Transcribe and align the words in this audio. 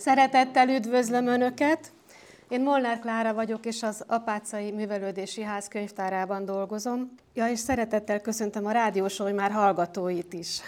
Szeretettel 0.00 0.68
üdvözlöm 0.68 1.26
Önöket! 1.26 1.92
Én 2.48 2.62
Molnár 2.62 2.98
Klára 2.98 3.34
vagyok, 3.34 3.66
és 3.66 3.82
az 3.82 4.04
Apácai 4.06 4.70
Művelődési 4.70 5.42
Ház 5.42 5.68
könyvtárában 5.68 6.44
dolgozom. 6.44 7.14
Ja, 7.34 7.48
és 7.48 7.58
szeretettel 7.58 8.20
köszöntöm 8.20 8.66
a 8.66 8.70
rádiósói 8.70 9.32
már 9.32 9.50
hallgatóit 9.50 10.32
is. 10.32 10.60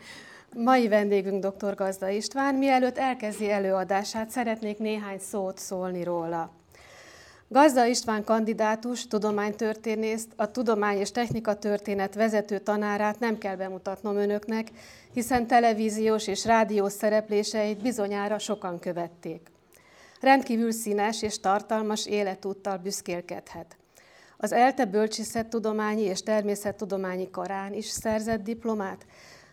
Mai 0.56 0.88
vendégünk 0.88 1.46
dr. 1.46 1.74
Gazda 1.74 2.08
István. 2.08 2.54
Mielőtt 2.54 2.98
elkezdi 2.98 3.50
előadását, 3.50 4.30
szeretnék 4.30 4.78
néhány 4.78 5.18
szót 5.18 5.58
szólni 5.58 6.02
róla. 6.02 6.57
Gazda 7.50 7.84
István 7.84 8.24
kandidátus, 8.24 9.06
tudománytörténészt, 9.06 10.28
a 10.36 10.50
tudomány 10.50 10.98
és 10.98 11.10
technika 11.10 11.54
történet 11.54 12.14
vezető 12.14 12.58
tanárát 12.58 13.20
nem 13.20 13.38
kell 13.38 13.56
bemutatnom 13.56 14.16
önöknek, 14.16 14.68
hiszen 15.12 15.46
televíziós 15.46 16.26
és 16.26 16.44
rádiós 16.44 16.92
szerepléseit 16.92 17.82
bizonyára 17.82 18.38
sokan 18.38 18.78
követték. 18.78 19.50
Rendkívül 20.20 20.72
színes 20.72 21.22
és 21.22 21.40
tartalmas 21.40 22.06
életúttal 22.06 22.76
büszkélkedhet. 22.76 23.76
Az 24.36 24.52
ELTE 24.52 24.84
bölcsészettudományi 24.84 26.02
és 26.02 26.22
természettudományi 26.22 27.30
karán 27.30 27.72
is 27.72 27.86
szerzett 27.86 28.42
diplomát, 28.42 29.06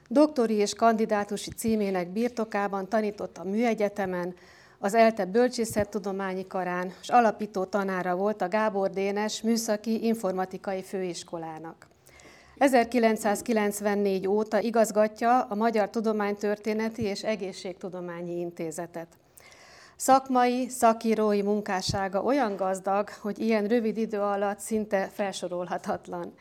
doktori 0.07 0.53
és 0.53 0.73
kandidátusi 0.73 1.51
címének 1.51 2.09
birtokában 2.09 2.89
tanított 2.89 3.37
a 3.37 3.43
műegyetemen, 3.43 4.35
az 4.85 4.93
ELTE 4.93 5.25
bölcsészettudományi 5.25 6.47
karán, 6.47 6.93
és 7.01 7.09
alapító 7.09 7.63
tanára 7.63 8.15
volt 8.15 8.41
a 8.41 8.47
Gábor 8.47 8.89
Dénes 8.89 9.41
műszaki 9.41 10.05
informatikai 10.05 10.83
főiskolának. 10.83 11.87
1994 12.57 14.27
óta 14.27 14.59
igazgatja 14.59 15.41
a 15.41 15.55
Magyar 15.55 15.89
Tudománytörténeti 15.89 17.03
és 17.03 17.23
Egészségtudományi 17.23 18.39
Intézetet. 18.39 19.07
Szakmai, 19.95 20.69
szakírói 20.69 21.41
munkássága 21.41 22.21
olyan 22.21 22.55
gazdag, 22.55 23.09
hogy 23.09 23.39
ilyen 23.39 23.67
rövid 23.67 23.97
idő 23.97 24.19
alatt 24.19 24.59
szinte 24.59 25.09
felsorolhatatlan. 25.13 26.33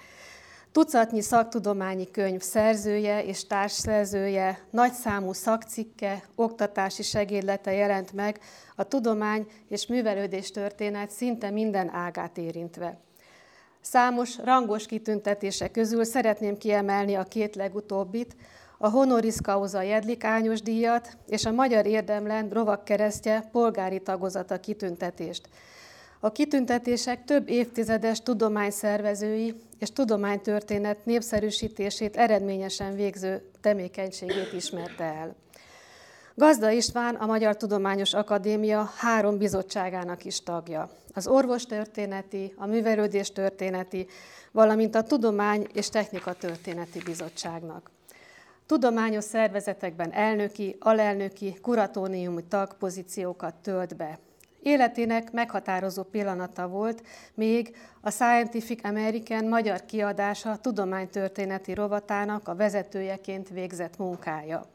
Tucatnyi 0.75 1.21
szaktudományi 1.21 2.11
könyv 2.11 2.41
szerzője 2.41 3.25
és 3.25 3.47
társszerzője, 3.47 4.59
nagyszámú 4.71 5.33
szakcikke, 5.33 6.23
oktatási 6.35 7.03
segédlete 7.03 7.73
jelent 7.73 8.13
meg 8.13 8.41
a 8.77 8.85
tudomány 8.85 9.47
és 9.69 9.87
művelődés 9.87 10.51
történet 10.51 11.11
szinte 11.11 11.51
minden 11.51 11.95
ágát 11.95 12.39
érintve. 12.39 12.99
Számos 13.81 14.39
rangos 14.39 14.87
kitüntetése 14.87 15.71
közül 15.71 16.05
szeretném 16.05 16.59
kiemelni 16.59 17.15
a 17.15 17.23
két 17.23 17.55
legutóbbit, 17.55 18.37
a 18.79 18.89
honoris 18.89 19.37
causa 19.37 19.83
Jedlik 19.83 20.25
Ányos 20.25 20.63
díjat 20.63 21.17
és 21.27 21.45
a 21.45 21.53
Magyar 21.53 21.87
Érdemlen 21.87 22.49
Rovak 22.49 22.85
keresztje 22.85 23.49
polgári 23.53 24.01
tagozata 24.01 24.61
kitüntetést. 24.61 25.49
A 26.21 26.33
kitüntetések 26.33 27.25
több 27.25 27.49
évtizedes 27.49 28.23
tudományszervezői 28.23 29.55
és 29.85 29.93
tudománytörténet 29.93 31.05
népszerűsítését 31.05 32.17
eredményesen 32.17 32.95
végző 32.95 33.51
temékenységét 33.61 34.53
ismerte 34.53 35.05
el. 35.05 35.35
Gazda 36.35 36.71
István 36.71 37.15
a 37.15 37.27
Magyar 37.27 37.57
Tudományos 37.57 38.15
Akadémia 38.15 38.91
három 38.97 39.39
bizottságának 39.39 40.25
is 40.25 40.43
tagja. 40.43 40.91
Az 41.15 41.27
orvostörténeti, 41.27 42.55
a 42.57 42.67
művelődés 42.67 43.33
történeti, 43.33 44.07
valamint 44.53 44.95
a 44.95 45.03
Tudomány 45.03 45.67
és 45.73 45.89
Technika 45.89 46.33
Történeti 46.33 46.99
Bizottságnak. 47.05 47.91
Tudományos 48.67 49.25
szervezetekben 49.25 50.13
elnöki, 50.13 50.77
alelnöki, 50.81 51.59
kuratóniumi 51.63 52.45
tagpozíciókat 52.45 53.55
tölt 53.55 53.97
be. 53.97 54.19
Életének 54.65 55.33
meghatározó 55.33 56.03
pillanata 56.03 56.69
volt 56.69 57.03
még 57.35 57.77
a 58.01 58.11
Scientific 58.11 58.85
American 58.85 59.45
magyar 59.45 59.85
kiadása 59.85 60.57
tudománytörténeti 60.57 61.75
rovatának 61.75 62.49
a 62.49 62.55
vezetőjeként 62.55 63.49
végzett 63.49 63.97
munkája. 63.99 64.67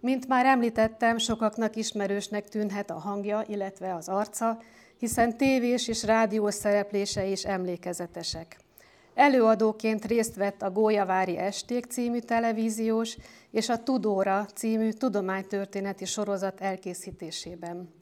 Mint 0.00 0.28
már 0.28 0.46
említettem, 0.46 1.18
sokaknak 1.18 1.76
ismerősnek 1.76 2.48
tűnhet 2.48 2.90
a 2.90 2.98
hangja, 2.98 3.44
illetve 3.46 3.94
az 3.94 4.08
arca, 4.08 4.58
hiszen 4.98 5.36
tévés 5.36 5.88
és 5.88 6.04
rádiós 6.04 6.54
szereplése 6.54 7.24
is 7.24 7.44
emlékezetesek. 7.44 8.56
Előadóként 9.14 10.04
részt 10.04 10.34
vett 10.34 10.62
a 10.62 10.70
Gólyavári 10.70 11.36
Esték 11.36 11.84
című 11.84 12.18
televíziós 12.18 13.16
és 13.50 13.68
a 13.68 13.82
Tudóra 13.82 14.46
című 14.54 14.90
tudománytörténeti 14.90 16.04
sorozat 16.04 16.60
elkészítésében. 16.60 17.97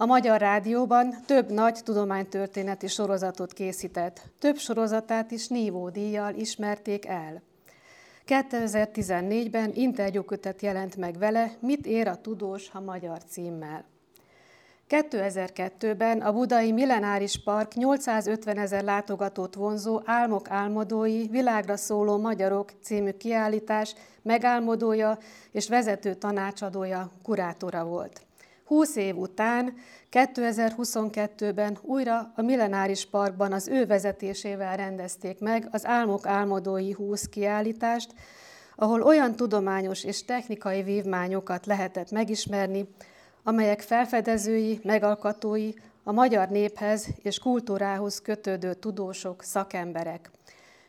A 0.00 0.06
Magyar 0.06 0.40
Rádióban 0.40 1.14
több 1.26 1.50
nagy 1.50 1.80
tudománytörténeti 1.84 2.86
sorozatot 2.86 3.52
készített, 3.52 4.22
több 4.38 4.56
sorozatát 4.56 5.30
is 5.30 5.48
Nívó 5.48 5.88
díjjal 5.88 6.34
ismerték 6.34 7.06
el. 7.06 7.42
2014-ben 8.26 9.70
interjúkötet 9.74 10.62
jelent 10.62 10.96
meg 10.96 11.18
vele, 11.18 11.52
Mit 11.58 11.86
ér 11.86 12.08
a 12.08 12.20
tudós, 12.20 12.70
ha 12.70 12.80
magyar 12.80 13.24
címmel. 13.24 13.84
2002-ben 14.88 16.20
a 16.20 16.32
Budai 16.32 16.72
Millenáris 16.72 17.42
Park 17.42 17.74
850 17.74 18.58
ezer 18.58 18.84
látogatót 18.84 19.54
vonzó 19.54 20.00
Álmok 20.04 20.50
álmodói, 20.50 21.26
világra 21.26 21.76
szóló 21.76 22.18
magyarok 22.18 22.72
című 22.82 23.10
kiállítás 23.10 23.94
megálmodója 24.22 25.18
és 25.50 25.68
vezető 25.68 26.14
tanácsadója, 26.14 27.10
kurátora 27.22 27.84
volt. 27.84 28.28
20 28.70 28.96
év 28.96 29.16
után, 29.16 29.74
2022-ben 30.12 31.78
újra 31.82 32.32
a 32.36 32.42
Millenáris 32.42 33.06
Parkban 33.06 33.52
az 33.52 33.68
ő 33.68 33.86
vezetésével 33.86 34.76
rendezték 34.76 35.38
meg 35.38 35.68
az 35.70 35.86
Álmok 35.86 36.26
álmodói 36.26 36.92
20 36.92 37.28
kiállítást, 37.28 38.14
ahol 38.76 39.02
olyan 39.02 39.36
tudományos 39.36 40.04
és 40.04 40.24
technikai 40.24 40.82
vívmányokat 40.82 41.66
lehetett 41.66 42.10
megismerni, 42.10 42.88
amelyek 43.42 43.80
felfedezői, 43.80 44.80
megalkatói, 44.82 45.70
a 46.04 46.12
magyar 46.12 46.48
néphez 46.48 47.06
és 47.22 47.38
kultúrához 47.38 48.20
kötődő 48.20 48.74
tudósok, 48.74 49.42
szakemberek. 49.42 50.30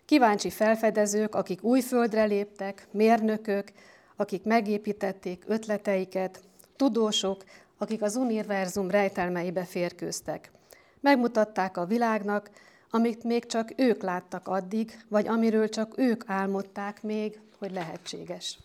Kíváncsi 0.05 0.49
felfedezők, 0.49 1.35
akik 1.35 1.63
új 1.63 1.81
földre 1.81 2.23
léptek, 2.23 2.87
mérnökök, 2.91 3.71
akik 4.15 4.43
megépítették 4.43 5.43
ötleteiket, 5.47 6.41
tudósok, 6.75 7.43
akik 7.81 8.01
az 8.01 8.15
univerzum 8.15 8.89
rejtelmeibe 8.89 9.63
férkőztek. 9.63 10.51
Megmutatták 10.99 11.77
a 11.77 11.85
világnak, 11.85 12.49
amit 12.89 13.23
még 13.23 13.45
csak 13.45 13.73
ők 13.75 14.01
láttak 14.01 14.47
addig, 14.47 15.03
vagy 15.09 15.27
amiről 15.27 15.69
csak 15.69 15.97
ők 15.97 16.23
álmodták 16.27 17.03
még, 17.03 17.39
hogy 17.59 17.71
lehetséges. 17.71 18.59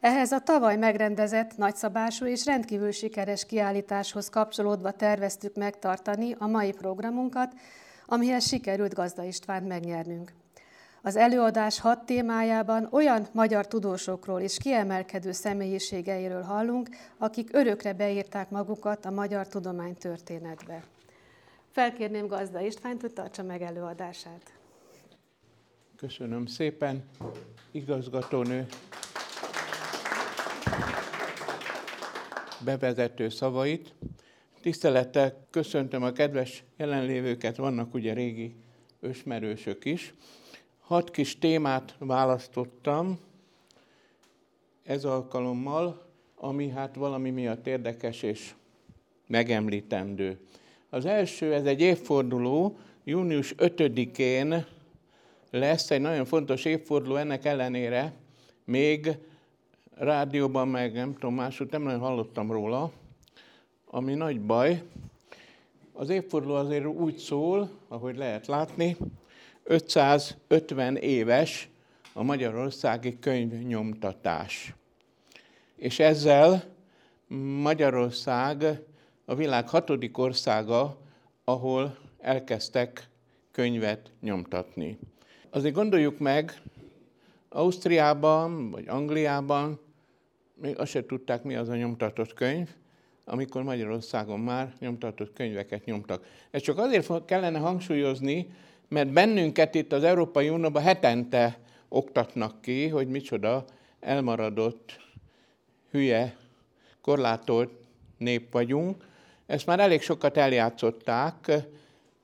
Ehhez 0.00 0.32
a 0.32 0.40
tavaly 0.40 0.76
megrendezett 0.76 1.56
nagyszabású 1.56 2.26
és 2.26 2.44
rendkívül 2.44 2.90
sikeres 2.90 3.46
kiállításhoz 3.46 4.28
kapcsolódva 4.28 4.90
terveztük 4.90 5.54
megtartani 5.54 6.34
a 6.38 6.46
mai 6.46 6.72
programunkat, 6.72 7.54
amihez 8.06 8.46
sikerült 8.46 8.94
Gazda 8.94 9.22
István 9.22 9.62
megnyernünk. 9.62 10.32
Az 11.04 11.16
előadás 11.16 11.80
hat 11.80 12.06
témájában 12.06 12.88
olyan 12.90 13.26
magyar 13.32 13.66
tudósokról 13.66 14.40
és 14.40 14.58
kiemelkedő 14.58 15.32
személyiségeiről 15.32 16.42
hallunk, 16.42 16.88
akik 17.18 17.48
örökre 17.52 17.92
beírták 17.92 18.50
magukat 18.50 19.04
a 19.04 19.10
magyar 19.10 19.48
tudománytörténetbe. 19.48 20.84
Felkérném 21.70 22.26
Gazda 22.26 22.60
Istvánt, 22.60 23.00
hogy 23.00 23.12
tartsa 23.12 23.42
meg 23.42 23.62
előadását. 23.62 24.52
Köszönöm 25.96 26.46
szépen, 26.46 27.04
igazgatónő. 27.70 28.66
bevezető 32.64 33.28
szavait. 33.28 33.94
Tisztelettel 34.60 35.46
köszöntöm 35.50 36.02
a 36.02 36.12
kedves 36.12 36.64
jelenlévőket, 36.76 37.56
vannak 37.56 37.94
ugye 37.94 38.12
régi 38.12 38.54
ösmerősök 39.00 39.84
is. 39.84 40.14
Hat 40.92 41.10
kis 41.10 41.38
témát 41.38 41.94
választottam 41.98 43.18
ez 44.82 45.04
alkalommal, 45.04 46.06
ami 46.36 46.68
hát 46.68 46.94
valami 46.94 47.30
miatt 47.30 47.66
érdekes 47.66 48.22
és 48.22 48.54
megemlítendő. 49.26 50.38
Az 50.90 51.06
első, 51.06 51.54
ez 51.54 51.64
egy 51.64 51.80
évforduló, 51.80 52.78
június 53.04 53.54
5-én 53.58 54.66
lesz 55.50 55.90
egy 55.90 56.00
nagyon 56.00 56.24
fontos 56.24 56.64
évforduló, 56.64 57.16
ennek 57.16 57.44
ellenére 57.44 58.12
még 58.64 59.18
rádióban, 59.94 60.68
meg 60.68 60.92
nem 60.92 61.12
tudom, 61.14 61.34
máshogy 61.34 61.68
nem 61.70 61.82
nagyon 61.82 62.00
hallottam 62.00 62.50
róla, 62.50 62.90
ami 63.86 64.14
nagy 64.14 64.40
baj. 64.40 64.82
Az 65.92 66.08
évforduló 66.08 66.54
azért 66.54 66.86
úgy 66.86 67.16
szól, 67.16 67.70
ahogy 67.88 68.16
lehet 68.16 68.46
látni, 68.46 68.96
550 69.64 70.96
éves 70.96 71.68
a 72.12 72.22
magyarországi 72.22 73.18
könyvnyomtatás. 73.18 74.74
És 75.76 75.98
ezzel 75.98 76.64
Magyarország 77.62 78.80
a 79.24 79.34
világ 79.34 79.68
hatodik 79.68 80.18
országa, 80.18 80.96
ahol 81.44 81.98
elkezdtek 82.20 83.08
könyvet 83.50 84.10
nyomtatni. 84.20 84.98
Azért 85.50 85.74
gondoljuk 85.74 86.18
meg, 86.18 86.62
Ausztriában 87.48 88.70
vagy 88.70 88.88
Angliában 88.88 89.80
még 90.54 90.78
azt 90.78 90.90
se 90.90 91.06
tudták, 91.06 91.42
mi 91.42 91.54
az 91.54 91.68
a 91.68 91.76
nyomtatott 91.76 92.34
könyv, 92.34 92.68
amikor 93.24 93.62
Magyarországon 93.62 94.40
már 94.40 94.74
nyomtatott 94.78 95.32
könyveket 95.32 95.84
nyomtak. 95.84 96.24
Ez 96.50 96.62
csak 96.62 96.78
azért 96.78 97.24
kellene 97.24 97.58
hangsúlyozni, 97.58 98.50
mert 98.92 99.12
bennünket 99.12 99.74
itt 99.74 99.92
az 99.92 100.04
Európai 100.04 100.48
Unióban 100.48 100.82
hetente 100.82 101.58
oktatnak 101.88 102.60
ki, 102.60 102.88
hogy 102.88 103.08
micsoda 103.08 103.64
elmaradott, 104.00 105.00
hülye, 105.90 106.36
korlátolt 107.00 107.70
nép 108.18 108.52
vagyunk. 108.52 109.04
Ezt 109.46 109.66
már 109.66 109.80
elég 109.80 110.02
sokat 110.02 110.36
eljátszották, 110.36 111.52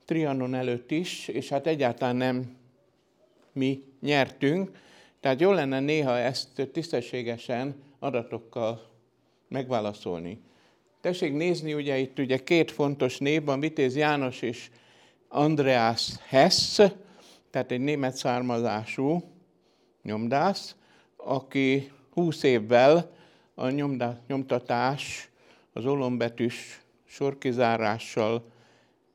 Trianon 0.05 0.53
előtt 0.55 0.91
is, 0.91 1.27
és 1.27 1.49
hát 1.49 1.67
egyáltalán 1.67 2.15
nem 2.15 2.57
mi 3.53 3.83
nyertünk. 4.01 4.77
Tehát 5.19 5.39
jó 5.39 5.51
lenne 5.51 5.79
néha 5.79 6.17
ezt 6.17 6.69
tisztességesen 6.73 7.83
adatokkal 7.99 8.89
megválaszolni. 9.47 10.41
Tessék 11.01 11.33
nézni, 11.33 11.73
ugye 11.73 11.97
itt 11.97 12.19
ugye 12.19 12.37
két 12.37 12.71
fontos 12.71 13.17
név 13.17 13.43
van, 13.43 13.59
Vitéz 13.59 13.95
János 13.95 14.41
és 14.41 14.69
Andreas 15.31 16.11
Hess, 16.27 16.79
tehát 17.49 17.71
egy 17.71 17.79
német 17.79 18.15
származású 18.15 19.23
nyomdász, 20.03 20.75
aki 21.15 21.91
20 22.09 22.43
évvel 22.43 23.11
a 23.55 23.69
nyomda, 23.69 24.19
nyomtatás, 24.27 25.29
az 25.73 25.85
olombetűs 25.85 26.81
sorkizárással 27.05 28.51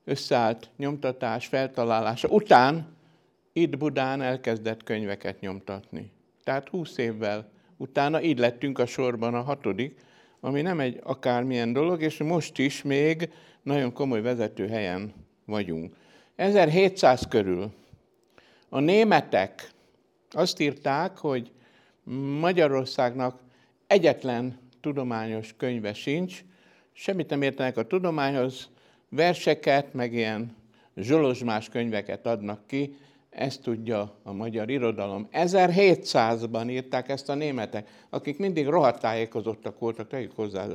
összeállt 0.05 0.71
nyomtatás 0.77 1.47
feltalálása 1.47 2.29
után 2.29 2.97
itt 3.53 3.79
Budán 3.79 4.23
elkezdett 4.23 4.83
könyveket 4.83 5.41
nyomtatni. 5.41 6.11
Tehát 6.45 6.69
20 6.69 6.97
évvel 6.97 7.51
utána 7.77 8.23
így 8.23 8.39
lettünk 8.39 8.79
a 8.79 8.87
sorban 8.87 9.35
a 9.35 9.43
hatodik, 9.43 10.01
ami 10.41 10.61
nem 10.61 10.81
egy 10.81 11.01
akármilyen 11.03 11.73
dolog, 11.73 12.03
és 12.03 12.19
most 12.19 12.59
is 12.59 12.83
még 12.83 13.33
nagyon 13.63 13.93
komoly 13.93 14.21
vezető 14.21 14.69
helyen 14.69 15.13
vagyunk. 15.45 15.95
1700 16.37 17.27
körül 17.29 17.73
a 18.69 18.81
németek 18.81 19.71
azt 20.31 20.61
írták, 20.61 21.19
hogy 21.19 21.51
Magyarországnak 22.41 23.41
egyetlen 23.87 24.59
tudományos 24.81 25.55
könyve 25.57 25.93
sincs, 25.93 26.45
semmit 26.93 27.31
nem 27.31 27.43
értenek 27.43 27.77
a 27.77 27.87
tudományhoz, 27.87 28.69
verseket, 29.09 29.93
meg 29.93 30.13
ilyen 30.13 30.57
zsolozsmás 30.97 31.69
könyveket 31.69 32.27
adnak 32.27 32.67
ki, 32.67 32.97
ezt 33.31 33.63
tudja 33.63 34.19
a 34.23 34.33
magyar 34.33 34.71
irodalom. 34.71 35.29
1700-ban 35.33 36.71
írták 36.71 37.09
ezt 37.09 37.29
a 37.29 37.35
németek, 37.35 37.89
akik 38.11 38.39
mindig 38.39 38.67
rohadt 38.67 39.01
tájékozottak 39.01 39.79
voltak, 39.79 40.09
tegyük 40.09 40.33
hozzá, 40.35 40.67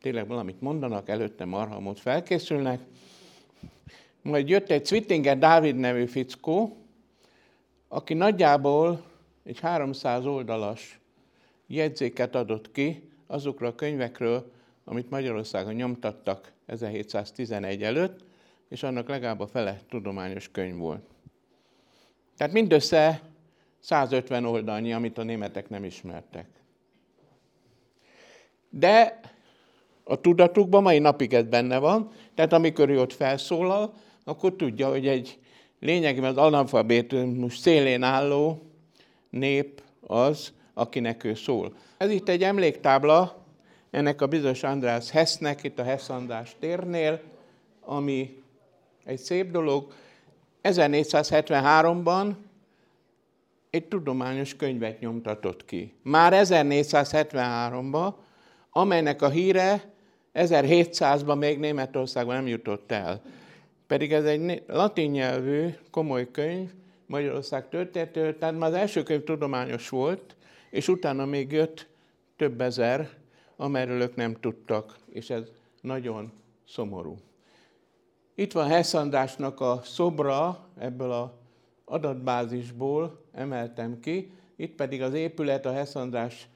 tényleg 0.00 0.26
valamit 0.26 0.60
mondanak, 0.60 1.08
előtte 1.08 1.44
marhamot 1.44 2.00
felkészülnek. 2.00 2.80
Majd 4.22 4.48
jött 4.48 4.70
egy 4.70 4.86
Zwittinger 4.86 5.38
Dávid 5.38 5.76
nevű 5.76 6.06
fickó, 6.06 6.76
aki 7.88 8.14
nagyjából 8.14 9.04
egy 9.44 9.60
300 9.60 10.26
oldalas 10.26 11.00
jegyzéket 11.66 12.34
adott 12.34 12.72
ki 12.72 13.08
azokra 13.26 13.68
a 13.68 13.74
könyvekről, 13.74 14.52
amit 14.84 15.10
Magyarországon 15.10 15.74
nyomtattak 15.74 16.52
1711 16.66 17.82
előtt, 17.82 18.24
és 18.68 18.82
annak 18.82 19.08
legalább 19.08 19.40
a 19.40 19.46
fele 19.46 19.80
tudományos 19.88 20.50
könyv 20.50 20.76
volt. 20.76 21.04
Tehát 22.36 22.52
mindössze 22.52 23.20
150 23.78 24.44
oldalnyi, 24.44 24.92
amit 24.92 25.18
a 25.18 25.22
németek 25.22 25.68
nem 25.68 25.84
ismertek. 25.84 26.46
De 28.70 29.20
a 30.04 30.20
tudatukban 30.20 30.82
mai 30.82 30.98
napig 30.98 31.34
ez 31.34 31.44
benne 31.44 31.78
van, 31.78 32.10
tehát 32.34 32.52
amikor 32.52 32.88
ő 32.88 33.00
ott 33.00 33.12
felszólal, 33.12 33.94
akkor 34.24 34.52
tudja, 34.52 34.88
hogy 34.88 35.06
egy 35.06 35.38
lényegében 35.80 36.30
az 36.30 36.36
analfabétus 36.36 37.58
szélén 37.58 38.02
álló 38.02 38.62
nép 39.30 39.82
az, 40.06 40.52
akinek 40.74 41.24
ő 41.24 41.34
szól. 41.34 41.76
Ez 41.96 42.10
itt 42.10 42.28
egy 42.28 42.42
emléktábla, 42.42 43.44
ennek 43.90 44.20
a 44.20 44.26
bizonyos 44.26 44.62
András 44.62 45.10
Hessnek, 45.10 45.62
itt 45.62 45.78
a 45.78 45.82
Hess 45.82 46.08
András 46.08 46.56
térnél, 46.58 47.20
ami 47.80 48.42
egy 49.04 49.18
szép 49.18 49.50
dolog. 49.50 49.92
1473-ban 50.62 52.32
egy 53.70 53.84
tudományos 53.84 54.56
könyvet 54.56 55.00
nyomtatott 55.00 55.64
ki. 55.64 55.94
Már 56.02 56.32
1473-ban, 56.36 58.12
amelynek 58.70 59.22
a 59.22 59.28
híre 59.28 59.92
1700-ban 60.34 61.38
még 61.38 61.58
Németországban 61.58 62.34
nem 62.34 62.46
jutott 62.46 62.92
el. 62.92 63.22
Pedig 63.92 64.12
ez 64.12 64.24
egy 64.24 64.62
latin 64.66 65.10
nyelvű 65.10 65.68
komoly 65.90 66.30
könyv, 66.30 66.70
Magyarország 67.06 67.68
történetről, 67.68 68.38
tehát 68.38 68.58
már 68.58 68.68
az 68.68 68.76
első 68.76 69.02
könyv 69.02 69.24
tudományos 69.24 69.88
volt, 69.88 70.36
és 70.70 70.88
utána 70.88 71.24
még 71.24 71.52
jött 71.52 71.88
több 72.36 72.60
ezer, 72.60 73.10
amelyről 73.56 74.00
ők 74.00 74.14
nem 74.14 74.36
tudtak, 74.40 74.96
és 75.08 75.30
ez 75.30 75.42
nagyon 75.80 76.32
szomorú. 76.68 77.16
Itt 78.34 78.52
van 78.52 78.66
Hess 78.66 78.94
Andrásnak 78.94 79.60
a 79.60 79.80
szobra, 79.84 80.68
ebből 80.78 81.10
a 81.10 81.38
adatbázisból 81.84 83.20
emeltem 83.32 84.00
ki, 84.00 84.30
itt 84.56 84.74
pedig 84.74 85.02
az 85.02 85.14
épület 85.14 85.66
a 85.66 85.72
Hess 85.72 85.94
András 85.94 86.48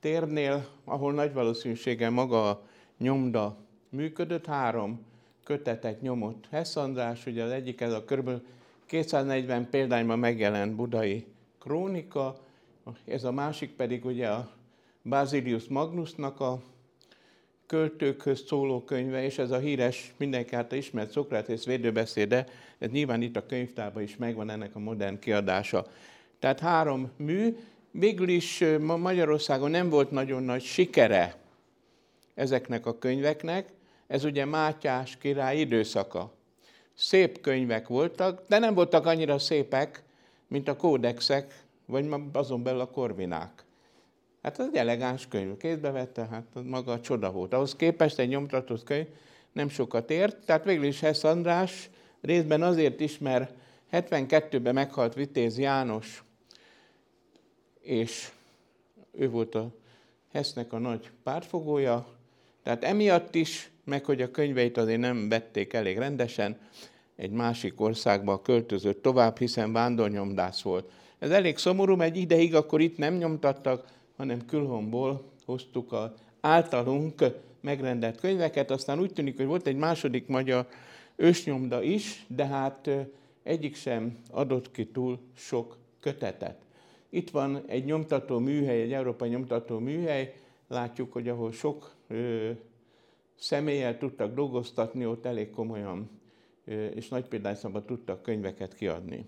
térnél, 0.00 0.66
ahol 0.84 1.12
nagy 1.12 1.32
valószínűséggel 1.32 2.10
maga 2.10 2.48
a 2.48 2.62
nyomda 2.98 3.56
működött, 3.88 4.46
három 4.46 5.12
kötetet 5.44 6.00
nyomott 6.00 6.44
Hess 6.50 6.76
András, 6.76 7.26
ugye 7.26 7.42
az 7.42 7.50
egyik 7.50 7.80
ez 7.80 7.92
a 7.92 8.04
kb. 8.04 8.30
240 8.86 9.70
példányban 9.70 10.18
megjelent 10.18 10.74
budai 10.74 11.26
krónika, 11.58 12.36
ez 13.04 13.24
a 13.24 13.32
másik 13.32 13.70
pedig 13.70 14.04
ugye 14.04 14.28
a 14.28 14.50
Basilius 15.02 15.64
Magnusnak 15.64 16.40
a 16.40 16.62
költőkhöz 17.66 18.44
szóló 18.46 18.84
könyve, 18.84 19.24
és 19.24 19.38
ez 19.38 19.50
a 19.50 19.58
híres, 19.58 20.14
mindenki 20.16 20.54
által 20.54 20.78
ismert 20.78 21.10
Szokratész 21.10 21.64
védőbeszéde, 21.64 22.46
ez 22.78 22.90
nyilván 22.90 23.22
itt 23.22 23.36
a 23.36 23.46
könyvtárban 23.46 24.02
is 24.02 24.16
megvan 24.16 24.50
ennek 24.50 24.74
a 24.74 24.78
modern 24.78 25.18
kiadása. 25.18 25.86
Tehát 26.38 26.60
három 26.60 27.10
mű, 27.16 27.56
végül 27.90 28.28
is 28.28 28.64
Magyarországon 28.80 29.70
nem 29.70 29.88
volt 29.88 30.10
nagyon 30.10 30.42
nagy 30.42 30.62
sikere 30.62 31.36
ezeknek 32.34 32.86
a 32.86 32.98
könyveknek, 32.98 33.72
ez 34.06 34.24
ugye 34.24 34.44
Mátyás 34.44 35.16
király 35.16 35.58
időszaka. 35.58 36.32
Szép 36.94 37.40
könyvek 37.40 37.88
voltak, 37.88 38.42
de 38.48 38.58
nem 38.58 38.74
voltak 38.74 39.06
annyira 39.06 39.38
szépek, 39.38 40.02
mint 40.48 40.68
a 40.68 40.76
kódexek, 40.76 41.64
vagy 41.86 42.10
azon 42.32 42.62
belül 42.62 42.80
a 42.80 42.90
korvinák. 42.90 43.64
Hát 44.42 44.58
ez 44.58 44.66
egy 44.66 44.76
elegáns 44.76 45.28
könyv. 45.28 45.56
Kézbe 45.56 45.90
vette, 45.90 46.26
hát 46.30 46.44
maga 46.64 46.92
a 46.92 47.00
csoda 47.00 47.30
volt. 47.30 47.52
Ahhoz 47.52 47.76
képest 47.76 48.18
egy 48.18 48.28
nyomtatott 48.28 48.84
könyv 48.84 49.06
nem 49.54 49.68
sokat 49.68 50.10
ért, 50.10 50.44
tehát 50.44 50.64
végül 50.64 50.84
is 50.84 51.00
Hess 51.00 51.24
András 51.24 51.90
részben 52.20 52.62
azért 52.62 53.00
is, 53.00 53.18
mert 53.18 53.54
72-ben 53.92 54.74
meghalt 54.74 55.14
Vitéz 55.14 55.58
János, 55.58 56.24
és 57.80 58.30
ő 59.12 59.30
volt 59.30 59.54
a 59.54 59.70
Hessnek 60.32 60.72
a 60.72 60.78
nagy 60.78 61.10
pártfogója, 61.22 62.06
tehát 62.62 62.84
emiatt 62.84 63.34
is, 63.34 63.70
meg 63.84 64.04
hogy 64.04 64.22
a 64.22 64.30
könyveit 64.30 64.76
azért 64.76 65.00
nem 65.00 65.28
vették 65.28 65.72
elég 65.72 65.98
rendesen, 65.98 66.56
egy 67.16 67.30
másik 67.30 67.80
országba 67.80 68.42
költözött 68.42 69.02
tovább, 69.02 69.38
hiszen 69.38 69.72
vándornyomdász 69.72 70.62
volt. 70.62 70.90
Ez 71.18 71.30
elég 71.30 71.58
szomorú, 71.58 71.96
mert 71.96 72.14
egy 72.14 72.20
ideig 72.20 72.54
akkor 72.54 72.80
itt 72.80 72.98
nem 72.98 73.14
nyomtattak, 73.14 73.86
hanem 74.16 74.46
külhomból 74.46 75.24
hoztuk 75.44 75.92
az 75.92 76.10
általunk 76.40 77.24
megrendelt 77.60 78.20
könyveket. 78.20 78.70
Aztán 78.70 79.00
úgy 79.00 79.12
tűnik, 79.12 79.36
hogy 79.36 79.46
volt 79.46 79.66
egy 79.66 79.76
második 79.76 80.26
magyar 80.26 80.66
ősnyomda 81.16 81.82
is, 81.82 82.24
de 82.28 82.46
hát 82.46 82.90
egyik 83.42 83.76
sem 83.76 84.18
adott 84.30 84.70
ki 84.70 84.86
túl 84.86 85.18
sok 85.36 85.76
kötetet. 86.00 86.56
Itt 87.10 87.30
van 87.30 87.62
egy 87.66 87.84
nyomtató 87.84 88.38
műhely, 88.38 88.80
egy 88.80 88.92
európai 88.92 89.28
nyomtató 89.28 89.78
műhely, 89.78 90.34
látjuk, 90.68 91.12
hogy 91.12 91.28
ahol 91.28 91.52
sok 91.52 91.94
személlyel 93.36 93.98
tudtak 93.98 94.34
dolgoztatni, 94.34 95.06
ott 95.06 95.26
elég 95.26 95.50
komolyan 95.50 96.10
és 96.94 97.08
nagy 97.08 97.24
példányszámban 97.24 97.86
tudtak 97.86 98.22
könyveket 98.22 98.74
kiadni. 98.74 99.26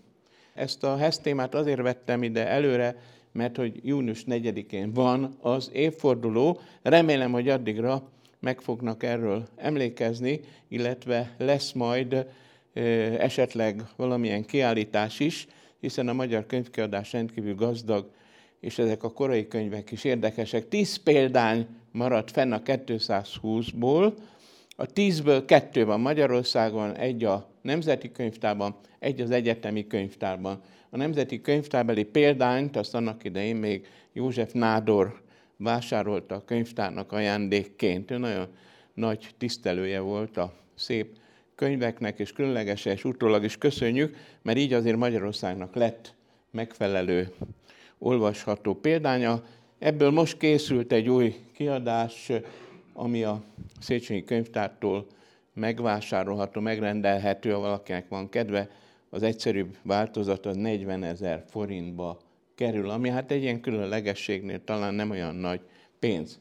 Ezt 0.54 0.84
a 0.84 0.96
HESZ 0.96 1.18
témát 1.18 1.54
azért 1.54 1.80
vettem 1.80 2.22
ide 2.22 2.46
előre, 2.46 2.96
mert 3.32 3.56
hogy 3.56 3.80
június 3.82 4.24
4-én 4.26 4.92
van 4.92 5.36
az 5.40 5.70
évforduló. 5.72 6.60
Remélem, 6.82 7.32
hogy 7.32 7.48
addigra 7.48 8.08
meg 8.40 8.60
fognak 8.60 9.02
erről 9.02 9.48
emlékezni, 9.56 10.40
illetve 10.68 11.34
lesz 11.38 11.72
majd 11.72 12.26
esetleg 13.18 13.82
valamilyen 13.96 14.44
kiállítás 14.44 15.20
is, 15.20 15.46
hiszen 15.80 16.08
a 16.08 16.12
magyar 16.12 16.46
könyvkiadás 16.46 17.12
rendkívül 17.12 17.54
gazdag, 17.54 18.10
és 18.66 18.78
ezek 18.78 19.02
a 19.02 19.12
korai 19.12 19.48
könyvek 19.48 19.90
is 19.90 20.04
érdekesek. 20.04 20.68
Tíz 20.68 20.96
példány 20.96 21.66
maradt 21.92 22.30
fenn 22.30 22.52
a 22.52 22.62
220-ból, 22.62 24.12
a 24.76 24.86
tízből 24.86 25.44
kettő 25.44 25.84
van 25.84 26.00
Magyarországon, 26.00 26.96
egy 26.96 27.24
a 27.24 27.48
Nemzeti 27.62 28.12
Könyvtárban, 28.12 28.76
egy 28.98 29.20
az 29.20 29.30
Egyetemi 29.30 29.86
Könyvtárban. 29.86 30.60
A 30.90 30.96
Nemzeti 30.96 31.40
Könyvtárbeli 31.40 32.04
példányt 32.04 32.76
azt 32.76 32.94
annak 32.94 33.24
idején 33.24 33.56
még 33.56 33.86
József 34.12 34.52
Nádor 34.52 35.22
vásárolta 35.56 36.34
a 36.34 36.44
könyvtárnak 36.44 37.12
ajándékként. 37.12 38.10
Ő 38.10 38.16
nagyon 38.16 38.48
nagy 38.94 39.28
tisztelője 39.38 40.00
volt 40.00 40.36
a 40.36 40.52
szép 40.74 41.16
könyveknek, 41.54 42.18
és 42.18 42.32
különlegesen 42.32 42.92
és 42.92 43.04
utólag 43.04 43.44
is 43.44 43.58
köszönjük, 43.58 44.16
mert 44.42 44.58
így 44.58 44.72
azért 44.72 44.96
Magyarországnak 44.96 45.74
lett 45.74 46.14
megfelelő 46.50 47.32
olvasható 47.98 48.74
példánya. 48.74 49.42
Ebből 49.78 50.10
most 50.10 50.38
készült 50.38 50.92
egy 50.92 51.08
új 51.08 51.34
kiadás, 51.52 52.32
ami 52.92 53.22
a 53.22 53.42
Széchenyi 53.80 54.24
Könyvtártól 54.24 55.06
megvásárolható, 55.54 56.60
megrendelhető, 56.60 57.50
ha 57.50 57.58
valakinek 57.58 58.08
van 58.08 58.28
kedve. 58.28 58.70
Az 59.10 59.22
egyszerűbb 59.22 59.76
változat 59.82 60.46
az 60.46 60.56
40 60.56 61.02
ezer 61.02 61.44
forintba 61.50 62.18
kerül, 62.54 62.90
ami 62.90 63.08
hát 63.08 63.30
egy 63.30 63.42
ilyen 63.42 63.60
különlegességnél 63.60 64.64
talán 64.64 64.94
nem 64.94 65.10
olyan 65.10 65.34
nagy 65.34 65.60
pénz. 65.98 66.38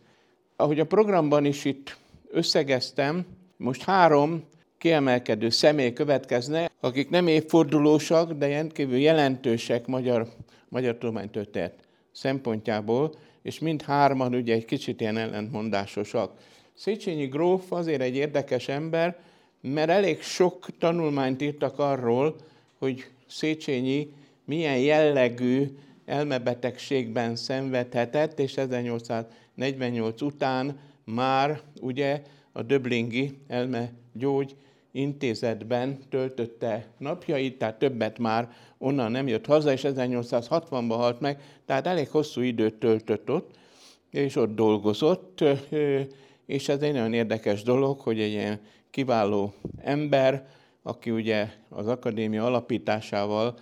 Ahogy 0.56 0.80
a 0.80 0.86
programban 0.86 1.46
is 1.46 1.66
itt 1.66 1.98
összegeztem, 2.32 3.26
most 3.58 3.84
három 3.84 4.44
kiemelkedő 4.78 5.50
személy 5.50 5.94
következne, 5.94 6.72
akik 6.80 7.10
nem 7.10 7.28
évfordulósak, 7.28 8.32
de 8.32 8.48
rendkívül 8.48 8.98
jelentősek 8.98 9.88
magyar, 9.88 10.28
magyar 10.76 10.98
tudománytörténet 10.98 11.74
szempontjából, 12.12 13.16
és 13.42 13.60
mind 13.60 13.82
hárman 13.82 14.36
ugye 14.36 14.54
egy 14.54 14.66
kicsit 14.66 15.02
ilyen 15.02 15.18
ellentmondásosak. 15.18 16.32
Széchenyi 16.74 17.26
gróf 17.26 17.72
azért 17.72 18.02
egy 18.02 18.16
érdekes 18.16 18.68
ember, 18.68 19.18
mert 19.62 19.90
elég 19.90 20.22
sok 20.22 20.68
tanulmányt 20.80 21.42
írtak 21.42 21.80
arról, 21.80 22.36
hogy 22.78 23.06
Széchenyi 23.28 24.14
milyen 24.46 24.78
jellegű 24.78 25.78
elmebetegségben 26.06 27.36
szenvedhetett, 27.36 28.40
és 28.40 28.58
1848 28.58 30.22
után 30.22 30.80
már 31.04 31.62
ugye 31.82 32.22
a 32.52 32.62
Döblingi 32.62 33.38
elmegyógy 33.48 34.56
intézetben 34.92 36.00
töltötte 36.10 36.88
napjait, 36.98 37.58
tehát 37.58 37.80
többet 37.80 38.20
már 38.20 38.50
onnan 38.86 39.12
nem 39.12 39.28
jött 39.28 39.46
haza, 39.46 39.72
és 39.72 39.82
1860-ban 39.86 40.86
halt 40.88 41.20
meg, 41.20 41.42
tehát 41.66 41.88
elég 41.88 42.10
hosszú 42.10 42.42
időt 42.42 42.76
töltött 42.76 43.30
ott, 43.30 43.52
és 44.12 44.36
ott 44.36 44.56
dolgozott, 44.56 45.44
és 46.46 46.70
ez 46.70 46.82
egy 46.82 46.94
nagyon 46.94 47.14
érdekes 47.14 47.64
dolog, 47.64 48.00
hogy 48.00 48.20
egy 48.20 48.32
ilyen 48.32 48.60
kiváló 48.90 49.54
ember, 49.82 50.48
aki 50.84 51.12
ugye 51.12 51.48
az 51.70 51.88
akadémia 51.88 52.46
alapításával 52.46 53.58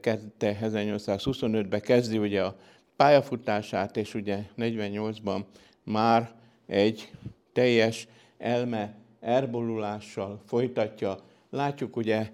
kezdte 0.00 0.58
1825-ben 0.62 1.80
kezdi 1.80 2.18
ugye 2.18 2.42
a 2.42 2.56
pályafutását, 2.96 3.96
és 3.96 4.14
ugye 4.14 4.38
48-ban 4.58 5.40
már 5.82 6.32
egy 6.66 7.10
teljes 7.52 8.08
elme 8.38 8.94
erbolulással 9.20 10.40
folytatja. 10.46 11.18
Látjuk 11.50 11.96
ugye 11.96 12.30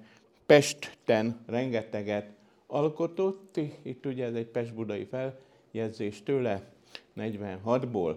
Pesten 0.50 1.40
rengeteget 1.46 2.30
alkotott, 2.66 3.60
itt 3.82 4.06
ugye 4.06 4.24
ez 4.24 4.34
egy 4.34 4.46
Pest-budai 4.46 5.08
feljegyzés 5.10 6.22
tőle 6.22 6.62
46-ból. 7.16 8.16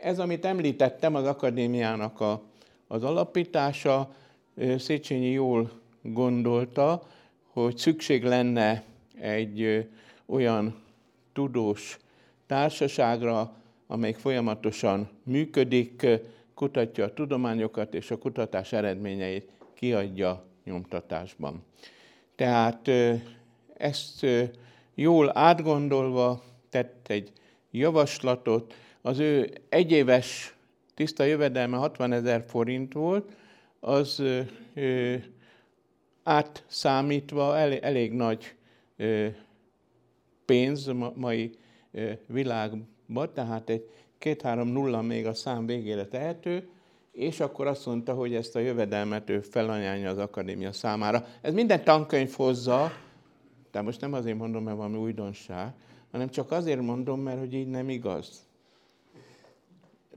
Ez, 0.00 0.18
amit 0.18 0.44
említettem, 0.44 1.14
az 1.14 1.26
akadémiának 1.26 2.20
a, 2.20 2.42
az 2.86 3.04
alapítása, 3.04 4.14
Széchenyi 4.78 5.30
jól 5.30 5.70
gondolta, 6.02 7.02
hogy 7.46 7.76
szükség 7.76 8.24
lenne 8.24 8.84
egy 9.20 9.88
olyan 10.26 10.82
tudós 11.32 11.98
társaságra, 12.46 13.56
amelyik 13.86 14.16
folyamatosan 14.16 15.08
működik, 15.22 16.06
kutatja 16.54 17.04
a 17.04 17.14
tudományokat, 17.14 17.94
és 17.94 18.10
a 18.10 18.18
kutatás 18.18 18.72
eredményeit 18.72 19.50
kiadja 19.74 20.52
nyomtatásban. 20.64 21.62
Tehát 22.36 22.90
ezt 23.76 24.26
jól 24.94 25.38
átgondolva 25.38 26.42
tett 26.68 27.08
egy 27.08 27.32
javaslatot, 27.70 28.74
az 29.00 29.18
ő 29.18 29.52
egyéves 29.68 30.54
tiszta 30.94 31.24
jövedelme 31.24 31.76
60 31.76 32.12
ezer 32.12 32.44
forint 32.46 32.92
volt, 32.92 33.32
az 33.80 34.22
ö, 34.74 35.14
átszámítva 36.22 37.56
elég, 37.56 37.82
elég 37.82 38.12
nagy 38.12 38.54
ö, 38.96 39.26
pénz 40.44 40.88
a 40.88 41.12
mai 41.14 41.50
ö, 41.92 42.12
világban, 42.26 43.32
tehát 43.34 43.70
egy 43.70 43.88
két-három 44.18 44.68
nulla 44.68 45.02
még 45.02 45.26
a 45.26 45.34
szám 45.34 45.66
végére 45.66 46.06
tehető, 46.06 46.68
és 47.14 47.40
akkor 47.40 47.66
azt 47.66 47.86
mondta, 47.86 48.14
hogy 48.14 48.34
ezt 48.34 48.56
a 48.56 48.58
jövedelmet 48.58 49.30
ő 49.30 49.40
felanyálja 49.40 50.10
az 50.10 50.18
akadémia 50.18 50.72
számára. 50.72 51.26
Ez 51.40 51.54
minden 51.54 51.84
tankönyv 51.84 52.32
hozza, 52.32 52.92
de 53.70 53.80
most 53.80 54.00
nem 54.00 54.12
azért 54.12 54.38
mondom, 54.38 54.62
mert 54.62 54.76
valami 54.76 54.96
újdonság, 54.96 55.72
hanem 56.10 56.28
csak 56.28 56.50
azért 56.52 56.80
mondom, 56.80 57.20
mert 57.20 57.38
hogy 57.38 57.54
így 57.54 57.68
nem 57.68 57.88
igaz. 57.88 58.46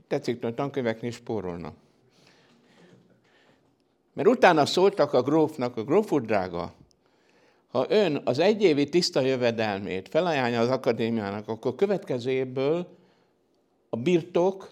Tetszik, 0.06 0.40
hogy 0.40 0.50
a 0.50 0.54
tankönyveknél 0.54 1.10
spórolnak. 1.10 1.74
Mert 4.12 4.28
utána 4.28 4.66
szóltak 4.66 5.12
a 5.12 5.22
grófnak, 5.22 5.76
a 5.76 5.84
gróf 5.84 6.10
drága, 6.10 6.72
ha 7.68 7.86
ön 7.88 8.20
az 8.24 8.38
egyévi 8.38 8.88
tiszta 8.88 9.20
jövedelmét 9.20 10.08
felajánlja 10.08 10.60
az 10.60 10.68
akadémiának, 10.68 11.48
akkor 11.48 11.74
következő 11.74 12.30
évből 12.30 12.96
a 13.88 13.96
birtok 13.96 14.70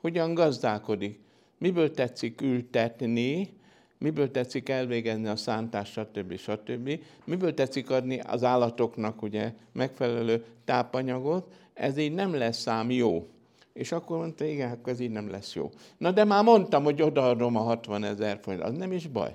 hogyan 0.00 0.34
gazdálkodik. 0.34 1.23
Miből 1.58 1.90
tetszik 1.90 2.40
ültetni, 2.40 3.52
miből 3.98 4.30
tetszik 4.30 4.68
elvégezni 4.68 5.26
a 5.26 5.36
szántást, 5.36 5.92
stb. 5.92 6.36
stb. 6.36 7.00
Miből 7.24 7.54
tetszik 7.54 7.90
adni 7.90 8.20
az 8.20 8.44
állatoknak 8.44 9.22
ugye 9.22 9.52
megfelelő 9.72 10.44
tápanyagot, 10.64 11.52
ez 11.74 11.96
így 11.96 12.12
nem 12.12 12.34
lesz 12.34 12.58
szám 12.58 12.90
jó. 12.90 13.28
És 13.72 13.92
akkor 13.92 14.16
mondta, 14.16 14.44
igen, 14.44 14.68
hát 14.68 14.88
ez 14.88 15.00
így 15.00 15.10
nem 15.10 15.30
lesz 15.30 15.54
jó. 15.54 15.70
Na 15.98 16.10
de 16.10 16.24
már 16.24 16.44
mondtam, 16.44 16.84
hogy 16.84 17.02
odaadom 17.02 17.56
a 17.56 17.60
60 17.60 18.04
ezer 18.04 18.38
forint, 18.42 18.62
az 18.62 18.72
nem 18.72 18.92
is 18.92 19.06
baj. 19.06 19.34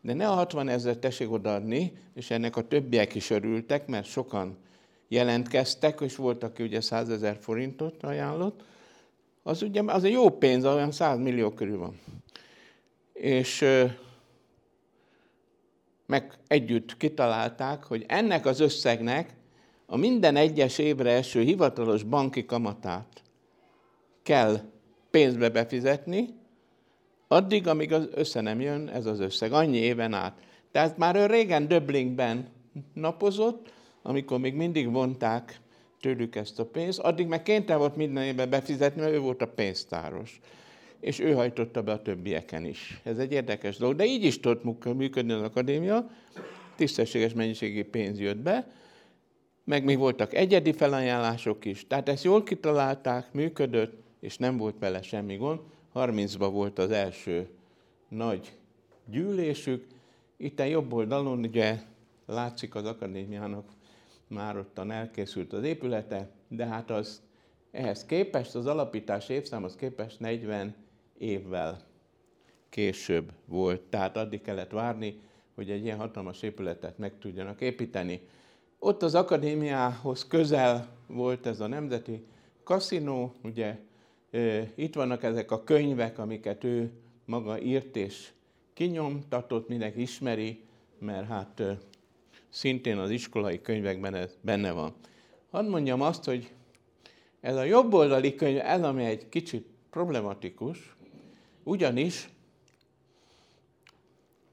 De 0.00 0.14
ne 0.14 0.28
a 0.28 0.34
60 0.34 0.68
ezer 0.68 0.96
tessék 0.96 1.32
odaadni, 1.32 1.92
és 2.14 2.30
ennek 2.30 2.56
a 2.56 2.68
többiek 2.68 3.14
is 3.14 3.30
örültek, 3.30 3.86
mert 3.86 4.06
sokan 4.06 4.56
jelentkeztek, 5.08 6.00
és 6.00 6.16
volt, 6.16 6.42
aki 6.42 6.62
ugye 6.62 6.80
100 6.80 7.08
ezer 7.08 7.36
forintot 7.40 8.02
ajánlott, 8.02 8.64
az 9.42 9.62
ugye 9.62 9.82
az 9.86 10.04
egy 10.04 10.12
jó 10.12 10.30
pénz, 10.30 10.64
olyan 10.64 10.90
100 10.90 11.18
millió 11.18 11.50
körül 11.50 11.78
van. 11.78 12.00
És 13.12 13.64
meg 16.06 16.32
együtt 16.46 16.96
kitalálták, 16.96 17.84
hogy 17.84 18.04
ennek 18.08 18.46
az 18.46 18.60
összegnek 18.60 19.36
a 19.86 19.96
minden 19.96 20.36
egyes 20.36 20.78
évre 20.78 21.10
eső 21.10 21.42
hivatalos 21.42 22.02
banki 22.02 22.44
kamatát 22.44 23.22
kell 24.22 24.60
pénzbe 25.10 25.48
befizetni, 25.48 26.28
addig, 27.28 27.66
amíg 27.66 27.92
az 27.92 28.08
össze 28.14 28.40
nem 28.40 28.60
jön 28.60 28.88
ez 28.88 29.06
az 29.06 29.20
összeg, 29.20 29.52
annyi 29.52 29.76
éven 29.76 30.14
át. 30.14 30.40
Tehát 30.72 30.96
már 30.96 31.16
ő 31.16 31.26
régen 31.26 31.68
Döblingben 31.68 32.48
napozott, 32.92 33.72
amikor 34.02 34.38
még 34.38 34.54
mindig 34.54 34.92
vonták 34.92 35.60
tőlük 36.00 36.36
ezt 36.36 36.58
a 36.58 36.66
pénzt, 36.66 36.98
addig 36.98 37.26
meg 37.26 37.42
kénytelen 37.42 37.78
volt 37.78 37.96
minden 37.96 38.24
évben 38.24 38.50
befizetni, 38.50 39.00
mert 39.00 39.12
ő 39.12 39.18
volt 39.18 39.42
a 39.42 39.48
pénztáros. 39.48 40.40
És 41.00 41.20
ő 41.20 41.32
hajtotta 41.32 41.82
be 41.82 41.92
a 41.92 42.02
többieken 42.02 42.64
is. 42.64 43.00
Ez 43.04 43.18
egy 43.18 43.32
érdekes 43.32 43.76
dolog. 43.76 43.96
De 43.96 44.04
így 44.04 44.24
is 44.24 44.40
tudott 44.40 44.94
működni 44.94 45.32
az 45.32 45.42
akadémia, 45.42 46.10
tisztességes 46.76 47.32
mennyiségi 47.32 47.82
pénz 47.82 48.20
jött 48.20 48.36
be, 48.36 48.72
meg 49.64 49.84
még 49.84 49.98
voltak 49.98 50.34
egyedi 50.34 50.72
felajánlások 50.72 51.64
is. 51.64 51.86
Tehát 51.86 52.08
ezt 52.08 52.24
jól 52.24 52.42
kitalálták, 52.42 53.32
működött, 53.32 54.02
és 54.20 54.36
nem 54.36 54.56
volt 54.56 54.78
vele 54.78 55.02
semmi 55.02 55.36
gond. 55.36 55.60
30-ban 55.94 56.48
volt 56.52 56.78
az 56.78 56.90
első 56.90 57.48
nagy 58.08 58.52
gyűlésük. 59.06 59.86
Itt 60.36 60.60
a 60.60 60.64
jobb 60.64 60.92
oldalon 60.92 61.38
ugye 61.38 61.78
látszik 62.26 62.74
az 62.74 62.84
akadémiának 62.84 63.64
már 64.28 64.56
ottan 64.56 64.90
elkészült 64.90 65.52
az 65.52 65.62
épülete, 65.62 66.30
de 66.48 66.66
hát 66.66 66.90
az 66.90 67.22
Ehhez 67.70 68.06
képest 68.06 68.54
az 68.54 68.66
alapítás 68.66 69.28
évszámhoz 69.28 69.76
képest 69.76 70.20
40 70.20 70.74
évvel 71.18 71.80
később 72.68 73.32
volt. 73.44 73.80
Tehát 73.80 74.16
addig 74.16 74.40
kellett 74.40 74.70
várni, 74.70 75.20
hogy 75.54 75.70
egy 75.70 75.84
ilyen 75.84 75.98
hatalmas 75.98 76.42
épületet 76.42 76.98
meg 76.98 77.18
tudjanak 77.18 77.60
építeni. 77.60 78.20
Ott 78.78 79.02
az 79.02 79.14
akadémiához 79.14 80.26
közel 80.26 80.88
volt 81.06 81.46
ez 81.46 81.60
a 81.60 81.66
nemzeti 81.66 82.24
kaszinó, 82.62 83.34
ugye 83.42 83.78
itt 84.74 84.94
vannak 84.94 85.22
ezek 85.22 85.50
a 85.50 85.64
könyvek, 85.64 86.18
amiket 86.18 86.64
ő 86.64 86.90
maga 87.24 87.60
írt 87.60 87.96
és 87.96 88.30
kinyomtatott, 88.74 89.68
mindenki 89.68 90.00
ismeri, 90.00 90.64
mert 90.98 91.26
hát 91.26 91.62
szintén 92.50 92.98
az 92.98 93.10
iskolai 93.10 93.60
könyvekben 93.60 94.14
ez 94.14 94.36
benne 94.40 94.72
van. 94.72 94.94
Hadd 95.50 95.66
mondjam 95.66 96.00
azt, 96.00 96.24
hogy 96.24 96.52
ez 97.40 97.56
a 97.56 97.62
jobboldali 97.62 98.34
könyv, 98.34 98.58
ez 98.58 98.82
ami 98.82 99.04
egy 99.04 99.28
kicsit 99.28 99.66
problematikus, 99.90 100.96
ugyanis 101.62 102.28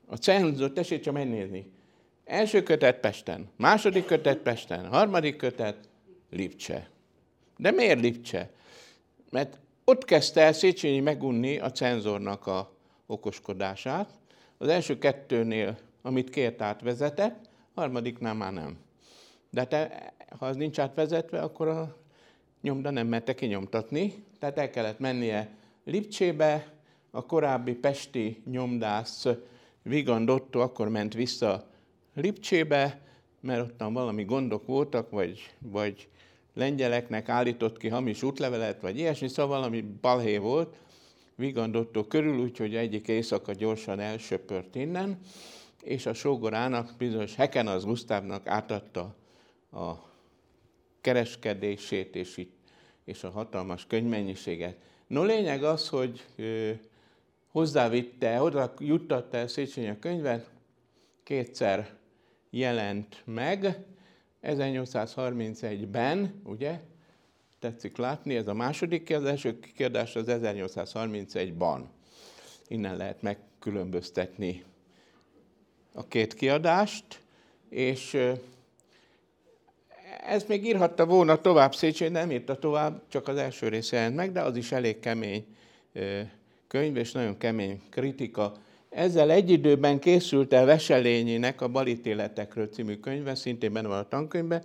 a 0.08 0.16
cenzor, 0.16 0.72
tessék 0.72 1.02
csak 1.02 1.14
megnézni, 1.14 1.72
első 2.26 2.64
kötet 2.64 3.00
Pesten, 3.00 3.50
második 3.56 4.06
kötet 4.06 4.38
Pesten, 4.38 4.88
harmadik 4.88 5.36
kötet 5.36 5.90
Lipcse. 6.30 6.90
De 7.58 7.72
miért 7.72 8.02
Lipcse? 8.02 8.50
Mert 9.30 9.60
ott 9.84 10.06
kezdte 10.06 10.42
el 10.42 10.54
Széchenyi 10.54 11.00
megunni 11.00 11.58
a 11.58 11.72
cenzornak 11.72 12.48
a 12.48 12.72
okoskodását. 13.06 14.10
Az 14.58 14.68
első 14.68 14.98
kettőnél, 14.98 15.78
amit 16.02 16.30
kért 16.30 16.62
átvezetett, 16.62 17.50
harmadiknál 17.76 18.34
már 18.34 18.54
nem. 18.54 18.78
De 19.50 19.66
te, 19.66 20.14
ha 20.40 20.46
az 20.46 20.56
nincs 20.56 20.80
átvezetve, 20.80 21.42
akkor 21.42 21.68
a 21.68 21.96
nyomda 22.62 22.90
nem 22.90 23.08
merte 23.08 23.36
kinyomtatni, 23.36 24.14
tehát 24.40 24.58
el 24.58 24.70
kellett 24.70 25.00
mennie 25.00 25.50
Lipcsébe, 25.84 26.74
a 27.12 27.26
korábbi 27.26 27.74
pesti 27.74 28.42
nyomdász 28.46 29.26
Vigand 29.82 30.30
Otto 30.30 30.60
akkor 30.60 30.90
ment 30.90 31.14
vissza 31.14 31.68
Lipcsébe, 32.14 33.00
mert 33.40 33.62
ottan 33.62 33.94
valami 33.94 34.24
gondok 34.24 34.66
voltak, 34.66 35.10
vagy, 35.10 35.54
vagy 35.60 36.08
lengyeleknek 36.54 37.30
állított 37.30 37.78
ki 37.78 37.88
hamis 37.88 38.24
útlevelet, 38.24 38.82
vagy 38.82 38.98
ilyesmi, 38.98 39.28
szóval 39.28 39.58
valami 39.58 39.82
balhé 40.02 40.38
volt 40.38 40.76
Vigand 41.36 41.76
Otto 41.76 42.08
körül, 42.08 42.40
úgyhogy 42.40 42.76
egyik 42.76 43.08
éjszaka 43.08 43.54
gyorsan 43.54 44.00
elsöpört 44.00 44.76
innen, 44.76 45.20
és 45.86 46.06
a 46.06 46.14
sógorának, 46.14 46.94
bizonyos 46.98 47.36
Heken 47.36 47.68
az 47.68 47.86
Gusztávnak 47.86 48.48
átadta 48.48 49.16
a 49.72 49.94
kereskedését 51.02 52.16
és, 52.16 52.38
itt, 52.38 52.58
és 53.04 53.24
a 53.24 53.30
hatalmas 53.30 53.86
könyvmennyiséget. 53.88 54.78
No 55.08 55.24
lényeg 55.24 55.64
az, 55.64 55.90
hogy 55.90 56.26
ö, 56.36 56.72
hozzávitte, 57.48 58.42
oda 58.42 58.74
juttatta 58.80 59.38
el 59.38 59.48
Széchenyi 59.48 59.88
a 59.88 60.00
könyvet, 60.00 60.50
kétszer 61.24 61.94
jelent 62.50 63.22
meg, 63.26 63.86
1831-ben, 64.42 66.42
ugye, 66.44 66.80
tetszik 67.60 67.98
látni, 67.98 68.36
ez 68.36 68.48
a 68.48 68.54
második 68.54 69.04
kérdés, 69.04 69.30
első 69.30 69.60
kérdés 69.60 70.16
az 70.16 70.26
1831-ban. 70.28 71.82
Innen 72.68 72.98
lehet 72.98 73.22
megkülönböztetni 73.22 74.64
a 75.96 76.08
két 76.08 76.34
kiadást, 76.34 77.04
és 77.70 78.18
ez 80.28 80.44
még 80.48 80.66
írhatta 80.66 81.06
volna 81.06 81.42
tovább 81.42 81.76
Széchenyi, 81.76 82.12
nem 82.12 82.32
írta 82.32 82.60
tovább, 82.60 83.02
csak 83.08 83.28
az 83.28 83.38
első 83.38 83.68
része 83.68 83.96
jelent 83.96 84.16
meg, 84.16 84.32
de 84.32 84.42
az 84.42 84.56
is 84.56 84.72
elég 84.72 85.00
kemény 85.00 85.46
könyv, 86.68 86.98
és 86.98 87.12
nagyon 87.12 87.38
kemény 87.38 87.82
kritika. 87.90 88.54
Ezzel 88.90 89.32
egy 89.32 89.50
időben 89.50 90.00
készült 90.00 90.54
el 90.54 90.66
Veselényének 90.66 91.62
a 91.62 91.68
Balítéletekről 91.68 92.68
című 92.68 92.96
könyve, 92.96 93.36
szintén 93.36 93.74
benne 93.74 93.88
van 93.88 94.00
a 94.00 94.08
tankönyvben, 94.08 94.64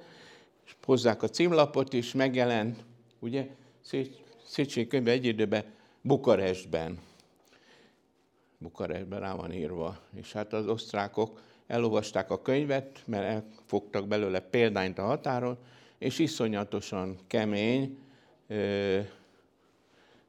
és 0.67 0.75
hozzák 0.85 1.23
a 1.23 1.29
címlapot 1.29 1.93
is, 1.93 2.13
megjelent, 2.13 2.79
ugye, 3.19 3.47
Széchenyi 4.47 4.87
könyve 4.87 5.11
egy 5.11 5.25
időben 5.25 5.65
Bukarestben. 6.03 6.99
Bukarestben 8.63 9.21
rá 9.21 9.35
van 9.35 9.53
írva. 9.53 9.99
És 10.15 10.33
hát 10.33 10.53
az 10.53 10.67
osztrákok 10.67 11.41
elolvasták 11.67 12.31
a 12.31 12.43
könyvet, 12.43 13.03
mert 13.07 13.25
elfogtak 13.25 14.09
belőle 14.09 14.41
példányt 14.41 14.99
a 14.99 15.05
határon, 15.05 15.59
és 15.99 16.19
iszonyatosan 16.19 17.19
kemény 17.27 17.99
ö, 18.47 19.01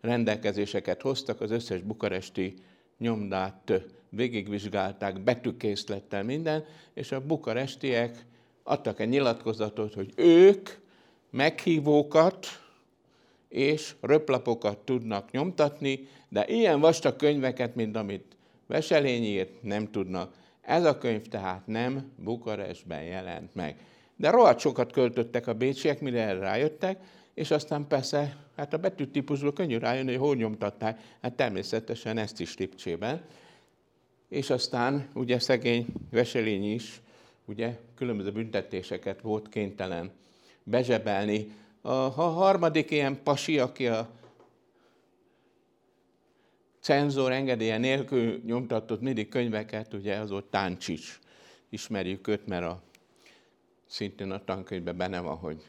rendelkezéseket 0.02 1.02
hoztak, 1.02 1.42
az 1.42 1.52
összes 1.52 1.82
bukaresti 1.82 2.54
nyomdát 2.98 3.82
végigvizsgálták, 4.10 5.24
betűkészlettel 5.24 6.24
minden, 6.24 6.66
és 6.94 7.12
a 7.12 7.26
bukarestiek 7.26 8.26
adtak 8.64 9.00
egy 9.00 9.10
nyilatkozatot, 9.10 9.94
hogy 9.94 10.14
ők 10.16 10.70
meghívókat 11.30 12.48
és 13.52 13.96
röplapokat 14.02 14.78
tudnak 14.78 15.32
nyomtatni, 15.32 16.08
de 16.30 16.46
ilyen 16.48 16.80
vastag 16.80 17.16
könyveket, 17.16 17.76
mint 17.76 17.96
amit 17.96 18.36
Veselény 18.68 19.24
írt, 19.24 19.64
nem 19.64 19.92
tudnak. 19.92 20.34
Ez 20.62 20.86
a 20.86 20.98
könyv 20.98 21.28
tehát 21.28 21.68
nem 21.68 22.12
Bukarestben 22.16 23.04
jelent 23.04 23.56
meg. 23.56 23.76
De 24.16 24.30
rohadt 24.30 24.60
sokat 24.60 24.92
költöttek 24.92 25.48
a 25.48 25.54
bécsiek, 25.54 26.02
mire 26.02 26.34
rájöttek, 26.34 27.00
és 27.34 27.52
aztán 27.52 27.88
persze, 27.88 28.38
hát 28.56 28.74
a 28.74 28.78
betűtípusból 28.78 29.54
könnyű 29.54 29.78
rájönni, 29.78 30.12
hogy 30.12 30.20
hol 30.20 30.36
nyomtatták, 30.36 31.00
hát 31.22 31.34
természetesen 31.34 32.18
ezt 32.18 32.40
is 32.40 32.58
Lipcsében. 32.58 33.22
És 34.30 34.50
aztán 34.50 35.10
ugye 35.14 35.40
szegény 35.40 35.86
Veselény 36.12 36.74
is, 36.74 37.02
ugye 37.46 37.78
különböző 37.96 38.32
büntetéseket 38.32 39.22
volt 39.22 39.50
kénytelen 39.50 40.12
bezsebelni. 40.64 41.52
A, 41.82 41.92
harmadik 41.92 42.92
ilyen 42.92 43.24
pasi, 43.24 43.60
aki 43.60 43.88
a 43.88 44.10
cenzor 46.80 47.32
engedélye 47.32 47.78
nélkül 47.78 48.42
nyomtatott 48.46 49.02
mindig 49.02 49.30
könyveket, 49.30 49.94
ugye 49.94 50.16
az 50.16 50.32
ott 50.32 50.50
Táncsics. 50.50 51.20
Ismerjük 51.70 52.28
őt, 52.28 52.48
mert 52.48 52.64
a, 52.64 52.82
szintén 53.88 54.32
a 54.32 54.44
tankönyvben 54.44 54.98
benne 54.98 55.20
van, 55.20 55.36
hogy 55.36 55.64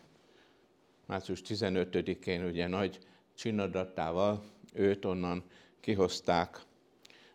március 1.07 1.43
15-én 1.49 2.45
ugye 2.45 2.67
nagy 2.67 2.99
csinadattával 3.35 4.43
őt 4.75 5.05
onnan 5.05 5.45
kihozták 5.81 6.61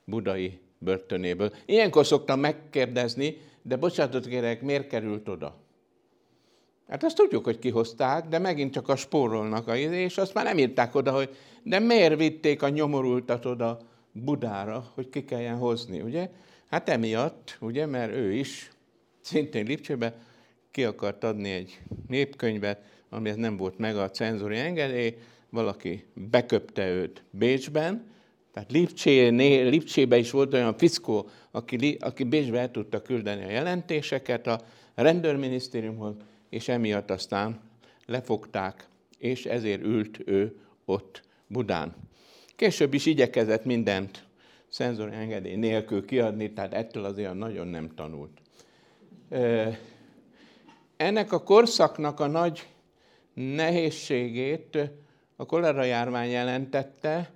budai 0.04 0.60
börtönéből. 0.78 1.54
Ilyenkor 1.66 2.06
szoktam 2.06 2.40
megkérdezni, 2.40 3.38
de 3.62 3.76
bocsánatot 3.76 4.28
kérek, 4.28 4.62
miért 4.62 4.88
került 4.88 5.28
oda? 5.28 5.56
Hát 6.88 7.04
azt 7.04 7.16
tudjuk, 7.16 7.44
hogy 7.44 7.60
kihozták, 7.60 8.28
de 8.28 8.40
megint 8.40 8.74
csak 8.74 8.90
a 8.90 8.96
spórolnak 8.96 9.68
a 9.68 9.76
izé, 9.76 10.04
és 10.04 10.18
azt 10.18 10.34
már 10.34 10.46
nem 10.46 10.58
írták 10.58 10.96
oda, 10.96 11.12
hogy 11.12 11.36
de 11.64 11.80
miért 11.80 12.18
vitték 12.18 12.62
a 12.62 12.70
nyomorultat 12.70 13.46
oda 13.46 13.80
Budára, 14.12 14.92
hogy 14.94 15.10
ki 15.10 15.26
kelljen 15.26 15.58
hozni, 15.58 16.02
ugye? 16.02 16.30
Hát 16.70 16.90
emiatt, 16.90 17.58
ugye, 17.62 17.86
mert 17.86 18.14
ő 18.14 18.34
is 18.34 18.70
szintén 19.22 19.66
Lipcsébe 19.66 20.16
ki 20.72 20.84
akart 20.84 21.24
adni 21.24 21.52
egy 21.52 21.80
népkönyvet, 22.08 22.82
amihez 23.10 23.38
nem 23.38 23.58
volt 23.58 23.78
meg 23.78 23.98
a 23.98 24.10
cenzori 24.10 24.58
engedély, 24.58 25.18
valaki 25.50 26.06
beköpte 26.14 26.90
őt 26.90 27.24
Bécsben, 27.30 28.06
tehát 28.54 28.72
Lipcsé, 28.72 29.28
Lipcsébe 29.70 30.18
is 30.18 30.32
volt 30.32 30.54
olyan 30.54 30.78
fiszkó, 30.78 31.30
aki, 31.52 31.98
aki 32.00 32.24
Bécsbe 32.24 32.60
el 32.60 32.72
tudta 32.72 33.02
küldeni 33.02 33.44
a 33.44 33.50
jelentéseket 33.50 34.48
a 34.48 34.62
rendőrminisztériumhoz, 34.96 36.16
és 36.50 36.68
emiatt 36.68 37.10
aztán 37.10 37.60
lefogták, 38.06 38.88
és 39.18 39.46
ezért 39.46 39.82
ült 39.82 40.20
ő 40.26 40.60
ott 40.86 41.22
Budán. 41.48 41.96
Később 42.56 42.94
is 42.94 43.06
igyekezett 43.06 43.66
mindent 43.66 44.26
szenzori 44.68 45.14
engedély 45.14 45.56
nélkül 45.56 46.06
kiadni, 46.06 46.54
tehát 46.54 46.74
ettől 46.74 47.04
azért 47.04 47.34
nagyon 47.34 47.68
nem 47.68 47.90
tanult. 47.96 48.42
Ennek 50.98 51.32
a 51.32 51.44
korszaknak 51.44 52.20
a 52.20 52.28
nagy 52.28 52.68
nehézségét 53.34 54.78
a 55.36 55.46
kolera 55.46 55.84
járvány 55.84 56.30
jelentette. 56.30 57.32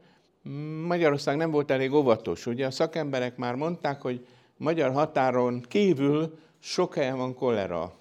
Magyarország 0.87 1.37
nem 1.37 1.51
volt 1.51 1.71
elég 1.71 1.93
óvatos. 1.93 2.45
Ugye 2.45 2.65
a 2.65 2.71
szakemberek 2.71 3.37
már 3.37 3.55
mondták, 3.55 4.01
hogy 4.01 4.25
magyar 4.57 4.91
határon 4.91 5.61
kívül 5.67 6.39
sok 6.59 6.95
helyen 6.95 7.17
van 7.17 7.33
kolera. 7.33 8.00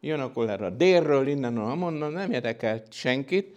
Jön 0.00 0.20
a 0.20 0.32
kolera 0.32 0.70
délről, 0.70 1.28
innen, 1.28 1.56
amonnan, 1.56 2.12
nem 2.12 2.32
érdekelt 2.32 2.92
senkit. 2.92 3.56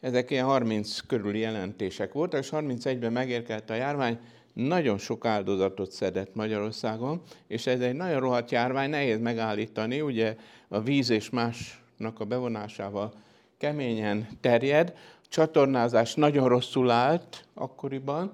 Ezek 0.00 0.30
ilyen 0.30 0.44
30 0.44 1.00
körüli 1.00 1.38
jelentések 1.38 2.12
voltak, 2.12 2.40
és 2.40 2.48
31-ben 2.52 3.12
megérkezett 3.12 3.70
a 3.70 3.74
járvány, 3.74 4.18
nagyon 4.52 4.98
sok 4.98 5.24
áldozatot 5.24 5.90
szedett 5.90 6.34
Magyarországon, 6.34 7.22
és 7.46 7.66
ez 7.66 7.80
egy 7.80 7.94
nagyon 7.94 8.20
rohadt 8.20 8.50
járvány, 8.50 8.90
nehéz 8.90 9.20
megállítani, 9.20 10.00
ugye 10.00 10.36
a 10.68 10.80
víz 10.80 11.10
és 11.10 11.30
másnak 11.30 12.20
a 12.20 12.24
bevonásával 12.24 13.12
keményen 13.58 14.28
terjed, 14.40 14.94
csatornázás 15.28 16.14
nagyon 16.14 16.48
rosszul 16.48 16.90
állt 16.90 17.44
akkoriban, 17.54 18.32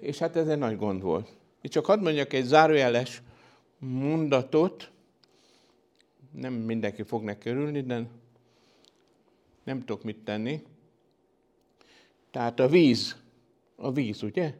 és 0.00 0.18
hát 0.18 0.36
ez 0.36 0.48
egy 0.48 0.58
nagy 0.58 0.76
gond 0.76 1.02
volt. 1.02 1.28
Itt 1.60 1.70
csak 1.70 1.86
hadd 1.86 2.00
mondjak 2.00 2.32
egy 2.32 2.44
zárójeles 2.44 3.22
mondatot, 3.78 4.90
nem 6.30 6.52
mindenki 6.52 7.02
fog 7.02 7.22
neki 7.22 7.48
örülni, 7.48 7.80
de 7.80 8.06
nem 9.64 9.78
tudok 9.78 10.02
mit 10.02 10.18
tenni. 10.24 10.62
Tehát 12.30 12.60
a 12.60 12.68
víz, 12.68 13.16
a 13.76 13.92
víz, 13.92 14.22
ugye? 14.22 14.54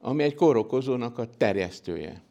Ami 0.00 0.22
egy 0.22 0.34
kórokozónak 0.34 1.18
a 1.18 1.30
terjesztője. 1.36 2.22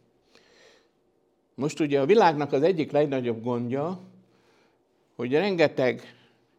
Most 1.56 1.80
ugye 1.80 2.02
a 2.02 2.06
világnak 2.06 2.52
az 2.52 2.62
egyik 2.62 2.92
legnagyobb 2.92 3.44
gondja, 3.44 4.00
hogy 5.16 5.32
rengeteg 5.32 6.02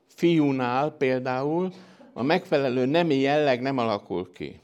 fiúnál 0.07 0.91
például 0.91 1.73
a 2.13 2.23
megfelelő 2.23 2.85
nemi 2.85 3.15
jelleg 3.15 3.61
nem 3.61 3.79
alakul 3.79 4.33
ki. 4.33 4.61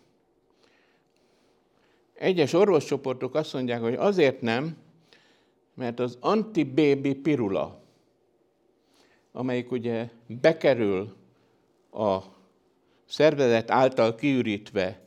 Egyes 2.15 2.53
orvoscsoportok 2.53 3.35
azt 3.35 3.53
mondják, 3.53 3.81
hogy 3.81 3.95
azért 3.95 4.41
nem, 4.41 4.77
mert 5.75 6.01
az 6.01 6.17
antibaby 6.21 7.15
pirula, 7.15 7.83
amelyik 9.33 9.71
ugye 9.71 10.09
bekerül 10.27 11.17
a 11.93 12.19
szervezet 13.05 13.71
által 13.71 14.15
kiürítve 14.15 15.01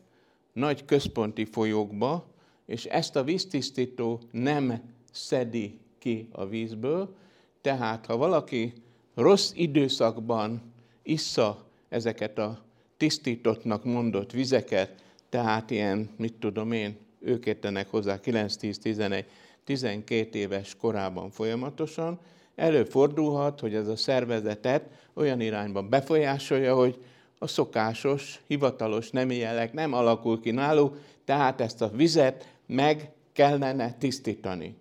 nagy 0.53 0.85
központi 0.85 1.45
folyókba, 1.45 2.27
és 2.65 2.85
ezt 2.85 3.15
a 3.15 3.23
víztisztító 3.23 4.21
nem 4.31 4.81
szedi 5.11 5.79
ki 5.97 6.27
a 6.31 6.45
vízből, 6.45 7.15
tehát 7.61 8.05
ha 8.05 8.17
valaki 8.17 8.73
rossz 9.13 9.51
időszakban 9.55 10.73
issza 11.03 11.65
ezeket 11.89 12.37
a 12.37 12.65
tisztítottnak 12.97 13.83
mondott 13.83 14.31
vizeket, 14.31 15.03
tehát 15.29 15.71
ilyen, 15.71 16.09
mit 16.17 16.33
tudom 16.33 16.71
én, 16.71 16.97
ők 17.19 17.45
értenek 17.45 17.89
hozzá 17.89 18.19
9-10-11, 18.23 19.25
12 19.65 20.37
éves 20.37 20.75
korában 20.75 21.29
folyamatosan, 21.29 22.19
előfordulhat, 22.55 23.59
hogy 23.59 23.75
ez 23.75 23.87
a 23.87 23.95
szervezetet 23.95 24.89
olyan 25.13 25.41
irányba 25.41 25.81
befolyásolja, 25.81 26.75
hogy 26.75 27.03
a 27.37 27.47
szokásos, 27.47 28.41
hivatalos 28.47 29.09
nemi 29.09 29.35
jelleg 29.35 29.73
nem 29.73 29.93
alakul 29.93 30.39
ki 30.39 30.51
náluk, 30.51 30.97
tehát 31.25 31.61
ezt 31.61 31.81
a 31.81 31.89
vizet 31.89 32.55
meg 32.65 33.11
kellene 33.33 33.93
tisztítani. 33.93 34.75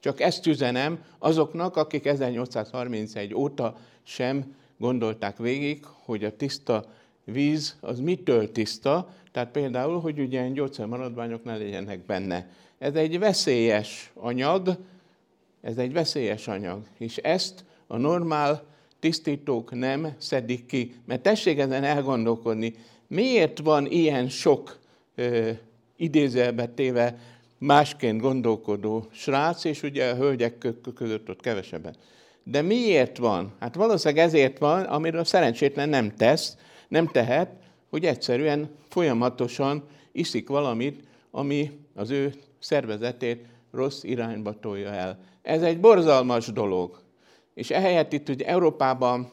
Csak 0.00 0.20
ezt 0.20 0.46
üzenem 0.46 1.04
azoknak, 1.18 1.76
akik 1.76 2.06
1831 2.06 3.34
óta 3.34 3.76
sem 4.02 4.54
gondolták 4.78 5.38
végig, 5.38 5.84
hogy 5.84 6.24
a 6.24 6.36
tiszta 6.36 6.84
víz 7.24 7.76
az 7.80 8.00
mitől 8.00 8.52
tiszta, 8.52 9.08
tehát 9.32 9.50
például, 9.50 10.00
hogy 10.00 10.18
ugye 10.18 10.48
gyógyszermaradványok 10.48 11.44
ne 11.44 11.56
legyenek 11.56 12.06
benne. 12.06 12.46
Ez 12.78 12.94
egy 12.94 13.18
veszélyes 13.18 14.10
anyag, 14.14 14.76
ez 15.60 15.76
egy 15.76 15.92
veszélyes 15.92 16.48
anyag, 16.48 16.82
és 16.98 17.16
ezt 17.16 17.64
a 17.86 17.96
normál 17.96 18.62
tisztítók 19.00 19.74
nem 19.74 20.14
szedik 20.18 20.66
ki. 20.66 20.94
Mert 21.06 21.22
tessék 21.22 21.58
ezen 21.58 21.84
elgondolkodni, 21.84 22.74
miért 23.06 23.58
van 23.58 23.86
ilyen 23.86 24.28
sok 24.28 24.78
ö, 25.14 25.50
idézelbe 25.96 26.66
téve 26.66 27.18
másként 27.58 28.20
gondolkodó 28.20 29.06
srác, 29.12 29.64
és 29.64 29.82
ugye 29.82 30.10
a 30.10 30.16
hölgyek 30.16 30.66
között 30.94 31.28
ott 31.28 31.40
kevesebben. 31.40 31.94
De 32.44 32.62
miért 32.62 33.18
van? 33.18 33.52
Hát 33.60 33.74
valószínűleg 33.74 34.24
ezért 34.24 34.58
van, 34.58 34.82
amiről 34.82 35.24
szerencsétlen 35.24 35.88
nem 35.88 36.14
tesz, 36.16 36.56
nem 36.88 37.06
tehet, 37.06 37.61
hogy 37.92 38.04
egyszerűen 38.04 38.70
folyamatosan 38.88 39.84
iszik 40.12 40.48
valamit, 40.48 41.04
ami 41.30 41.70
az 41.94 42.10
ő 42.10 42.34
szervezetét 42.58 43.46
rossz 43.72 44.02
irányba 44.02 44.60
tolja 44.60 44.88
el. 44.88 45.18
Ez 45.42 45.62
egy 45.62 45.80
borzalmas 45.80 46.46
dolog. 46.46 47.00
És 47.54 47.70
ehelyett 47.70 48.12
itt 48.12 48.28
ugye 48.28 48.46
Európában 48.46 49.30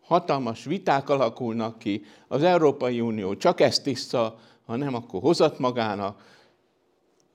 hatalmas 0.00 0.64
viták 0.64 1.08
alakulnak 1.08 1.78
ki, 1.78 2.04
az 2.28 2.42
Európai 2.42 3.00
Unió 3.00 3.36
csak 3.36 3.60
ezt 3.60 3.82
tiszta, 3.82 4.38
ha 4.66 4.76
nem, 4.76 4.94
akkor 4.94 5.20
hozat 5.20 5.58
magának. 5.58 6.22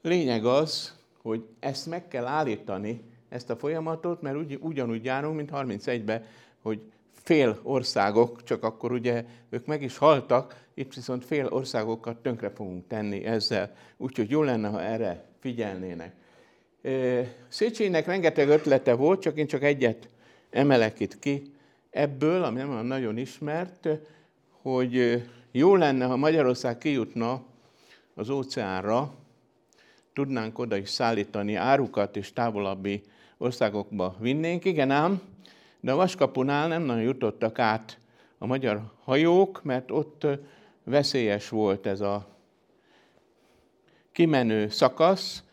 Lényeg 0.02 0.46
az, 0.46 0.96
hogy 1.22 1.46
ezt 1.60 1.86
meg 1.86 2.08
kell 2.08 2.26
állítani, 2.26 3.04
ezt 3.30 3.50
a 3.50 3.56
folyamatot, 3.56 4.22
mert 4.22 4.36
ugy, 4.36 4.58
ugyanúgy 4.62 5.04
járunk, 5.04 5.36
mint 5.36 5.50
31-ben, 5.54 6.26
hogy 6.62 6.82
fél 7.12 7.60
országok, 7.64 8.44
csak 8.44 8.64
akkor 8.64 8.92
ugye 8.92 9.26
ők 9.50 9.66
meg 9.66 9.82
is 9.82 9.98
haltak, 9.98 10.67
itt 10.78 10.94
viszont 10.94 11.26
fél 11.26 11.46
országokat 11.46 12.18
tönkre 12.18 12.50
fogunk 12.50 12.88
tenni 12.88 13.24
ezzel. 13.24 13.76
Úgyhogy 13.98 14.30
jó 14.30 14.44
lenne, 14.44 14.68
ha 14.68 14.82
erre 14.82 15.24
figyelnének. 15.40 16.16
Széchenynek 17.48 18.06
rengeteg 18.06 18.50
ötlete 18.50 18.94
volt, 18.94 19.22
csak 19.22 19.38
én 19.38 19.48
csak 19.48 19.64
egyet 19.64 20.10
emelek 20.50 21.00
itt 21.00 21.20
ki 21.20 21.54
ebből, 21.90 22.44
ami 22.44 22.58
nem 22.58 22.86
nagyon 22.86 23.18
ismert, 23.18 23.90
hogy 24.62 25.24
jó 25.52 25.76
lenne, 25.76 26.06
ha 26.06 26.16
Magyarország 26.16 26.78
kijutna 26.78 27.44
az 28.16 28.30
óceánra, 28.30 29.14
tudnánk 30.14 30.60
oda 30.60 30.76
is 30.76 30.90
szállítani 30.90 31.56
árukat, 31.56 32.16
és 32.16 32.34
távolabbi 32.34 33.02
országokba 33.38 34.16
vinnénk. 34.20 34.66
Igen 34.66 34.92
ám, 34.92 35.22
de 35.80 35.92
a 35.92 35.96
Vaskapunál 35.96 36.68
nem 36.68 36.82
nagyon 36.82 37.04
jutottak 37.04 37.60
át 37.60 37.98
a 38.38 38.46
magyar 38.46 38.82
hajók, 39.04 39.64
mert 39.64 39.92
ott 39.92 40.28
veszélyes 40.88 41.50
volt 41.50 41.86
ez 41.86 42.02
a 42.02 42.28
kimenő 44.12 44.70
szakasz, 44.70 45.44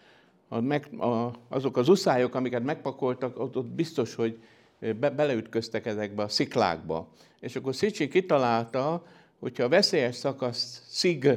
azok 1.48 1.76
az 1.76 1.88
uszályok, 1.88 2.34
amiket 2.34 2.62
megpakoltak, 2.62 3.38
ott, 3.38 3.64
biztos, 3.64 4.14
hogy 4.14 4.38
be, 4.78 5.10
beleütköztek 5.10 5.86
ezekbe 5.86 6.22
a 6.22 6.28
sziklákba. 6.28 7.08
És 7.40 7.56
akkor 7.56 7.74
Szicsi 7.74 8.08
kitalálta, 8.08 9.06
hogyha 9.38 9.64
a 9.64 9.68
veszélyes 9.68 10.14
szakasz 10.14 10.82
szig 10.88 11.28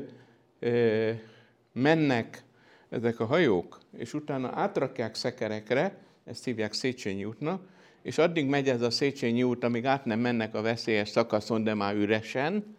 mennek 1.72 2.44
ezek 2.90 3.20
a 3.20 3.26
hajók, 3.26 3.80
és 3.98 4.14
utána 4.14 4.52
átrakják 4.54 5.16
szekerekre, 5.16 5.98
ezt 6.26 6.44
hívják 6.44 6.74
Széchenyi 6.74 7.26
útnak, 7.26 7.62
és 8.02 8.18
addig 8.18 8.48
megy 8.48 8.70
ez 8.70 8.82
a 8.82 8.90
Széchenyi 8.90 9.44
út, 9.44 9.64
amíg 9.64 9.86
át 9.86 10.06
nem 10.06 10.20
mennek 10.20 10.56
a 10.56 10.62
veszélyes 10.62 11.10
szakaszon, 11.10 11.64
de 11.64 11.74
már 11.74 11.96
üresen, 11.96 12.77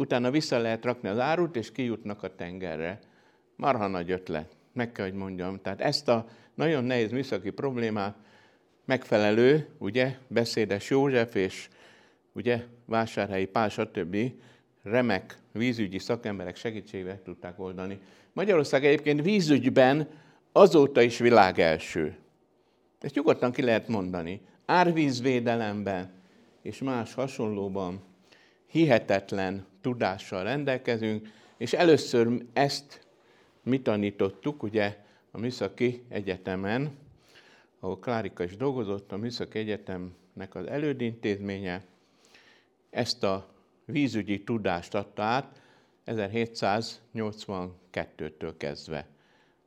utána 0.00 0.30
vissza 0.30 0.58
lehet 0.58 0.84
rakni 0.84 1.08
az 1.08 1.18
árut, 1.18 1.56
és 1.56 1.72
kijutnak 1.72 2.22
a 2.22 2.34
tengerre. 2.34 2.98
Marha 3.56 3.86
nagy 3.86 4.10
ötlet, 4.10 4.56
meg 4.72 4.92
kell, 4.92 5.04
hogy 5.04 5.14
mondjam. 5.14 5.60
Tehát 5.62 5.80
ezt 5.80 6.08
a 6.08 6.28
nagyon 6.54 6.84
nehéz 6.84 7.10
műszaki 7.10 7.50
problémát 7.50 8.16
megfelelő, 8.84 9.68
ugye, 9.78 10.16
beszédes 10.28 10.90
József 10.90 11.34
és 11.34 11.68
ugye, 12.32 12.64
vásárhelyi 12.84 13.46
Pál, 13.46 13.68
stb. 13.68 14.16
remek 14.82 15.38
vízügyi 15.52 15.98
szakemberek 15.98 16.56
segítségével 16.56 17.22
tudták 17.22 17.60
oldani. 17.60 18.00
Magyarország 18.32 18.84
egyébként 18.84 19.22
vízügyben 19.22 20.08
azóta 20.52 21.00
is 21.00 21.18
világ 21.18 21.58
első. 21.58 22.16
Ezt 23.00 23.14
nyugodtan 23.14 23.52
ki 23.52 23.62
lehet 23.62 23.88
mondani. 23.88 24.40
Árvízvédelemben 24.66 26.12
és 26.62 26.78
más 26.78 27.14
hasonlóban 27.14 28.08
hihetetlen 28.70 29.66
tudással 29.80 30.42
rendelkezünk, 30.42 31.28
és 31.56 31.72
először 31.72 32.42
ezt 32.52 33.06
mi 33.62 33.80
tanítottuk, 33.80 34.62
ugye 34.62 34.98
a 35.30 35.38
Műszaki 35.38 36.02
Egyetemen, 36.08 36.90
ahol 37.80 37.98
Klárika 37.98 38.44
is 38.44 38.56
dolgozott, 38.56 39.12
a 39.12 39.16
Műszaki 39.16 39.58
Egyetemnek 39.58 40.54
az 40.54 40.66
elődintézménye, 40.66 41.84
ezt 42.90 43.24
a 43.24 43.48
vízügyi 43.84 44.44
tudást 44.44 44.94
adta 44.94 45.22
át 45.22 45.60
1782-től 46.06 48.54
kezdve. 48.56 49.06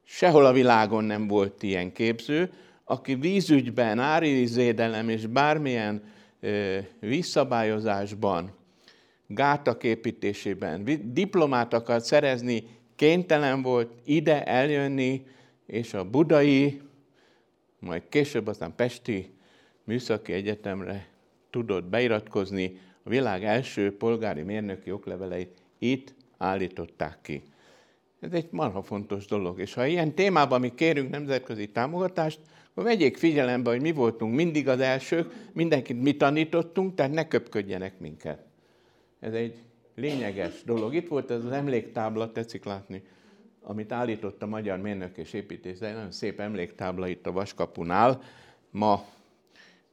Sehol 0.04 0.46
a 0.46 0.52
világon 0.52 1.04
nem 1.04 1.28
volt 1.28 1.63
ilyen 1.63 1.92
képző, 1.92 2.54
aki 2.84 3.16
vízügyben, 3.16 4.00
árvízédelem 4.00 5.10
és 5.10 5.26
bármilyen 5.26 6.04
ö, 6.39 6.78
vízszabályozásban, 7.00 8.62
gátak 9.34 9.84
építésében 9.84 10.84
diplomát 11.13 11.74
akart 11.74 12.04
szerezni, 12.04 12.63
kénytelen 12.96 13.62
volt 13.62 13.93
ide 14.06 14.43
eljönni, 14.43 15.26
és 15.65 15.93
a 15.93 16.10
budai, 16.10 16.82
majd 17.80 18.04
később 18.10 18.48
aztán 18.48 18.76
Pesti 18.76 19.30
Műszaki 19.84 20.34
Egyetemre 20.34 21.08
tudott 21.50 21.86
beiratkozni, 21.86 22.80
a 23.04 23.10
világ 23.10 23.43
első 23.43 23.98
polgári 23.98 24.41
mérnöki 24.41 24.91
okleveleit 24.91 25.62
itt 25.80 26.13
állították 26.38 27.17
ki. 27.22 27.41
Ez 28.19 28.32
egy 28.32 28.48
marha 28.52 28.82
fontos 28.82 29.26
dolog, 29.26 29.60
és 29.60 29.74
ha 29.74 29.86
ilyen 29.86 30.13
témában 30.13 30.60
mi 30.60 30.74
kérünk 30.76 31.10
nemzetközi 31.10 31.67
támogatást, 31.67 32.39
vegyék 32.74 33.17
figyelembe, 33.17 33.69
hogy 33.69 33.82
mi 33.82 33.91
voltunk 33.91 34.36
mindig 34.36 34.67
az 34.67 34.80
elsők, 34.80 35.34
mindenkit 35.54 36.02
mi 36.02 36.17
tanítottunk, 36.17 36.96
tehát 36.96 37.12
ne 37.12 37.28
köpködjenek 37.28 38.00
minket. 38.00 38.46
Ez 39.23 39.33
egy 39.33 39.55
lényeges 39.95 40.63
dolog. 40.63 40.93
Itt 40.93 41.07
volt 41.07 41.31
ez 41.31 41.43
az 41.43 41.51
emléktábla, 41.51 42.31
tetszik 42.31 42.63
látni, 42.63 43.03
amit 43.62 43.91
állított 43.91 44.41
a 44.41 44.45
Magyar 44.45 44.79
Mérnök 44.79 45.17
és 45.17 45.33
Építész, 45.33 45.81
egy 45.81 45.93
nagyon 45.93 46.12
szép 46.12 46.39
emléktábla 46.39 47.07
itt 47.07 47.27
a 47.27 47.31
Vaskapunál. 47.31 48.21
Ma 48.69 49.05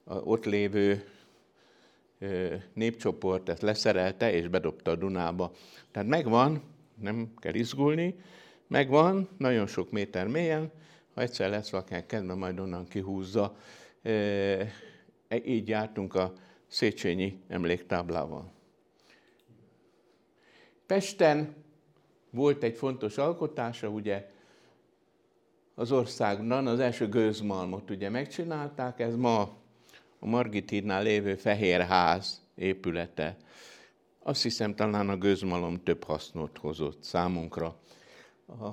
ott 0.04 0.44
lévő 0.44 1.04
népcsoport 2.72 3.48
ezt 3.48 3.62
leszerelte 3.62 4.32
és 4.32 4.48
bedobta 4.48 4.90
a 4.90 4.96
Dunába. 4.96 5.52
Tehát 5.90 6.08
megvan, 6.08 6.62
nem 7.00 7.32
kell 7.36 7.54
izgulni, 7.54 8.14
megvan, 8.66 9.28
nagyon 9.36 9.66
sok 9.66 9.90
méter 9.90 10.26
mélyen, 10.26 10.70
ha 11.14 11.20
egyszer 11.20 11.50
lesz 11.50 11.70
valakinek 11.70 12.06
kedve, 12.06 12.34
majd 12.34 12.58
onnan 12.58 12.88
kihúzza. 12.88 13.56
E, 14.02 14.66
így 15.44 15.68
jártunk 15.68 16.14
a 16.14 16.32
Széchenyi 16.66 17.40
emléktáblával. 17.48 18.58
Pesten 20.90 21.54
volt 22.30 22.62
egy 22.62 22.76
fontos 22.76 23.18
alkotása, 23.18 23.88
ugye 23.88 24.30
az 25.74 25.92
országban 25.92 26.66
az 26.66 26.80
első 26.80 27.08
gőzmalmot 27.08 27.90
ugye 27.90 28.08
megcsinálták, 28.08 29.00
ez 29.00 29.16
ma 29.16 29.40
a 30.18 30.26
Margit 30.26 30.70
hídnál 30.70 31.02
lévő 31.02 31.34
Fehér 31.34 31.80
Ház 31.80 32.42
épülete. 32.54 33.36
Azt 34.22 34.42
hiszem 34.42 34.74
talán 34.74 35.08
a 35.08 35.16
gőzmalom 35.16 35.82
több 35.82 36.04
hasznot 36.04 36.58
hozott 36.58 37.02
számunkra. 37.02 37.76
A, 38.46 38.66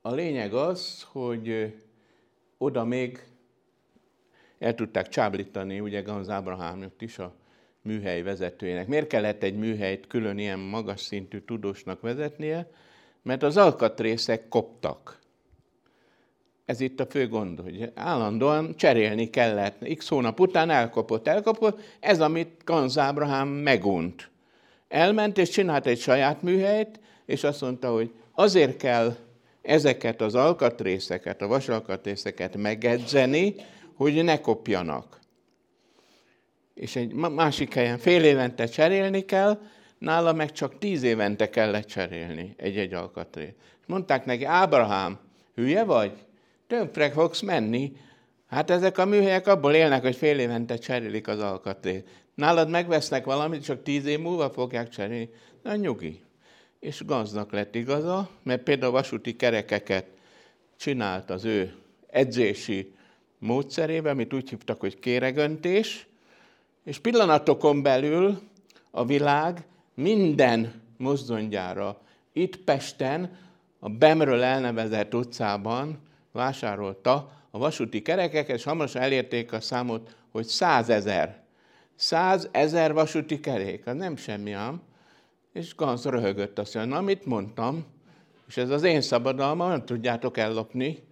a 0.00 0.12
lényeg 0.12 0.54
az, 0.54 1.02
hogy 1.02 1.74
oda 2.58 2.84
még 2.84 3.24
el 4.58 4.74
tudták 4.74 5.08
csábítani 5.08 5.80
ugye 5.80 6.00
Ganz 6.00 6.28
Ábrahámot 6.28 7.02
is 7.02 7.18
a 7.18 7.34
műhely 7.86 8.22
vezetőjének. 8.22 8.86
Miért 8.86 9.06
kellett 9.06 9.42
egy 9.42 9.56
műhelyt 9.56 10.06
külön 10.06 10.38
ilyen 10.38 10.58
magas 10.58 11.00
szintű 11.00 11.38
tudósnak 11.38 12.00
vezetnie? 12.00 12.70
Mert 13.22 13.42
az 13.42 13.56
alkatrészek 13.56 14.48
koptak. 14.48 15.18
Ez 16.64 16.80
itt 16.80 17.00
a 17.00 17.06
fő 17.06 17.28
gond, 17.28 17.60
hogy 17.60 17.90
állandóan 17.94 18.76
cserélni 18.76 19.30
kellett. 19.30 19.94
X 19.96 20.08
hónap 20.08 20.40
után 20.40 20.70
elkopott, 20.70 21.28
elkopott. 21.28 21.80
Ez, 22.00 22.20
amit 22.20 22.64
Ganz 22.64 22.98
Ábrahám 22.98 23.48
megunt. 23.48 24.30
Elment 24.88 25.38
és 25.38 25.48
csinált 25.48 25.86
egy 25.86 25.98
saját 25.98 26.42
műhelyt, 26.42 27.00
és 27.26 27.44
azt 27.44 27.60
mondta, 27.60 27.92
hogy 27.92 28.10
azért 28.32 28.76
kell 28.76 29.16
ezeket 29.62 30.20
az 30.20 30.34
alkatrészeket, 30.34 31.42
a 31.42 31.46
vasalkatrészeket 31.46 32.56
megedzeni, 32.56 33.54
hogy 33.94 34.24
ne 34.24 34.40
kopjanak 34.40 35.16
és 36.76 36.96
egy 36.96 37.12
másik 37.12 37.74
helyen 37.74 37.98
fél 37.98 38.24
évente 38.24 38.66
cserélni 38.66 39.24
kell, 39.24 39.60
nála 39.98 40.32
meg 40.32 40.52
csak 40.52 40.78
tíz 40.78 41.02
évente 41.02 41.50
kellett 41.50 41.86
cserélni 41.86 42.54
egy-egy 42.56 42.92
alkatrészt. 42.92 43.54
Mondták 43.86 44.24
neki, 44.24 44.44
Ábrahám, 44.44 45.18
hülye 45.54 45.84
vagy? 45.84 46.12
Tönkre 46.66 47.10
fogsz 47.10 47.40
menni. 47.40 47.92
Hát 48.46 48.70
ezek 48.70 48.98
a 48.98 49.04
műhelyek 49.04 49.46
abból 49.46 49.74
élnek, 49.74 50.02
hogy 50.02 50.16
fél 50.16 50.38
évente 50.38 50.76
cserélik 50.76 51.28
az 51.28 51.38
alkatrészt. 51.38 52.04
Nálad 52.34 52.68
megvesznek 52.70 53.24
valamit, 53.24 53.64
csak 53.64 53.82
tíz 53.82 54.06
év 54.06 54.18
múlva 54.18 54.50
fogják 54.50 54.88
cserélni. 54.88 55.30
Na 55.62 55.76
nyugi. 55.76 56.20
És 56.80 57.04
gazdag 57.04 57.52
lett 57.52 57.74
igaza, 57.74 58.30
mert 58.42 58.62
például 58.62 58.92
vasúti 58.92 59.36
kerekeket 59.36 60.06
csinált 60.76 61.30
az 61.30 61.44
ő 61.44 61.74
edzési 62.06 62.92
módszerével, 63.38 64.12
amit 64.12 64.32
úgy 64.34 64.48
hívtak, 64.48 64.80
hogy 64.80 64.98
kéregöntés, 64.98 66.06
és 66.86 66.98
pillanatokon 66.98 67.82
belül 67.82 68.40
a 68.90 69.04
világ 69.04 69.64
minden 69.94 70.82
mozdonyára 70.96 72.00
itt 72.32 72.56
Pesten, 72.56 73.38
a 73.78 73.88
Bemről 73.88 74.42
elnevezett 74.42 75.14
utcában 75.14 75.98
vásárolta 76.32 77.32
a 77.50 77.58
vasúti 77.58 78.02
kerekeket, 78.02 78.56
és 78.56 78.64
hamarosan 78.64 79.02
elérték 79.02 79.52
a 79.52 79.60
számot, 79.60 80.16
hogy 80.32 80.44
százezer. 80.44 81.42
Százezer 81.94 82.92
vasúti 82.92 83.40
kerék, 83.40 83.86
az 83.86 83.94
nem 83.94 84.16
semmi 84.16 84.52
ám. 84.52 84.82
És 85.52 85.74
Ganz 85.74 86.04
röhögött 86.04 86.58
azt 86.58 86.74
mondja, 86.74 86.94
na 86.94 87.00
mit 87.00 87.26
mondtam, 87.26 87.84
és 88.48 88.56
ez 88.56 88.70
az 88.70 88.82
én 88.82 89.00
szabadalmam, 89.00 89.68
nem 89.68 89.84
tudjátok 89.84 90.36
ellopni. 90.36 91.02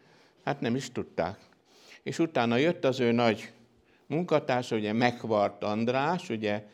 Hát 0.44 0.60
nem 0.60 0.74
is 0.74 0.92
tudták. 0.92 1.38
És 2.02 2.18
utána 2.18 2.56
jött 2.56 2.84
az 2.84 3.00
ő 3.00 3.12
nagy 3.12 3.52
munkatársa, 4.06 4.76
ugye 4.76 4.92
Megvart 4.92 5.64
András, 5.64 6.28
ugye 6.28 6.64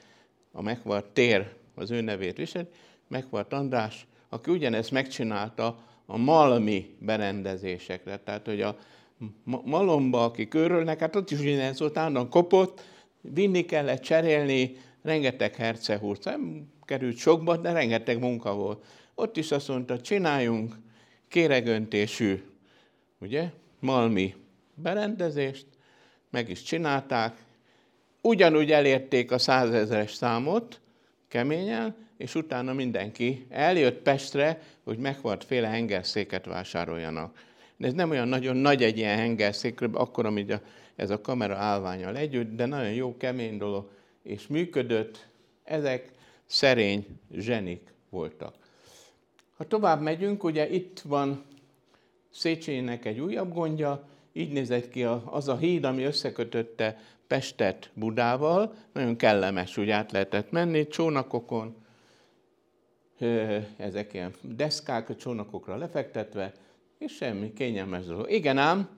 a 0.53 0.63
Megvart 0.63 1.07
tér 1.07 1.53
az 1.75 1.91
ő 1.91 2.01
nevét 2.01 2.37
visel, 2.37 2.69
Megvart 3.09 3.53
András, 3.53 4.07
aki 4.29 4.51
ugyanezt 4.51 4.91
megcsinálta 4.91 5.85
a 6.07 6.17
malmi 6.17 6.97
berendezésekre. 6.99 8.17
Tehát, 8.19 8.47
hogy 8.47 8.61
a 8.61 8.77
malomba, 9.45 10.25
aki 10.25 10.49
körülnek, 10.49 11.01
hát 11.01 11.17
ott 11.17 11.31
is 11.31 11.39
ugyanez 11.39 11.79
volt, 11.79 11.97
állandóan 11.97 12.29
kopott, 12.31 12.81
vinni 13.21 13.65
kellett, 13.65 14.03
cserélni, 14.03 14.77
rengeteg 15.03 15.55
hercehúrt. 15.55 16.25
Nem 16.25 16.73
került 16.85 17.17
sokba, 17.17 17.57
de 17.57 17.73
rengeteg 17.73 18.19
munka 18.19 18.55
volt. 18.55 18.85
Ott 19.15 19.37
is 19.37 19.51
azt 19.51 19.69
mondta, 19.69 20.01
csináljunk 20.01 20.75
kéregöntésű, 21.29 22.43
ugye, 23.21 23.51
malmi 23.81 24.35
berendezést, 24.75 25.67
meg 26.31 26.49
is 26.49 26.63
csinálták, 26.63 27.37
ugyanúgy 28.23 28.71
elérték 28.71 29.33
a 29.33 29.39
százezeres 29.39 30.13
számot, 30.13 30.81
keményen, 31.29 31.95
és 32.17 32.35
utána 32.35 32.73
mindenki 32.73 33.47
eljött 33.49 34.03
Pestre, 34.03 34.63
hogy 34.85 34.99
megvart 34.99 35.45
féle 35.45 35.69
hengerszéket 35.69 36.45
vásároljanak. 36.45 37.49
De 37.77 37.87
ez 37.87 37.93
nem 37.93 38.11
olyan 38.11 38.29
nagyon 38.29 38.57
nagy 38.57 38.83
egy 38.83 38.99
ilyen 38.99 39.17
hengerszék, 39.17 39.81
akkor, 39.81 40.27
amit 40.27 40.51
a, 40.51 40.61
ez 40.97 41.11
a 41.11 41.21
kamera 41.21 41.57
állványal 41.57 42.17
együtt, 42.17 42.57
de 42.57 42.67
nagyon 42.67 42.93
jó, 42.93 43.17
kemény 43.17 43.59
dolog, 43.59 43.91
és 44.23 44.47
működött. 44.47 45.29
Ezek 45.65 46.11
szerény 46.47 47.07
zsenik 47.33 47.93
voltak. 48.09 48.55
Ha 49.57 49.67
tovább 49.67 50.01
megyünk, 50.01 50.45
ugye 50.45 50.71
itt 50.71 51.01
van 51.01 51.45
Széchenyinek 52.31 53.05
egy 53.05 53.21
újabb 53.21 53.53
gondja, 53.53 54.09
így 54.33 54.53
nézett 54.53 54.89
ki 54.89 55.05
az 55.25 55.49
a 55.49 55.57
híd, 55.57 55.85
ami 55.85 56.03
összekötötte 56.03 56.99
Pestet 57.27 57.91
Budával, 57.95 58.75
nagyon 58.93 59.17
kellemes, 59.17 59.77
úgy 59.77 59.91
át 59.91 60.13
lehetett 60.13 60.51
menni, 60.51 60.89
csónakokon, 60.89 61.75
ezek 63.77 64.13
ilyen 64.15 64.35
deszkák 64.41 65.09
a 65.09 65.17
csónakokra 65.17 65.77
lefektetve, 65.77 66.53
és 66.99 67.13
semmi, 67.13 67.53
kényelmes 67.53 68.05
dolog. 68.05 68.31
Igen 68.31 68.59
ám, 68.59 68.89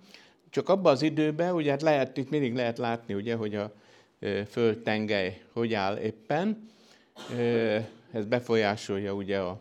csak 0.51 0.68
abban 0.68 0.92
az 0.92 1.03
időben, 1.03 1.55
ugye 1.55 1.71
hát 1.71 1.83
lehet, 1.83 2.16
itt 2.16 2.31
mindig 2.31 2.55
lehet 2.55 2.79
látni, 2.79 3.14
ugye, 3.14 3.35
hogy 3.35 3.55
a 3.55 3.73
földtengely 4.49 5.40
hogy 5.53 5.75
áll 5.75 5.97
éppen, 5.97 6.71
ez 8.12 8.25
befolyásolja 8.25 9.14
ugye 9.14 9.38
a 9.38 9.61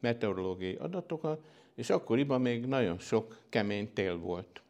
meteorológiai 0.00 0.76
adatokat, 0.80 1.40
és 1.78 1.90
akkoriban 1.90 2.40
még 2.40 2.66
nagyon 2.66 2.98
sok 2.98 3.38
kemény 3.48 3.92
tél 3.92 4.18
volt. 4.18 4.62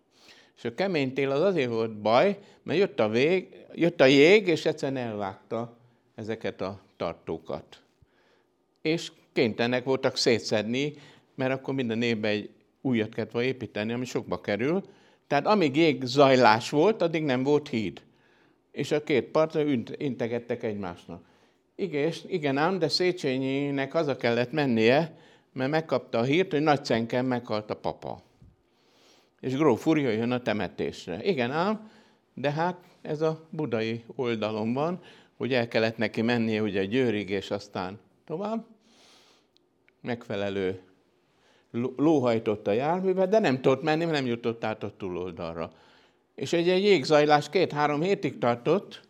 És 0.57 0.65
a 0.65 0.75
kemény 0.75 1.13
tél 1.13 1.31
az 1.31 1.41
azért 1.41 1.71
volt 1.71 2.01
baj, 2.01 2.39
mert 2.63 2.79
jött 2.79 3.01
a, 3.01 3.09
vég, 3.09 3.65
jött 3.75 4.01
a 4.01 4.05
jég, 4.05 4.49
és 4.49 4.67
egyszerűen 4.67 5.07
elvágta 5.07 5.77
ezeket 6.15 6.61
a 6.61 6.81
tartókat. 6.97 7.83
És 8.83 9.13
kénytelenek 9.33 9.85
voltak 9.85 10.17
szétszedni, 10.17 10.95
mert 11.35 11.53
akkor 11.53 11.75
minden 11.75 12.03
évben 12.03 12.31
egy 12.31 12.51
újat 12.81 13.15
kellett 13.15 13.31
volna 13.31 13.49
építeni, 13.49 13.93
ami 13.93 14.05
sokba 14.05 14.41
kerül. 14.41 14.83
Tehát 15.27 15.47
amíg 15.47 15.77
jég 15.77 16.05
zajlás 16.05 16.71
volt, 16.71 17.03
addig 17.03 17.23
nem 17.23 17.43
volt 17.43 17.69
híd. 17.69 18.03
És 18.73 18.93
a 18.93 19.03
két 19.03 19.25
partra 19.25 19.63
integettek 19.97 20.63
egymásnak. 20.63 21.25
Igen, 21.77 22.13
igen 22.27 22.57
ám, 22.57 22.79
de 22.79 22.89
Széchenyinek 22.89 23.93
haza 23.93 24.17
kellett 24.17 24.53
mennie, 24.53 25.19
mert 25.59 25.71
megkapta 25.71 26.19
a 26.19 26.23
hírt, 26.23 26.51
hogy 26.51 26.61
Nagycenken 26.61 27.25
meghalt 27.25 27.71
a 27.71 27.77
papa. 27.77 28.23
És 29.41 29.57
gróf 29.57 29.87
úr 29.87 29.99
jön 29.99 30.31
a 30.31 30.43
temetésre. 30.43 31.23
Igen 31.23 31.51
ám, 31.51 31.91
de 32.35 32.51
hát 32.51 32.77
ez 33.03 33.21
a 33.21 33.47
budai 33.51 34.05
oldalon 34.15 34.73
van, 34.73 35.01
hogy 35.37 35.53
el 35.53 35.69
kellett 35.69 35.97
neki 35.97 36.23
mennie 36.23 36.63
ugye 36.63 36.85
Győrig, 36.85 37.31
és 37.31 37.51
aztán 37.51 37.99
tovább. 38.25 38.65
Megfelelő 40.01 40.81
lóhajtott 41.97 42.67
a 42.67 42.73
járművet, 42.73 43.29
de 43.29 43.39
nem 43.39 43.61
tudott 43.61 43.83
menni, 43.83 44.05
mert 44.05 44.17
nem 44.17 44.27
jutott 44.27 44.65
át 44.65 44.83
a 44.83 44.93
túloldalra. 44.97 45.73
És 46.35 46.53
egy, 46.53 46.69
egy 46.69 46.83
jégzajlás 46.83 47.49
két-három 47.51 48.01
hétig 48.01 48.39
tartott, 48.39 49.01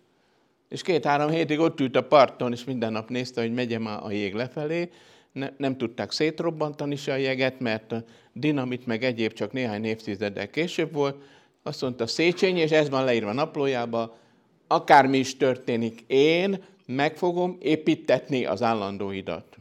és 0.69 0.83
két-három 0.83 1.31
hétig 1.31 1.59
ott 1.59 1.81
ült 1.81 1.97
a 1.97 2.07
parton, 2.07 2.53
és 2.53 2.65
minden 2.65 2.93
nap 2.93 3.09
nézte, 3.09 3.41
hogy 3.41 3.53
megye 3.53 3.79
már 3.79 4.03
a 4.03 4.11
jég 4.11 4.35
lefelé, 4.35 4.91
ne, 5.39 5.51
nem 5.57 5.77
tudták 5.77 6.11
szétrobbantani 6.11 6.97
se 6.97 7.13
a 7.13 7.17
jeget, 7.17 7.61
mert 7.61 7.93
a 7.93 8.05
dinamit 8.33 8.87
meg 8.87 9.05
egyéb 9.05 9.33
csak 9.33 9.53
néhány 9.53 9.85
évtizeddel 9.85 10.51
később 10.51 10.93
volt. 10.93 11.23
Azt 11.63 11.83
mondta 11.83 12.07
Széchenyi, 12.07 12.61
és 12.61 12.71
ez 12.71 12.89
van 12.89 13.05
leírva 13.05 13.33
naplójába, 13.33 14.19
akármi 14.67 15.19
is 15.19 15.37
történik, 15.37 16.05
én 16.07 16.65
meg 16.87 17.17
fogom 17.17 17.57
építetni 17.61 18.45
az 18.45 18.63
állandó 18.63 19.09
hidat. 19.09 19.59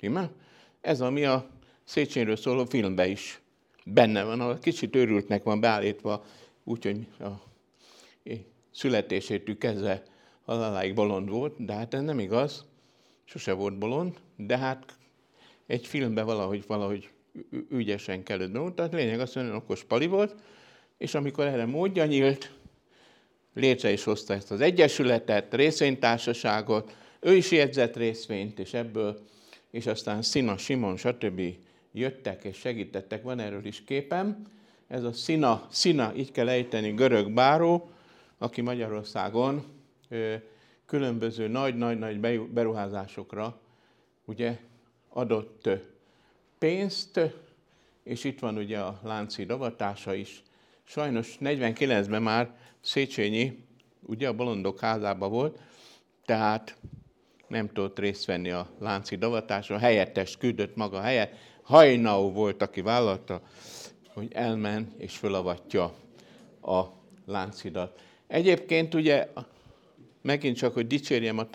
Íme? 0.00 0.30
Ez 0.80 1.00
ami 1.00 1.24
a 1.24 1.48
Széchenyről 1.84 2.36
szóló 2.36 2.64
filmbe 2.64 3.06
is 3.06 3.40
benne 3.84 4.24
van, 4.24 4.40
ahol 4.40 4.58
kicsit 4.58 4.96
őrültnek 4.96 5.42
van 5.42 5.60
beállítva, 5.60 6.24
úgyhogy 6.64 7.06
a 7.18 7.30
születésétől 8.70 9.58
kezdve 9.58 10.02
haláláig 10.44 10.94
bolond 10.94 11.28
volt, 11.28 11.64
de 11.64 11.72
hát 11.72 11.94
ez 11.94 12.02
nem 12.02 12.18
igaz, 12.18 12.64
sose 13.24 13.52
volt 13.52 13.78
bolond, 13.78 14.16
de 14.36 14.58
hát 14.58 14.95
egy 15.66 15.86
filmben 15.86 16.24
valahogy, 16.24 16.64
valahogy 16.66 17.08
ügyesen 17.70 18.22
kellett 18.22 18.50
bemutatni, 18.50 18.96
lényeg 18.96 19.20
az, 19.20 19.32
hogy 19.32 19.48
okos 19.48 19.84
pali 19.84 20.06
volt, 20.06 20.34
és 20.98 21.14
amikor 21.14 21.46
erre 21.46 21.66
módja 21.66 22.04
nyílt, 22.04 22.52
létre 23.54 23.92
is 23.92 24.04
hozta 24.04 24.34
ezt 24.34 24.50
az 24.50 24.60
egyesületet, 24.60 25.54
részvénytársaságot, 25.54 26.96
ő 27.20 27.34
is 27.34 27.50
jegyzett 27.50 27.96
részvényt, 27.96 28.58
és 28.58 28.74
ebből, 28.74 29.18
és 29.70 29.86
aztán 29.86 30.22
Szina, 30.22 30.56
Simon, 30.56 30.96
stb. 30.96 31.42
jöttek 31.92 32.44
és 32.44 32.56
segítettek, 32.56 33.22
van 33.22 33.38
erről 33.38 33.66
is 33.66 33.84
képem. 33.84 34.46
Ez 34.88 35.02
a 35.02 35.12
Szina, 35.12 35.66
Szina, 35.70 36.12
így 36.16 36.30
kell 36.30 36.48
ejteni, 36.48 36.90
görög 36.90 37.32
báró, 37.32 37.90
aki 38.38 38.60
Magyarországon 38.60 39.64
különböző 40.86 41.48
nagy-nagy-nagy 41.48 42.20
beruházásokra 42.48 43.60
ugye 44.24 44.58
adott 45.16 45.68
pénzt, 46.58 47.20
és 48.02 48.24
itt 48.24 48.38
van 48.38 48.56
ugye 48.56 48.78
a 48.78 49.00
lánci 49.02 49.44
davatása 49.44 50.14
is. 50.14 50.42
Sajnos 50.84 51.36
49-ben 51.40 52.22
már 52.22 52.56
Széchenyi, 52.80 53.64
ugye 54.02 54.28
a 54.28 54.32
bolondok 54.32 54.80
házában 54.80 55.30
volt, 55.30 55.58
tehát 56.24 56.76
nem 57.48 57.66
tudott 57.66 57.98
részt 57.98 58.24
venni 58.24 58.50
a 58.50 58.68
lánci 58.78 59.16
davatáson, 59.16 59.78
helyettes 59.78 60.36
küldött 60.36 60.76
maga 60.76 61.00
helyet. 61.00 61.34
Hajnau 61.62 62.32
volt, 62.32 62.62
aki 62.62 62.80
vállalta, 62.80 63.40
hogy 64.14 64.32
elmen 64.32 64.94
és 64.98 65.16
fölavatja 65.16 65.94
a 66.62 66.84
láncidat. 67.26 68.00
Egyébként 68.26 68.94
ugye, 68.94 69.28
megint 70.22 70.56
csak, 70.56 70.74
hogy 70.74 70.86
dicsérjem 70.86 71.38
a 71.38 71.50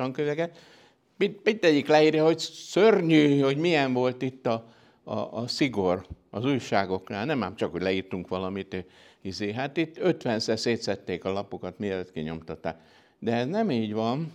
tankönyveket, 1.22 1.44
mindegyik 1.44 1.88
leírja, 1.88 2.24
hogy 2.24 2.40
szörnyű, 2.40 3.40
hogy 3.40 3.58
milyen 3.58 3.94
volt 3.94 4.22
itt 4.22 4.46
a, 4.46 4.66
a, 5.04 5.20
a 5.20 5.48
szigor 5.48 6.06
az 6.30 6.46
újságoknál. 6.46 7.26
Nem 7.26 7.44
ám 7.44 7.56
csak, 7.56 7.72
hogy 7.72 7.82
leírtunk 7.82 8.28
valamit, 8.28 8.86
izé. 9.22 9.54
hát 9.54 9.78
itt 9.78 9.98
50-szer 10.00 10.56
szétszették 10.56 11.26
a 11.26 11.32
lapokat, 11.32 11.80
mielőtt 11.80 12.12
kinyomtatták. 12.12 12.80
De 13.20 13.34
ez 13.34 13.48
nem 13.48 13.72
így 13.72 13.94
van, 13.94 14.32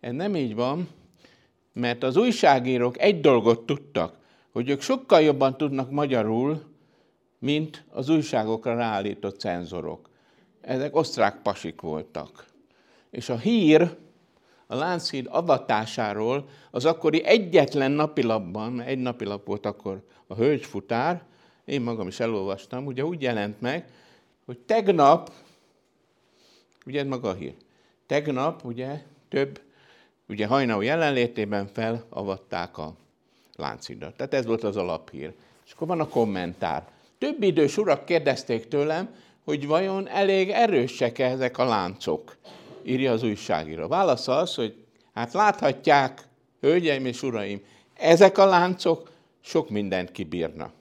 ez 0.00 0.12
nem 0.12 0.36
így 0.36 0.54
van, 0.54 0.88
mert 1.72 2.02
az 2.02 2.16
újságírók 2.16 2.98
egy 2.98 3.20
dolgot 3.20 3.66
tudtak, 3.66 4.16
hogy 4.52 4.68
ők 4.68 4.80
sokkal 4.80 5.20
jobban 5.20 5.56
tudnak 5.56 5.90
magyarul, 5.90 6.62
mint 7.38 7.84
az 7.88 8.08
újságokra 8.08 8.74
ráállított 8.74 9.40
cenzorok. 9.40 10.10
Ezek 10.60 10.96
osztrák 10.96 11.42
pasik 11.42 11.80
voltak. 11.80 12.46
És 13.10 13.28
a 13.28 13.36
hír 13.36 13.96
a 14.66 14.74
Lánchíd 14.74 15.26
avatásáról 15.30 16.48
az 16.70 16.84
akkori 16.84 17.24
egyetlen 17.24 17.90
napilapban, 17.90 18.80
egy 18.80 18.98
napilap 18.98 19.46
volt 19.46 19.66
akkor 19.66 20.02
a 20.26 20.34
Hölgyfutár, 20.34 21.22
én 21.64 21.80
magam 21.80 22.06
is 22.06 22.20
elolvastam, 22.20 22.86
ugye 22.86 23.04
úgy 23.04 23.22
jelent 23.22 23.60
meg, 23.60 23.88
hogy 24.46 24.58
tegnap, 24.58 25.32
ugye 26.86 27.04
maga 27.04 27.28
a 27.28 27.34
hír, 27.34 27.54
tegnap 28.06 28.64
ugye 28.64 29.02
több, 29.28 29.60
ugye 30.28 30.46
hajnau 30.46 30.80
jelenlétében 30.80 31.66
felavatták 31.66 32.78
a 32.78 32.94
láncidat. 33.56 34.16
Tehát 34.16 34.34
ez 34.34 34.46
volt 34.46 34.62
az 34.62 34.76
alaphír. 34.76 35.32
És 35.66 35.72
akkor 35.72 35.86
van 35.86 36.00
a 36.00 36.08
kommentár. 36.08 36.88
Több 37.18 37.42
idős 37.42 37.76
urak 37.76 38.04
kérdezték 38.04 38.68
tőlem, 38.68 39.14
hogy 39.44 39.66
vajon 39.66 40.08
elég 40.08 40.50
erősek 40.50 41.18
-e 41.18 41.24
ezek 41.24 41.58
a 41.58 41.64
láncok, 41.64 42.36
írja 42.84 43.12
az 43.12 43.22
újságíró. 43.22 43.88
Válasz 43.88 44.28
az, 44.28 44.54
hogy 44.54 44.84
hát 45.14 45.32
láthatják, 45.32 46.22
hölgyeim 46.60 47.06
és 47.06 47.22
uraim, 47.22 47.62
ezek 47.94 48.38
a 48.38 48.46
láncok 48.46 49.10
sok 49.40 49.70
mindent 49.70 50.12
kibírnak. 50.12 50.72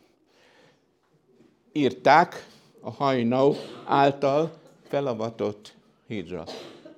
Írták 1.72 2.48
a 2.82 2.92
hajnau 2.92 3.56
által 3.86 4.52
felavatott 4.88 5.74
hídra. 6.08 6.44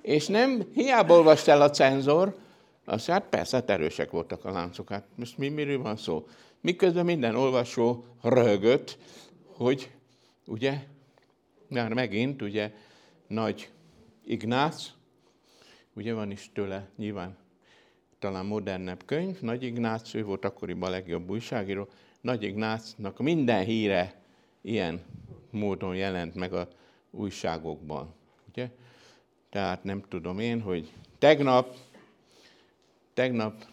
És 0.02 0.28
nem 0.28 0.70
hiába 0.74 1.14
olvast 1.14 1.48
el 1.48 1.62
a 1.62 1.70
cenzor, 1.70 2.36
azt 2.86 3.06
hát 3.06 3.24
persze, 3.30 3.56
hát 3.58 3.70
erősek 3.70 4.12
voltak 4.12 4.46
a 4.46 4.52
láncok. 4.52 4.90
Hát 4.90 5.06
most 5.16 5.38
mi, 5.38 5.50
miről 5.50 5.82
van 5.82 5.98
szó? 5.98 6.28
Miközben 6.62 7.06
minden 7.06 7.36
olvasó 7.36 8.06
röhögött, 8.22 8.98
hogy 9.46 9.92
ugye 10.46 10.80
már 11.68 11.94
megint 11.94 12.42
ugye 12.42 12.72
nagy 13.28 13.70
Ignác, 14.26 14.94
ugye 15.94 16.14
van 16.14 16.32
is 16.32 16.50
tőle 16.54 16.90
nyilván 16.96 17.38
talán 18.20 18.46
modernebb 18.46 19.06
könyv, 19.06 19.40
Nagy 19.42 19.64
Ignác, 19.64 20.14
ő 20.14 20.24
volt 20.24 20.46
akkoriban 20.46 20.90
a 20.90 20.92
legjobb 20.92 21.30
újságíró, 21.30 21.88
Nagy 22.22 22.44
Ignácnak 22.44 23.20
minden 23.20 23.64
híre 23.64 24.22
ilyen 24.62 25.02
módon 25.50 25.96
jelent 25.96 26.36
meg 26.36 26.54
a 26.54 26.68
újságokban. 27.12 28.14
Ugye? 28.50 28.70
Tehát 29.50 29.84
nem 29.84 30.04
tudom 30.08 30.40
én, 30.40 30.62
hogy 30.62 30.92
tegnap, 31.18 31.76
tegnap 33.14 33.66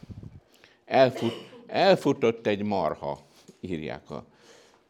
elfut, 0.85 1.33
elfutott 1.67 2.47
egy 2.47 2.63
marha, 2.63 3.21
írják 3.61 4.11
a, 4.11 4.25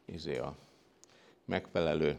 izé 0.04 0.36
a 0.36 0.56
megfelelő 1.44 2.18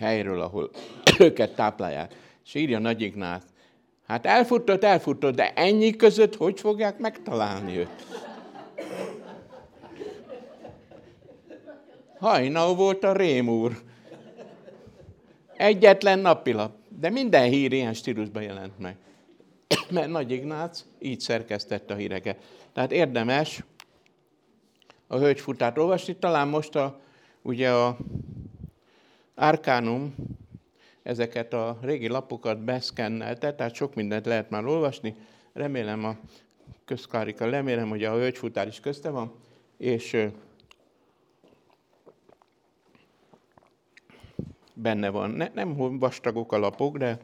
helyről, 0.00 0.40
ahol 0.40 0.70
őket 1.18 1.54
táplálják. 1.54 2.14
És 2.44 2.54
írja 2.54 2.78
Nagy 2.78 3.00
Ignác, 3.00 3.42
hát 4.06 4.26
elfutott, 4.26 4.84
elfutott, 4.84 5.34
de 5.34 5.52
ennyi 5.52 5.96
között 5.96 6.36
hogy 6.36 6.60
fogják 6.60 6.98
megtalálni 6.98 7.76
őt? 7.76 8.06
Hajnal 12.18 12.74
volt 12.74 13.04
a 13.04 13.12
rémúr. 13.12 13.82
Egyetlen 15.56 16.18
napilap, 16.18 16.72
de 16.88 17.10
minden 17.10 17.48
hír 17.48 17.72
ilyen 17.72 17.94
stílusban 17.94 18.42
jelent 18.42 18.78
meg. 18.78 18.96
Mert 19.90 20.08
Nagy 20.08 20.30
Ignác 20.30 20.84
így 20.98 21.20
szerkesztette 21.20 21.94
a 21.94 21.96
híreket. 21.96 22.38
Tehát 22.72 22.92
érdemes 22.92 23.62
a 25.06 25.16
hölgyfutát 25.16 25.78
olvasni. 25.78 26.16
Talán 26.16 26.48
most 26.48 26.76
a, 26.76 27.00
ugye 27.42 27.70
a 27.70 27.96
Arkánum 29.40 30.14
ezeket 31.02 31.52
a 31.52 31.78
régi 31.82 32.08
lapokat 32.08 32.64
beszkennelte, 32.64 33.54
tehát 33.54 33.74
sok 33.74 33.94
mindent 33.94 34.26
lehet 34.26 34.50
már 34.50 34.64
olvasni. 34.64 35.14
Remélem 35.52 36.04
a 36.04 36.16
közkárika, 36.84 37.50
remélem, 37.50 37.88
hogy 37.88 38.04
a 38.04 38.12
hölgyfutár 38.12 38.66
is 38.66 38.80
közte 38.80 39.10
van, 39.10 39.32
és 39.76 40.26
benne 44.74 45.08
van. 45.08 45.30
Ne, 45.30 45.50
nem 45.54 45.98
vastagok 45.98 46.52
a 46.52 46.58
lapok, 46.58 46.96
de... 46.96 47.18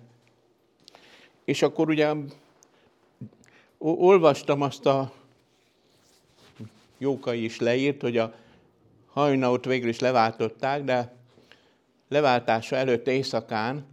És 1.44 1.62
akkor 1.62 1.88
ugye 1.88 2.12
olvastam 3.78 4.62
azt 4.62 4.86
a 4.86 5.12
Jókai 6.98 7.44
is 7.44 7.60
leírt, 7.60 8.02
hogy 8.02 8.16
a 8.16 8.34
hajnaut 9.06 9.64
végül 9.64 9.88
is 9.88 9.98
leváltották, 9.98 10.82
de 10.82 11.14
leváltása 12.08 12.76
előtt 12.76 13.06
éjszakán 13.06 13.86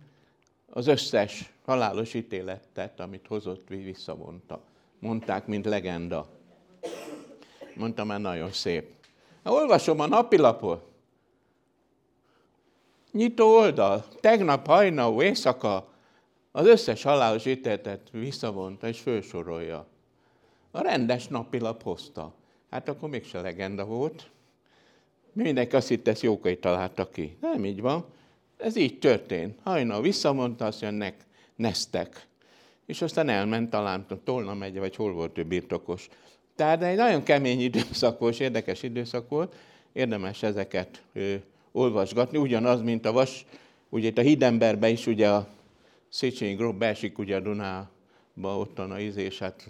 az 0.70 0.88
összes 0.88 1.54
halálos 1.66 2.14
ítéletet, 2.14 3.00
amit 3.00 3.28
hozott, 3.28 3.68
visszavonta. 3.68 4.62
Mondták, 5.00 5.48
mint 5.48 5.66
legenda. 5.66 6.28
Mondtam 7.76 8.08
már 8.08 8.20
nagyon 8.20 8.52
szép. 8.52 8.90
Na, 9.44 9.52
olvasom 9.52 10.00
a 10.00 10.08
napilapot. 10.08 10.92
Nyitó 13.12 13.58
oldal. 13.58 14.06
Tegnap 14.20 14.66
hajnal, 14.66 15.22
éjszaka 15.22 15.88
az 16.52 16.66
összes 16.66 17.04
halálos 17.04 17.46
ítéletet 17.46 18.10
visszavonta 18.12 18.88
és 18.88 19.00
felsorolja. 19.00 19.88
A 20.72 20.82
rendes 20.82 21.28
napilap 21.28 21.84
hozta. 21.84 22.34
Hát 22.70 22.90
akkor 22.90 23.10
mégse 23.10 23.42
legenda 23.42 23.86
volt. 23.86 24.30
Mindenki 25.34 25.76
azt 25.76 25.88
hitte, 25.88 26.12
ezt 26.12 26.22
Jókai 26.22 26.58
találta 26.58 27.10
ki. 27.10 27.38
Nem 27.42 27.66
így 27.66 27.82
van. 27.82 28.06
Ez 28.58 28.76
így 28.76 29.00
történt. 29.00 29.60
Hajnal 29.64 30.02
visszamondta, 30.02 30.66
azt 30.66 30.82
jönnek, 30.82 31.26
neztek. 31.56 32.28
És 32.86 33.02
aztán 33.02 33.30
elment 33.30 33.70
talán 33.70 34.06
Tolna 34.24 34.54
megye, 34.54 34.80
vagy 34.80 34.96
hol 34.96 35.14
volt 35.14 35.38
ő 35.38 35.44
birtokos. 35.44 36.10
Tehát 36.56 36.84
egy 36.84 36.98
nagyon 36.98 37.24
kemény 37.24 37.62
időszak 37.62 38.20
volt, 38.20 38.34
és 38.34 38.40
érdekes 38.40 38.84
időszak 38.84 39.30
volt, 39.30 39.56
érdemes 39.94 40.44
ezeket 40.44 41.04
ö, 41.14 41.36
olvasgatni, 41.72 42.38
ugyanaz, 42.38 42.82
mint 42.82 43.06
a 43.06 43.12
vas, 43.12 43.46
ugye 43.90 44.08
itt 44.08 44.18
a 44.18 44.22
Hidemberbe 44.22 44.90
is 44.90 45.08
ugye 45.08 45.30
a 45.30 45.48
Széchenyi 46.10 46.54
Gróf 46.54 46.76
beesik 46.76 47.18
ugye 47.18 47.36
a 47.36 47.40
Dunába, 47.40 48.58
ottan 48.58 48.92
a 48.92 49.00
izés, 49.00 49.40
hát 49.40 49.70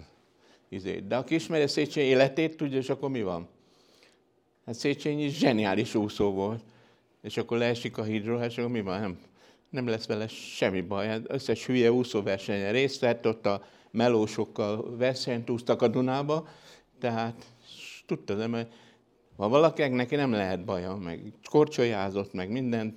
izé. 0.68 0.98
De 1.08 1.16
aki 1.16 1.34
ismeri 1.34 1.62
a 1.62 1.68
Széchenyi 1.68 2.06
életét, 2.06 2.56
tudja, 2.56 2.78
és 2.78 2.88
akkor 2.88 3.10
mi 3.10 3.22
van? 3.22 3.48
Hát 4.66 4.74
Széchenyi 4.74 5.28
zseniális 5.28 5.94
úszó 5.94 6.30
volt. 6.30 6.62
És 7.22 7.36
akkor 7.36 7.58
leesik 7.58 7.98
a 7.98 8.02
hídról, 8.02 8.38
hát 8.38 8.52
akkor 8.52 8.70
mi 8.70 8.80
van? 8.80 9.00
Nem, 9.00 9.18
nem 9.70 9.86
lesz 9.86 10.06
vele 10.06 10.28
semmi 10.28 10.80
baj. 10.80 11.06
Hát 11.06 11.22
összes 11.28 11.66
hülye 11.66 11.92
úszóversenyen 11.92 12.72
részt 12.72 13.00
vett, 13.00 13.26
ott 13.26 13.46
a 13.46 13.64
melósokkal 13.90 14.96
versenyt 14.96 15.50
úsztak 15.50 15.82
a 15.82 15.88
Dunába, 15.88 16.48
tehát 16.98 17.44
tudta, 18.06 18.34
de 18.34 18.46
mert 18.46 18.72
ha 19.36 19.48
valakinek 19.48 19.92
neki 19.92 20.14
nem 20.14 20.32
lehet 20.32 20.64
baja, 20.64 20.94
meg 20.96 21.32
korcsolyázott, 21.50 22.32
meg 22.32 22.50
mindent, 22.50 22.94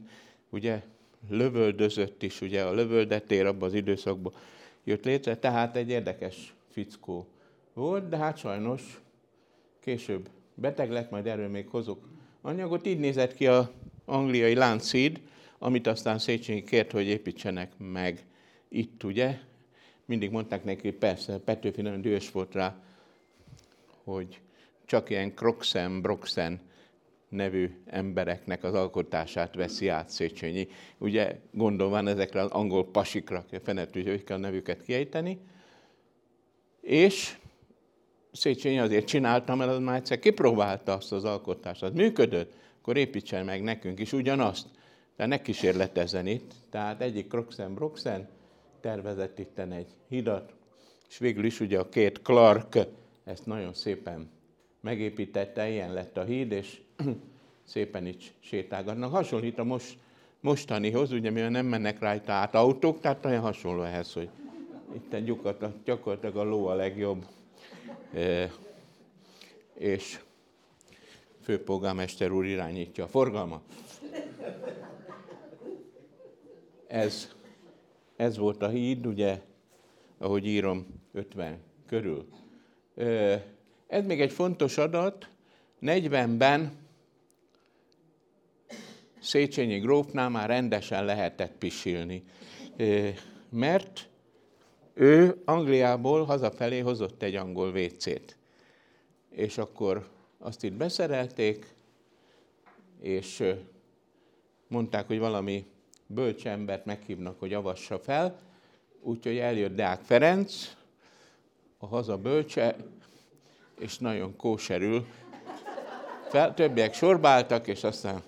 ugye 0.50 0.84
lövöldözött 1.30 2.24
is, 2.24 2.42
ugye 2.42 2.64
a 2.64 2.74
lövöldetér 2.74 3.46
abban 3.46 3.68
az 3.68 3.74
időszakban 3.74 4.34
jött 4.84 5.06
létre, 5.06 5.38
tehát 5.38 5.76
egy 5.76 5.90
érdekes 5.90 6.54
fickó 6.70 7.28
volt, 7.74 8.10
de 8.10 8.18
hát 8.18 8.38
sajnos 8.38 9.02
később 9.80 10.30
beteg 10.60 10.92
lett, 10.92 11.10
majd 11.10 11.28
erről 11.28 11.48
még 11.48 11.68
hozok 11.68 12.08
anyagot. 12.42 12.86
Így 12.86 13.00
nézett 13.00 13.34
ki 13.34 13.48
a 13.48 13.72
angliai 14.06 14.56
láncid, 14.56 15.22
amit 15.58 15.88
aztán 15.88 16.20
Széchenyi 16.20 16.64
kért, 16.64 16.92
hogy 16.92 17.06
építsenek 17.06 17.72
meg 17.78 18.26
itt, 18.70 19.04
ugye. 19.04 19.38
Mindig 20.06 20.32
mondták 20.32 20.64
neki, 20.64 20.92
persze, 20.92 21.38
Petőfi 21.38 21.82
nagyon 21.82 22.02
dühös 22.02 22.32
volt 22.32 22.54
rá, 22.54 22.82
hogy 24.04 24.42
csak 24.86 25.10
ilyen 25.10 25.34
Kroxen, 25.34 26.02
Broxen 26.02 26.60
nevű 27.30 27.70
embereknek 27.86 28.64
az 28.64 28.74
alkotását 28.74 29.56
veszi 29.56 29.88
át 29.88 30.10
Széchenyi. 30.10 30.68
Ugye 30.98 31.40
gondol 31.52 31.90
van 31.90 32.08
ezekre 32.08 32.42
az 32.42 32.52
angol 32.52 32.92
pasikra, 32.92 33.46
fene 33.64 33.86
tudja, 33.86 34.12
hogy 34.12 34.24
kell 34.24 34.38
a 34.38 34.40
nevüket 34.40 34.82
kiejteni. 34.82 35.40
És 36.82 37.38
Széchenyi 38.38 38.80
azért 38.80 39.08
csinálta, 39.08 39.56
mert 39.56 39.72
az 39.72 39.80
már 39.80 39.96
egyszer 39.96 40.20
kipróbálta 40.20 40.94
azt 40.94 41.12
az 41.12 41.24
alkotást, 41.24 41.84
az 41.84 41.92
működött, 41.94 42.54
akkor 42.82 42.98
építsen 42.98 43.46
meg 43.46 43.64
nekünk 43.64 44.00
is 44.00 44.14
ugyanazt. 44.14 44.68
Tehát 45.16 45.32
ne 45.32 45.42
kísérletezzen 45.42 46.28
itt. 46.28 46.52
Tehát 46.70 47.02
egyik 47.02 47.28
Kroxen 47.28 47.74
Broxen 47.74 48.28
tervezett 48.82 49.40
itt 49.40 49.60
egy 49.60 49.88
hidat, 50.08 50.54
és 51.10 51.18
végül 51.18 51.46
is 51.46 51.60
ugye 51.60 51.80
a 51.80 51.90
két 51.90 52.22
Clark 52.22 52.78
ezt 53.24 53.46
nagyon 53.46 53.74
szépen 53.74 54.30
megépítette, 54.82 55.70
ilyen 55.70 55.94
lett 55.94 56.18
a 56.18 56.24
híd, 56.24 56.52
és 56.52 56.82
szépen 57.64 58.08
így 58.08 58.34
sétálgatnak. 58.40 59.12
Hasonlít 59.12 59.60
a 59.60 59.64
most, 59.64 59.98
mostanihoz, 60.40 61.12
ugye 61.12 61.30
mivel 61.30 61.50
nem 61.50 61.66
mennek 61.66 62.00
rajta 62.00 62.32
át 62.32 62.56
autók, 62.56 63.00
tehát 63.00 63.26
olyan 63.26 63.42
hasonló 63.42 63.82
ehhez, 63.82 64.14
hogy 64.14 64.30
itt 64.96 65.16
gyakorlatilag 65.86 66.36
a 66.36 66.44
ló 66.44 66.66
a 66.66 66.74
legjobb. 66.74 67.26
E, 68.14 68.52
és 69.74 70.20
főpolgármester 71.42 72.32
úr 72.32 72.46
irányítja 72.46 73.04
a 73.04 73.08
forgalmat. 73.08 73.62
Ez, 76.88 77.36
ez 78.16 78.38
volt 78.38 78.62
a 78.62 78.68
híd, 78.68 79.06
ugye, 79.06 79.42
ahogy 80.18 80.46
írom, 80.46 80.86
50 81.14 81.60
körül. 81.88 82.28
Ez 83.88 84.06
még 84.06 84.22
egy 84.22 84.32
fontos 84.32 84.78
adat, 84.78 85.30
40-ben 85.82 86.72
Széchenyi 89.20 89.80
grófnál 89.80 90.30
már 90.30 90.48
rendesen 90.48 91.06
lehetett 91.06 91.58
pisilni, 91.58 92.24
mert 93.50 94.10
ő 94.98 95.42
Angliából 95.46 96.26
hazafelé 96.26 96.80
hozott 96.80 97.22
egy 97.22 97.36
angol 97.36 97.72
vécét. 97.72 98.38
És 99.30 99.58
akkor 99.58 100.08
azt 100.40 100.64
itt 100.64 100.74
beszerelték, 100.74 101.74
és 103.02 103.44
mondták, 104.68 105.08
hogy 105.08 105.20
valami 105.20 105.66
bölcs 106.08 106.46
embert 106.48 106.86
meghívnak, 106.86 107.40
hogy 107.40 107.54
avassa 107.54 108.00
fel, 108.00 108.40
úgyhogy 109.02 109.38
eljött 109.38 109.76
Deák 109.76 110.02
Ferenc, 110.02 110.76
a 111.78 111.86
haza 111.86 112.18
bölcse, 112.18 112.76
és 113.80 113.98
nagyon 113.98 114.36
kóserül. 114.36 115.06
Fel, 116.30 116.54
többiek 116.54 116.94
sorbáltak, 116.94 117.68
és 117.68 117.84
aztán 117.84 118.22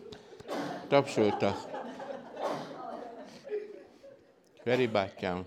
tapsoltak. 0.87 1.67
Feri 4.63 4.87
bátyám, 4.87 5.45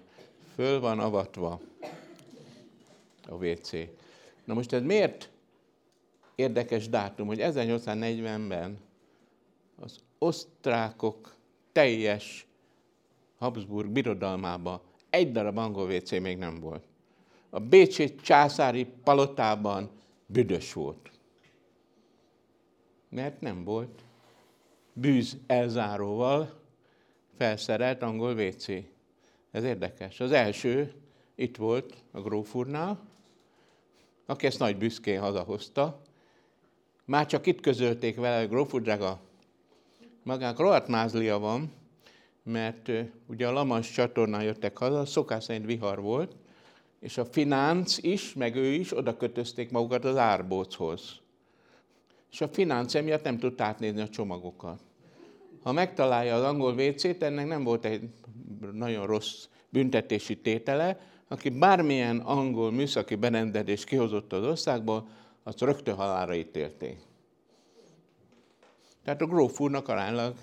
föl 0.55 0.80
van 0.80 0.98
avatva 0.98 1.61
a 3.28 3.34
WC. 3.34 3.70
Na 4.44 4.55
most 4.55 4.72
ez 4.72 4.82
miért 4.82 5.30
érdekes 6.34 6.88
dátum, 6.88 7.26
hogy 7.26 7.38
1840-ben 7.40 8.78
az 9.80 9.98
osztrákok 10.18 11.34
teljes 11.72 12.46
Habsburg 13.38 13.90
birodalmában 13.90 14.80
egy 15.11 15.32
darab 15.32 15.59
angol 15.59 15.90
WC 15.90 16.11
még 16.11 16.38
nem 16.38 16.61
volt. 16.61 16.84
A 17.50 17.61
Bécsi 17.61 18.14
császári 18.14 18.84
palotában 19.05 19.90
büdös 20.26 20.72
volt. 20.72 21.11
Mert 23.09 23.40
nem 23.40 23.64
volt 23.64 24.03
bűz 24.92 25.36
elzáróval 25.46 26.61
felszerelt 27.36 28.03
angol 28.03 28.34
WC. 28.34 28.66
Ez 29.53 29.64
érdekes. 29.64 30.20
Az 30.20 30.32
első 30.32 30.92
itt 31.34 31.57
volt 31.57 31.94
a 32.11 32.20
grófurnál, 32.20 33.00
aki 34.26 34.46
ezt 34.46 34.59
nagy 34.59 34.76
büszkén 34.76 35.20
hazahozta. 35.20 36.00
Már 37.05 37.26
csak 37.26 37.46
itt 37.46 37.61
közölték 37.61 38.16
vele, 38.16 38.38
hogy 38.38 38.48
grófúr 38.48 38.82
drága, 38.82 39.20
magának 40.22 40.59
rohadt 40.59 40.88
mázlia 40.88 41.38
van, 41.38 41.72
mert 42.42 42.90
ugye 43.26 43.48
a 43.48 43.53
Lamas 43.53 43.90
csatornán 43.90 44.42
jöttek 44.42 44.78
haza, 44.78 45.05
szokás 45.05 45.44
szerint 45.44 45.66
vihar 45.66 46.00
volt, 46.00 46.36
és 47.00 47.18
a 47.18 47.24
finánc 47.24 47.98
is, 47.98 48.34
meg 48.34 48.57
ő 48.57 48.72
is 48.72 48.96
oda 48.96 49.16
kötözték 49.16 49.70
magukat 49.70 50.05
az 50.05 50.16
árbóchoz. 50.16 51.20
És 52.30 52.40
a 52.40 52.48
finánc 52.48 52.94
emiatt 52.94 53.24
nem 53.24 53.38
tudta 53.38 53.64
átnézni 53.64 54.00
a 54.00 54.09
csomagokat. 54.09 54.80
Ha 55.62 55.72
megtalálja 55.72 56.34
az 56.34 56.42
angol 56.42 56.72
WC-t, 56.72 57.22
ennek 57.22 57.46
nem 57.46 57.64
volt 57.64 57.84
egy 57.84 58.08
nagyon 58.72 59.06
rossz 59.06 59.46
büntetési 59.68 60.40
tétele, 60.40 61.00
aki 61.28 61.48
bármilyen 61.48 62.18
angol 62.18 62.72
műszaki 62.72 63.14
berendezést 63.14 63.84
kihozott 63.84 64.32
az 64.32 64.44
országból, 64.46 65.08
azt 65.42 65.60
rögtön 65.60 65.94
halára 65.94 66.34
ítélték. 66.34 66.98
Tehát 69.04 69.20
a 69.20 69.26
gróf 69.26 69.60
úrnak 69.60 69.88
aránylag 69.88 70.34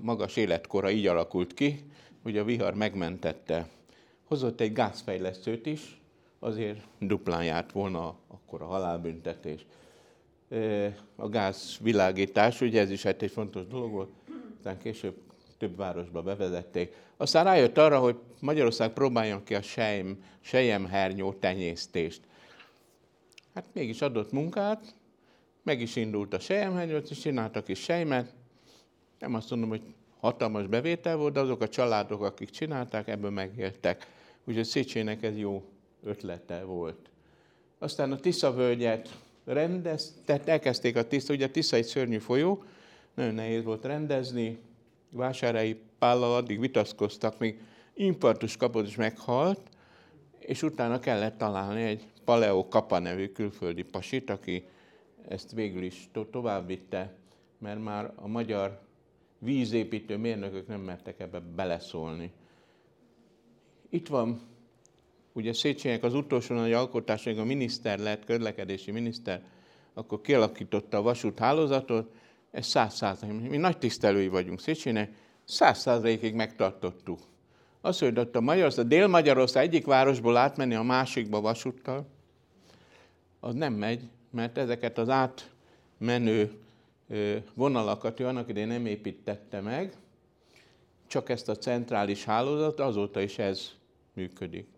magas 0.00 0.36
életkora 0.36 0.90
így 0.90 1.06
alakult 1.06 1.54
ki, 1.54 1.90
hogy 2.22 2.38
a 2.38 2.44
vihar 2.44 2.74
megmentette 2.74 3.68
hozott 4.24 4.60
egy 4.60 4.72
gázfejlesztőt 4.72 5.66
is, 5.66 6.00
azért 6.38 6.80
duplán 6.98 7.44
járt 7.44 7.72
volna 7.72 8.16
akkor 8.28 8.62
a 8.62 8.66
halálbüntetés. 8.66 9.66
A 11.16 11.28
gázvilágítás, 11.28 12.60
ugye 12.60 12.80
ez 12.80 12.90
is 12.90 13.02
hát 13.02 13.22
egy 13.22 13.30
fontos 13.30 13.66
dolog 13.66 13.90
volt, 13.90 14.10
aztán 14.56 14.78
később 14.78 15.14
több 15.58 15.76
városba 15.76 16.22
bevezették. 16.22 16.94
Aztán 17.16 17.44
rájött 17.44 17.78
arra, 17.78 17.98
hogy 17.98 18.16
Magyarország 18.40 18.92
próbáljon 18.92 19.42
ki 19.44 19.54
a 19.54 19.62
sejm, 19.62 20.24
sejemhernyó 20.40 21.32
tenyésztést. 21.32 22.20
Hát 23.54 23.64
mégis 23.72 24.00
adott 24.00 24.32
munkát, 24.32 24.94
meg 25.62 25.80
is 25.80 25.96
indult 25.96 26.34
a 26.34 26.38
sejemhernyót, 26.38 27.10
és 27.10 27.18
csináltak 27.18 27.68
is 27.68 27.78
sejmet. 27.78 28.34
Nem 29.18 29.34
azt 29.34 29.50
mondom, 29.50 29.68
hogy 29.68 29.82
hatalmas 30.20 30.66
bevétel 30.66 31.16
volt, 31.16 31.32
de 31.32 31.40
azok 31.40 31.60
a 31.60 31.68
családok, 31.68 32.22
akik 32.22 32.50
csinálták, 32.50 33.08
ebből 33.08 33.30
megéltek. 33.30 34.06
Úgyhogy 34.44 34.64
Széchenyinek 34.64 35.22
ez 35.22 35.36
jó 35.36 35.64
ötlete 36.02 36.62
volt. 36.62 37.10
Aztán 37.78 38.12
a 38.12 38.20
Tisza 38.20 38.52
völgyet 38.52 39.08
rendez, 39.44 40.14
tehát 40.24 40.48
elkezdték 40.48 40.96
a 40.96 41.06
Tisza, 41.06 41.32
ugye 41.34 41.46
a 41.46 41.50
Tisza 41.50 41.76
egy 41.76 41.84
szörnyű 41.84 42.18
folyó, 42.18 42.64
nagyon 43.14 43.34
nehéz 43.34 43.64
volt 43.64 43.84
rendezni, 43.84 44.58
vásárai 45.10 45.76
pállal 45.98 46.34
addig 46.34 46.60
vitaszkoztak, 46.60 47.38
még 47.38 47.60
infarktus 47.94 48.56
kapott 48.56 48.86
és 48.86 48.96
meghalt, 48.96 49.60
és 50.38 50.62
utána 50.62 51.00
kellett 51.00 51.38
találni 51.38 51.82
egy 51.82 52.06
Paleo 52.24 52.68
Kapa 52.68 52.98
nevű 52.98 53.28
külföldi 53.28 53.82
pasit, 53.82 54.30
aki 54.30 54.66
ezt 55.28 55.52
végül 55.52 55.82
is 55.82 56.08
to- 56.12 56.30
tovább 56.30 56.66
vitte, 56.66 57.14
mert 57.58 57.82
már 57.82 58.12
a 58.16 58.26
magyar 58.26 58.80
vízépítő 59.38 60.16
mérnökök 60.16 60.66
nem 60.66 60.80
mertek 60.80 61.20
ebbe 61.20 61.40
beleszólni. 61.40 62.32
Itt 63.88 64.08
van 64.08 64.40
ugye 65.34 65.52
Széchenyek 65.52 66.02
az 66.02 66.14
utolsó 66.14 66.54
nagy 66.54 66.72
alkotás, 66.72 67.26
a 67.26 67.44
miniszter 67.44 67.98
lett, 67.98 68.24
közlekedési 68.24 68.90
miniszter, 68.90 69.42
akkor 69.94 70.20
kialakította 70.20 70.96
a 70.96 71.02
vasúthálózatot, 71.02 72.12
ez 72.50 72.66
száz 72.66 72.94
százalék. 72.94 73.48
Mi 73.50 73.56
nagy 73.56 73.78
tisztelői 73.78 74.28
vagyunk 74.28 74.60
Széchenynek, 74.60 75.12
száz 75.44 75.78
százalékig 75.78 76.34
megtartottuk. 76.34 77.20
Azt, 77.80 78.00
hogy 78.00 78.18
ott 78.18 78.36
a 78.36 78.40
Magyarország, 78.40 78.86
Dél-Magyarország 78.86 79.64
egyik 79.64 79.86
városból 79.86 80.36
átmenni 80.36 80.74
a 80.74 80.82
másikba 80.82 81.40
vasúttal, 81.40 82.06
az 83.40 83.54
nem 83.54 83.72
megy, 83.72 84.02
mert 84.30 84.58
ezeket 84.58 84.98
az 84.98 85.08
átmenő 85.08 86.52
vonalakat 87.54 88.20
ő 88.20 88.26
annak 88.26 88.48
idején 88.48 88.68
nem 88.68 88.86
építette 88.86 89.60
meg, 89.60 89.96
csak 91.06 91.28
ezt 91.28 91.48
a 91.48 91.56
centrális 91.56 92.24
hálózat, 92.24 92.80
azóta 92.80 93.20
is 93.20 93.38
ez 93.38 93.70
működik. 94.12 94.73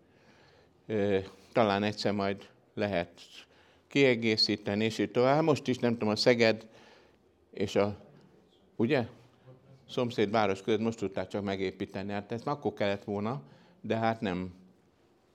Talán 1.51 1.83
egyszer 1.83 2.13
majd 2.13 2.49
lehet 2.73 3.21
kiegészíteni, 3.87 4.83
és 4.83 4.97
így 4.97 5.11
tovább. 5.11 5.43
Most 5.43 5.67
is 5.67 5.77
nem 5.77 5.93
tudom, 5.93 6.09
a 6.09 6.15
Szeged 6.15 6.67
és 7.51 7.75
a, 7.75 7.97
ugye? 8.75 9.07
Szomszéd 9.89 10.31
város 10.31 10.61
között 10.61 10.79
most 10.79 10.97
tudták 10.97 11.27
csak 11.27 11.43
megépíteni. 11.43 12.11
Hát 12.11 12.31
ezt 12.31 12.47
akkor 12.47 12.73
kellett 12.73 13.03
volna, 13.03 13.41
de 13.81 13.95
hát 13.95 14.21
nem, 14.21 14.53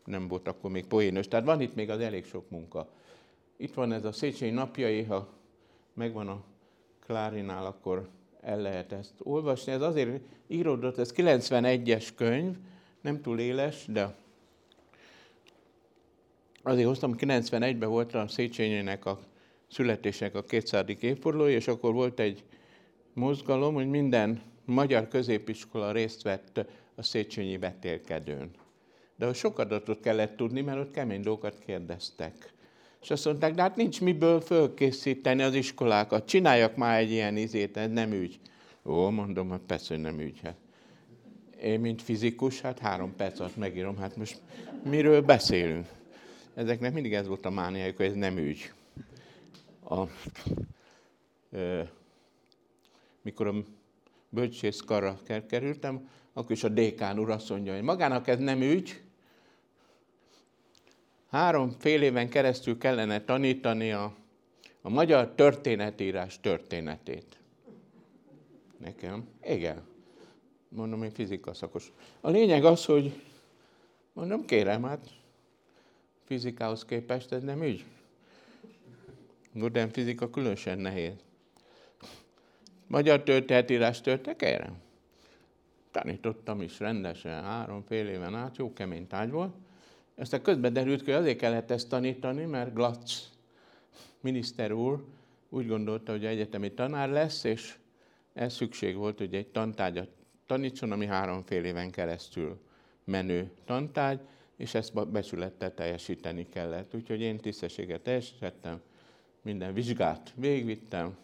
nem 0.04 0.28
volt 0.28 0.48
akkor 0.48 0.70
még 0.70 0.86
poénos. 0.86 1.28
Tehát 1.28 1.44
van 1.44 1.60
itt 1.60 1.74
még 1.74 1.90
az 1.90 2.00
elég 2.00 2.24
sok 2.24 2.50
munka. 2.50 2.88
Itt 3.56 3.74
van 3.74 3.92
ez 3.92 4.04
a 4.04 4.12
Széchenyi 4.12 4.52
napjai, 4.52 5.02
ha 5.02 5.28
megvan 5.94 6.28
a 6.28 6.42
Klárinál, 7.06 7.66
akkor 7.66 8.08
el 8.40 8.60
lehet 8.60 8.92
ezt 8.92 9.14
olvasni. 9.18 9.72
Ez 9.72 9.80
azért 9.80 10.22
íródott, 10.46 10.98
ez 10.98 11.12
91-es 11.16 12.08
könyv, 12.16 12.56
nem 13.00 13.20
túl 13.20 13.38
éles, 13.38 13.84
de 13.86 14.14
azért 16.62 16.86
hoztam, 16.86 17.14
91-ben 17.18 17.88
volt 17.88 18.14
a 18.14 18.28
Széchenyének 18.28 19.04
a 19.04 19.18
születések 19.68 20.34
a 20.34 20.42
200. 20.42 20.84
évfordulója, 21.00 21.56
és 21.56 21.68
akkor 21.68 21.92
volt 21.92 22.20
egy 22.20 22.44
mozgalom, 23.14 23.74
hogy 23.74 23.88
minden 23.88 24.42
magyar 24.64 25.08
középiskola 25.08 25.92
részt 25.92 26.22
vett 26.22 26.66
a 26.94 27.02
Széchenyi 27.02 27.58
vetélkedőn. 27.58 28.50
De 29.16 29.26
ott 29.26 29.34
sok 29.34 29.58
adatot 29.58 30.00
kellett 30.00 30.36
tudni, 30.36 30.60
mert 30.60 30.78
ott 30.78 30.90
kemény 30.90 31.20
dolgokat 31.20 31.58
kérdeztek. 31.66 32.52
És 33.02 33.10
azt 33.10 33.24
mondták, 33.24 33.54
de 33.54 33.62
hát 33.62 33.76
nincs 33.76 34.00
miből 34.00 34.40
fölkészíteni 34.40 35.42
az 35.42 35.54
iskolákat, 35.54 36.26
csináljak 36.26 36.76
már 36.76 36.98
egy 36.98 37.10
ilyen 37.10 37.36
izét, 37.36 37.76
ez 37.76 37.90
nem 37.90 38.12
ügy. 38.12 38.40
Ó, 38.84 39.10
mondom, 39.10 39.50
hát 39.50 39.60
persze, 39.66 39.94
hogy 39.94 40.02
nem 40.02 40.20
ügy. 40.20 40.40
Hát. 40.42 40.56
Én, 41.62 41.80
mint 41.80 42.02
fizikus, 42.02 42.60
hát 42.60 42.78
három 42.78 43.16
perc 43.16 43.40
alatt 43.40 43.56
megírom, 43.56 43.96
hát 43.96 44.16
most 44.16 44.40
miről 44.84 45.20
beszélünk? 45.22 45.86
Ezeknek 46.54 46.92
mindig 46.92 47.14
ez 47.14 47.26
volt 47.26 47.46
a 47.46 47.50
mániájuk, 47.50 47.96
hogy 47.96 48.06
ez 48.06 48.14
nem 48.14 48.38
ügy. 48.38 48.72
A, 49.88 50.02
ö, 51.50 51.82
mikor 53.22 53.46
a 53.46 53.54
bölcsészkarra 54.28 55.18
kerültem, 55.48 56.08
akkor 56.32 56.50
is 56.50 56.64
a 56.64 56.68
dékán 56.68 57.18
úr 57.18 57.30
azt 57.30 57.48
mondja, 57.48 57.74
hogy 57.74 57.82
magának 57.82 58.28
ez 58.28 58.38
nem 58.38 58.60
ügy, 58.60 59.02
három 61.30 61.70
fél 61.70 62.02
éven 62.02 62.28
keresztül 62.28 62.78
kellene 62.78 63.24
tanítani 63.24 63.92
a, 63.92 64.14
a 64.82 64.88
magyar 64.88 65.34
történetírás 65.34 66.40
történetét. 66.40 67.36
Nekem? 68.78 69.28
Igen. 69.42 69.82
Mondom, 70.68 71.02
én 71.02 71.10
fizika 71.10 71.54
szakos. 71.54 71.92
A 72.20 72.30
lényeg 72.30 72.64
az, 72.64 72.84
hogy 72.84 73.20
mondom, 74.12 74.44
kérem, 74.44 74.82
hát 74.82 75.21
fizikához 76.32 76.84
képest 76.84 77.32
ez 77.32 77.42
nem 77.42 77.62
ügy. 77.62 77.84
Modern 79.52 79.90
fizika 79.90 80.30
különösen 80.30 80.78
nehéz. 80.78 81.12
Magyar 82.86 83.22
történetírás 83.22 84.00
történet, 84.00 84.38
kérem. 84.38 84.76
Tanítottam 85.90 86.62
is 86.62 86.78
rendesen, 86.78 87.42
három 87.42 87.82
fél 87.82 88.08
éven 88.08 88.34
át, 88.34 88.56
jó 88.56 88.72
kemény 88.72 89.06
táj 89.06 89.28
volt. 89.28 89.54
Aztán 90.16 90.42
közben 90.42 90.72
derült 90.72 91.04
hogy 91.04 91.14
azért 91.14 91.38
kellett 91.38 91.70
ezt 91.70 91.88
tanítani, 91.88 92.44
mert 92.44 92.74
Glatz 92.74 93.30
miniszter 94.20 94.72
úr 94.72 95.04
úgy 95.48 95.66
gondolta, 95.66 96.12
hogy 96.12 96.24
egyetemi 96.24 96.72
tanár 96.72 97.08
lesz, 97.08 97.44
és 97.44 97.76
ez 98.32 98.54
szükség 98.54 98.96
volt, 98.96 99.18
hogy 99.18 99.34
egy 99.34 99.48
tantárgyat 99.48 100.08
tanítson, 100.46 100.92
ami 100.92 101.06
három 101.06 101.42
fél 101.44 101.64
éven 101.64 101.90
keresztül 101.90 102.60
menő 103.04 103.50
tantárgy, 103.64 104.20
és 104.56 104.74
ezt 104.74 105.08
becsülettel 105.08 105.74
teljesíteni 105.74 106.48
kellett. 106.48 106.94
Úgyhogy 106.94 107.20
én 107.20 107.36
tisztességet 107.36 108.00
teljesítettem, 108.00 108.80
minden 109.42 109.74
vizsgát 109.74 110.32
végvittem, 110.36 111.16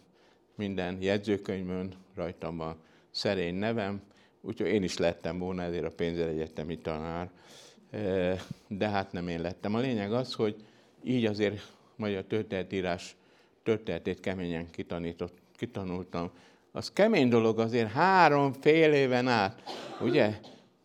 minden 0.55 1.01
jegyzőkönyvön 1.01 1.93
rajtam 2.15 2.57
van 2.57 2.75
szerény 3.11 3.55
nevem, 3.55 4.01
úgyhogy 4.41 4.67
én 4.67 4.83
is 4.83 4.97
lettem 4.97 5.37
volna 5.37 5.61
ezért 5.61 5.85
a 5.85 5.91
pénzügyegyetemi 5.91 6.77
tanár 6.77 7.29
de 8.67 8.89
hát 8.89 9.11
nem 9.11 9.27
én 9.27 9.41
lettem. 9.41 9.75
A 9.75 9.79
lényeg 9.79 10.13
az, 10.13 10.33
hogy 10.33 10.55
így 11.03 11.25
azért 11.25 11.61
magyar 11.95 12.23
történetírás 12.23 13.15
történetét 13.63 14.19
keményen 14.19 14.69
kitanított, 14.71 15.37
kitanultam. 15.55 16.31
Az 16.71 16.91
kemény 16.91 17.29
dolog 17.29 17.59
azért 17.59 17.91
három 17.91 18.53
fél 18.53 18.93
éven 18.93 19.27
át, 19.27 19.63
ugye? 20.01 20.39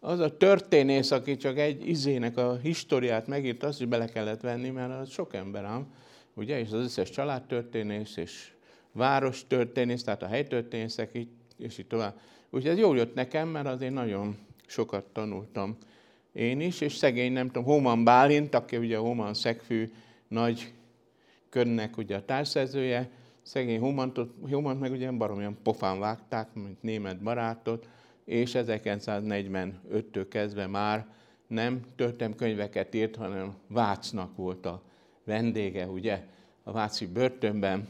Az 0.07 0.21
a 0.21 0.37
történész, 0.37 1.11
aki 1.11 1.37
csak 1.37 1.59
egy 1.59 1.89
izének 1.89 2.37
a 2.37 2.59
históriát 2.63 3.27
megírt, 3.27 3.63
azt 3.63 3.81
is 3.81 3.87
bele 3.87 4.07
kellett 4.07 4.41
venni, 4.41 4.71
mert 4.71 5.01
az 5.01 5.11
sok 5.11 5.35
ember 5.35 5.65
ám, 5.65 5.87
ugye? 6.35 6.59
És 6.59 6.67
az 6.67 6.85
összes 6.85 7.11
családtörténész 7.11 8.17
és 8.17 8.53
város 8.93 9.47
történész, 9.47 10.03
tehát 10.03 10.23
a 10.23 10.27
helytörténészek, 10.27 11.19
és 11.59 11.79
így 11.79 11.87
tovább. 11.87 12.21
Úgyhogy 12.51 12.71
ez 12.71 12.79
jól 12.79 12.97
jött 12.97 13.15
nekem, 13.15 13.49
mert 13.49 13.67
azért 13.67 13.93
nagyon 13.93 14.37
sokat 14.67 15.05
tanultam 15.05 15.77
én 16.33 16.61
is, 16.61 16.81
és 16.81 16.95
szegény, 16.95 17.33
nem 17.33 17.47
tudom, 17.47 17.65
Hóman 17.65 18.05
Bálint, 18.05 18.55
aki 18.55 18.77
ugye 18.77 18.97
a 18.97 19.01
Hóman 19.01 19.35
Szegfű 19.35 19.93
nagy 20.29 20.73
körnek 21.49 21.97
ugye 21.97 22.17
a 22.17 22.25
társszerzője, 22.25 23.11
szegény 23.43 23.79
Hómant 23.79 24.81
meg 24.81 24.93
ugye 24.93 25.11
baromilyen 25.11 25.57
pofán 25.63 25.99
vágták, 25.99 26.55
mint 26.55 26.83
német 26.83 27.23
barátot, 27.23 27.89
és 28.25 28.53
1945-től 28.55 30.27
kezdve 30.29 30.67
már 30.67 31.07
nem 31.47 31.81
könyveket 32.37 32.95
írt, 32.95 33.17
hanem 33.17 33.55
Vácnak 33.67 34.37
volt 34.37 34.67
a 34.67 34.83
vendége, 35.25 35.87
ugye, 35.87 36.25
a 36.63 36.73
Váci 36.73 37.07
börtönben, 37.07 37.89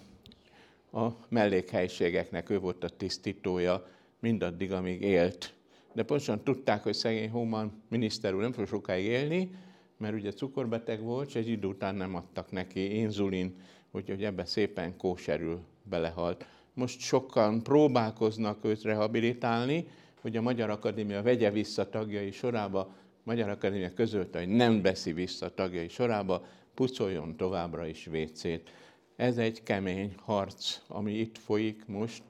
a 0.93 1.09
mellékhelyiségeknek 1.29 2.51
ő 2.51 2.59
volt 2.59 2.85
a 2.85 2.89
tisztítója 2.89 3.87
mindaddig, 4.21 4.73
amíg 4.73 5.03
élt 5.03 5.55
de 5.95 6.03
pontosan 6.03 6.45
tudták, 6.45 6.83
hogy 6.83 6.95
szegény 6.95 7.31
Hóman 7.31 7.83
miniszter 7.89 8.35
úr 8.35 8.41
nem 8.41 8.53
fog 8.53 8.67
sokáig 8.67 9.05
élni, 9.05 9.51
mert 9.97 10.15
ugye 10.15 10.33
cukorbeteg 10.33 11.03
volt, 11.03 11.29
és 11.29 11.35
egy 11.35 11.49
idő 11.49 11.67
után 11.67 11.95
nem 11.95 12.15
adtak 12.15 12.51
neki 12.51 12.97
inzulin, 12.97 13.57
úgyhogy 13.91 14.25
ebbe 14.25 14.45
szépen 14.45 14.97
kóserül 14.97 15.61
belehalt. 15.83 16.47
Most 16.73 17.01
sokan 17.01 17.63
próbálkoznak 17.63 18.65
őt 18.65 18.83
rehabilitálni, 18.83 19.89
hogy 20.25 20.37
a 20.37 20.43
Magyar 20.43 20.71
Akadémia 20.71 21.23
vegye 21.23 21.51
vissza 21.51 21.89
tagjai 21.89 22.31
sorába, 22.31 22.95
Magyar 23.23 23.49
Akadémia 23.49 23.93
közölte, 23.93 24.39
hogy 24.39 24.49
nem 24.49 24.83
veszi 24.83 25.13
vissza 25.13 25.55
tagjai 25.55 25.89
sorába, 25.89 26.45
pucoljon 26.75 27.37
továbbra 27.37 27.87
is 27.87 28.05
vécét. 28.05 28.71
Ez 29.17 29.39
egy 29.39 29.63
kemény 29.63 30.15
harc, 30.17 30.81
ami 30.89 31.13
itt 31.13 31.39
folyik 31.39 31.87
most 31.87 32.23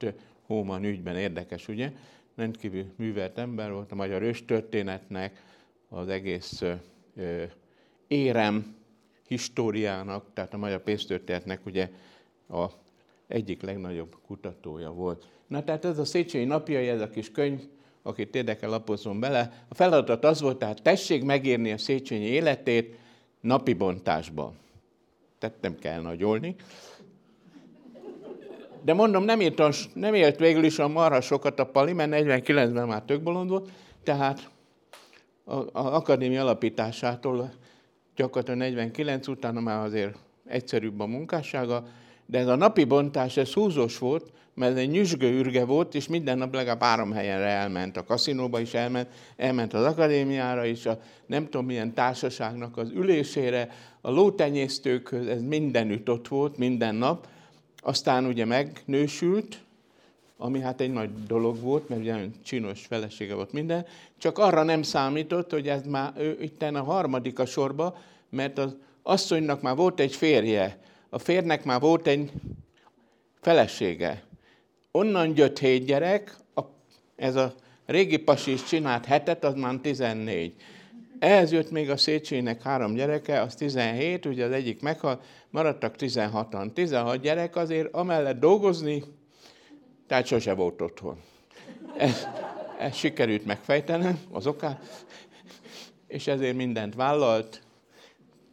Hóman 0.46 0.84
ügyben. 0.84 1.16
Érdekes, 1.16 1.68
ugye? 1.68 1.92
rendkívül 2.34 2.84
művelt 2.96 3.38
ember 3.38 3.72
volt 3.72 3.92
a 3.92 3.94
magyar 3.94 4.22
őstörténetnek, 4.22 5.42
az 5.88 6.08
egész 6.08 6.62
ö, 7.16 7.42
érem 8.06 8.76
históriának, 9.28 10.32
tehát 10.32 10.54
a 10.54 10.58
magyar 10.58 10.82
pénztörténetnek 10.82 11.66
ugye 11.66 11.90
a 12.48 12.66
egyik 13.26 13.62
legnagyobb 13.62 14.16
kutatója 14.26 14.90
volt. 14.90 15.28
Na 15.46 15.64
tehát 15.64 15.84
ez 15.84 15.98
a 15.98 16.04
Széchenyi 16.04 16.44
napjai, 16.44 16.88
ez 16.88 17.00
a 17.00 17.08
kis 17.08 17.30
könyv, 17.30 17.60
akit 18.06 18.34
érdekel, 18.34 18.70
lapozzon 18.70 19.20
bele. 19.20 19.64
A 19.68 19.74
feladat 19.74 20.24
az 20.24 20.40
volt, 20.40 20.58
tehát 20.58 20.82
tessék 20.82 21.24
megírni 21.24 21.72
a 21.72 21.78
Széchenyi 21.78 22.24
életét 22.24 22.96
napi 23.40 23.72
bontásban. 23.72 24.52
Tehát 25.38 25.56
nem 25.60 25.78
kell 25.78 26.00
nagyolni. 26.00 26.56
De 28.82 28.94
mondom, 28.94 29.24
nem, 29.24 29.40
írtam, 29.40 29.70
nem 29.94 30.14
élt 30.14 30.38
végül 30.38 30.64
is 30.64 30.78
a 30.78 30.88
marha 30.88 31.20
sokat 31.20 31.58
a 31.58 31.66
Pali, 31.66 31.92
mert 31.92 32.10
49-ben 32.12 32.86
már 32.86 33.02
tök 33.02 33.22
bolond 33.22 33.50
volt, 33.50 33.70
tehát 34.02 34.50
az 35.44 35.66
akadémia 35.72 36.42
alapításától 36.42 37.52
gyakorlatilag 38.16 38.58
49 38.58 39.28
utána 39.28 39.60
már 39.60 39.84
azért 39.84 40.16
egyszerűbb 40.46 41.00
a 41.00 41.06
munkássága, 41.06 41.86
De 42.26 42.38
ez 42.38 42.46
a 42.46 42.56
napi 42.56 42.84
bontás, 42.84 43.36
ez 43.36 43.52
húzós 43.52 43.98
volt, 43.98 44.32
mert 44.54 44.76
egy 44.76 44.90
nyüzsgő 44.90 45.38
ürge 45.38 45.64
volt, 45.64 45.94
és 45.94 46.08
minden 46.08 46.38
nap 46.38 46.54
legalább 46.54 46.82
három 46.82 47.12
helyenre 47.12 47.46
elment. 47.46 47.96
A 47.96 48.04
kaszinóba 48.04 48.60
is 48.60 48.74
elment, 48.74 49.08
elment 49.36 49.74
az 49.74 49.84
akadémiára 49.84 50.64
is, 50.64 50.86
a 50.86 51.00
nem 51.26 51.44
tudom 51.44 51.66
milyen 51.66 51.94
társaságnak 51.94 52.76
az 52.76 52.90
ülésére, 52.90 53.70
a 54.00 54.10
lótenyésztőkhöz, 54.10 55.26
ez 55.26 55.42
mindenütt 55.42 56.10
ott 56.10 56.28
volt, 56.28 56.56
minden 56.56 56.94
nap. 56.94 57.26
Aztán 57.82 58.26
ugye 58.26 58.44
megnősült, 58.44 59.58
ami 60.36 60.60
hát 60.60 60.80
egy 60.80 60.92
nagy 60.92 61.10
dolog 61.26 61.60
volt, 61.60 61.88
mert 61.88 62.00
ugye 62.00 62.16
csinos 62.44 62.86
felesége 62.86 63.34
volt 63.34 63.52
minden, 63.52 63.86
csak 64.18 64.38
arra 64.38 64.62
nem 64.62 64.82
számított, 64.82 65.50
hogy 65.50 65.68
ez 65.68 65.82
már 65.86 66.12
ő 66.16 66.38
itten 66.40 66.74
a 66.74 66.82
harmadik 66.82 67.38
a 67.38 67.46
sorba, 67.46 67.98
mert 68.30 68.58
az 68.58 68.76
asszonynak 69.02 69.62
már 69.62 69.76
volt 69.76 70.00
egy 70.00 70.14
férje, 70.14 70.78
a 71.08 71.18
férnek 71.18 71.64
már 71.64 71.80
volt 71.80 72.06
egy 72.06 72.32
felesége. 73.40 74.22
Onnan 74.96 75.32
jött 75.36 75.58
hét 75.58 75.84
gyerek, 75.84 76.36
a, 76.54 76.60
ez 77.16 77.36
a 77.36 77.54
régi 77.86 78.16
pasi 78.16 78.52
is 78.52 78.64
csinált 78.64 79.04
hetet, 79.04 79.44
az 79.44 79.54
már 79.54 79.74
14. 79.82 80.54
Ehhez 81.18 81.52
jött 81.52 81.70
még 81.70 81.90
a 81.90 81.96
Széchenyinek 81.96 82.62
három 82.62 82.94
gyereke, 82.94 83.40
az 83.40 83.54
17, 83.54 84.26
ugye 84.26 84.44
az 84.44 84.50
egyik 84.50 84.80
meghalt, 84.80 85.24
maradtak 85.50 85.94
16-an. 85.98 86.72
16 86.72 87.20
gyerek 87.20 87.56
azért 87.56 87.94
amellett 87.94 88.40
dolgozni, 88.40 89.02
tehát 90.06 90.26
sose 90.26 90.52
volt 90.54 90.80
otthon. 90.80 91.20
Ez, 91.96 92.26
ez 92.78 92.94
sikerült 92.94 93.44
megfejtenem, 93.44 94.18
az 94.32 94.46
okát, 94.46 95.06
és 96.06 96.26
ezért 96.26 96.56
mindent 96.56 96.94
vállalt, 96.94 97.62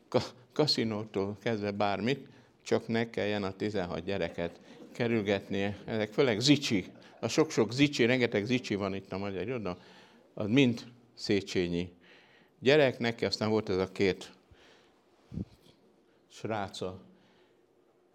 ka- 0.10 0.34
kaszinótól 0.54 1.38
kezdve 1.44 1.72
bármit, 1.72 2.28
csak 2.64 2.88
ne 2.88 3.10
kelljen 3.10 3.44
a 3.44 3.52
16 3.52 4.04
gyereket 4.04 4.60
kerülgetnie. 5.02 5.78
Ezek 5.86 6.14
főleg 6.14 6.40
zicsi, 6.40 6.86
a 7.20 7.28
sok-sok 7.28 7.72
zicsi, 7.72 8.06
rengeteg 8.06 8.46
zicsi 8.46 8.76
van 8.76 8.96
itt 8.96 9.12
a 9.12 9.18
magyar 9.18 9.42
irodalom, 9.42 9.78
az 10.34 10.48
mind 10.48 10.84
Széchenyi 11.14 11.90
gyerek, 12.60 13.00
neki 13.00 13.26
aztán 13.26 13.50
volt 13.50 13.70
ez 13.70 13.78
a 13.78 13.92
két 13.92 14.32
sráca. 16.28 17.00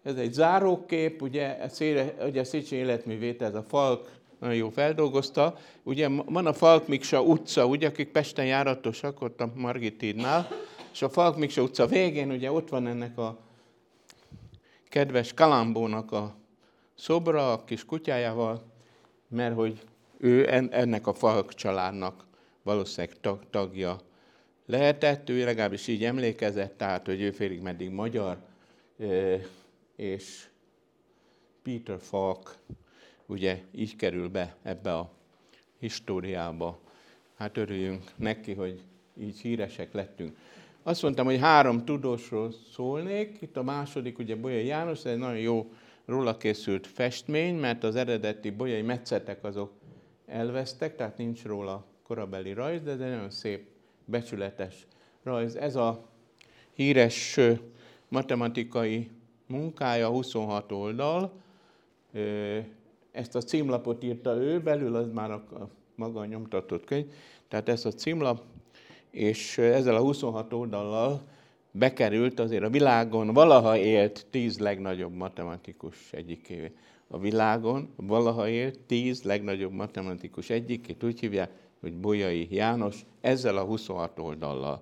Ez 0.03 0.15
egy 0.15 0.33
zárókép, 0.33 1.21
ugye, 1.21 1.57
ugye 2.27 2.43
Széchenyi 2.43 2.81
életművét, 2.81 3.41
ez 3.41 3.55
a 3.55 3.63
Falk 3.63 4.11
nagyon 4.39 4.55
jó 4.55 4.69
feldolgozta. 4.69 5.57
Ugye 5.83 6.07
van 6.07 6.45
a 6.45 6.53
Falk 6.53 6.87
Miksa 6.87 7.21
utca, 7.21 7.65
ugye, 7.65 7.87
akik 7.87 8.11
Pesten 8.11 8.45
járatosak, 8.45 9.21
ott 9.21 9.41
a 9.41 9.51
Margitidnál, 9.55 10.47
és 10.93 11.01
a 11.01 11.09
Falk 11.09 11.37
Miksa 11.37 11.61
utca 11.61 11.85
végén 11.87 12.31
ugye 12.31 12.51
ott 12.51 12.69
van 12.69 12.87
ennek 12.87 13.17
a 13.17 13.39
kedves 14.89 15.33
Kalambónak 15.33 16.11
a 16.11 16.45
szobra 16.97 17.51
a 17.51 17.63
kis 17.63 17.85
kutyájával, 17.85 18.63
mert 19.27 19.55
hogy 19.55 19.81
ő 20.17 20.51
ennek 20.71 21.07
a 21.07 21.13
Falk 21.13 21.53
családnak 21.53 22.25
valószínűleg 22.63 23.17
tagja 23.49 23.99
lehetett, 24.65 25.29
ő 25.29 25.43
legalábbis 25.45 25.87
így 25.87 26.03
emlékezett, 26.03 26.77
tehát, 26.77 27.05
hogy 27.05 27.21
ő 27.21 27.31
félig 27.31 27.61
meddig 27.61 27.89
magyar, 27.89 28.37
és 29.95 30.47
Peter 31.63 31.99
Falk 31.99 32.55
ugye 33.25 33.61
így 33.71 33.95
kerül 33.95 34.29
be 34.29 34.55
ebbe 34.63 34.93
a 34.93 35.11
históriába. 35.79 36.79
Hát 37.37 37.57
örüljünk 37.57 38.03
neki, 38.15 38.53
hogy 38.53 38.81
így 39.19 39.39
híresek 39.39 39.93
lettünk. 39.93 40.37
Azt 40.83 41.01
mondtam, 41.01 41.25
hogy 41.25 41.39
három 41.39 41.85
tudósról 41.85 42.51
szólnék. 42.71 43.37
Itt 43.41 43.57
a 43.57 43.63
második, 43.63 44.19
ugye 44.19 44.35
Bolyai 44.35 44.65
János, 44.65 44.97
ez 44.97 45.11
egy 45.11 45.17
nagyon 45.17 45.39
jó 45.39 45.71
róla 46.07 46.37
készült 46.37 46.87
festmény, 46.87 47.55
mert 47.55 47.83
az 47.83 47.95
eredeti 47.95 48.49
bolyai 48.49 48.81
metszetek 48.81 49.43
azok 49.43 49.71
elvesztek, 50.25 50.95
tehát 50.95 51.17
nincs 51.17 51.43
róla 51.43 51.85
korabeli 52.03 52.53
rajz, 52.53 52.81
de 52.81 52.91
ez 52.91 52.99
egy 52.99 53.09
nagyon 53.09 53.29
szép, 53.29 53.67
becsületes 54.05 54.87
rajz. 55.23 55.55
Ez 55.55 55.75
a 55.75 56.05
híres 56.73 57.39
matematikai 58.07 59.09
munkája, 59.47 60.09
26 60.09 60.71
oldal. 60.71 61.31
Ezt 63.11 63.35
a 63.35 63.41
címlapot 63.41 64.03
írta 64.03 64.35
ő, 64.35 64.61
belül 64.61 64.95
az 64.95 65.07
már 65.13 65.31
a 65.31 65.69
maga 65.95 66.25
nyomtatott 66.25 66.85
könyv. 66.85 67.05
Tehát 67.47 67.69
ez 67.69 67.85
a 67.85 67.91
címlap, 67.91 68.43
és 69.09 69.57
ezzel 69.57 69.95
a 69.95 70.01
26 70.01 70.53
oldallal 70.53 71.21
bekerült 71.77 72.39
azért 72.39 72.63
a 72.63 72.69
világon 72.69 73.33
valaha 73.33 73.77
élt 73.77 74.25
tíz 74.29 74.59
legnagyobb 74.59 75.13
matematikus 75.13 75.95
egyikévé. 76.11 76.71
A 77.07 77.19
világon 77.19 77.89
valaha 77.95 78.47
élt 78.47 78.79
tíz 78.79 79.23
legnagyobb 79.23 79.71
matematikus 79.71 80.49
egyikét, 80.49 81.03
úgy 81.03 81.19
hívják, 81.19 81.49
hogy 81.79 81.93
Bolyai 81.93 82.47
János, 82.51 83.05
ezzel 83.21 83.57
a 83.57 83.63
26 83.63 84.19
oldallal. 84.19 84.81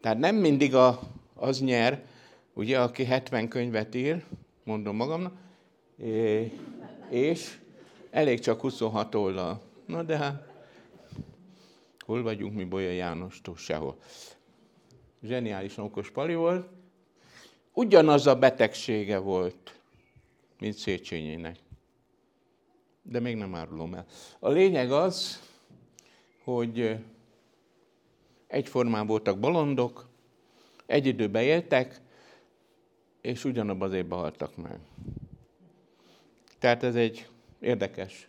Tehát 0.00 0.18
nem 0.18 0.36
mindig 0.36 0.74
a, 0.74 1.00
az 1.34 1.60
nyer, 1.60 2.04
ugye, 2.52 2.80
aki 2.80 3.04
70 3.04 3.48
könyvet 3.48 3.94
ír, 3.94 4.24
mondom 4.64 4.96
magamnak, 4.96 5.32
és 7.08 7.58
elég 8.10 8.40
csak 8.40 8.60
26 8.60 9.14
oldal. 9.14 9.60
Na 9.86 10.02
de 10.02 10.16
hát, 10.16 10.52
hol 11.98 12.22
vagyunk 12.22 12.54
mi 12.54 12.64
Bolyai 12.64 12.96
Jánostól? 12.96 13.56
Sehol 13.56 13.96
zseniálisan 15.24 15.84
okos 15.84 16.10
pali 16.10 16.34
volt, 16.34 16.68
ugyanaz 17.72 18.26
a 18.26 18.38
betegsége 18.38 19.18
volt, 19.18 19.80
mint 20.58 20.74
Széchenyinek. 20.74 21.56
De 23.02 23.20
még 23.20 23.36
nem 23.36 23.54
árulom 23.54 23.94
el. 23.94 24.06
A 24.38 24.48
lényeg 24.48 24.92
az, 24.92 25.42
hogy 26.44 26.96
egyformán 28.46 29.06
voltak 29.06 29.38
bolondok, 29.38 30.08
egy 30.86 31.06
időben 31.06 31.42
éltek, 31.42 32.00
és 33.20 33.44
ugyanabban 33.44 33.88
az 33.88 33.94
évben 33.94 34.18
haltak 34.18 34.56
meg. 34.56 34.78
Tehát 36.58 36.82
ez 36.82 36.94
egy 36.94 37.28
érdekes 37.60 38.28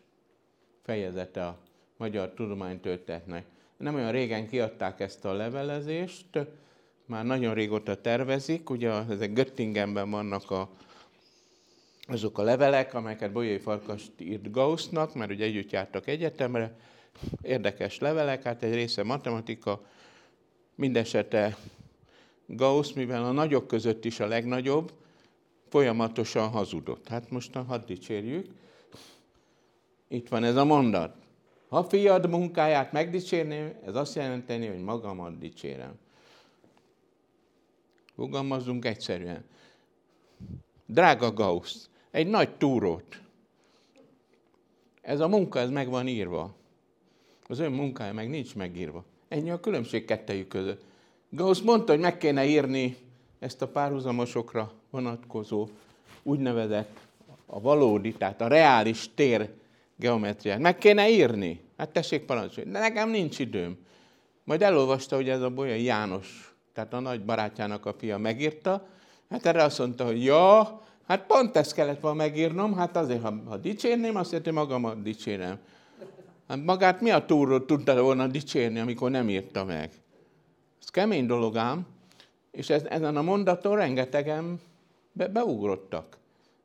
fejezete 0.84 1.46
a 1.46 1.60
magyar 1.98 2.30
tudománytörténetnek. 2.34 3.46
Nem 3.78 3.96
olyan 3.96 4.12
régen 4.12 4.48
kiadták 4.48 5.00
ezt 5.00 5.26
a 5.26 5.34
levelezést, 5.34 6.48
már 7.06 7.26
nagyon 7.26 7.54
régóta 7.54 8.02
tervezik, 8.02 8.70
ugye 8.70 8.92
ezek 8.92 9.34
Göttingenben 9.34 10.10
vannak 10.10 10.52
a, 10.52 10.70
azok 12.08 12.38
a 12.38 12.44
levelek, 12.44 12.94
amelyeket 12.94 13.32
Bolyai 13.32 13.58
Farkast 13.58 14.12
írt 14.18 14.52
Gaussnak, 14.52 15.14
mert 15.14 15.32
ugye 15.32 15.46
együtt 15.46 15.72
jártak 15.72 16.08
egyetemre, 16.08 16.78
érdekes 17.42 18.00
levelek, 18.00 18.44
hát 18.44 18.64
egy 18.64 18.74
része 18.74 19.04
matematika, 19.04 19.82
mindesete 20.76 21.58
Gauss, 22.46 22.94
mivel 22.94 23.24
a 23.26 23.32
nagyok 23.32 23.68
között 23.68 24.06
is 24.06 24.20
a 24.20 24.28
legnagyobb, 24.28 24.94
folyamatosan 25.70 26.50
hazudott. 26.50 27.08
Hát 27.08 27.30
most 27.30 27.54
hadd 27.54 27.86
dicsérjük. 27.86 28.48
Itt 30.08 30.28
van 30.28 30.44
ez 30.44 30.56
a 30.56 30.66
mondat. 30.66 31.16
Ha 31.68 31.84
fiad 31.84 32.30
munkáját 32.30 32.92
megdicsérném, 32.92 33.74
ez 33.86 33.96
azt 33.96 34.16
jelenteni, 34.16 34.68
hogy 34.68 34.84
magamat 34.84 35.38
dicsérem. 35.38 35.94
Fogalmazzunk 38.16 38.86
egyszerűen. 38.86 39.44
Drága 40.86 41.34
Gauss, 41.34 41.76
egy 42.12 42.28
nagy 42.28 42.56
túrót. 42.56 43.22
Ez 45.02 45.20
a 45.20 45.28
munka, 45.28 45.60
ez 45.60 45.70
meg 45.70 45.90
van 45.90 46.08
írva. 46.08 46.56
Az 47.48 47.60
ön 47.60 47.72
munkája 47.72 48.14
meg 48.14 48.30
nincs 48.30 48.56
megírva. 48.56 49.04
Ennyi 49.28 49.50
a 49.50 49.60
különbség 49.60 50.06
kettejük 50.06 50.48
között. 50.48 50.84
Gauss 51.30 51.62
mondta, 51.62 51.92
hogy 51.92 52.02
meg 52.02 52.18
kéne 52.18 52.46
írni 52.46 52.98
ezt 53.40 53.62
a 53.62 53.68
párhuzamosokra 53.68 54.72
vonatkozó 54.90 55.68
úgynevezett 56.24 57.00
a 57.46 57.62
valódi, 57.62 58.14
tehát 58.14 58.42
a 58.42 58.48
reális 58.48 59.10
tér 59.16 59.54
geometriát. 59.96 60.60
Meg 60.60 60.78
kéne 60.78 61.10
írni. 61.10 61.62
Hát 61.78 61.90
tessék 61.90 62.26
parancsolni. 62.26 62.72
De 62.72 62.80
nekem 62.80 63.10
nincs 63.10 63.40
időm. 63.40 63.78
Majd 64.44 64.62
elolvasta, 64.62 65.16
hogy 65.16 65.30
ez 65.30 65.42
a 65.42 65.50
Bolyai 65.50 65.84
János 65.84 66.55
tehát 66.76 66.94
a 66.94 67.00
nagy 67.00 67.26
barátjának 67.26 67.86
a 67.86 67.94
fia 67.94 68.18
megírta, 68.18 68.88
hát 69.30 69.46
erre 69.46 69.64
azt 69.64 69.80
mondta, 69.80 70.06
hogy 70.06 70.24
ja, 70.24 70.82
hát 71.08 71.26
pont 71.26 71.56
ezt 71.56 71.74
kellett 71.74 72.00
volna 72.00 72.18
megírnom, 72.18 72.76
hát 72.76 72.98
azért, 72.98 73.22
ha, 73.22 73.34
ha 73.46 73.58
dicsérném, 73.58 74.16
azt 74.16 74.32
jelenti, 74.32 74.52
magamat 74.52 75.02
dicsérem. 75.02 75.60
Hát 76.48 76.64
magát 76.64 77.02
mi 77.02 77.12
a 77.12 77.26
túról 77.26 77.66
tudta 77.66 78.02
volna 78.02 78.28
dicsérni, 78.28 78.80
amikor 78.80 79.12
nem 79.12 79.30
írta 79.30 79.66
meg? 79.66 79.92
Ez 80.82 80.90
kemény 80.90 81.26
dolog 81.26 81.58
ám, 81.58 81.86
és 82.52 82.70
ez, 82.70 82.84
ezen 82.84 83.18
a 83.18 83.22
mondaton 83.22 83.76
rengetegen 83.76 84.60
be, 85.12 85.28
beugrottak. 85.28 86.18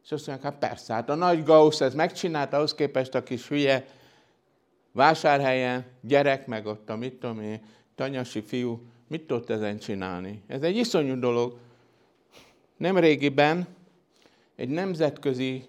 És 0.04 0.12
azt 0.12 0.26
mondják, 0.26 0.52
hát 0.52 0.60
persze, 0.60 0.92
hát 0.92 1.10
a 1.10 1.14
nagy 1.14 1.44
Gauss 1.44 1.80
ez 1.80 1.94
megcsinálta, 1.94 2.56
ahhoz 2.56 2.74
képest 2.74 3.14
a 3.14 3.22
kis 3.22 3.48
hülye 3.48 3.86
vásárhelyen, 4.92 5.84
gyerek, 6.00 6.46
meg 6.46 6.66
ott 6.66 6.90
a 6.90 6.96
mit 6.96 7.14
tudom 7.14 7.40
én, 7.40 7.60
tanyasi 7.94 8.42
fiú, 8.42 8.80
Mit 9.10 9.26
tudott 9.26 9.50
ezen 9.50 9.78
csinálni? 9.78 10.42
Ez 10.46 10.62
egy 10.62 10.76
iszonyú 10.76 11.18
dolog. 11.18 11.58
Nem 12.76 12.98
régiben 12.98 13.66
egy 14.56 14.68
nemzetközi 14.68 15.64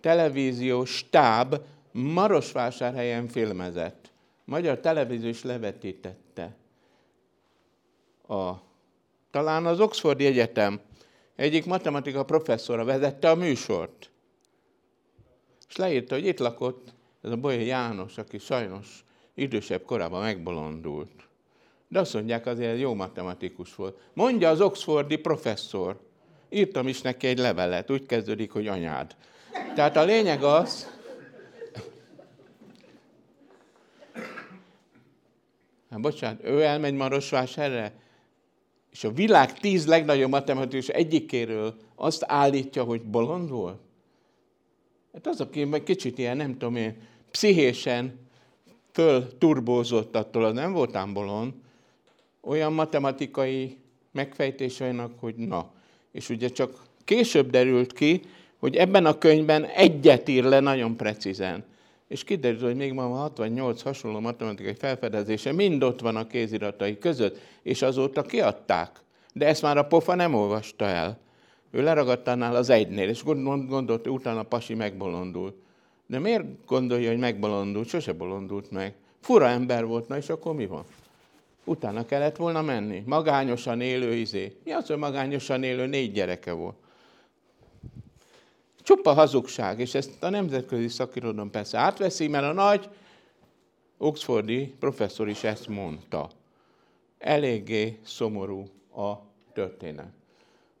televíziós 0.00 0.96
stáb 0.96 1.60
Marosvásárhelyen 1.92 3.26
filmezett. 3.26 4.12
Magyar 4.44 4.78
televízió 4.78 5.28
is 5.28 5.42
levetítette. 5.42 6.56
A, 8.28 8.52
talán 9.30 9.66
az 9.66 9.80
Oxfordi 9.80 10.26
Egyetem 10.26 10.80
egyik 11.36 11.66
matematika 11.66 12.24
professzora 12.24 12.84
vezette 12.84 13.30
a 13.30 13.34
műsort. 13.34 14.10
És 15.68 15.76
leírta, 15.76 16.14
hogy 16.14 16.26
itt 16.26 16.38
lakott 16.38 16.94
ez 17.22 17.30
a 17.30 17.36
Bolyai 17.36 17.66
János, 17.66 18.18
aki 18.18 18.38
sajnos 18.38 19.04
idősebb 19.34 19.84
korában 19.84 20.22
megbolondult. 20.22 21.32
De 21.88 21.98
azt 21.98 22.14
mondják, 22.14 22.46
azért 22.46 22.78
jó 22.78 22.94
matematikus 22.94 23.74
volt. 23.74 23.98
Mondja 24.12 24.48
az 24.48 24.60
Oxfordi 24.60 25.16
professzor. 25.16 26.00
Írtam 26.48 26.88
is 26.88 27.00
neki 27.00 27.26
egy 27.26 27.38
levelet, 27.38 27.90
úgy 27.90 28.06
kezdődik, 28.06 28.50
hogy 28.50 28.66
anyád. 28.66 29.16
Tehát 29.74 29.96
a 29.96 30.04
lényeg 30.04 30.42
az, 30.42 30.90
hát 35.90 36.00
bocsánat, 36.00 36.44
ő 36.44 36.62
elmegy 36.62 36.94
Marosvásárra, 36.94 37.90
és 38.90 39.04
a 39.04 39.12
világ 39.12 39.52
tíz 39.52 39.86
legnagyobb 39.86 40.30
matematikus 40.30 40.88
egyikéről 40.88 41.74
azt 41.94 42.24
állítja, 42.26 42.84
hogy 42.84 43.02
bolond 43.02 43.50
volt? 43.50 43.78
Hát 45.12 45.26
az, 45.26 45.40
aki 45.40 45.64
meg 45.64 45.82
kicsit 45.82 46.18
ilyen, 46.18 46.36
nem 46.36 46.52
tudom 46.52 46.76
én, 46.76 46.96
pszichésen 47.30 48.18
turbózott 49.38 50.16
attól, 50.16 50.44
az 50.44 50.52
nem 50.52 50.72
voltam 50.72 51.12
bolond, 51.12 51.52
olyan 52.44 52.72
matematikai 52.72 53.76
megfejtéseinek, 54.12 55.10
hogy 55.20 55.34
na. 55.34 55.70
És 56.12 56.28
ugye 56.28 56.48
csak 56.48 56.82
később 57.04 57.50
derült 57.50 57.92
ki, 57.92 58.20
hogy 58.58 58.76
ebben 58.76 59.06
a 59.06 59.18
könyvben 59.18 59.64
egyet 59.64 60.28
ír 60.28 60.44
le 60.44 60.60
nagyon 60.60 60.96
precízen. 60.96 61.64
És 62.08 62.24
kiderült, 62.24 62.62
hogy 62.62 62.76
még 62.76 62.92
ma 62.92 63.02
68 63.02 63.82
hasonló 63.82 64.20
matematikai 64.20 64.74
felfedezése 64.74 65.52
mind 65.52 65.82
ott 65.82 66.00
van 66.00 66.16
a 66.16 66.26
kéziratai 66.26 66.98
között, 66.98 67.40
és 67.62 67.82
azóta 67.82 68.22
kiadták. 68.22 69.00
De 69.32 69.46
ezt 69.46 69.62
már 69.62 69.76
a 69.76 69.86
pofa 69.86 70.14
nem 70.14 70.34
olvasta 70.34 70.84
el. 70.84 71.18
Ő 71.70 71.82
leragadt 71.82 72.28
annál 72.28 72.56
az 72.56 72.70
egynél, 72.70 73.08
és 73.08 73.22
gondolt, 73.22 74.02
hogy 74.02 74.12
utána 74.12 74.42
Pasi 74.42 74.74
megbolondul. 74.74 75.54
De 76.06 76.18
miért 76.18 76.44
gondolja, 76.66 77.08
hogy 77.08 77.18
megbolondult? 77.18 77.88
Sose 77.88 78.12
bolondult 78.12 78.70
meg. 78.70 78.94
Fura 79.20 79.48
ember 79.48 79.86
volt, 79.86 80.08
na 80.08 80.16
és 80.16 80.28
akkor 80.28 80.54
mi 80.54 80.66
van? 80.66 80.84
Utána 81.64 82.06
kellett 82.06 82.36
volna 82.36 82.62
menni. 82.62 83.02
Magányosan 83.06 83.80
élő 83.80 84.14
izé. 84.14 84.56
Mi 84.64 84.72
az, 84.72 84.86
hogy 84.86 84.96
magányosan 84.96 85.62
élő 85.62 85.86
négy 85.86 86.12
gyereke 86.12 86.52
volt? 86.52 86.76
Csupa 88.82 89.12
hazugság, 89.12 89.80
és 89.80 89.94
ezt 89.94 90.22
a 90.22 90.28
nemzetközi 90.28 90.88
szakirodalom 90.88 91.50
persze 91.50 91.78
átveszi, 91.78 92.28
mert 92.28 92.44
a 92.44 92.52
nagy 92.52 92.88
Oxfordi 93.98 94.74
professzor 94.78 95.28
is 95.28 95.44
ezt 95.44 95.68
mondta. 95.68 96.30
Eléggé 97.18 97.98
szomorú 98.04 98.64
a 98.96 99.12
történet. 99.52 100.12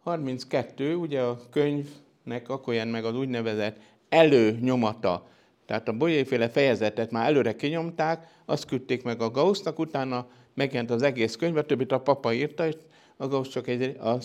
32, 0.02 0.94
ugye 0.94 1.20
a 1.20 1.40
könyvnek 1.50 2.48
akkor 2.48 2.74
jön 2.74 2.88
meg 2.88 3.04
az 3.04 3.16
úgynevezett 3.16 3.76
előnyomata. 4.08 5.28
Tehát 5.66 5.88
a 5.88 5.92
bolyéféle 5.92 6.48
fejezetet 6.48 7.10
már 7.10 7.26
előre 7.26 7.56
kinyomták, 7.56 8.42
azt 8.44 8.64
küldték 8.66 9.02
meg 9.02 9.20
a 9.20 9.30
Gaussnak, 9.30 9.78
utána 9.78 10.26
megjelent 10.54 10.90
az 10.90 11.02
egész 11.02 11.36
könyv, 11.36 11.56
a 11.56 11.62
többit 11.62 11.92
a 11.92 12.00
papa 12.00 12.32
írta, 12.32 12.66
és 12.66 12.74
a 13.16 13.26
Gauss 13.26 13.48
csak 13.48 13.68
egy, 13.68 13.96
a 14.00 14.18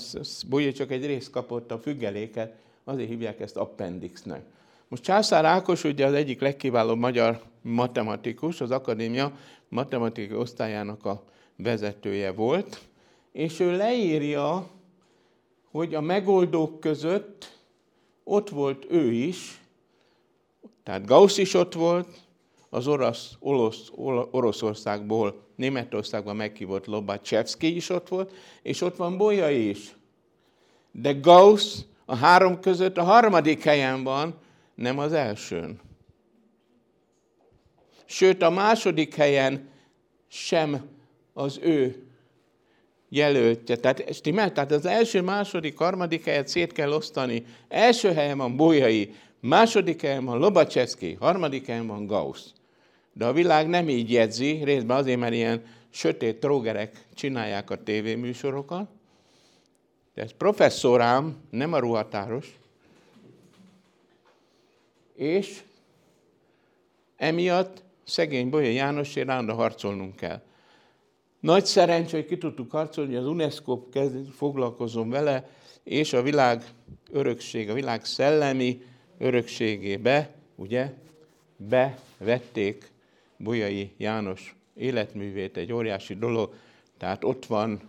Bolyé 0.49 0.71
csak 0.71 0.91
egy 0.91 1.05
részt 1.05 1.30
kapott 1.30 1.71
a 1.71 1.80
függeléket, 1.80 2.53
azért 2.84 3.09
hívják 3.09 3.39
ezt 3.39 3.57
appendixnek. 3.57 4.41
Most 4.88 5.03
Császár 5.03 5.45
Ákos 5.45 5.84
ugye 5.84 6.05
az 6.05 6.13
egyik 6.13 6.41
legkiválóbb 6.41 6.97
magyar 6.97 7.41
matematikus, 7.61 8.61
az 8.61 8.71
akadémia 8.71 9.38
matematikai 9.67 10.38
osztályának 10.38 11.05
a 11.05 11.23
vezetője 11.55 12.32
volt, 12.32 12.80
és 13.32 13.59
ő 13.59 13.77
leírja, 13.77 14.67
hogy 15.71 15.95
a 15.95 16.01
megoldók 16.01 16.80
között 16.80 17.57
ott 18.23 18.49
volt 18.49 18.86
ő 18.89 19.11
is, 19.11 19.61
tehát 20.84 21.05
Gauss 21.05 21.38
is 21.38 21.53
ott 21.53 21.73
volt, 21.73 22.07
az 22.70 22.88
orosz, 22.88 23.36
orosz, 23.39 23.91
Oroszországból 24.32 25.47
Németországban 25.55 26.36
meghívott 26.36 26.86
Lobachevsky 26.86 27.76
is 27.76 27.89
ott 27.89 28.07
volt, 28.07 28.34
és 28.61 28.82
ott 28.82 28.95
van 28.95 29.17
Bolya 29.17 29.49
is. 29.49 29.95
De 30.91 31.11
Gauss 31.11 31.78
a 32.05 32.15
három 32.15 32.59
között 32.59 32.97
a 32.97 33.03
harmadik 33.03 33.63
helyen 33.63 34.03
van, 34.03 34.36
nem 34.76 34.99
az 34.99 35.13
elsőn. 35.13 35.80
Sőt, 38.05 38.41
a 38.41 38.49
második 38.49 39.15
helyen 39.15 39.70
sem 40.28 40.89
az 41.34 41.59
ő 41.61 42.03
jelöltje. 43.09 43.76
Tehát, 43.76 44.13
stimmel? 44.13 44.51
Tehát 44.51 44.72
az 44.72 44.86
első, 44.86 45.22
második, 45.22 45.78
harmadik 45.78 46.26
helyet 46.26 46.47
szét 46.47 46.72
kell 46.72 46.91
osztani. 46.91 47.45
Első 47.67 48.13
helyen 48.13 48.38
van 48.38 48.55
Bolyai, 48.55 49.13
második 49.39 50.01
helyen 50.01 50.26
van 50.26 50.39
Lobacseszki, 50.39 51.13
harmadik 51.20 51.65
helyen 51.65 51.88
van 51.88 52.05
Gauss. 52.05 52.41
De 53.20 53.26
a 53.26 53.34
világ 53.34 53.67
nem 53.67 53.89
így 53.89 54.11
jegyzi, 54.11 54.63
részben 54.63 54.97
azért, 54.97 55.20
mert 55.20 55.34
ilyen 55.34 55.65
sötét 55.89 56.39
trógerek 56.39 57.05
csinálják 57.13 57.70
a 57.70 57.84
tévéműsorokat. 57.84 58.89
De 60.13 60.22
ez 60.22 60.32
professzorám, 60.38 61.38
nem 61.49 61.74
a 61.74 61.80
ruhatáros. 61.80 62.59
És 65.15 65.63
emiatt 67.15 67.84
szegény 68.03 68.49
Bolya 68.49 68.70
Jánosért 68.70 69.28
ránda 69.28 69.53
harcolnunk 69.53 70.15
kell. 70.15 70.41
Nagy 71.39 71.65
szerencsé, 71.65 72.15
hogy 72.15 72.26
ki 72.26 72.38
tudtuk 72.38 72.72
harcolni, 72.72 73.15
az 73.15 73.26
UNESCO 73.26 73.89
kezd, 73.89 74.30
foglalkozom 74.36 75.09
vele, 75.09 75.49
és 75.84 76.13
a 76.13 76.22
világ 76.22 76.63
örökség, 77.11 77.70
a 77.70 77.74
világ 77.74 78.05
szellemi 78.05 78.82
örökségébe, 79.17 80.34
ugye, 80.55 80.93
bevették 81.57 82.97
Bolyai 83.40 83.92
János 83.98 84.56
életművét, 84.74 85.58
egy 85.58 85.74
óriási 85.74 86.14
dolog, 86.14 86.54
tehát 86.98 87.24
ott 87.24 87.46
van 87.46 87.82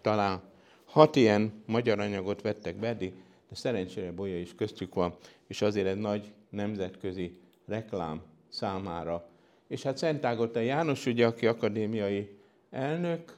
talán 0.00 0.42
hat 0.84 1.16
ilyen 1.16 1.62
magyar 1.66 2.00
anyagot 2.00 2.42
vettek 2.42 2.76
be, 2.76 2.94
de 2.94 3.06
szerencsére 3.50 4.12
Bolya 4.12 4.38
is 4.38 4.54
köztük 4.54 4.94
van, 4.94 5.14
és 5.46 5.62
azért 5.62 5.86
egy 5.86 5.98
nagy 5.98 6.32
nemzetközi 6.48 7.38
reklám 7.66 8.22
számára. 8.48 9.28
És 9.68 9.82
hát 9.82 9.96
Szent 9.96 10.24
Ágota 10.24 10.60
János, 10.60 11.06
ugye, 11.06 11.26
aki 11.26 11.46
akadémiai 11.46 12.36
elnök 12.70 13.36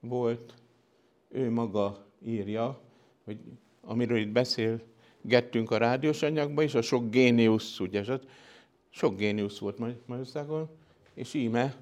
volt, 0.00 0.54
ő 1.28 1.50
maga 1.50 2.06
írja, 2.24 2.80
hogy 3.24 3.38
amiről 3.80 4.18
itt 4.18 4.32
beszélgettünk 4.32 5.70
a 5.70 5.76
rádiós 5.76 6.22
anyagban 6.22 6.64
is, 6.64 6.74
a 6.74 6.82
sok 6.82 7.10
géniusz, 7.10 7.80
ugye, 7.80 8.04
sok 8.90 9.16
géniusz 9.16 9.58
volt 9.58 9.78
Magyarországon, 9.78 10.68
és 11.14 11.34
íme 11.34 11.74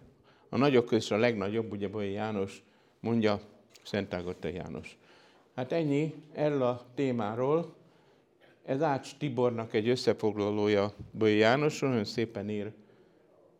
a 0.48 0.56
nagyok 0.56 0.86
között 0.86 1.10
a 1.10 1.20
legnagyobb, 1.20 1.72
ugye 1.72 1.88
Boly 1.88 2.10
János 2.10 2.62
mondja, 3.00 3.40
Szent 3.82 4.14
Ágota 4.14 4.48
János. 4.48 4.98
Hát 5.54 5.72
ennyi 5.72 6.14
erről 6.32 6.62
a 6.62 6.86
témáról. 6.94 7.74
Ez 8.64 8.82
Ács 8.82 9.16
Tibornak 9.16 9.74
egy 9.74 9.88
összefoglalója 9.88 10.92
Boly 11.10 11.36
János, 11.36 11.78
nagyon 11.78 12.04
szépen 12.04 12.50
ír 12.50 12.72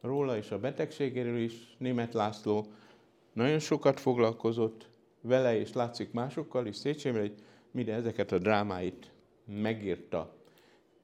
róla 0.00 0.36
és 0.36 0.50
a 0.50 0.58
betegségéről 0.58 1.38
is. 1.38 1.52
Német 1.78 2.14
László 2.14 2.66
nagyon 3.32 3.58
sokat 3.58 4.00
foglalkozott 4.00 4.88
vele, 5.20 5.58
és 5.58 5.72
látszik 5.72 6.12
másokkal 6.12 6.66
is 6.66 6.76
Széchenyi, 6.76 7.18
hogy 7.18 7.34
mire 7.70 7.94
ezeket 7.94 8.32
a 8.32 8.38
drámáit 8.38 9.10
megírta. 9.44 10.34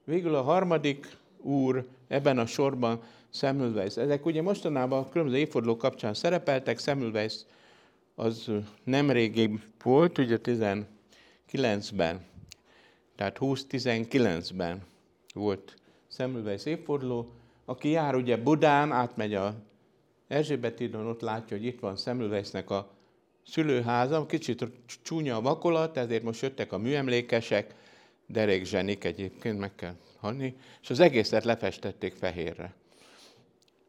Végül 0.03 0.35
a 0.35 0.41
harmadik 0.41 1.17
úr 1.41 1.87
ebben 2.07 2.37
a 2.37 2.45
sorban 2.45 3.01
Semmelweis. 3.29 3.97
Ezek 3.97 4.25
ugye 4.25 4.41
mostanában 4.41 4.99
a 4.99 5.09
különböző 5.09 5.39
évforduló 5.39 5.77
kapcsán 5.77 6.13
szerepeltek, 6.13 6.79
Semmelweis 6.79 7.33
az 8.15 8.51
nem 8.83 9.11
régi 9.11 9.59
volt, 9.83 10.17
ugye 10.17 10.37
19-ben, 10.43 12.25
tehát 13.15 13.37
20-19-ben 13.39 14.81
volt 15.33 15.75
Semmelweis 16.07 16.65
évforduló, 16.65 17.29
aki 17.65 17.89
jár 17.89 18.15
ugye 18.15 18.37
Budán, 18.37 18.91
átmegy 18.91 19.33
a 19.33 19.55
Erzsébet 20.27 20.79
időn 20.79 21.05
ott 21.05 21.21
látja, 21.21 21.57
hogy 21.57 21.65
itt 21.65 21.79
van 21.79 21.95
Semmelweisnek 21.95 22.69
a 22.69 22.91
szülőháza, 23.47 24.25
kicsit 24.25 24.65
csúnya 25.03 25.35
a 25.35 25.41
vakolat, 25.41 25.97
ezért 25.97 26.23
most 26.23 26.41
jöttek 26.41 26.71
a 26.71 26.77
műemlékesek, 26.77 27.75
derék 28.25 28.65
zsenik 28.65 29.03
egyébként, 29.03 29.59
meg 29.59 29.75
kell 29.75 29.95
halni, 30.19 30.55
és 30.81 30.89
az 30.89 30.99
egészet 30.99 31.43
lefestették 31.43 32.13
fehérre. 32.13 32.73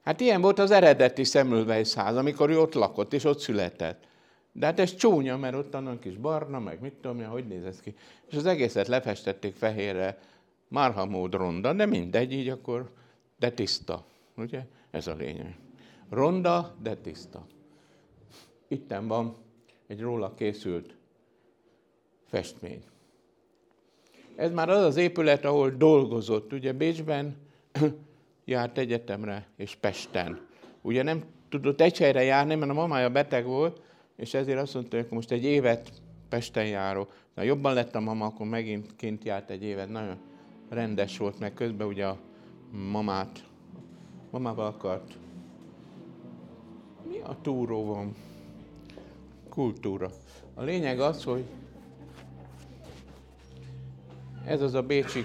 Hát 0.03 0.21
ilyen 0.21 0.41
volt 0.41 0.59
az 0.59 0.71
eredeti 0.71 1.25
Semmelweis 1.25 1.95
ház, 1.95 2.17
amikor 2.17 2.51
ő 2.51 2.61
ott 2.61 2.75
lakott, 2.75 3.13
és 3.13 3.25
ott 3.25 3.39
született. 3.39 4.09
De 4.53 4.67
hát 4.67 4.81
ez 4.81 4.95
csúnya, 4.95 5.37
mert 5.37 5.55
ott 5.55 5.75
annak 5.75 6.01
kis 6.01 6.17
barna, 6.17 6.59
meg 6.59 6.81
mit 6.81 6.93
tudom 6.93 7.25
hogy 7.25 7.47
néz 7.47 7.65
ez 7.65 7.81
ki. 7.81 7.95
És 8.31 8.37
az 8.37 8.47
egészet 8.47 8.89
lefestették 8.89 9.55
fehérre 9.55 10.19
Márha 10.69 11.05
mód 11.05 11.35
ronda, 11.35 11.73
de 11.73 11.87
mindegy, 11.87 12.33
így 12.33 12.49
akkor, 12.49 12.91
de 13.39 13.51
tiszta. 13.51 14.05
Ugye? 14.37 14.67
Ez 14.91 15.07
a 15.07 15.15
lényeg. 15.15 15.57
Ronda, 16.11 16.75
de 16.83 16.97
tiszta. 16.97 17.47
Itten 18.69 19.07
van 19.07 19.37
egy 19.87 20.01
róla 20.01 20.35
készült 20.35 20.95
festmény. 22.27 22.83
Ez 24.37 24.53
már 24.53 24.69
az 24.69 24.85
az 24.85 24.97
épület, 24.97 25.45
ahol 25.45 25.71
dolgozott. 25.71 26.53
Ugye 26.53 26.73
Bécsben 26.73 27.37
járt 28.51 28.79
egyetemre, 28.79 29.47
és 29.57 29.75
Pesten. 29.75 30.41
Ugye 30.83 31.03
nem 31.03 31.23
tudott 31.49 31.81
egy 31.81 31.99
helyre 31.99 32.23
járni, 32.23 32.55
mert 32.55 32.71
a 32.71 32.75
mamája 32.75 33.11
beteg 33.11 33.45
volt, 33.45 33.81
és 34.17 34.35
ezért 34.35 34.59
azt 34.59 34.75
mondta, 34.75 34.97
hogy 34.97 35.07
most 35.11 35.31
egy 35.31 35.45
évet 35.45 35.93
Pesten 36.29 36.67
járok. 36.67 37.13
Na 37.35 37.43
jobban 37.43 37.75
lett 37.75 37.95
a 37.95 38.01
mama, 38.01 38.25
akkor 38.25 38.47
megint 38.47 38.97
kint 38.97 39.25
járt 39.25 39.51
egy 39.51 39.63
évet. 39.63 39.89
Nagyon 39.89 40.19
rendes 40.69 41.19
volt, 41.19 41.39
meg 41.39 41.55
közben 41.55 41.87
ugye 41.87 42.07
a 42.07 42.19
mamát, 42.91 43.45
mamával 44.31 44.67
akart. 44.67 45.13
Mi 47.09 47.19
a 47.19 47.37
túró 47.43 47.85
van? 47.85 48.15
Kultúra. 49.49 50.11
A 50.55 50.63
lényeg 50.63 51.01
az, 51.01 51.25
hogy 51.25 51.45
ez 54.45 54.61
az 54.63 54.75
a 54.75 54.83
Bécsi, 54.83 55.25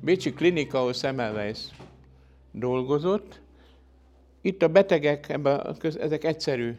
Bécsi 0.00 0.32
klinika, 0.32 0.78
ahol 0.78 0.92
Semmelweis 0.92 1.58
dolgozott. 2.58 3.40
Itt 4.40 4.62
a 4.62 4.68
betegek, 4.68 5.28
ebben, 5.28 5.76
ezek 5.82 6.24
egyszerű, 6.24 6.76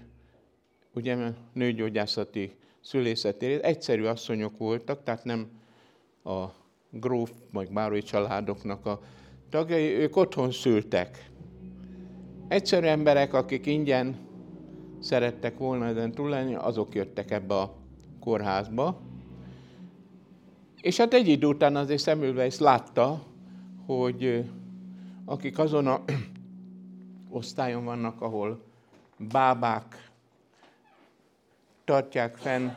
ugye 0.93 1.17
nőgyógyászati 1.53 2.55
szülészeti, 2.81 3.63
egyszerű 3.63 4.03
asszonyok 4.03 4.57
voltak, 4.57 5.03
tehát 5.03 5.23
nem 5.23 5.47
a 6.23 6.45
gróf, 6.89 7.31
vagy 7.51 7.71
bárói 7.71 8.01
családoknak 8.01 8.85
a 8.85 8.99
tagjai, 9.49 9.93
ők 9.93 10.15
otthon 10.15 10.51
szültek. 10.51 11.29
Egyszerű 12.47 12.85
emberek, 12.85 13.33
akik 13.33 13.65
ingyen 13.65 14.17
szerettek 14.99 15.57
volna 15.57 15.85
ezen 15.85 16.11
túl 16.11 16.29
lenni, 16.29 16.55
azok 16.55 16.95
jöttek 16.95 17.31
ebbe 17.31 17.55
a 17.55 17.75
kórházba. 18.19 19.01
És 20.81 20.97
hát 20.97 21.13
egy 21.13 21.27
idő 21.27 21.47
után 21.47 21.75
azért 21.75 22.01
Semmelweis 22.01 22.59
látta, 22.59 23.23
hogy 23.85 24.43
akik 25.29 25.59
azon 25.59 25.87
a 25.87 26.03
osztályon 27.39 27.83
vannak, 27.83 28.21
ahol 28.21 28.61
bábák 29.17 30.09
tartják 31.83 32.37
fenn 32.37 32.69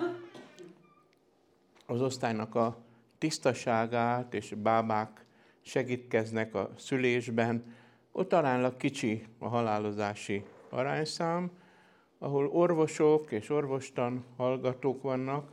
az 1.86 2.00
osztálynak 2.00 2.54
a 2.54 2.76
tisztaságát, 3.18 4.34
és 4.34 4.54
bábák 4.54 5.24
segítkeznek 5.60 6.54
a 6.54 6.70
szülésben, 6.76 7.74
ott 8.12 8.32
aránylag 8.32 8.76
kicsi 8.76 9.26
a 9.38 9.48
halálozási 9.48 10.44
arányszám, 10.68 11.50
ahol 12.18 12.46
orvosok 12.46 13.32
és 13.32 13.50
orvostan 13.50 14.24
hallgatók 14.36 15.02
vannak, 15.02 15.50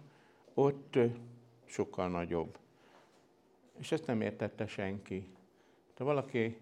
ott 0.54 0.98
sokkal 1.66 2.10
nagyobb. 2.10 2.58
És 3.78 3.92
ezt 3.92 4.06
nem 4.06 4.22
értette 4.22 4.68
senki. 4.68 5.28
Ha 5.98 6.04
valaki 6.04 6.58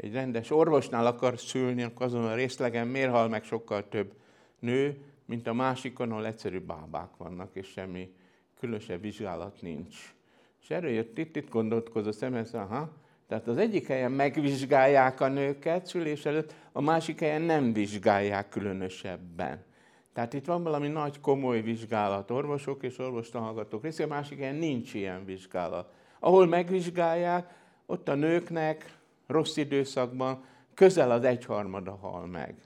egy 0.00 0.12
rendes 0.12 0.50
orvosnál 0.50 1.06
akar 1.06 1.38
szülni, 1.38 1.82
akkor 1.82 2.06
azon 2.06 2.24
a 2.24 2.34
részlegen 2.34 2.86
miért 2.86 3.10
hal 3.10 3.28
meg 3.28 3.44
sokkal 3.44 3.88
több 3.88 4.12
nő, 4.58 5.04
mint 5.24 5.46
a 5.46 5.52
másikon, 5.52 6.10
ahol 6.10 6.26
egyszerű 6.26 6.58
bábák 6.58 7.16
vannak, 7.16 7.50
és 7.52 7.66
semmi 7.66 8.12
különösebb 8.58 9.00
vizsgálat 9.00 9.62
nincs. 9.62 10.14
És 10.62 10.70
erről 10.70 10.90
jött 10.90 11.18
itt, 11.18 11.36
itt 11.36 11.50
gondolkodott 11.50 12.12
szemhez, 12.12 12.54
aha, 12.54 12.92
tehát 13.28 13.46
az 13.48 13.56
egyik 13.56 13.86
helyen 13.86 14.12
megvizsgálják 14.12 15.20
a 15.20 15.28
nőket 15.28 15.86
szülés 15.86 16.24
előtt, 16.24 16.54
a 16.72 16.80
másik 16.80 17.20
helyen 17.20 17.42
nem 17.42 17.72
vizsgálják 17.72 18.48
különösebben. 18.48 19.64
Tehát 20.12 20.34
itt 20.34 20.44
van 20.44 20.62
valami 20.62 20.88
nagy, 20.88 21.20
komoly 21.20 21.60
vizsgálat, 21.60 22.30
orvosok 22.30 22.82
és 22.82 22.98
orvostanhallgatók 22.98 23.82
részéről, 23.82 24.12
a 24.12 24.14
másik 24.14 24.38
helyen 24.38 24.54
nincs 24.54 24.94
ilyen 24.94 25.24
vizsgálat. 25.24 25.92
Ahol 26.18 26.46
megvizsgálják, 26.46 27.58
ott 27.86 28.08
a 28.08 28.14
nőknek 28.14 28.98
rossz 29.30 29.56
időszakban 29.56 30.44
közel 30.74 31.10
az 31.10 31.24
egyharmada 31.24 31.94
hal 31.94 32.26
meg. 32.26 32.62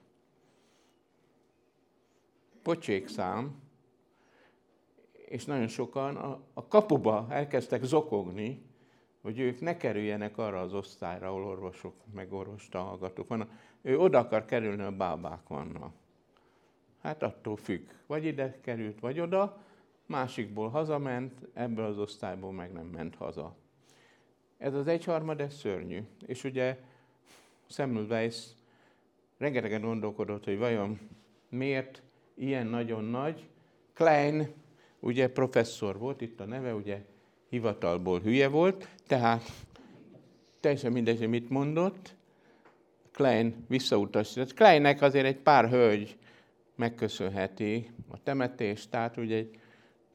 Pocsékszám, 2.63 3.63
és 5.13 5.45
nagyon 5.45 5.69
sokan 5.69 6.17
a, 6.17 6.41
a 6.55 6.67
kapuba 6.67 7.27
elkezdtek 7.31 7.83
zokogni, 7.83 8.63
hogy 9.23 9.39
ők 9.39 9.61
ne 9.61 9.77
kerüljenek 9.77 10.39
arra 10.39 10.61
az 10.61 10.75
osztályra, 10.75 11.29
ahol 11.29 11.45
orvosok, 11.45 11.95
meg 12.13 12.33
orvostanhallgatók 12.33 13.29
vannak. 13.29 13.51
Ő 13.83 13.99
oda 13.99 14.19
akar 14.19 14.45
kerülni, 14.45 14.83
a 14.83 14.97
bábák 14.97 15.49
vannak. 15.49 15.95
Hát 17.03 17.23
attól 17.23 17.57
függ. 17.57 17.89
Vagy 18.07 18.25
ide 18.25 18.61
került, 18.61 19.01
vagy 19.01 19.21
oda, 19.21 19.63
másikból 20.07 20.69
hazament, 20.69 21.47
ebből 21.55 21.85
az 21.85 21.99
osztályból 21.99 22.53
meg 22.53 22.73
nem 22.73 22.87
ment 22.87 23.15
haza. 23.15 23.57
Ez 24.65 24.75
az 24.75 24.87
egyharmad, 24.87 25.41
ez 25.41 25.55
szörnyű. 25.55 26.03
És 26.27 26.45
ugye 26.45 26.79
Semmelweis 27.67 28.45
rengetegen 29.39 29.81
gondolkodott, 29.81 30.45
hogy 30.45 30.59
vajon 30.59 30.99
miért 31.49 32.03
ilyen 32.35 32.67
nagyon 32.67 33.05
nagy. 33.05 33.49
Klein, 33.95 34.49
ugye 35.01 35.29
professzor 35.29 35.99
volt, 35.99 36.21
itt 36.21 36.41
a 36.41 36.45
neve, 36.45 36.75
ugye 36.75 37.05
hivatalból 37.49 38.21
hülye 38.21 38.49
volt, 38.49 38.89
tehát 39.07 39.53
teljesen 40.61 40.93
mindegy, 40.93 41.19
hogy 41.19 41.29
mit 41.29 41.49
mondott. 41.49 42.15
Klein 43.13 43.65
visszautasított. 43.69 44.55
Kleinnek 44.55 45.03
azért 45.03 45.27
egy 45.27 45.39
pár 45.39 45.69
hölgy 45.69 46.17
megköszönheti 46.75 47.91
a 48.09 48.23
temetést, 48.23 48.91
tehát 48.91 49.17
ugye 49.17 49.45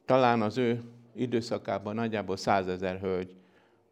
talán 0.04 0.42
az 0.42 0.58
ő 0.58 0.82
időszakában 1.14 1.94
nagyjából 1.94 2.36
százezer 2.36 3.00
hölgy 3.00 3.38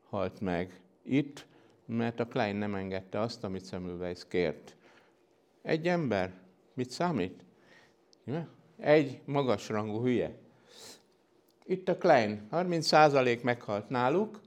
halt 0.08 0.40
meg 0.40 0.80
itt, 1.02 1.46
mert 1.84 2.20
a 2.20 2.26
Klein 2.26 2.56
nem 2.56 2.74
engedte 2.74 3.20
azt, 3.20 3.44
amit 3.44 3.68
Semmelweis 3.68 4.20
kért. 4.28 4.76
Egy 5.62 5.88
ember, 5.88 6.32
mit 6.74 6.90
számít? 6.90 7.44
Egy 8.76 9.20
magasrangú 9.24 10.02
hülye. 10.02 10.36
Itt 11.64 11.88
a 11.88 11.98
Klein, 11.98 12.48
30% 12.52 13.42
meghalt 13.42 13.88
náluk, 13.88 14.40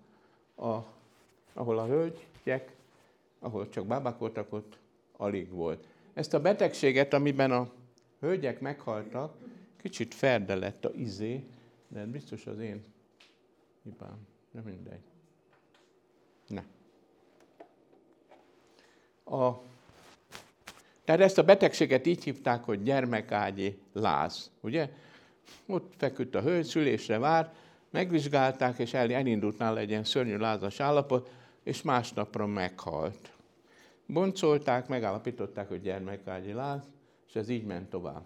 a, 0.55 0.77
ahol 1.53 1.79
a 1.79 1.85
hölgyek, 1.85 2.75
ahol 3.39 3.69
csak 3.69 3.85
bábák 3.85 4.17
voltak, 4.17 4.53
ott 4.53 4.77
alig 5.17 5.49
volt. 5.49 5.87
Ezt 6.13 6.33
a 6.33 6.41
betegséget, 6.41 7.13
amiben 7.13 7.51
a 7.51 7.71
hölgyek 8.19 8.59
meghaltak, 8.59 9.35
kicsit 9.77 10.13
ferde 10.13 10.55
lett 10.55 10.85
a 10.85 10.91
izé, 10.95 11.43
de 11.87 12.05
biztos 12.05 12.45
az 12.45 12.59
én 12.59 12.83
hibám, 13.83 14.27
nem 14.51 14.63
mindegy. 14.63 15.10
Ne. 16.51 16.63
A, 19.37 19.61
tehát 21.03 21.21
ezt 21.21 21.37
a 21.37 21.43
betegséget 21.43 22.05
így 22.05 22.23
hívták, 22.23 22.63
hogy 22.63 22.83
gyermekágyi 22.83 23.77
láz, 23.93 24.51
ugye? 24.61 24.89
Ott 25.65 25.93
feküdt 25.97 26.35
a 26.35 26.41
hölgy, 26.41 26.65
szülésre 26.65 27.17
vár, 27.17 27.53
megvizsgálták, 27.89 28.79
és 28.79 28.93
el, 28.93 29.13
elindult 29.13 29.57
nála 29.57 29.79
egy 29.79 29.89
ilyen 29.89 30.03
szörnyű 30.03 30.37
lázas 30.37 30.79
állapot, 30.79 31.29
és 31.63 31.81
másnapra 31.81 32.45
meghalt. 32.45 33.31
Boncolták, 34.05 34.87
megállapították, 34.87 35.67
hogy 35.67 35.81
gyermekágyi 35.81 36.53
láz, 36.53 36.89
és 37.27 37.35
ez 37.35 37.49
így 37.49 37.65
ment 37.65 37.89
tovább. 37.89 38.23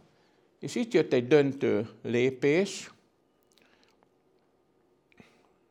És 0.59 0.75
itt 0.75 0.93
jött 0.93 1.13
egy 1.13 1.27
döntő 1.27 1.89
lépés, 2.01 2.91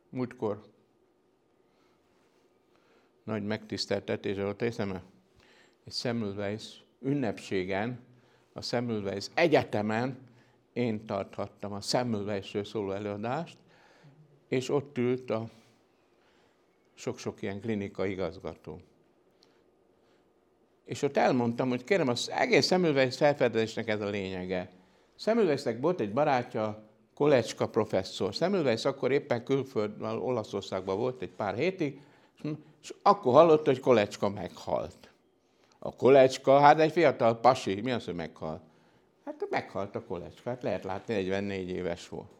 múltkor 0.09 0.61
nagy 3.25 3.43
megtiszteltetés 3.43 4.37
volt 4.37 4.61
részemre, 4.61 5.03
egy 5.85 5.93
Semmelweis 5.93 6.83
ünnepségen, 7.01 7.99
a 8.53 8.61
Semmelweis 8.61 9.25
egyetemen 9.33 10.17
én 10.73 11.05
tarthattam 11.05 11.73
a 11.73 11.81
Semmelweisről 11.81 12.63
szóló 12.63 12.91
előadást, 12.91 13.57
és 14.47 14.69
ott 14.69 14.97
ült 14.97 15.29
a 15.29 15.49
sok-sok 16.93 17.41
ilyen 17.41 17.61
klinika 17.61 18.05
igazgató. 18.05 18.79
És 20.85 21.01
ott 21.01 21.17
elmondtam, 21.17 21.69
hogy 21.69 21.83
kérem, 21.83 22.07
az 22.07 22.29
egész 22.29 22.65
Semmelweis 22.65 23.17
felfedezésnek 23.17 23.87
ez 23.87 24.01
a 24.01 24.09
lényege. 24.09 24.69
Semmelweisnek 25.15 25.81
volt 25.81 25.99
egy 25.99 26.13
barátja, 26.13 26.83
Kolecska 27.13 27.69
professzor. 27.69 28.33
Semmelweis 28.33 28.85
akkor 28.85 29.11
éppen 29.11 29.43
külföldön, 29.43 30.17
Olaszországban 30.17 30.97
volt 30.97 31.21
egy 31.21 31.31
pár 31.31 31.55
hétig, 31.55 32.01
és 32.35 32.49
akkor 33.01 33.33
hallott, 33.33 33.65
hogy 33.65 33.79
Kolecska 33.79 34.29
meghalt. 34.29 35.11
A 35.79 35.95
Kolecska, 35.95 36.59
hát 36.59 36.79
egy 36.79 36.91
fiatal 36.91 37.39
pasi, 37.39 37.81
mi 37.81 37.91
az, 37.91 38.05
hogy 38.05 38.15
meghalt? 38.15 38.61
Hát 39.25 39.47
meghalt 39.49 39.95
a 39.95 40.03
Kolecska, 40.03 40.49
hát 40.49 40.63
lehet 40.63 40.83
látni, 40.83 41.13
44 41.13 41.69
éves 41.69 42.09
volt. 42.09 42.31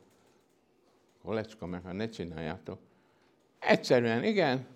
Kolecska 1.23 1.65
meghalt, 1.65 1.95
ne 1.95 2.09
csináljátok. 2.09 2.79
Egyszerűen, 3.59 4.23
igen, 4.23 4.67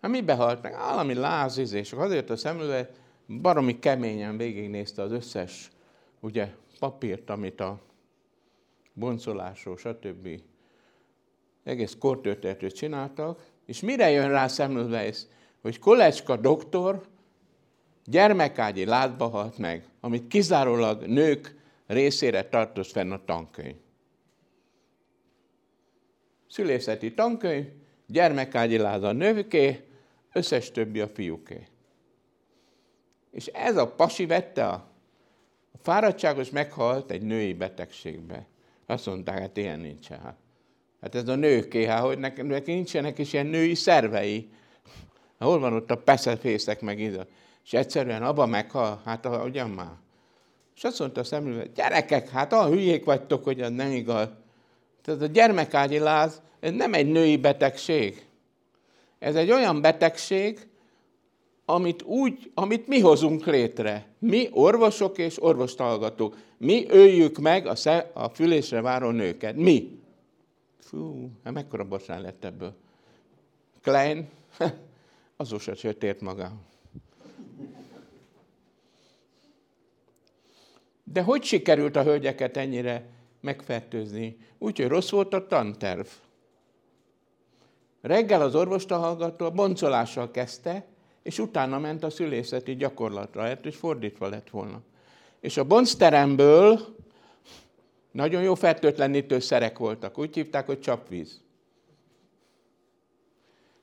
Hát 0.00 0.10
mi 0.10 0.20
behalt 0.20 0.62
meg? 0.62 0.72
Állami 0.72 1.14
lázizés. 1.14 1.92
Azért 1.92 2.30
a 2.30 2.36
szemüveg 2.36 2.90
baromi 3.26 3.78
keményen 3.78 4.36
végignézte 4.36 5.02
az 5.02 5.12
összes 5.12 5.70
ugye, 6.20 6.54
papírt, 6.78 7.30
amit 7.30 7.60
a 7.60 7.80
boncolásról, 8.92 9.76
stb. 9.76 10.28
egész 11.64 11.96
kortörténetet 11.98 12.74
csináltak, 12.74 13.46
és 13.68 13.80
mire 13.80 14.10
jön 14.10 14.28
rá 14.28 14.46
Semmelweis, 14.46 15.18
hogy 15.62 15.78
Kolecska 15.78 16.36
doktor 16.36 17.06
gyermekágyi 18.04 18.84
látba 18.84 19.28
halt 19.28 19.58
meg, 19.58 19.88
amit 20.00 20.26
kizárólag 20.26 21.02
nők 21.06 21.56
részére 21.86 22.48
tartoz 22.48 22.90
fenn 22.92 23.10
a 23.10 23.24
tankönyv. 23.24 23.76
Szülészeti 26.46 27.14
tankönyv, 27.14 27.66
gyermekágyi 28.06 28.76
láz 28.76 29.02
a 29.02 29.12
nőké, 29.12 29.84
összes 30.32 30.70
többi 30.70 31.00
a 31.00 31.08
fiúké. 31.08 31.66
És 33.30 33.46
ez 33.46 33.76
a 33.76 33.92
pasi 33.92 34.26
vette 34.26 34.68
a, 34.68 34.90
a 35.72 35.78
fáradtságos 35.82 36.50
meghalt 36.50 37.10
egy 37.10 37.22
női 37.22 37.54
betegségbe. 37.54 38.46
Azt 38.86 39.06
mondták, 39.06 39.38
hát 39.38 39.56
ilyen 39.56 39.80
nincsen. 39.80 40.20
Hát, 40.20 40.36
hát 41.00 41.14
ez 41.14 41.28
a 41.28 41.34
nőké, 41.34 41.84
hát 41.84 42.02
hogy 42.02 42.18
neki, 42.18 42.42
neki 42.42 42.72
nincsenek 42.72 43.18
is 43.18 43.32
ilyen 43.32 43.46
női 43.46 43.74
szervei. 43.74 44.48
Hol 45.38 45.58
van 45.58 45.72
ott 45.72 45.90
a 45.90 45.96
peszefészek 45.96 46.80
meg 46.80 47.00
ide? 47.00 47.26
És 47.64 47.72
egyszerűen 47.72 48.22
abba 48.22 48.46
meghal, 48.46 49.02
hát 49.04 49.28
ugyan 49.44 49.70
már. 49.70 49.92
És 50.76 50.84
azt 50.84 50.98
mondta 50.98 51.20
a 51.20 51.24
szemlővel, 51.24 51.66
gyerekek, 51.74 52.28
hát 52.28 52.52
a 52.52 52.66
hülyék 52.66 53.04
vagytok, 53.04 53.44
hogy 53.44 53.60
ez 53.60 53.70
nem 53.70 53.92
igaz. 53.92 54.28
Tehát 55.02 55.22
a 55.22 55.26
gyermekágyi 55.26 55.98
láz, 55.98 56.42
ez 56.60 56.72
nem 56.72 56.94
egy 56.94 57.10
női 57.10 57.36
betegség. 57.36 58.26
Ez 59.18 59.34
egy 59.34 59.50
olyan 59.50 59.80
betegség, 59.80 60.68
amit, 61.64 62.02
úgy, 62.02 62.50
amit 62.54 62.86
mi 62.86 63.00
hozunk 63.00 63.46
létre. 63.46 64.06
Mi 64.18 64.48
orvosok 64.52 65.18
és 65.18 65.42
orvostalgatók. 65.42 66.36
Mi 66.58 66.86
öljük 66.88 67.38
meg 67.38 67.66
a, 67.66 67.74
sze, 67.74 68.10
a 68.14 68.28
fülésre 68.28 68.80
váró 68.80 69.10
nőket. 69.10 69.56
Mi. 69.56 69.98
Fú, 70.88 71.30
hát 71.44 71.52
mekkora 71.52 71.84
bocsán 71.84 72.20
lett 72.20 72.44
ebből. 72.44 72.74
Klein, 73.82 74.28
azóta 75.36 75.74
se 75.74 75.92
tért 75.92 76.20
maga. 76.20 76.52
De 81.04 81.22
hogy 81.22 81.42
sikerült 81.42 81.96
a 81.96 82.02
hölgyeket 82.02 82.56
ennyire 82.56 83.08
megfertőzni? 83.40 84.36
Úgyhogy 84.58 84.88
rossz 84.88 85.10
volt 85.10 85.34
a 85.34 85.46
tanterv. 85.46 86.06
Reggel 88.00 88.42
az 88.42 88.54
orvostahallgató 88.54 89.44
a 89.44 89.50
boncolással 89.50 90.30
kezdte, 90.30 90.86
és 91.22 91.38
utána 91.38 91.78
ment 91.78 92.02
a 92.02 92.10
szülészeti 92.10 92.76
gyakorlatra, 92.76 93.42
lehet, 93.42 93.62
hogy 93.62 93.74
fordítva 93.74 94.28
lett 94.28 94.50
volna. 94.50 94.80
És 95.40 95.56
a 95.56 95.64
boncteremből 95.64 96.96
nagyon 98.18 98.42
jó 98.42 98.54
fertőtlenítő 98.54 99.38
szerek 99.38 99.78
voltak, 99.78 100.18
úgy 100.18 100.34
hívták, 100.34 100.66
hogy 100.66 100.80
csapvíz. 100.80 101.40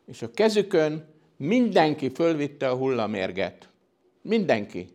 És 0.06 0.22
a 0.22 0.32
kezükön 0.32 1.08
mindenki 1.38 2.10
fölvitte 2.10 2.70
a 2.70 2.76
hullamérget. 2.76 3.70
Mindenki. 4.22 4.88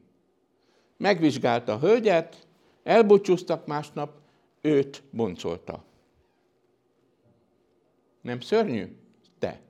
Megvizsgálta 0.96 1.72
a 1.72 1.78
hölgyet, 1.78 2.46
elbúcsúztak 2.82 3.66
másnap, 3.66 4.12
őt 4.60 5.02
boncolta. 5.10 5.84
Nem 8.20 8.40
szörnyű? 8.40 8.96
Te. 9.38 9.60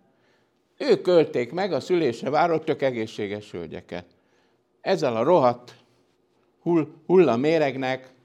Ők 0.78 1.02
költék 1.02 1.52
meg 1.52 1.72
a 1.72 1.80
szülésre 1.80 2.30
várott 2.30 2.64
tök 2.64 2.82
egészséges 2.82 3.50
hölgyeket. 3.50 4.06
Ezzel 4.80 5.16
a 5.16 5.22
rohadt 5.22 5.74
hull, 6.60 6.86
hullaméregnek 7.06 8.18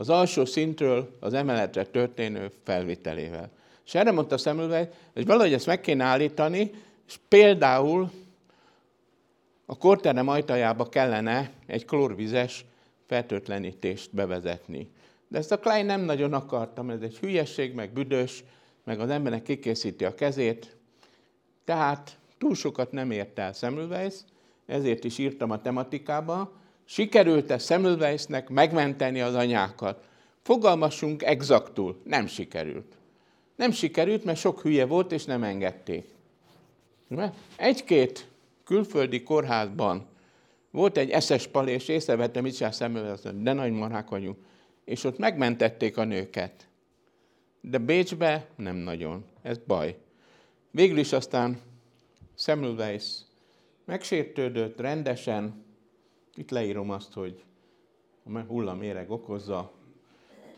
az 0.00 0.08
alsó 0.08 0.44
szintről 0.44 1.16
az 1.20 1.34
emeletre 1.34 1.84
történő 1.84 2.52
felvitelével. 2.64 3.50
És 3.86 3.94
erre 3.94 4.10
mondta 4.10 4.38
Szemülvej, 4.38 4.90
hogy 5.12 5.26
valahogy 5.26 5.52
ezt 5.52 5.66
meg 5.66 5.80
kéne 5.80 6.04
állítani, 6.04 6.70
és 7.06 7.18
például 7.28 8.10
a 9.66 9.76
korterem 9.76 10.28
ajtajába 10.28 10.88
kellene 10.88 11.50
egy 11.66 11.84
klórvizes 11.84 12.64
fertőtlenítést 13.06 14.14
bevezetni. 14.14 14.90
De 15.28 15.38
ezt 15.38 15.52
a 15.52 15.58
Klein 15.58 15.86
nem 15.86 16.00
nagyon 16.00 16.32
akartam, 16.32 16.90
ez 16.90 17.00
egy 17.00 17.18
hülyesség, 17.18 17.74
meg 17.74 17.92
büdös, 17.92 18.44
meg 18.84 19.00
az 19.00 19.10
embernek 19.10 19.42
kikészíti 19.42 20.04
a 20.04 20.14
kezét. 20.14 20.76
Tehát 21.64 22.18
túl 22.38 22.54
sokat 22.54 22.92
nem 22.92 23.10
ért 23.10 23.38
el 23.38 23.52
Semmelweis, 23.52 24.14
ezért 24.66 25.04
is 25.04 25.18
írtam 25.18 25.50
a 25.50 25.60
tematikába, 25.60 26.59
sikerült-e 26.90 27.58
Semmelweisnek 27.58 28.48
megmenteni 28.48 29.20
az 29.20 29.34
anyákat? 29.34 30.04
Fogalmassunk 30.42 31.22
exaktul, 31.22 32.00
nem 32.04 32.26
sikerült. 32.26 32.96
Nem 33.56 33.70
sikerült, 33.70 34.24
mert 34.24 34.38
sok 34.38 34.60
hülye 34.60 34.86
volt, 34.86 35.12
és 35.12 35.24
nem 35.24 35.42
engedték. 35.42 36.08
Egy-két 37.56 38.26
külföldi 38.64 39.22
kórházban 39.22 40.06
volt 40.70 40.96
egy 40.96 41.10
eszes 41.10 41.46
pal, 41.46 41.68
és 41.68 41.88
észrevettem, 41.88 42.42
mit 42.42 42.56
csinál 42.56 42.72
szemben, 42.72 43.18
de 43.42 43.52
nagy 43.52 43.72
marhák 43.72 44.08
vagyunk. 44.08 44.36
És 44.84 45.04
ott 45.04 45.18
megmentették 45.18 45.96
a 45.96 46.04
nőket. 46.04 46.68
De 47.60 47.78
Bécsbe 47.78 48.46
nem 48.56 48.76
nagyon. 48.76 49.24
Ez 49.42 49.58
baj. 49.66 49.96
Végül 50.70 50.98
is 50.98 51.12
aztán 51.12 51.60
Semmelweis 52.34 53.04
megsértődött 53.84 54.80
rendesen, 54.80 55.68
itt 56.40 56.50
leírom 56.50 56.90
azt, 56.90 57.12
hogy 57.12 57.42
a 58.32 58.38
hullaméreg 58.38 59.10
okozza. 59.10 59.70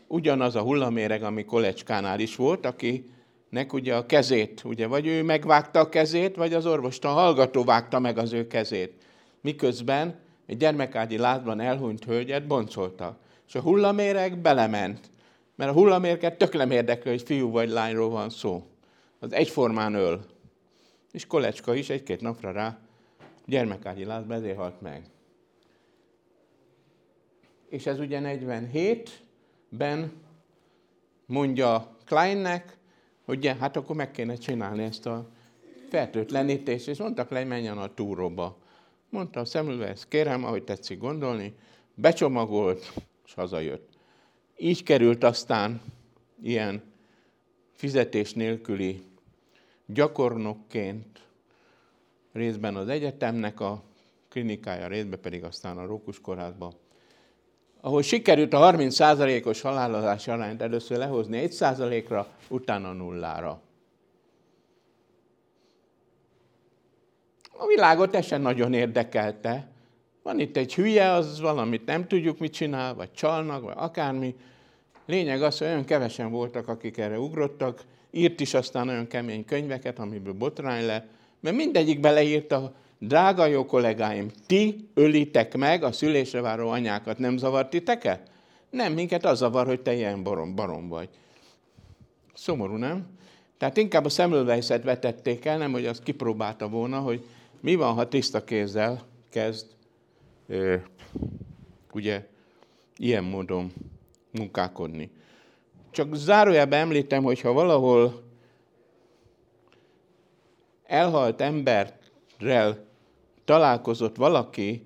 Ugyanaz 0.07 0.55
a 0.55 0.61
hullaméreg, 0.61 1.23
ami 1.23 1.45
Kolecskánál 1.45 2.19
is 2.19 2.35
volt, 2.35 2.65
akinek 2.65 3.73
ugye 3.73 3.95
a 3.95 4.05
kezét, 4.05 4.63
ugye 4.63 4.87
vagy 4.87 5.07
ő 5.07 5.23
megvágta 5.23 5.79
a 5.79 5.89
kezét, 5.89 6.35
vagy 6.35 6.53
az 6.53 6.65
orvosta 6.65 7.09
a 7.09 7.13
hallgató 7.13 7.63
vágta 7.63 7.99
meg 7.99 8.17
az 8.17 8.33
ő 8.33 8.47
kezét. 8.47 8.93
Miközben 9.41 10.19
egy 10.45 10.57
gyermekágyi 10.57 11.17
lázban 11.17 11.59
elhunyt 11.59 12.05
hölgyet 12.05 12.47
boncolta. 12.47 13.17
És 13.47 13.55
a 13.55 13.61
hullaméreg 13.61 14.37
belement. 14.37 15.09
Mert 15.55 15.71
a 15.71 15.73
hullamérget 15.73 16.37
tök 16.37 16.53
nem 16.53 16.71
érdekli, 16.71 17.09
hogy 17.09 17.21
fiú 17.21 17.51
vagy 17.51 17.69
lányról 17.69 18.09
van 18.09 18.29
szó. 18.29 18.67
Az 19.19 19.33
egyformán 19.33 19.93
öl. 19.93 20.25
És 21.11 21.25
Kolecska 21.25 21.75
is 21.75 21.89
egy-két 21.89 22.21
napra 22.21 22.51
rá 22.51 22.79
gyermekágyi 23.45 24.05
lázban 24.05 24.37
ezért 24.37 24.57
halt 24.57 24.81
meg. 24.81 25.11
És 27.73 27.85
ez 27.85 27.99
ugye 27.99 28.19
47-ben 28.23 30.11
mondja 31.25 31.97
Kleinnek, 32.05 32.77
hogy 33.25 33.47
hát 33.59 33.75
akkor 33.75 33.95
meg 33.95 34.11
kéne 34.11 34.35
csinálni 34.35 34.83
ezt 34.83 35.05
a 35.05 35.29
fertőtlenítést, 35.89 36.87
és 36.87 36.97
mondtak 36.97 37.29
le, 37.29 37.43
menjen 37.43 37.77
a 37.77 37.93
túróba. 37.93 38.57
Mondta 39.09 39.39
a 39.39 39.57
ezt 39.81 40.07
kérem, 40.07 40.43
ahogy 40.43 40.63
tetszik 40.63 40.97
gondolni, 40.97 41.53
becsomagolt, 41.93 42.93
és 43.25 43.33
hazajött. 43.33 43.89
Így 44.57 44.83
került 44.83 45.23
aztán 45.23 45.81
ilyen 46.41 46.83
fizetés 47.71 48.33
nélküli 48.33 49.03
gyakornokként 49.85 51.19
részben 52.31 52.75
az 52.75 52.87
egyetemnek 52.87 53.59
a 53.59 53.83
klinikája, 54.29 54.87
részben 54.87 55.19
pedig 55.19 55.43
aztán 55.43 55.77
a 55.77 55.85
Rókus 55.85 56.21
kórházba, 56.21 56.81
ahol 57.85 58.01
sikerült 58.01 58.53
a 58.53 58.71
30%-os 58.71 59.61
halálozási 59.61 60.31
arányt 60.31 60.61
először 60.61 60.97
lehozni 60.97 61.47
1%-ra, 61.47 62.27
utána 62.49 62.93
nullára. 62.93 63.61
A 67.51 67.67
világot 67.67 68.15
ez 68.15 68.29
nagyon 68.29 68.73
érdekelte. 68.73 69.67
Van 70.21 70.39
itt 70.39 70.57
egy 70.57 70.75
hülye, 70.75 71.11
az 71.11 71.39
valamit 71.39 71.85
nem 71.85 72.07
tudjuk, 72.07 72.39
mit 72.39 72.53
csinál, 72.53 72.93
vagy 72.93 73.11
csalnak, 73.11 73.63
vagy 73.63 73.75
akármi. 73.77 74.35
Lényeg 75.05 75.41
az, 75.41 75.57
hogy 75.57 75.67
olyan 75.67 75.85
kevesen 75.85 76.31
voltak, 76.31 76.67
akik 76.67 76.97
erre 76.97 77.19
ugrottak, 77.19 77.81
írt 78.11 78.39
is 78.39 78.53
aztán 78.53 78.87
olyan 78.89 79.07
kemény 79.07 79.45
könyveket, 79.45 79.99
amiből 79.99 80.33
botrány 80.33 80.85
le, 80.85 81.07
mert 81.39 81.55
mindegyik 81.55 81.99
beleírta, 81.99 82.73
drága 83.07 83.45
jó 83.45 83.65
kollégáim, 83.65 84.31
ti 84.45 84.89
ölitek 84.93 85.57
meg 85.57 85.83
a 85.83 85.91
szülésre 85.91 86.41
váró 86.41 86.69
anyákat, 86.69 87.17
nem 87.17 87.37
zavart 87.37 87.69
titeket? 87.69 88.31
Nem, 88.69 88.93
minket 88.93 89.25
az 89.25 89.37
zavar, 89.37 89.65
hogy 89.65 89.81
te 89.81 89.93
ilyen 89.93 90.23
barom, 90.23 90.55
barom 90.55 90.87
vagy. 90.87 91.09
Szomorú, 92.33 92.75
nem? 92.75 93.05
Tehát 93.57 93.77
inkább 93.77 94.05
a 94.05 94.09
szemülvejszet 94.09 94.83
vetették 94.83 95.45
el, 95.45 95.57
nem, 95.57 95.71
hogy 95.71 95.85
azt 95.85 96.03
kipróbálta 96.03 96.67
volna, 96.67 96.99
hogy 96.99 97.25
mi 97.59 97.75
van, 97.75 97.93
ha 97.93 98.07
tiszta 98.07 98.43
kézzel 98.43 99.01
kezd, 99.29 99.65
ö, 100.47 100.75
ugye, 101.93 102.27
ilyen 102.97 103.23
módon 103.23 103.73
munkálkodni. 104.31 105.11
Csak 105.91 106.15
zárójában 106.15 106.79
említem, 106.79 107.23
hogy 107.23 107.41
ha 107.41 107.53
valahol 107.53 108.23
elhalt 110.83 111.41
embert 111.41 112.11
rel 112.39 112.91
találkozott 113.45 114.15
valaki, 114.15 114.85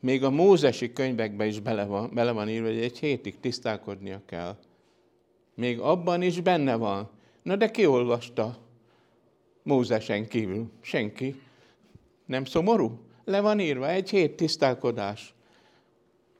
még 0.00 0.24
a 0.24 0.30
mózesi 0.30 0.92
könyvekben 0.92 1.46
is 1.46 1.60
bele 1.60 1.84
van, 1.84 2.10
bele 2.14 2.32
van 2.32 2.48
írva, 2.48 2.66
hogy 2.66 2.78
egy 2.78 2.98
hétig 2.98 3.40
tisztálkodnia 3.40 4.22
kell. 4.26 4.56
Még 5.54 5.80
abban 5.80 6.22
is 6.22 6.40
benne 6.40 6.76
van. 6.76 7.10
Na 7.42 7.56
de 7.56 7.70
ki 7.70 7.86
olvasta 7.86 8.58
Mózesen 9.62 10.28
kívül? 10.28 10.70
Senki. 10.80 11.40
Nem 12.26 12.44
szomorú? 12.44 13.00
Le 13.24 13.40
van 13.40 13.60
írva, 13.60 13.88
egy 13.88 14.10
hét 14.10 14.36
tisztálkodás. 14.36 15.34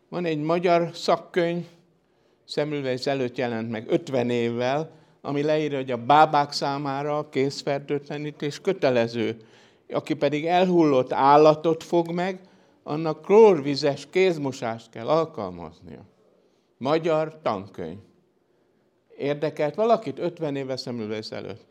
Van 0.09 0.25
egy 0.25 0.41
magyar 0.41 0.91
szakkönyv, 0.93 1.67
Szemülvejsz 2.49 3.07
előtt 3.07 3.37
jelent 3.37 3.71
meg 3.71 3.85
50 3.89 4.31
évvel, 4.31 4.91
ami 5.21 5.43
leírja, 5.43 5.77
hogy 5.77 5.91
a 5.91 6.05
bábák 6.05 6.53
számára 6.53 7.19
a 7.19 7.29
készfertőtlenítés 7.29 8.61
kötelező. 8.61 9.37
Aki 9.93 10.14
pedig 10.14 10.47
elhullott 10.47 11.12
állatot 11.12 11.82
fog 11.82 12.11
meg, 12.11 12.41
annak 12.82 13.22
klórvizes 13.22 14.07
kézmosást 14.11 14.91
kell 14.91 15.09
alkalmaznia. 15.09 16.05
Magyar 16.76 17.39
tankönyv. 17.43 17.99
Érdekelt 19.16 19.74
valakit 19.74 20.18
50 20.18 20.57
éve 20.57 20.76
szemülvész 20.76 21.30
előtt. 21.30 21.66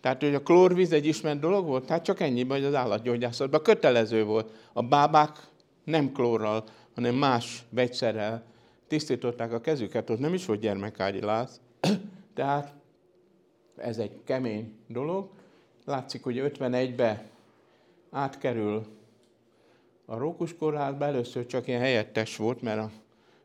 Tehát, 0.00 0.20
hogy 0.20 0.34
a 0.34 0.42
klórvíz 0.42 0.92
egy 0.92 1.06
ismert 1.06 1.38
dolog 1.38 1.66
volt, 1.66 1.86
tehát 1.86 2.04
csak 2.04 2.20
ennyi, 2.20 2.44
hogy 2.44 2.64
az 2.64 2.74
állatgyógyászatban 2.74 3.62
kötelező 3.62 4.24
volt. 4.24 4.52
A 4.72 4.82
bábák 4.82 5.48
nem 5.84 6.12
klórral, 6.12 6.64
hanem 6.94 7.14
más 7.14 7.64
vegyszerrel 7.70 8.42
tisztították 8.88 9.52
a 9.52 9.60
kezüket, 9.60 10.10
ott 10.10 10.18
nem 10.18 10.34
is 10.34 10.46
volt 10.46 10.60
gyermekágyi 10.60 11.20
láz. 11.20 11.60
Tehát 12.34 12.74
ez 13.76 13.98
egy 13.98 14.20
kemény 14.24 14.72
dolog. 14.86 15.28
Látszik, 15.84 16.22
hogy 16.22 16.52
51-be 16.58 17.28
átkerül 18.10 18.86
a 20.04 20.18
Rókus 20.18 20.56
kórházba, 20.56 21.04
először 21.04 21.46
csak 21.46 21.66
ilyen 21.66 21.80
helyettes 21.80 22.36
volt, 22.36 22.62
mert, 22.62 22.78
a, 22.78 22.90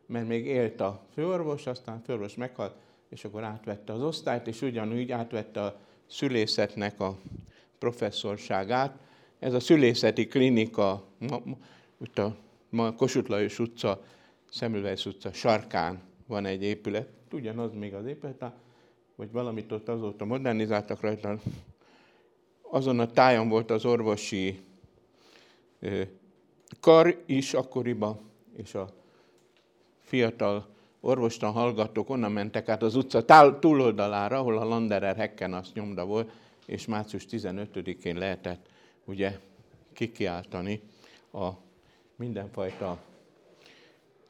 mert 0.06 0.28
még 0.28 0.46
élt 0.46 0.82
a 0.82 1.06
főorvos, 1.14 1.68
aztán 1.68 1.96
a 1.96 2.02
főorvos 2.06 2.36
meghalt, 2.36 2.76
és 3.10 3.26
akkor 3.26 3.44
átvette 3.44 3.94
az 3.94 4.02
osztályt, 4.02 4.48
és 4.48 4.62
ugyanúgy 4.62 5.12
átvette 5.12 5.62
a 5.62 5.80
szülészetnek 6.06 7.00
a 7.00 7.18
professzorságát. 7.80 8.98
Ez 9.40 9.54
a 9.54 9.60
szülészeti 9.60 10.28
klinika, 10.28 11.04
itt 11.98 12.18
a 12.18 12.36
Kossuth 12.96 13.30
Lajos 13.30 13.60
utca, 13.60 14.02
Szemülvejsz 14.50 15.06
utca 15.06 15.34
sarkán 15.34 16.02
van 16.28 16.46
egy 16.46 16.64
épület, 16.64 17.08
ugyanaz 17.32 17.74
még 17.74 17.94
az 17.94 18.06
épület, 18.06 18.46
vagy 19.16 19.32
valamit 19.32 19.72
ott 19.72 19.90
azóta 19.90 20.26
modernizáltak 20.26 21.02
rajta. 21.02 21.40
Azon 22.70 23.00
a 23.00 23.12
tájon 23.12 23.50
volt 23.50 23.72
az 23.72 23.86
orvosi 23.86 24.60
kar 26.80 27.24
is 27.26 27.54
akkoriban, 27.54 28.20
és 28.56 28.76
a 28.76 28.90
fiatal 30.00 30.68
orvostan 31.00 31.52
hallgatók 31.52 32.10
onnan 32.10 32.32
mentek 32.32 32.70
át 32.70 32.84
az 32.84 32.96
utca 32.96 33.60
túloldalára, 33.60 34.38
ahol 34.38 34.58
a 34.58 34.64
Landerer 34.64 35.16
Hekken 35.16 35.54
azt 35.54 35.74
nyomda 35.74 36.06
volt, 36.06 36.32
és 36.66 36.86
március 36.86 37.26
15-én 37.32 38.18
lehetett 38.18 38.70
ugye 39.06 39.40
kikiáltani 39.94 40.82
a 41.34 41.50
mindenfajta 42.16 43.00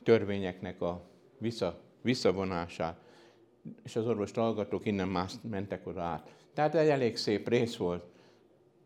törvényeknek 0.04 0.82
a 0.82 1.02
vissza, 1.38 1.80
visszavonását, 2.02 3.00
és 3.84 3.96
az 3.96 4.08
orvos 4.08 4.32
hallgatók 4.32 4.86
innen 4.86 5.08
más 5.08 5.34
mentek 5.50 5.88
oda 5.88 6.02
át. 6.02 6.34
Tehát 6.54 6.76
egy 6.76 6.88
elég 6.88 7.18
szép 7.18 7.48
rész 7.48 7.76
volt. 7.76 8.04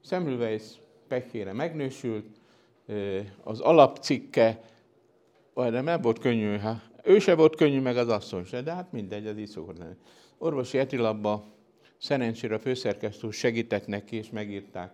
Semmelweis 0.06 0.64
pekére 1.08 1.54
megnősült, 1.54 2.26
az 3.44 3.60
alapcikke, 3.60 4.62
de 5.54 5.82
nem 5.82 6.02
volt 6.02 6.20
könnyű, 6.20 6.58
hát 6.58 6.90
ő 7.04 7.20
se 7.20 7.36
volt 7.36 7.56
könnyű, 7.56 7.80
meg 7.80 7.98
az 7.98 8.08
asszony 8.08 8.44
se, 8.44 8.62
de 8.62 8.74
hát 8.74 8.92
mindegy, 8.92 9.28
az 9.28 9.38
így 9.38 9.48
szokott 9.48 9.78
lenni. 9.78 9.96
Orvosi 10.38 10.78
etilabba 10.78 11.46
szerencsére 11.98 12.56
a 12.56 12.60
főszerkesztő 12.60 13.32
segített 13.32 13.88
neki, 13.88 14.16
és 14.16 14.30
megírták 14.30 14.92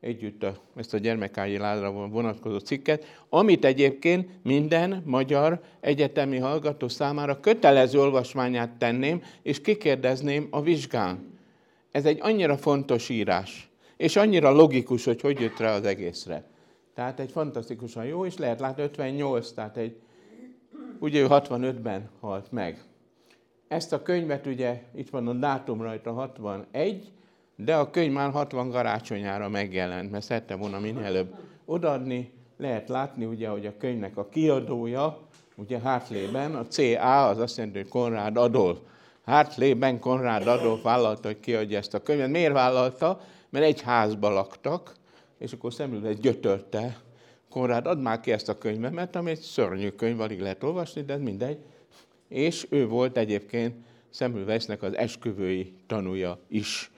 együtt 0.00 0.42
a, 0.42 0.56
ezt 0.76 0.94
a 0.94 0.98
gyermekágyi 0.98 1.56
ládra 1.56 1.90
vonatkozó 1.90 2.58
cikket, 2.58 3.04
amit 3.28 3.64
egyébként 3.64 4.30
minden 4.42 5.02
magyar 5.06 5.60
egyetemi 5.80 6.38
hallgató 6.38 6.88
számára 6.88 7.40
kötelező 7.40 8.00
olvasmányát 8.00 8.70
tenném, 8.70 9.22
és 9.42 9.60
kikérdezném 9.60 10.48
a 10.50 10.62
vizsgán. 10.62 11.38
Ez 11.90 12.04
egy 12.04 12.18
annyira 12.20 12.56
fontos 12.56 13.08
írás, 13.08 13.68
és 13.96 14.16
annyira 14.16 14.50
logikus, 14.50 15.04
hogy 15.04 15.20
hogy 15.20 15.40
jött 15.40 15.58
rá 15.58 15.74
az 15.74 15.84
egészre. 15.84 16.44
Tehát 16.94 17.20
egy 17.20 17.30
fantasztikusan 17.30 18.04
jó, 18.04 18.26
és 18.26 18.36
lehet 18.36 18.60
látni 18.60 18.82
58, 18.82 19.52
tehát 19.52 19.76
egy, 19.76 19.96
ugye 20.98 21.20
ő 21.20 21.26
65-ben 21.28 22.10
halt 22.20 22.52
meg. 22.52 22.84
Ezt 23.68 23.92
a 23.92 24.02
könyvet 24.02 24.46
ugye, 24.46 24.82
itt 24.94 25.10
van 25.10 25.28
a 25.28 25.32
dátum 25.32 25.82
rajta 25.82 26.12
61, 26.12 27.12
de 27.56 27.76
a 27.76 27.90
könyv 27.90 28.12
már 28.12 28.30
60 28.30 28.68
garácsonyára 28.68 29.48
megjelent, 29.48 30.10
mert 30.10 30.24
szerettem 30.24 30.58
volna 30.58 30.78
minél 30.78 31.02
előbb 31.02 31.34
odaadni. 31.64 32.32
Lehet 32.56 32.88
látni, 32.88 33.24
ugye, 33.24 33.48
hogy 33.48 33.66
a 33.66 33.76
könyvnek 33.78 34.16
a 34.16 34.28
kiadója, 34.28 35.18
ugye 35.56 35.78
hátlében, 35.78 36.54
a 36.54 36.66
CA 36.66 37.26
az 37.28 37.38
azt 37.38 37.56
jelenti, 37.56 37.78
hogy 37.78 37.88
Konrád 37.88 38.36
Adolf. 38.36 38.78
Hátlében 39.24 39.98
Konrád 39.98 40.46
Adolf 40.46 40.82
vállalta, 40.82 41.28
hogy 41.28 41.40
kiadja 41.40 41.78
ezt 41.78 41.94
a 41.94 42.02
könyvet. 42.02 42.30
Miért 42.30 42.52
vállalta? 42.52 43.20
Mert 43.54 43.66
egy 43.66 43.80
házba 43.80 44.28
laktak, 44.28 44.92
és 45.38 45.52
akkor 45.52 45.72
szemülőt 45.72 46.20
gyötörte. 46.20 47.00
Konrád, 47.50 47.86
add 47.86 47.98
már 47.98 48.20
ki 48.20 48.32
ezt 48.32 48.48
a 48.48 48.58
könyvemet, 48.58 49.16
ami 49.16 49.30
egy 49.30 49.40
szörnyű 49.40 49.88
könyv, 49.88 50.20
alig 50.20 50.40
lehet 50.40 50.62
olvasni, 50.62 51.02
de 51.02 51.16
mindegy. 51.16 51.58
És 52.28 52.66
ő 52.70 52.86
volt 52.86 53.16
egyébként 53.16 53.74
Szemülvesznek 54.10 54.82
az 54.82 54.96
esküvői 54.96 55.74
tanúja 55.86 56.38
is. 56.48 56.90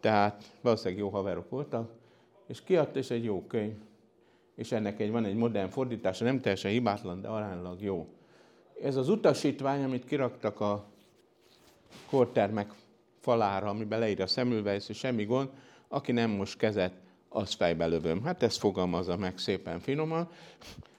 Tehát 0.00 0.44
valószínűleg 0.60 0.98
jó 0.98 1.08
haverok 1.08 1.50
voltak, 1.50 1.90
és 2.46 2.62
kiadta 2.62 2.98
is 2.98 3.10
egy 3.10 3.24
jó 3.24 3.46
könyv, 3.46 3.74
és 4.54 4.72
ennek 4.72 5.00
egy, 5.00 5.10
van 5.10 5.24
egy 5.24 5.34
modern 5.34 5.68
fordítása, 5.68 6.24
nem 6.24 6.40
teljesen 6.40 6.70
hibátlan, 6.70 7.20
de 7.20 7.28
aránylag 7.28 7.82
jó. 7.82 8.06
Ez 8.82 8.96
az 8.96 9.08
utasítvány, 9.08 9.84
amit 9.84 10.04
kiraktak 10.04 10.60
a 10.60 10.84
kortermek 12.10 12.72
falára, 13.20 13.68
amiben 13.68 13.98
leír 13.98 14.20
a 14.20 14.26
szemülvejsz, 14.26 14.88
és 14.88 14.98
semmi 14.98 15.24
gond, 15.24 15.48
aki 15.88 16.12
nem 16.12 16.30
most 16.30 16.58
kezet, 16.58 16.92
az 17.28 17.54
fejbe 17.54 17.86
lövöm. 17.86 18.24
Hát 18.24 18.42
ezt 18.42 18.58
fogalmazza 18.58 19.16
meg 19.16 19.38
szépen 19.38 19.80
finoman. 19.80 20.28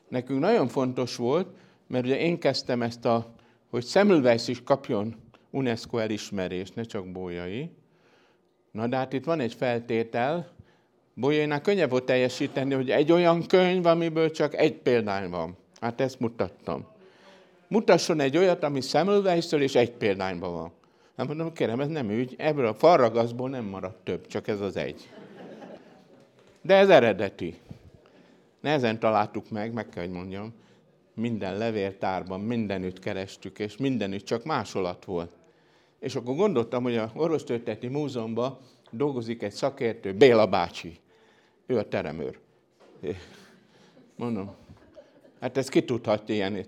Nekünk 0.08 0.40
nagyon 0.40 0.68
fontos 0.68 1.16
volt, 1.16 1.48
mert 1.88 2.06
ugye 2.06 2.20
én 2.20 2.40
kezdtem 2.40 2.82
ezt 2.82 3.06
a, 3.06 3.34
hogy 3.70 3.84
Szemülvejsz 3.84 4.48
is 4.48 4.64
kapjon 4.64 5.16
UNESCO 5.50 5.98
elismerést, 5.98 6.76
ne 6.76 6.84
csak 6.84 7.12
Bójai, 7.12 7.72
Na 8.72 8.88
de 8.88 8.96
hát 8.96 9.14
itt 9.14 9.24
van 9.24 9.40
egy 9.40 9.54
feltétel, 9.54 10.52
Bolyainál 11.14 11.62
könnyebb 11.62 11.90
volt 11.90 12.04
teljesíteni, 12.04 12.74
hogy 12.74 12.90
egy 12.90 13.12
olyan 13.12 13.48
könyv, 13.48 13.86
amiből 13.86 14.32
csak 14.32 14.56
egy 14.56 14.74
példány 14.74 15.30
van. 15.30 15.58
Hát 15.80 16.02
ezt 16.02 16.20
mutattam. 16.20 16.88
Mutasson 17.68 18.20
egy 18.20 18.38
olyat, 18.38 18.64
ami 18.64 18.82
Semmelweis-től 18.82 19.62
és 19.62 19.76
egy 19.76 19.92
példányban 19.92 20.52
van. 20.52 20.72
Nem 21.20 21.28
mondom, 21.28 21.54
kérem, 21.54 21.80
ez 21.80 21.88
nem 21.88 22.10
ügy, 22.10 22.36
ebből 22.38 22.66
a 22.66 22.74
farragaszból 22.74 23.50
nem 23.50 23.66
maradt 23.66 24.04
több, 24.04 24.28
csak 24.28 24.48
ez 24.48 24.62
az 24.62 24.78
egy. 24.78 25.10
De 26.62 26.76
ez 26.76 26.90
eredeti. 26.90 27.60
Nehezen 28.60 29.00
találtuk 29.00 29.50
meg, 29.50 29.74
meg 29.74 29.90
kell, 29.90 30.04
hogy 30.04 30.14
mondjam. 30.14 30.54
Minden 31.14 31.58
levéltárban, 31.58 32.40
mindenütt 32.40 33.00
kerestük, 33.00 33.60
és 33.60 33.78
mindenütt 33.78 34.26
csak 34.26 34.44
másolat 34.44 35.06
volt. 35.06 35.32
És 36.00 36.16
akkor 36.16 36.36
gondoltam, 36.36 36.84
hogy 36.84 36.98
a 36.98 37.12
Orvostörténeti 37.16 37.88
Múzeumban 37.88 38.58
dolgozik 38.92 39.44
egy 39.44 39.52
szakértő, 39.52 40.14
Béla 40.14 40.48
bácsi. 40.48 41.00
Ő 41.66 41.78
a 41.78 41.88
teremőr. 41.88 42.40
Mondom, 44.16 44.56
hát 45.40 45.58
ez 45.58 45.70
ki 45.70 45.84
tudhatja 45.84 46.36
ilyen. 46.36 46.66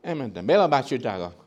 Elmentem, 0.00 0.46
Béla 0.46 0.68
bácsi 0.68 0.96
drága, 0.96 1.43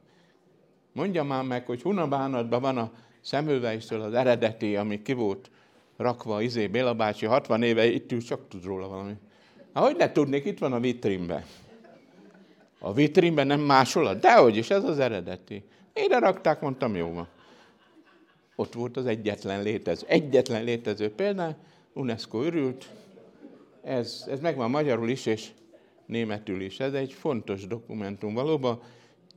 mondja 0.98 1.24
már 1.24 1.44
meg, 1.44 1.65
hogy 1.65 1.82
Hunabánatban 1.82 2.61
van 2.61 2.78
a 2.78 2.91
szemülveisztől 3.22 4.02
az 4.02 4.14
eredeti, 4.14 4.76
ami 4.76 5.02
ki 5.02 5.14
volt 5.14 5.49
rakva, 5.98 6.41
izé, 6.41 6.68
Béla 6.68 6.94
bácsi, 6.94 7.26
60 7.26 7.64
éve 7.64 7.86
itt 7.86 8.11
ül, 8.11 8.22
csak 8.22 8.48
tud 8.48 8.64
róla 8.64 8.88
valami. 8.88 9.14
Hát 9.74 9.84
hogy 9.84 9.95
ne 9.95 10.11
tudnék, 10.11 10.45
itt 10.45 10.57
van 10.57 10.74
a 10.74 10.80
vitrínben. 10.80 11.45
A 12.80 12.94
vitrínben 12.94 13.48
nem 13.48 13.60
másolat? 13.60 14.19
Dehogy 14.19 14.56
is, 14.56 14.69
ez 14.69 14.84
az 14.84 14.99
eredeti. 14.99 15.64
Ide 15.94 16.19
rakták, 16.19 16.61
mondtam, 16.61 16.95
jó 16.95 17.14
van. 17.14 17.28
Ott 18.56 18.74
volt 18.74 18.98
az 18.98 19.06
egyetlen 19.06 19.64
létező, 19.64 20.06
egyetlen 20.07 20.64
létező 20.64 21.11
példány, 21.11 21.56
UNESCO 21.94 22.44
örült, 22.44 22.90
ez, 23.84 24.26
ez 24.30 24.40
megvan 24.40 24.69
magyarul 24.69 25.10
is, 25.10 25.26
és 25.26 25.49
németül 26.06 26.61
is. 26.61 26.80
Ez 26.80 26.94
egy 26.94 27.14
fontos 27.14 27.68
dokumentum 27.68 28.34
valóban, 28.34 28.82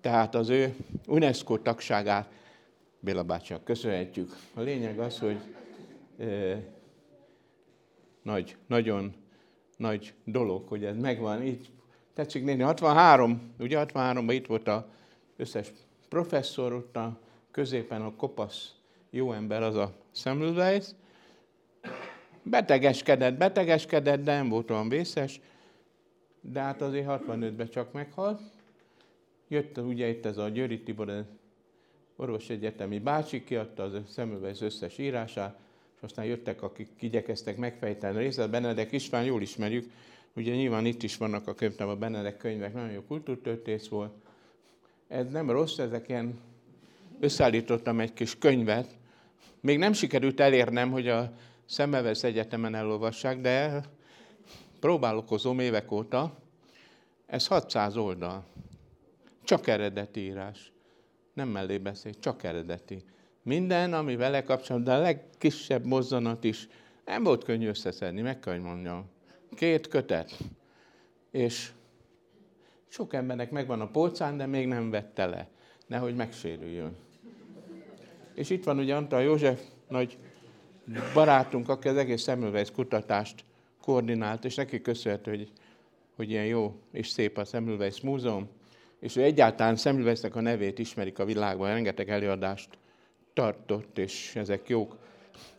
tehát 0.01 0.35
az 0.35 0.49
ő 0.49 0.75
UNESCO 1.07 1.59
tagságát 1.59 2.33
Béla 3.01 3.23
bácsiak 3.23 3.65
köszönhetjük. 3.65 4.37
A 4.55 4.61
lényeg 4.61 4.99
az, 4.99 5.19
hogy 5.19 5.39
nagy, 8.23 8.57
nagyon 8.67 9.15
nagy 9.77 10.15
dolog, 10.25 10.69
hogy 10.69 10.85
ez 10.85 10.97
megvan. 10.97 11.43
Így 11.43 11.71
tetszik 12.15 12.45
nézni, 12.45 12.63
63, 12.63 13.53
ugye 13.59 13.85
63-ban 13.87 14.31
itt 14.31 14.47
volt 14.47 14.69
az 14.69 14.83
összes 15.37 15.73
professzor, 16.09 16.73
ott 16.73 16.97
a 16.97 17.19
középen 17.51 18.03
a 18.03 18.15
kopasz 18.15 18.75
jó 19.11 19.33
ember, 19.33 19.63
az 19.63 19.77
a 19.77 19.93
Semmelweis. 20.13 20.85
Betegeskedett, 22.43 23.37
betegeskedett, 23.37 24.23
de 24.23 24.35
nem 24.35 24.49
volt 24.49 24.71
olyan 24.71 24.89
vészes, 24.89 25.41
de 26.41 26.61
hát 26.61 26.83
azért 26.83 27.07
65-ben 27.09 27.69
csak 27.69 27.93
meghalt. 27.93 28.41
Jött 29.53 29.79
ugye 29.79 30.09
itt 30.09 30.27
ez 30.27 30.39
a 30.39 30.49
Győri 30.49 30.81
Tibor, 30.81 31.25
orvos 32.17 32.51
egyetemi 32.51 32.99
bácsi, 32.99 33.45
kiadta 33.45 33.83
az 33.83 34.13
Semmelweis 34.15 34.61
összes 34.61 34.99
írását, 34.99 35.59
és 35.97 36.03
aztán 36.03 36.25
jöttek, 36.25 36.63
akik 36.63 36.89
igyekeztek 37.01 37.57
megfejteni 37.57 38.19
részlet. 38.19 38.51
Benedek 38.51 38.93
István 38.93 39.25
jól 39.25 39.43
ismerjük, 39.43 39.91
ugye 40.37 40.55
nyilván 40.55 40.87
itt 40.87 41.03
is 41.03 41.17
vannak 41.17 41.47
a 41.47 41.55
könyvtárban 41.55 41.99
Benedek 41.99 42.37
könyvek, 42.37 42.75
nagyon 42.75 42.91
jó 42.91 43.03
kultúrtörtész 43.03 43.89
volt. 43.89 44.13
Ez 45.09 45.31
nem 45.31 45.51
rossz, 45.51 45.79
ezek 45.79 46.09
ilyen, 46.09 46.41
összeállítottam 47.21 48.01
egy 48.01 48.13
kis 48.13 48.39
könyvet, 48.39 48.97
még 49.61 49.79
nem 49.79 49.93
sikerült 49.93 50.41
elérnem, 50.41 50.91
hogy 50.91 51.09
a 51.09 51.33
Szemmelweis 51.67 52.23
Egyetemen 52.23 52.75
elolvassák, 52.75 53.41
de 53.41 53.85
próbálkozom 54.81 55.59
évek 55.59 55.93
óta. 55.93 56.39
Ez 57.27 57.47
600 57.47 57.97
oldal. 57.97 58.45
Csak 59.51 59.67
eredeti 59.67 60.21
írás. 60.21 60.73
Nem 61.33 61.49
mellé 61.49 61.79
beszél, 61.79 62.15
csak 62.15 62.43
eredeti. 62.43 63.05
Minden, 63.43 63.93
ami 63.95 64.17
vele 64.17 64.43
kapcsolatban, 64.43 64.95
de 64.95 64.99
a 65.01 65.03
legkisebb 65.03 65.85
mozzanat 65.85 66.45
is 66.45 66.69
nem 67.05 67.23
volt 67.23 67.45
könnyű 67.45 67.69
összeszedni, 67.69 68.21
meg 68.21 68.39
kell, 68.39 68.53
hogy 68.53 68.63
mondjam. 68.63 69.11
Két 69.55 69.89
kötet. 69.89 70.37
És 71.31 71.71
sok 72.89 73.15
embernek 73.15 73.51
megvan 73.51 73.81
a 73.81 73.91
polcán, 73.91 74.37
de 74.37 74.47
még 74.47 74.67
nem 74.67 74.91
vette 74.91 75.27
le. 75.27 75.49
Nehogy 75.87 76.15
megsérüljön. 76.15 76.97
És 78.35 78.51
itt 78.51 78.65
van 78.65 78.79
ugye 78.79 78.97
Antal 78.97 79.23
József, 79.23 79.63
nagy 79.89 80.19
barátunk, 81.15 81.69
aki 81.69 81.89
az 81.89 81.97
egész 81.97 82.23
Semmelweis 82.23 82.71
kutatást 82.71 83.45
koordinált, 83.81 84.45
és 84.45 84.55
neki 84.55 84.81
köszönhető, 84.81 85.31
hogy, 85.31 85.53
hogy 86.17 86.31
ilyen 86.31 86.47
jó 86.47 86.81
és 86.93 87.09
szép 87.09 87.39
a 87.39 87.45
Semmelweis 87.45 88.01
Múzeum, 88.01 88.49
és 89.01 89.17
ő 89.17 89.23
egyáltalán 89.23 89.77
Semmelweisnek 89.77 90.37
a 90.37 90.41
nevét 90.41 90.79
ismerik 90.79 91.19
a 91.19 91.25
világban, 91.25 91.69
rengeteg 91.69 92.09
előadást 92.09 92.79
tartott, 93.33 93.99
és 93.99 94.37
ezek 94.37 94.69
jók, 94.69 94.97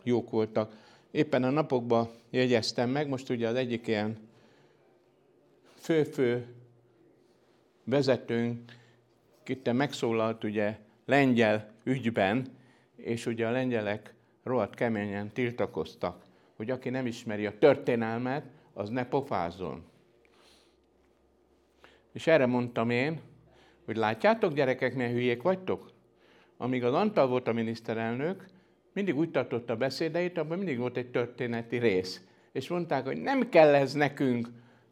jók 0.02 0.30
voltak. 0.30 0.76
Éppen 1.10 1.44
a 1.44 1.50
napokban 1.50 2.08
jegyeztem 2.30 2.90
meg, 2.90 3.08
most 3.08 3.30
ugye 3.30 3.48
az 3.48 3.54
egyik 3.54 3.86
ilyen 3.86 4.18
fő-fő 5.74 6.46
vezetőnk 7.84 8.72
itt 9.46 9.72
megszólalt 9.72 10.44
ugye 10.44 10.78
lengyel 11.06 11.70
ügyben, 11.84 12.46
és 12.96 13.26
ugye 13.26 13.46
a 13.46 13.50
lengyelek 13.50 14.14
rohadt 14.42 14.74
keményen 14.74 15.32
tiltakoztak, 15.32 16.24
hogy 16.56 16.70
aki 16.70 16.88
nem 16.88 17.06
ismeri 17.06 17.46
a 17.46 17.58
történelmet, 17.58 18.44
az 18.72 18.88
ne 18.88 19.06
pofázzon. 19.06 19.84
És 22.12 22.26
erre 22.26 22.46
mondtam 22.46 22.90
én, 22.90 23.20
hogy 23.84 23.96
látjátok 23.96 24.52
gyerekek, 24.52 24.94
milyen 24.94 25.12
hülyék 25.12 25.42
vagytok? 25.42 25.90
Amíg 26.56 26.84
az 26.84 26.94
Antal 26.94 27.26
volt 27.26 27.48
a 27.48 27.52
miniszterelnök, 27.52 28.46
mindig 28.92 29.16
úgy 29.16 29.30
tartotta 29.30 29.72
a 29.72 29.76
beszédeit, 29.76 30.38
abban 30.38 30.56
mindig 30.56 30.78
volt 30.78 30.96
egy 30.96 31.10
történeti 31.10 31.76
rész. 31.76 32.20
És 32.52 32.68
mondták, 32.68 33.04
hogy 33.04 33.16
nem 33.16 33.48
kell 33.48 33.74
ez 33.74 33.92
nekünk, 33.92 34.48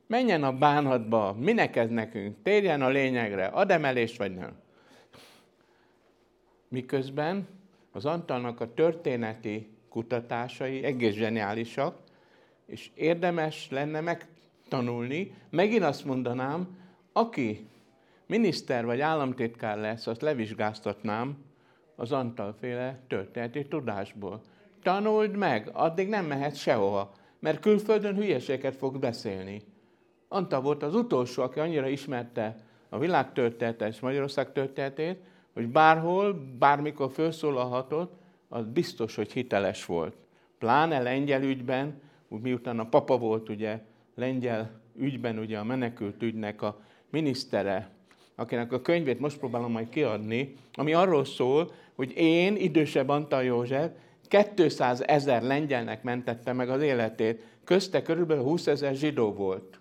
menjen 0.06 0.42
a 0.42 0.52
bánatba, 0.52 1.36
minek 1.38 1.76
ez 1.76 1.88
nekünk, 1.88 2.36
térjen 2.42 2.82
a 2.82 2.88
lényegre, 2.88 3.46
ad 3.46 3.70
emelést 3.70 4.16
vagy 4.16 4.34
nem. 4.34 4.52
Miközben 6.68 7.46
az 7.92 8.04
Antalnak 8.04 8.60
a 8.60 8.74
történeti 8.74 9.68
kutatásai 9.88 10.84
egész 10.84 11.14
zseniálisak, 11.14 11.98
és 12.66 12.90
érdemes 12.94 13.68
lenne 13.70 14.00
megtanulni. 14.00 15.34
Megint 15.50 15.82
azt 15.82 16.04
mondanám, 16.04 16.78
aki 17.12 17.68
miniszter 18.30 18.84
vagy 18.84 19.00
államtitkár 19.00 19.78
lesz, 19.78 20.06
azt 20.06 20.22
levizsgáztatnám 20.22 21.36
az 21.96 22.12
Antalféle 22.12 23.00
történeti 23.08 23.66
tudásból. 23.66 24.40
Tanuld 24.82 25.36
meg, 25.36 25.70
addig 25.72 26.08
nem 26.08 26.24
mehet 26.24 26.56
sehova, 26.56 27.12
mert 27.38 27.60
külföldön 27.60 28.14
hülyeséget 28.14 28.76
fog 28.76 28.98
beszélni. 28.98 29.62
Antal 30.28 30.60
volt 30.60 30.82
az 30.82 30.94
utolsó, 30.94 31.42
aki 31.42 31.60
annyira 31.60 31.88
ismerte 31.88 32.56
a 32.88 32.98
világ 32.98 33.32
történetet 33.32 33.88
és 33.88 34.00
Magyarország 34.00 34.52
történetét, 34.52 35.18
hogy 35.52 35.68
bárhol, 35.68 36.32
bármikor 36.58 37.10
felszólalhatott, 37.10 38.12
az 38.48 38.66
biztos, 38.66 39.14
hogy 39.14 39.32
hiteles 39.32 39.86
volt. 39.86 40.16
Pláne 40.58 41.02
lengyel 41.02 41.42
ügyben, 41.42 42.00
miután 42.28 42.78
a 42.78 42.88
papa 42.88 43.18
volt 43.18 43.48
ugye 43.48 43.82
lengyel 44.14 44.80
ügyben 44.96 45.38
ugye 45.38 45.58
a 45.58 45.64
menekült 45.64 46.22
ügynek 46.22 46.62
a 46.62 46.80
minisztere, 47.10 47.98
akinek 48.40 48.72
a 48.72 48.80
könyvét 48.80 49.20
most 49.20 49.38
próbálom 49.38 49.72
majd 49.72 49.88
kiadni, 49.88 50.54
ami 50.74 50.92
arról 50.92 51.24
szól, 51.24 51.72
hogy 51.94 52.12
én, 52.16 52.56
idősebb 52.56 53.08
Antal 53.08 53.42
József, 53.42 53.90
200 54.54 55.02
ezer 55.06 55.42
lengyelnek 55.42 56.02
mentette 56.02 56.52
meg 56.52 56.70
az 56.70 56.82
életét, 56.82 57.44
közte 57.64 58.02
körülbelül 58.02 58.42
20 58.42 58.66
ezer 58.66 58.94
zsidó 58.94 59.32
volt. 59.32 59.78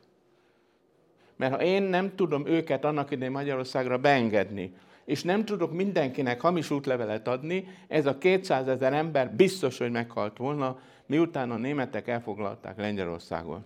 Mert 1.35 1.53
ha 1.53 1.61
én 1.61 1.83
nem 1.83 2.15
tudom 2.15 2.47
őket 2.47 2.85
annak 2.85 3.11
idején 3.11 3.31
Magyarországra 3.31 3.97
beengedni, 3.97 4.73
és 5.05 5.23
nem 5.23 5.45
tudok 5.45 5.73
mindenkinek 5.73 6.41
hamis 6.41 6.69
útlevelet 6.69 7.27
adni, 7.27 7.67
ez 7.87 8.05
a 8.05 8.17
200 8.17 8.67
ezer 8.67 8.93
ember 8.93 9.35
biztos, 9.35 9.77
hogy 9.77 9.91
meghalt 9.91 10.37
volna, 10.37 10.79
miután 11.05 11.51
a 11.51 11.57
németek 11.57 12.07
elfoglalták 12.07 12.77
Lengyelországot. 12.77 13.61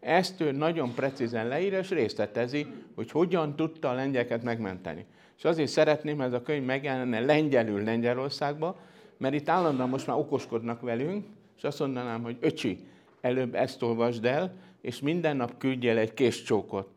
Ezt 0.00 0.40
ő 0.40 0.50
nagyon 0.50 0.94
precízen 0.94 1.48
leír, 1.48 1.72
és 1.72 1.90
részletezi, 1.90 2.66
hogy 2.94 3.10
hogyan 3.10 3.56
tudta 3.56 3.88
a 3.88 3.94
lengyeket 3.94 4.42
megmenteni. 4.42 5.06
És 5.36 5.44
azért 5.44 5.70
szeretném, 5.70 6.20
ez 6.20 6.32
a 6.32 6.42
könyv 6.42 6.64
megjelenne 6.64 7.20
lengyelül 7.20 7.84
Lengyelországba, 7.84 8.76
mert 9.16 9.34
itt 9.34 9.48
állandóan 9.48 9.88
most 9.88 10.06
már 10.06 10.16
okoskodnak 10.16 10.80
velünk, 10.80 11.26
és 11.56 11.64
azt 11.64 11.78
mondanám, 11.78 12.22
hogy 12.22 12.36
öcsi, 12.40 12.86
előbb 13.20 13.54
ezt 13.54 13.82
olvasd 13.82 14.24
el, 14.24 14.54
és 14.80 15.00
minden 15.00 15.36
nap 15.36 15.58
küldjél 15.58 15.98
egy 15.98 16.14
késcsókot. 16.14 16.88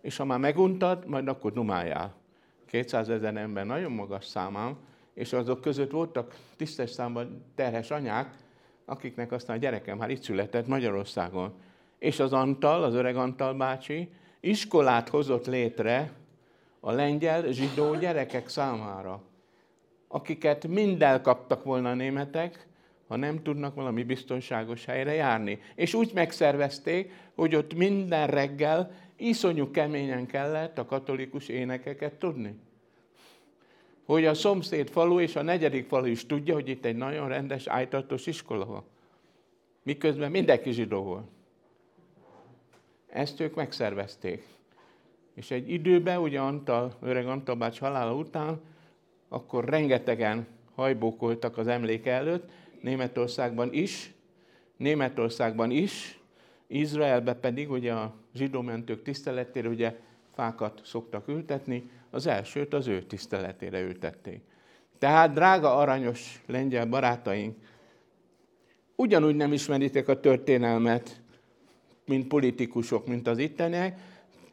És 0.00 0.16
ha 0.16 0.24
már 0.24 0.38
meguntad, 0.38 1.06
majd 1.06 1.28
akkor 1.28 1.52
numáljál. 1.52 2.14
200 2.66 3.08
ezer 3.08 3.36
ember 3.36 3.66
nagyon 3.66 3.92
magas 3.92 4.24
számám, 4.24 4.76
és 5.14 5.32
azok 5.32 5.60
között 5.60 5.90
voltak 5.90 6.36
tisztes 6.56 6.90
számban 6.90 7.44
terhes 7.54 7.90
anyák, 7.90 8.34
akiknek 8.84 9.32
aztán 9.32 9.56
a 9.56 9.60
gyerekem 9.60 9.96
már 9.96 10.10
itt 10.10 10.22
született 10.22 10.66
Magyarországon. 10.66 11.54
És 11.98 12.20
az 12.20 12.32
Antal, 12.32 12.82
az 12.82 12.94
öreg 12.94 13.16
Antal 13.16 13.54
bácsi 13.54 14.08
iskolát 14.40 15.08
hozott 15.08 15.46
létre 15.46 16.12
a 16.80 16.90
lengyel 16.90 17.52
zsidó 17.52 17.94
gyerekek 17.94 18.48
számára, 18.48 19.22
akiket 20.08 20.66
mind 20.66 21.02
elkaptak 21.02 21.64
volna 21.64 21.90
a 21.90 21.94
németek, 21.94 22.66
ha 23.08 23.16
nem 23.16 23.42
tudnak 23.42 23.74
valami 23.74 24.02
biztonságos 24.02 24.84
helyre 24.84 25.12
járni. 25.12 25.60
És 25.74 25.94
úgy 25.94 26.10
megszervezték, 26.14 27.12
hogy 27.34 27.54
ott 27.54 27.74
minden 27.74 28.26
reggel 28.26 28.90
iszonyú 29.16 29.70
keményen 29.70 30.26
kellett 30.26 30.78
a 30.78 30.84
katolikus 30.84 31.48
énekeket 31.48 32.14
tudni. 32.14 32.58
Hogy 34.04 34.24
a 34.24 34.34
szomszéd 34.34 34.88
falu 34.88 35.20
és 35.20 35.36
a 35.36 35.42
negyedik 35.42 35.88
falu 35.88 36.06
is 36.06 36.26
tudja, 36.26 36.54
hogy 36.54 36.68
itt 36.68 36.84
egy 36.84 36.96
nagyon 36.96 37.28
rendes, 37.28 37.66
ájtatos 37.66 38.26
iskola 38.26 38.66
van. 38.66 38.84
Miközben 39.82 40.30
mindenki 40.30 40.70
zsidó 40.70 41.02
volt. 41.02 41.26
Ezt 43.16 43.40
ők 43.40 43.54
megszervezték. 43.54 44.46
És 45.34 45.50
egy 45.50 45.70
időben, 45.70 46.18
ugye 46.18 46.40
Antal, 46.40 46.96
öreg 47.00 47.26
Antal 47.26 47.54
bács 47.54 47.78
halála 47.78 48.14
után, 48.14 48.60
akkor 49.28 49.64
rengetegen 49.64 50.46
hajbókoltak 50.74 51.58
az 51.58 51.66
emléke 51.66 52.10
előtt, 52.10 52.50
Németországban 52.80 53.72
is, 53.72 54.14
Németországban 54.76 55.70
is, 55.70 56.20
Izraelbe 56.66 57.34
pedig 57.34 57.70
ugye 57.70 57.92
a 57.92 58.14
zsidó 58.34 58.60
mentők 58.60 59.02
tiszteletére 59.02 59.68
ugye 59.68 59.96
fákat 60.34 60.80
szoktak 60.84 61.28
ültetni, 61.28 61.90
az 62.10 62.26
elsőt 62.26 62.74
az 62.74 62.86
ő 62.86 63.02
tiszteletére 63.02 63.80
ültették. 63.80 64.42
Tehát, 64.98 65.32
drága 65.32 65.76
aranyos 65.76 66.42
lengyel 66.46 66.86
barátaink, 66.86 67.56
ugyanúgy 68.94 69.36
nem 69.36 69.52
ismeritek 69.52 70.08
a 70.08 70.20
történelmet, 70.20 71.24
mint 72.06 72.26
politikusok, 72.26 73.06
mint 73.06 73.28
az 73.28 73.38
itteniek, 73.38 73.98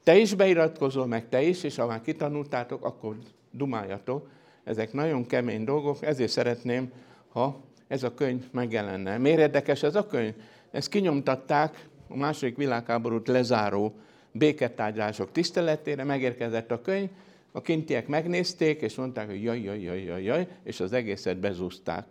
te 0.03 0.17
is 0.17 0.33
beiratkozol, 0.33 1.07
meg 1.07 1.29
te 1.29 1.41
is, 1.41 1.63
és 1.63 1.75
ha 1.75 1.85
már 1.85 2.01
kitanultátok, 2.01 2.85
akkor 2.85 3.17
dumáljatok. 3.51 4.29
Ezek 4.63 4.93
nagyon 4.93 5.25
kemény 5.25 5.63
dolgok, 5.63 6.05
ezért 6.05 6.31
szeretném, 6.31 6.91
ha 7.29 7.61
ez 7.87 8.03
a 8.03 8.13
könyv 8.13 8.43
megjelenne. 8.51 9.17
Miért 9.17 9.39
érdekes 9.39 9.83
ez 9.83 9.95
a 9.95 10.07
könyv? 10.07 10.33
Ezt 10.71 10.89
kinyomtatták 10.89 11.87
a 12.07 12.15
második 12.15 12.55
világháborút 12.55 13.27
lezáró 13.27 13.93
béketárgyalások 14.31 15.31
tiszteletére, 15.31 16.03
megérkezett 16.03 16.71
a 16.71 16.81
könyv, 16.81 17.09
a 17.51 17.61
kintiek 17.61 18.07
megnézték, 18.07 18.81
és 18.81 18.95
mondták, 18.95 19.27
hogy 19.27 19.43
jaj, 19.43 19.61
jaj, 19.61 19.81
jaj, 19.81 20.03
jaj, 20.03 20.23
jaj, 20.23 20.47
és 20.63 20.79
az 20.79 20.93
egészet 20.93 21.37
bezúzták. 21.37 22.05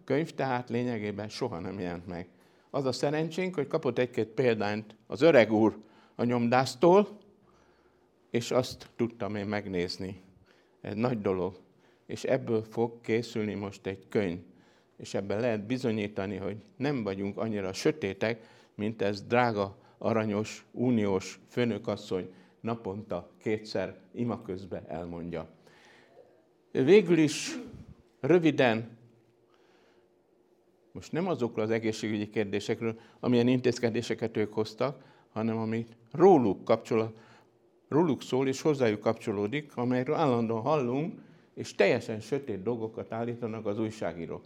A 0.00 0.04
könyv 0.04 0.30
tehát 0.30 0.68
lényegében 0.68 1.28
soha 1.28 1.58
nem 1.58 1.80
jelent 1.80 2.06
meg. 2.06 2.26
Az 2.76 2.84
a 2.84 2.92
szerencsénk, 2.92 3.54
hogy 3.54 3.66
kapott 3.66 3.98
egy-két 3.98 4.26
példányt 4.26 4.96
az 5.06 5.22
öreg 5.22 5.52
úr 5.52 5.78
a 6.14 6.24
nyomdásztól, 6.24 7.08
és 8.30 8.50
azt 8.50 8.90
tudtam 8.96 9.36
én 9.36 9.46
megnézni. 9.46 10.20
Ez 10.80 10.94
nagy 10.94 11.20
dolog. 11.20 11.58
És 12.06 12.24
ebből 12.24 12.62
fog 12.62 13.00
készülni 13.00 13.54
most 13.54 13.86
egy 13.86 14.08
könyv. 14.08 14.38
És 14.96 15.14
ebben 15.14 15.40
lehet 15.40 15.66
bizonyítani, 15.66 16.36
hogy 16.36 16.56
nem 16.76 17.02
vagyunk 17.02 17.38
annyira 17.38 17.72
sötétek, 17.72 18.48
mint 18.74 19.02
ez 19.02 19.22
drága, 19.22 19.76
aranyos, 19.98 20.66
uniós 20.72 21.40
főnökasszony 21.48 22.32
naponta 22.60 23.30
kétszer 23.38 23.96
ima 24.12 24.42
közben 24.42 24.84
elmondja. 24.88 25.48
Végül 26.70 27.18
is 27.18 27.58
röviden, 28.20 28.95
most 30.96 31.12
nem 31.12 31.28
azokról 31.28 31.64
az 31.64 31.70
egészségügyi 31.70 32.30
kérdésekről, 32.30 32.98
amilyen 33.20 33.48
intézkedéseket 33.48 34.36
ők 34.36 34.52
hoztak, 34.52 35.02
hanem 35.32 35.56
amit 35.56 35.96
róluk 36.12 36.64
kapcsol, 36.64 37.12
róluk 37.88 38.22
szól 38.22 38.48
és 38.48 38.60
hozzájuk 38.60 39.00
kapcsolódik, 39.00 39.76
amelyről 39.76 40.14
állandóan 40.14 40.62
hallunk, 40.62 41.20
és 41.54 41.74
teljesen 41.74 42.20
sötét 42.20 42.62
dolgokat 42.62 43.12
állítanak 43.12 43.66
az 43.66 43.78
újságírók. 43.78 44.42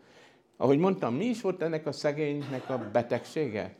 Ahogy 0.56 0.78
mondtam, 0.78 1.14
mi 1.14 1.24
is 1.24 1.40
volt 1.40 1.62
ennek 1.62 1.86
a 1.86 1.92
szegénynek 1.92 2.70
a 2.70 2.90
betegsége? 2.92 3.76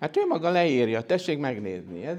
Hát 0.00 0.16
ő 0.16 0.26
maga 0.26 0.50
leírja, 0.50 1.02
tessék 1.02 1.38
megnézni. 1.38 2.06
Ez 2.06 2.18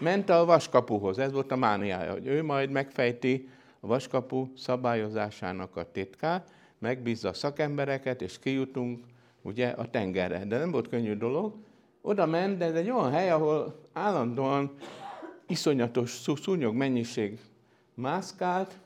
ment 0.00 0.30
a 0.30 0.44
vaskapuhoz, 0.44 1.18
ez 1.18 1.32
volt 1.32 1.52
a 1.52 1.56
mániája, 1.56 2.12
hogy 2.12 2.26
ő 2.26 2.42
majd 2.42 2.70
megfejti 2.70 3.48
a 3.80 3.86
vaskapu 3.86 4.46
szabályozásának 4.56 5.76
a 5.76 5.90
titkát, 5.90 6.52
megbízza 6.78 7.28
a 7.28 7.32
szakembereket, 7.32 8.22
és 8.22 8.38
kijutunk 8.38 9.04
ugye 9.44 9.68
a 9.68 9.90
tengerre. 9.90 10.44
De 10.44 10.58
nem 10.58 10.70
volt 10.70 10.88
könnyű 10.88 11.14
dolog. 11.16 11.54
Oda 12.00 12.26
ment, 12.26 12.58
de 12.58 12.64
ez 12.64 12.74
egy 12.74 12.90
olyan 12.90 13.12
hely, 13.12 13.30
ahol 13.30 13.80
állandóan 13.92 14.74
iszonyatos 15.46 16.10
szúnyog 16.10 16.74
mennyiség 16.74 17.38
mászkált. 17.94 18.78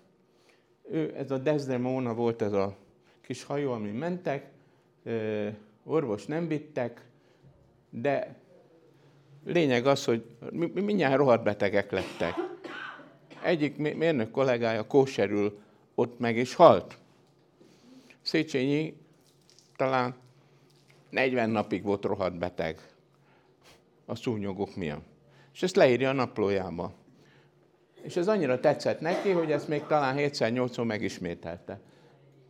Ő, 0.91 1.15
ez 1.17 1.31
a 1.31 1.39
Desdemona 1.39 2.15
volt 2.15 2.43
ez 2.43 2.53
a 2.53 2.77
kis 3.21 3.45
hajó, 3.45 3.73
amin 3.73 3.95
mentek, 3.95 4.51
orvos 5.85 6.27
nem 6.27 6.49
vittek, 6.49 7.05
de 7.91 8.37
lényeg 9.45 9.87
az, 9.87 10.05
hogy 10.05 10.25
mindjárt 10.75 11.17
rohadt 11.17 11.43
betegek 11.43 11.91
lettek. 11.91 12.35
Egyik 13.43 13.77
mérnök 13.77 14.31
kollégája 14.31 14.87
kóserül 14.87 15.59
ott 15.95 16.19
meg 16.19 16.37
is 16.37 16.55
halt. 16.55 16.99
Széchenyi 18.23 18.97
talán 19.77 20.15
40 21.11 21.51
napig 21.51 21.83
volt 21.83 22.05
rohadt 22.05 22.39
beteg 22.39 22.79
a 24.07 24.15
szúnyogok 24.15 24.77
miatt. 24.77 25.07
És 25.55 25.63
ezt 25.63 25.77
leírja 25.77 26.09
a 26.09 26.13
naplójába. 26.13 26.93
És 28.03 28.17
ez 28.17 28.29
annyira 28.29 28.61
tetszett 28.61 29.01
neki, 29.01 29.31
hogy 29.31 29.53
ezt 29.53 29.69
még 29.69 29.87
talán 29.87 30.17
7-8-szor 30.19 30.87
megismételte. 30.87 31.81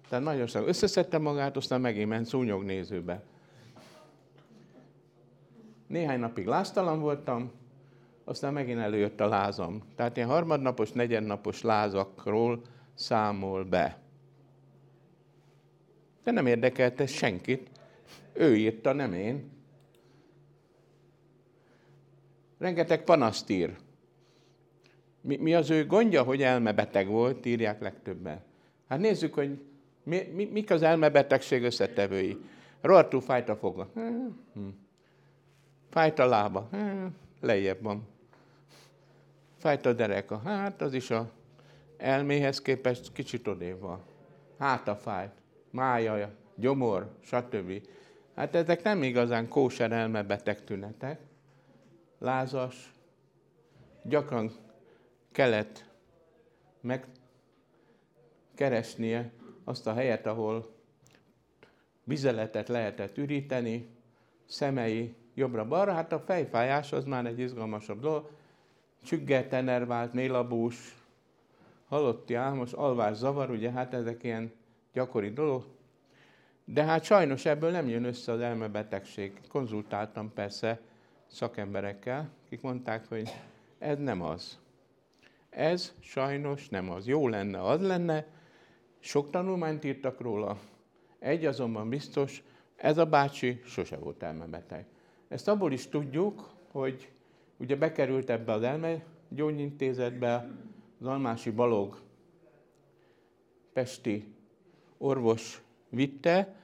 Tehát 0.09 0.25
nagyon 0.25 0.47
sok. 0.47 0.69
Összeszedte 0.69 1.19
magát, 1.19 1.57
aztán 1.57 1.81
megint 1.81 2.09
ment 2.09 2.27
szúnyognézőbe. 2.27 3.23
Néhány 5.87 6.21
napig 6.21 6.47
láztalan 6.47 7.01
voltam, 7.01 7.51
aztán 8.25 8.53
megint 8.53 8.79
előjött 8.79 9.21
a 9.21 9.29
lázam. 9.29 9.83
Tehát 9.97 10.17
ilyen 10.17 10.29
harmadnapos, 10.29 10.93
negyednapos 10.93 11.63
lázakról 11.63 12.63
számol 12.95 13.65
be. 13.65 13.99
De 16.25 16.31
nem 16.31 16.47
érdekelte 16.47 17.07
senkit. 17.07 17.71
Ő 18.39 18.57
írta, 18.57 18.93
nem 18.93 19.13
én. 19.13 19.51
Rengeteg 22.59 23.05
panaszt 23.05 23.51
ír. 23.51 23.77
Mi, 25.21 25.37
mi 25.37 25.55
az 25.55 25.71
ő 25.71 25.87
gondja, 25.87 26.23
hogy 26.23 26.43
elmebeteg 26.43 27.09
volt, 27.09 27.47
írják 27.47 27.81
legtöbben. 27.81 28.43
Hát 28.89 28.99
nézzük, 28.99 29.35
hogy 29.35 29.61
mi, 30.03 30.23
mi, 30.35 30.45
mik 30.45 30.71
az 30.71 30.83
elmebetegség 30.83 31.63
összetevői. 31.63 32.37
Rohadtul 32.81 33.21
fájt 33.21 33.49
a 33.49 33.57
foga. 33.57 33.91
Hm. 33.95 34.69
Fájt 35.91 36.19
a 36.19 36.27
lába. 36.27 36.69
Hát, 36.73 37.11
lejjebb 37.41 37.83
van. 37.83 38.07
Fájt 39.57 39.87
a 39.87 39.93
dereka. 39.93 40.41
Hát 40.45 40.83
az 40.83 40.95
is 40.95 41.11
a 41.11 41.31
elméhez 41.97 42.63
képest 42.63 43.13
kicsit 43.13 43.47
odébb 43.47 43.81
van. 43.81 44.03
Háta 44.59 44.97
fájt. 44.97 45.33
Mája, 45.71 46.31
gyomor, 46.55 47.11
stb. 47.21 47.83
Hát 48.39 48.55
ezek 48.55 48.83
nem 48.83 49.03
igazán 49.03 49.49
kóser 49.49 49.93
elmebeteg 49.93 50.65
tünetek. 50.65 51.21
Lázas. 52.19 52.93
Gyakran 54.03 54.53
kellett 55.33 55.85
megkeresnie 58.55 59.31
azt 59.65 59.87
a 59.87 59.93
helyet, 59.93 60.27
ahol 60.27 60.75
vizeletet 62.05 62.69
lehetett 62.69 63.19
üríteni, 63.19 63.89
szemei 64.47 65.15
jobbra-balra, 65.35 65.93
hát 65.93 66.13
a 66.13 66.21
fejfájás 66.21 66.93
az 66.93 67.05
már 67.05 67.27
egy 67.27 67.39
izgalmasabb 67.39 68.01
dolog. 68.01 68.31
Csüggelt, 69.03 69.53
enervált, 69.53 70.13
mélabús, 70.13 70.97
halotti 71.89 72.35
álmos, 72.35 72.73
alvás 72.73 73.17
zavar, 73.17 73.51
ugye 73.51 73.71
hát 73.71 73.95
ezek 73.95 74.23
ilyen 74.23 74.53
gyakori 74.93 75.31
dolog. 75.31 75.77
De 76.73 76.85
hát 76.85 77.05
sajnos 77.05 77.45
ebből 77.45 77.71
nem 77.71 77.89
jön 77.89 78.05
össze 78.05 78.33
az 78.33 78.41
elmebetegség. 78.41 79.41
Konzultáltam 79.49 80.33
persze 80.33 80.81
szakemberekkel, 81.27 82.31
akik 82.47 82.61
mondták, 82.61 83.07
hogy 83.09 83.31
ez 83.79 83.99
nem 83.99 84.23
az. 84.23 84.59
Ez 85.51 85.95
sajnos 86.01 86.69
nem 86.69 86.91
az. 86.91 87.07
Jó 87.07 87.29
lenne, 87.29 87.63
az 87.63 87.81
lenne. 87.81 88.27
Sok 88.99 89.31
tanulmányt 89.31 89.85
írtak 89.85 90.21
róla. 90.21 90.59
Egy 91.19 91.45
azonban 91.45 91.89
biztos, 91.89 92.43
ez 92.77 92.99
a 92.99 93.07
bácsi 93.07 93.61
sose 93.65 93.97
volt 93.97 94.23
elmebeteg. 94.23 94.87
Ezt 95.29 95.49
abból 95.49 95.73
is 95.73 95.89
tudjuk, 95.89 96.51
hogy 96.71 97.11
ugye 97.57 97.77
bekerült 97.77 98.31
ebbe 98.31 98.53
az 98.53 98.63
elmegyógyintézetbe 98.63 100.49
az 101.01 101.07
Almási 101.07 101.51
Balog 101.51 102.01
pesti 103.73 104.35
orvos 104.99 105.63
vitte, 105.89 106.57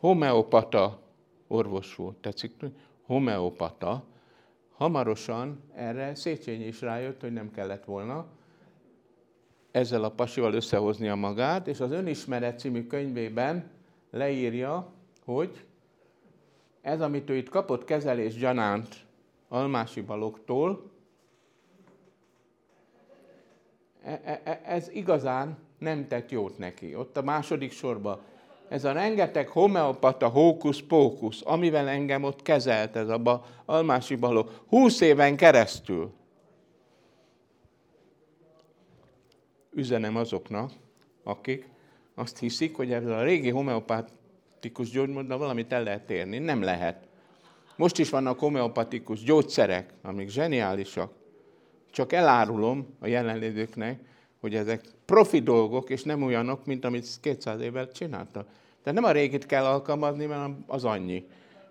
homeopata 0.00 1.00
orvos 1.46 1.94
volt, 1.94 2.16
tetszik? 2.16 2.52
Homeopata. 3.02 4.04
Hamarosan 4.76 5.62
erre 5.74 6.14
Széchenyi 6.14 6.64
is 6.64 6.80
rájött, 6.80 7.20
hogy 7.20 7.32
nem 7.32 7.50
kellett 7.50 7.84
volna 7.84 8.26
ezzel 9.76 10.04
a 10.04 10.10
pasival 10.10 10.54
összehoznia 10.54 11.14
magát, 11.14 11.66
és 11.66 11.80
az 11.80 11.90
Önismeret 11.90 12.58
című 12.58 12.86
könyvében 12.86 13.70
leírja, 14.10 14.92
hogy 15.24 15.64
ez, 16.80 17.00
amit 17.00 17.30
ő 17.30 17.36
itt 17.36 17.48
kapott 17.48 17.84
kezelés 17.84 18.34
gyanánt 18.34 18.96
Almási 19.48 20.00
Balogtól, 20.00 20.90
e, 24.02 24.20
e, 24.24 24.40
e, 24.44 24.60
ez 24.64 24.88
igazán 24.88 25.58
nem 25.78 26.08
tett 26.08 26.30
jót 26.30 26.58
neki. 26.58 26.94
Ott 26.94 27.16
a 27.16 27.22
második 27.22 27.72
sorban 27.72 28.20
ez 28.68 28.84
a 28.84 28.92
rengeteg 28.92 29.48
homeopata 29.48 30.28
hókusz-pókusz, 30.28 31.42
amivel 31.44 31.88
engem 31.88 32.22
ott 32.22 32.42
kezelt 32.42 32.96
ez 32.96 33.08
a 33.08 33.44
Almási 33.64 34.14
Balog, 34.14 34.50
húsz 34.68 35.00
éven 35.00 35.36
keresztül. 35.36 36.12
Üzenem 39.72 40.16
azoknak, 40.16 40.70
akik 41.24 41.68
azt 42.14 42.38
hiszik, 42.38 42.76
hogy 42.76 42.92
ezzel 42.92 43.18
a 43.18 43.22
régi 43.22 43.50
homeopatikus 43.50 44.90
gyógymóddal 44.90 45.38
valamit 45.38 45.72
el 45.72 45.82
lehet 45.82 46.10
érni. 46.10 46.38
Nem 46.38 46.62
lehet. 46.62 47.08
Most 47.76 47.98
is 47.98 48.10
vannak 48.10 48.38
homeopatikus 48.38 49.22
gyógyszerek, 49.22 49.92
amik 50.02 50.28
zseniálisak. 50.28 51.12
Csak 51.90 52.12
elárulom 52.12 52.96
a 53.00 53.06
jelenlévőknek, 53.06 54.00
hogy 54.40 54.54
ezek 54.54 54.95
profi 55.06 55.40
dolgok, 55.40 55.90
és 55.90 56.02
nem 56.02 56.22
olyanok, 56.22 56.66
mint 56.66 56.84
amit 56.84 57.08
200 57.20 57.60
évvel 57.60 57.92
csináltak. 57.92 58.46
Tehát 58.82 59.00
nem 59.00 59.10
a 59.10 59.12
régit 59.12 59.46
kell 59.46 59.64
alkalmazni, 59.64 60.26
mert 60.26 60.52
az 60.66 60.84
annyi. 60.84 61.26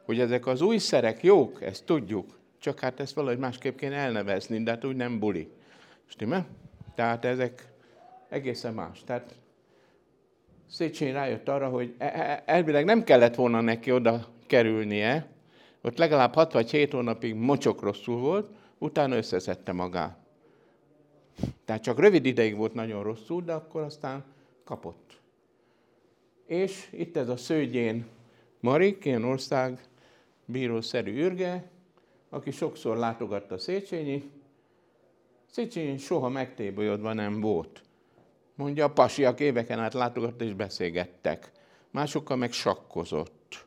Hogy 0.05 0.19
ezek 0.19 0.47
az 0.47 0.61
új 0.61 0.77
szerek 0.77 1.23
jók, 1.23 1.61
ezt 1.61 1.85
tudjuk, 1.85 2.37
csak 2.59 2.79
hát 2.79 2.99
ezt 2.99 3.13
valahogy 3.13 3.37
másképp 3.37 3.77
kéne 3.77 3.95
elnevezni, 3.95 4.63
de 4.63 4.71
hát 4.71 4.85
úgy 4.85 4.95
nem 4.95 5.19
buli. 5.19 5.47
Stimmel? 6.05 6.45
Tehát 6.95 7.25
ezek 7.25 7.67
egészen 8.29 8.73
más. 8.73 9.03
Tehát 9.05 9.35
Széchenyi 10.69 11.11
rájött 11.11 11.49
arra, 11.49 11.69
hogy 11.69 11.93
e, 11.97 12.05
e, 12.05 12.43
elvileg 12.45 12.85
nem 12.85 13.03
kellett 13.03 13.35
volna 13.35 13.61
neki 13.61 13.91
oda 13.91 14.25
kerülnie 14.47 15.27
Ott 15.81 15.97
legalább 15.97 16.33
6 16.33 16.53
vagy 16.53 16.71
7 16.71 16.91
hónapig 16.91 17.33
mocsok 17.35 17.81
rosszul 17.81 18.19
volt, 18.19 18.49
utána 18.77 19.15
összeszedte 19.15 19.71
magát. 19.71 20.24
Tehát 21.65 21.83
csak 21.83 21.99
rövid 21.99 22.25
ideig 22.25 22.55
volt 22.55 22.73
nagyon 22.73 23.03
rosszul, 23.03 23.41
de 23.41 23.53
akkor 23.53 23.81
aztán 23.81 24.23
kapott. 24.63 25.19
És 26.45 26.87
itt 26.91 27.17
ez 27.17 27.29
a 27.29 27.37
szőgyén 27.37 28.05
Marik, 28.59 29.05
ilyen 29.05 29.23
ország 29.23 29.87
bírószerű 30.45 31.23
ürge, 31.23 31.69
aki 32.29 32.51
sokszor 32.51 32.97
látogatta 32.97 33.57
Széchenyi. 33.57 34.31
Széchenyi 35.51 35.97
soha 35.97 36.29
megtébolyodva 36.29 37.13
nem 37.13 37.39
volt. 37.39 37.83
Mondja, 38.55 38.85
a 38.85 38.93
pasiak 38.93 39.39
éveken 39.39 39.79
át 39.79 39.93
látogatta 39.93 40.43
és 40.43 40.53
beszélgettek. 40.53 41.51
Másokkal 41.91 42.37
meg 42.37 42.51
sakkozott. 42.51 43.65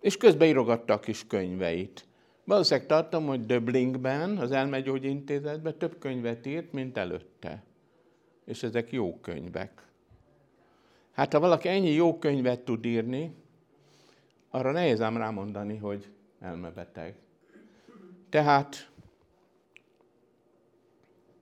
És 0.00 0.16
közben 0.16 0.48
írogatta 0.48 0.92
a 0.92 1.00
kis 1.00 1.26
könyveit. 1.26 2.04
Valószínűleg 2.46 2.88
tartom, 2.88 3.26
hogy 3.26 3.46
Döblingben, 3.46 4.38
az 4.38 4.52
elmegyógyintézetben 4.52 5.78
több 5.78 5.98
könyvet 5.98 6.46
írt, 6.46 6.72
mint 6.72 6.96
előtte. 6.96 7.62
És 8.44 8.62
ezek 8.62 8.92
jó 8.92 9.20
könyvek. 9.20 9.86
Hát 11.12 11.32
ha 11.32 11.40
valaki 11.40 11.68
ennyi 11.68 11.90
jó 11.90 12.18
könyvet 12.18 12.60
tud 12.60 12.84
írni, 12.84 13.34
arra 14.50 14.72
nehéz 14.72 15.00
ám 15.00 15.16
rámondani, 15.16 15.76
hogy 15.76 16.10
elmebeteg. 16.40 17.16
Tehát 18.28 18.90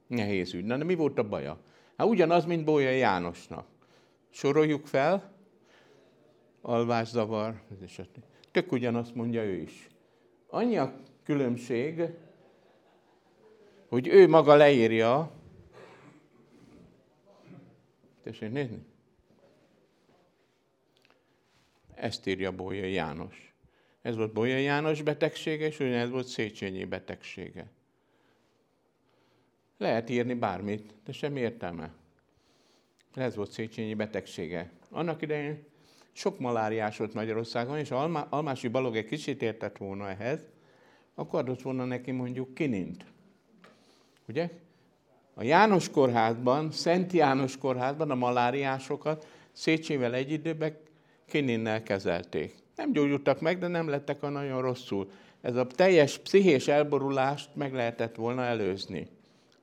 nehéz 0.07 0.55
ügy. 0.55 0.65
Na, 0.65 0.77
de 0.77 0.85
mi 0.85 0.95
volt 0.95 1.19
a 1.19 1.29
baja? 1.29 1.59
Hát 1.97 2.07
ugyanaz, 2.07 2.45
mint 2.45 2.65
Bója 2.65 2.91
Jánosnak. 2.91 3.67
Soroljuk 4.31 4.87
fel, 4.87 5.33
alvászavar, 6.61 7.63
tök 8.51 8.73
ugyanazt 8.73 9.15
mondja 9.15 9.43
ő 9.43 9.55
is. 9.55 9.89
Annyi 10.55 10.77
a 10.77 11.01
különbség, 11.23 12.03
hogy 13.89 14.07
ő 14.07 14.29
maga 14.29 14.55
leírja, 14.55 15.31
tessék 18.23 18.53
nézni? 18.53 18.85
Ezt 21.95 22.27
írja 22.27 22.53
Bója 22.53 22.85
János. 22.85 23.55
Ez 24.03 24.17
volt 24.17 24.33
Bolya 24.33 24.57
János 24.57 25.03
betegsége, 25.03 25.67
és 25.67 25.81
ugyanez 25.81 26.11
volt 26.11 26.27
Széchenyi 26.27 26.85
betegsége. 26.85 27.71
Lehet 29.79 30.11
írni 30.11 30.35
bármit, 30.35 30.95
de 31.05 31.13
semmi 31.13 31.41
értelme. 31.41 31.95
Ez 33.15 33.37
volt 33.37 33.51
Széchenyi 33.51 33.95
betegsége. 33.95 34.71
Annak 34.91 35.23
idején 35.23 35.67
sok 36.15 36.39
maláriás 36.39 36.97
volt 36.97 37.15
Magyarországon, 37.15 37.79
és 37.79 37.91
Alma, 37.91 38.27
Almási 38.31 38.69
Balog 38.69 38.97
egy 38.97 39.07
kicsit 39.07 39.43
értett 39.43 39.77
volna 39.77 40.09
ehhez, 40.09 40.41
akkor 41.15 41.39
adott 41.39 41.63
volna 41.63 41.85
neki 41.85 42.11
mondjuk 42.11 42.55
kinint. 42.55 43.05
Ugye? 44.29 44.51
A 45.35 45.43
János 45.43 45.91
kórházban, 45.91 46.71
Szent 46.71 47.13
János 47.13 47.59
kórházban 47.59 48.11
a 48.11 48.15
maláriásokat 48.15 49.27
Széchenyivel 49.53 50.15
egy 50.15 50.31
időben 50.31 50.77
kininnel 51.27 51.83
kezelték. 51.83 52.55
Nem 52.77 52.93
gyógyultak 52.93 53.41
meg, 53.41 53.59
de 53.59 53.67
nem 53.67 53.89
lettek 53.89 54.23
a 54.23 54.29
nagyon 54.29 54.63
rosszul. 54.63 55.11
Ez 55.41 55.57
a 55.57 55.67
teljes 55.67 56.19
pszichés 56.19 56.69
elborulást 56.69 57.51
meg 57.55 57.73
lehetett 57.73 58.15
volna 58.15 58.43
előzni 58.43 59.09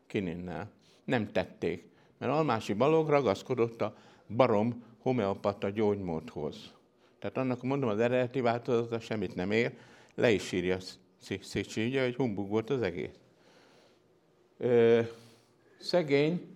kininnel. 0.08 0.72
Nem 1.04 1.32
tették, 1.32 1.90
mert 2.18 2.32
Almási 2.32 2.74
Balog 2.74 3.10
ragaszkodott 3.10 3.82
a 3.82 3.96
barom 4.36 4.84
homeopata 5.02 5.70
gyógymódhoz. 5.70 6.74
Tehát 7.20 7.38
annak 7.38 7.64
mondom, 7.64 7.90
az 7.90 8.00
eredeti 8.00 8.42
változata 8.42 9.00
semmit 9.00 9.36
nem 9.36 9.52
ér, 9.52 9.74
le 10.16 10.32
is 10.32 10.52
írja 10.52 10.78
Széchenyi, 11.42 11.98
hogy 11.98 12.16
humbug 12.16 12.50
volt 12.50 12.70
az 12.70 12.82
egész. 12.82 13.16
Ö, 14.58 15.02
szegény 15.80 16.52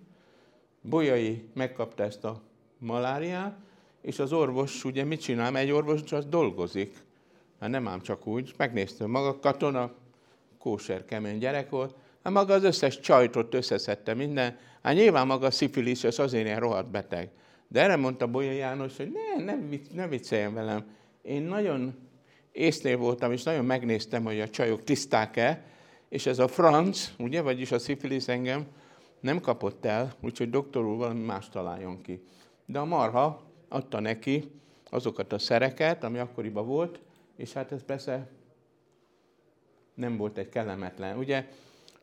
Bolyai 0.80 1.48
megkapta 1.54 2.02
ezt 2.02 2.24
a 2.24 2.42
maláriát, 2.78 3.56
és 4.00 4.18
az 4.18 4.32
orvos 4.32 4.84
ugye 4.84 5.04
mit 5.04 5.20
csinál? 5.20 5.56
Egy 5.56 5.70
orvos 5.70 6.02
csak 6.02 6.22
dolgozik. 6.22 7.04
Hát 7.60 7.70
nem 7.70 7.88
ám 7.88 8.00
csak 8.00 8.26
úgy. 8.26 8.54
Megnézte 8.56 9.06
maga 9.06 9.38
katona, 9.38 9.92
kóser, 10.58 11.04
kemény 11.04 11.38
gyerek 11.38 11.70
volt. 11.70 11.94
Hát 12.22 12.32
maga 12.32 12.54
az 12.54 12.64
összes 12.64 13.00
csajtot 13.00 13.54
összeszedte 13.54 14.14
minden. 14.14 14.58
Hát 14.82 14.94
nyilván 14.94 15.26
maga 15.26 15.46
az 15.46 16.18
azért 16.18 16.44
ilyen 16.44 16.60
rohadt 16.60 16.90
beteg. 16.90 17.30
De 17.68 17.82
erre 17.82 17.96
mondta 17.96 18.26
Bolya 18.26 18.52
János, 18.52 18.96
hogy 18.96 19.12
ne, 19.36 19.44
ne, 19.44 19.58
ne 19.94 20.08
vicceljen 20.08 20.54
velem. 20.54 20.84
Én 21.22 21.42
nagyon 21.42 21.94
észnél 22.52 22.96
voltam, 22.96 23.32
és 23.32 23.42
nagyon 23.42 23.64
megnéztem, 23.64 24.24
hogy 24.24 24.40
a 24.40 24.48
csajok 24.48 24.84
tiszták-e, 24.84 25.64
és 26.08 26.26
ez 26.26 26.38
a 26.38 26.48
franc, 26.48 27.12
ugye, 27.18 27.42
vagyis 27.42 27.72
a 27.72 27.78
szifilis 27.78 28.28
engem 28.28 28.66
nem 29.20 29.40
kapott 29.40 29.84
el, 29.84 30.12
úgyhogy 30.20 30.50
doktor 30.50 30.84
úr 30.84 30.96
valami 30.96 31.24
más 31.24 31.48
találjon 31.48 32.02
ki. 32.02 32.22
De 32.66 32.78
a 32.78 32.84
marha 32.84 33.42
adta 33.68 34.00
neki 34.00 34.50
azokat 34.90 35.32
a 35.32 35.38
szereket, 35.38 36.04
ami 36.04 36.18
akkoriban 36.18 36.66
volt, 36.66 37.00
és 37.36 37.52
hát 37.52 37.72
ez 37.72 37.82
persze 37.82 38.30
nem 39.94 40.16
volt 40.16 40.38
egy 40.38 40.48
kellemetlen. 40.48 41.18
Ugye 41.18 41.48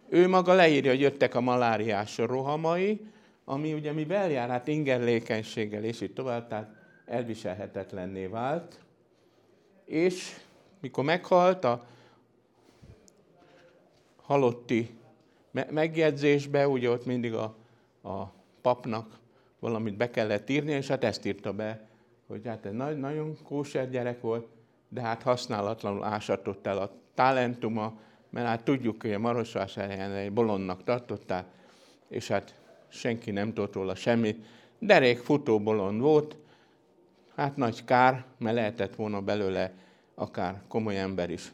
ő 0.09 0.27
maga 0.27 0.53
leírja, 0.53 0.91
hogy 0.91 0.99
jöttek 0.99 1.35
a 1.35 1.41
maláriás 1.41 2.17
rohamai, 2.17 3.07
ami 3.45 3.73
ugye 3.73 3.91
mi 3.91 4.05
jár, 4.09 4.49
hát 4.49 4.67
ingerlékenységgel, 4.67 5.83
és 5.83 6.01
így 6.01 6.13
tovább, 6.13 6.47
tehát 6.47 6.75
elviselhetetlenné 7.05 8.25
vált. 8.25 8.79
És 9.85 10.35
mikor 10.79 11.03
meghalt 11.03 11.63
a 11.63 11.85
halotti 14.21 14.97
megjegyzésbe, 15.69 16.67
ugye 16.67 16.89
ott 16.89 17.05
mindig 17.05 17.33
a, 17.33 17.55
a 18.03 18.33
papnak 18.61 19.19
valamit 19.59 19.97
be 19.97 20.09
kellett 20.09 20.49
írni, 20.49 20.71
és 20.71 20.87
hát 20.87 21.03
ezt 21.03 21.25
írta 21.25 21.53
be, 21.53 21.87
hogy 22.27 22.45
hát 22.45 22.65
ez 22.65 22.73
nagyon 22.95 23.37
kóser 23.43 23.89
gyerek 23.89 24.21
volt, 24.21 24.47
de 24.89 25.01
hát 25.01 25.21
használatlanul 25.21 26.03
ásatott 26.03 26.67
el 26.67 26.77
a 26.77 26.91
talentuma, 27.13 27.93
mert 28.29 28.47
hát 28.47 28.63
tudjuk, 28.63 29.01
hogy 29.01 29.13
a 29.13 29.19
Marosvásárhelyen 29.19 30.11
egy 30.11 30.33
bolondnak 30.33 30.83
tartották, 30.83 31.45
és 32.07 32.27
hát 32.27 32.55
senki 32.93 33.31
nem 33.31 33.53
tudott 33.53 33.73
róla 33.73 33.95
semmit. 33.95 34.45
Derék 34.79 35.17
futó 35.17 35.59
bolond 35.59 36.01
volt, 36.01 36.35
hát 37.35 37.55
nagy 37.55 37.85
kár, 37.85 38.25
mert 38.37 38.55
lehetett 38.55 38.95
volna 38.95 39.21
belőle 39.21 39.73
akár 40.15 40.61
komoly 40.67 40.99
ember 40.99 41.29
is. 41.29 41.53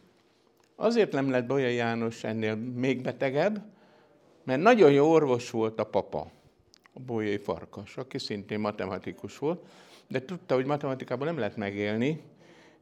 Azért 0.75 1.11
nem 1.11 1.29
lett 1.29 1.45
Bolya 1.45 1.67
János 1.67 2.23
ennél 2.23 2.55
még 2.55 3.01
betegebb, 3.01 3.61
mert 4.43 4.61
nagyon 4.61 4.91
jó 4.91 5.11
orvos 5.11 5.49
volt 5.49 5.79
a 5.79 5.83
papa 5.83 6.31
a 6.93 6.99
Bolyai 6.99 7.37
Farkas, 7.37 7.97
aki 7.97 8.17
szintén 8.17 8.59
matematikus 8.59 9.37
volt, 9.37 9.65
de 10.07 10.25
tudta, 10.25 10.55
hogy 10.55 10.65
matematikában 10.65 11.27
nem 11.27 11.37
lehet 11.37 11.57
megélni. 11.57 12.21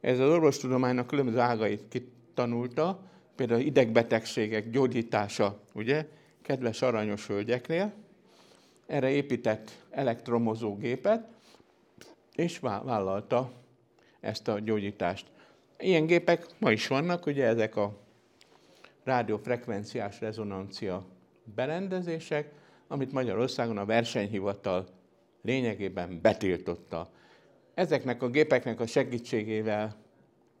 Ez 0.00 0.18
az 0.18 0.30
orvostudománynak 0.30 1.06
különböző 1.06 1.38
ágait 1.38 1.88
kitanulta, 1.88 3.00
például 3.36 3.60
idegbetegségek 3.60 4.70
gyógyítása, 4.70 5.60
ugye, 5.72 6.06
kedves 6.42 6.82
aranyos 6.82 7.26
hölgyeknél. 7.26 7.92
Erre 8.88 9.10
épített 9.10 9.70
elektromozógépet, 9.90 11.26
és 12.34 12.58
vállalta 12.58 13.52
ezt 14.20 14.48
a 14.48 14.58
gyógyítást. 14.58 15.26
Ilyen 15.78 16.06
gépek 16.06 16.46
ma 16.58 16.70
is 16.70 16.86
vannak, 16.86 17.26
ugye 17.26 17.44
ezek 17.44 17.76
a 17.76 17.98
rádiófrekvenciás 19.04 20.20
rezonancia 20.20 21.04
berendezések, 21.54 22.52
amit 22.86 23.12
Magyarországon 23.12 23.78
a 23.78 23.84
versenyhivatal 23.84 24.86
lényegében 25.42 26.18
betiltotta. 26.22 27.10
Ezeknek 27.74 28.22
a 28.22 28.28
gépeknek 28.28 28.80
a 28.80 28.86
segítségével 28.86 29.96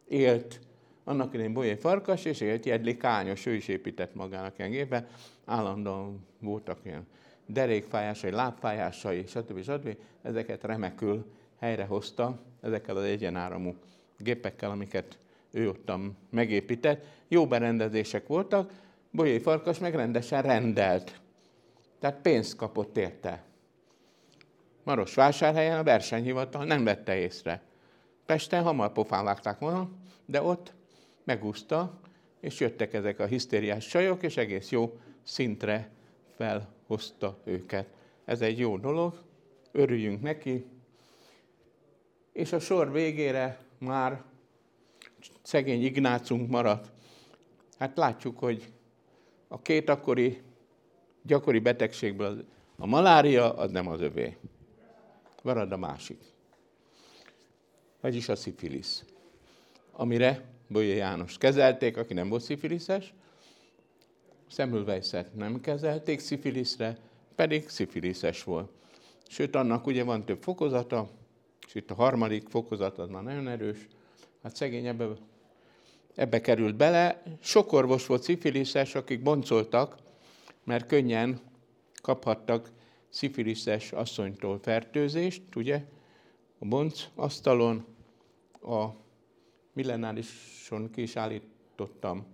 élt 0.08 0.60
annak 1.04 1.34
idején 1.34 1.52
Bolyai 1.52 1.76
Farkas, 1.76 2.24
és 2.24 2.40
élt 2.40 2.66
Jedli 2.66 2.96
Kányos, 2.96 3.46
ő 3.46 3.54
is 3.54 3.68
épített 3.68 4.14
magának 4.14 4.58
ilyen 4.58 4.70
gépet. 4.70 5.10
Állandóan 5.44 6.26
voltak 6.40 6.78
ilyen 6.84 7.06
derékfájásai, 7.48 8.30
lábfájásai, 8.30 9.26
stb. 9.26 9.62
stb. 9.62 9.96
Ezeket 10.22 10.64
remekül 10.64 11.26
helyrehozta 11.58 12.38
ezekkel 12.60 12.96
az 12.96 13.04
egyenáramú 13.04 13.74
gépekkel, 14.18 14.70
amiket 14.70 15.18
ő 15.50 15.68
ottan 15.68 16.16
megépített. 16.30 17.04
Jó 17.28 17.46
berendezések 17.46 18.26
voltak, 18.26 18.72
Bolyai 19.10 19.38
Farkas 19.38 19.78
meg 19.78 19.94
rendesen 19.94 20.42
rendelt 20.42 21.20
tehát 21.98 22.20
pénzt 22.20 22.56
kapott 22.56 22.96
érte. 22.96 23.42
Marosvásárhelyen 24.82 25.78
a 25.78 25.82
versenyhivatal 25.82 26.64
nem 26.64 26.84
vette 26.84 27.16
észre. 27.16 27.62
Pesten 28.26 28.62
hamar 28.62 28.92
pofán 28.92 29.24
vágták 29.24 29.58
volna, 29.58 29.90
de 30.26 30.42
ott 30.42 30.72
megúszta, 31.24 32.00
és 32.40 32.60
jöttek 32.60 32.94
ezek 32.94 33.18
a 33.18 33.26
hisztériás 33.26 33.86
csajok, 33.86 34.22
és 34.22 34.36
egész 34.36 34.70
jó 34.70 34.98
szintre 35.22 35.90
felhozta 36.88 37.38
őket. 37.44 37.86
Ez 38.24 38.40
egy 38.40 38.58
jó 38.58 38.76
dolog, 38.76 39.22
örüljünk 39.72 40.22
neki, 40.22 40.66
és 42.32 42.52
a 42.52 42.58
sor 42.58 42.92
végére 42.92 43.58
már 43.78 44.22
szegény 45.42 45.84
Ignácunk 45.84 46.50
maradt. 46.50 46.90
Hát 47.78 47.96
látjuk, 47.96 48.38
hogy 48.38 48.72
a 49.48 49.62
két 49.62 49.88
akkori 49.88 50.42
gyakori 51.22 51.58
betegségből 51.58 52.44
a 52.76 52.86
malária 52.86 53.54
az 53.54 53.70
nem 53.70 53.88
az 53.88 54.00
övé. 54.00 54.36
Marad 55.42 55.72
a 55.72 55.76
másik. 55.76 56.20
Vagyis 58.00 58.28
a 58.28 58.36
szifilisz. 58.36 59.04
Amire 59.92 60.44
Bolya 60.68 60.94
János 60.94 61.38
kezelték, 61.38 61.96
aki 61.96 62.14
nem 62.14 62.28
volt 62.28 62.42
szifiliszes, 62.42 63.14
Szemülvejszet 64.48 65.34
nem 65.34 65.60
kezelték 65.60 66.20
szifiliszre, 66.20 66.98
pedig 67.34 67.68
szifiliszes 67.68 68.44
volt. 68.44 68.70
Sőt, 69.28 69.54
annak 69.54 69.86
ugye 69.86 70.04
van 70.04 70.24
több 70.24 70.42
fokozata, 70.42 71.08
és 71.66 71.74
itt 71.74 71.90
a 71.90 71.94
harmadik 71.94 72.48
fokozat 72.48 72.98
az 72.98 73.08
már 73.08 73.22
nagyon 73.22 73.48
erős. 73.48 73.86
Hát 74.42 74.56
szegény 74.56 74.86
ebbe, 74.86 75.08
ebbe 76.14 76.40
került 76.40 76.76
bele. 76.76 77.22
Sok 77.40 77.72
orvos 77.72 78.06
volt 78.06 78.22
szifiliszes, 78.22 78.94
akik 78.94 79.22
boncoltak, 79.22 79.96
mert 80.64 80.86
könnyen 80.86 81.40
kaphattak 82.02 82.70
szifiliszes 83.08 83.92
asszonytól 83.92 84.58
fertőzést, 84.62 85.56
ugye? 85.56 85.84
A 86.58 86.66
bonc 86.66 87.04
asztalon, 87.14 87.84
a 88.62 88.86
millenárison 89.72 90.90
ki 90.90 91.02
is 91.02 91.16
állítottam 91.16 92.26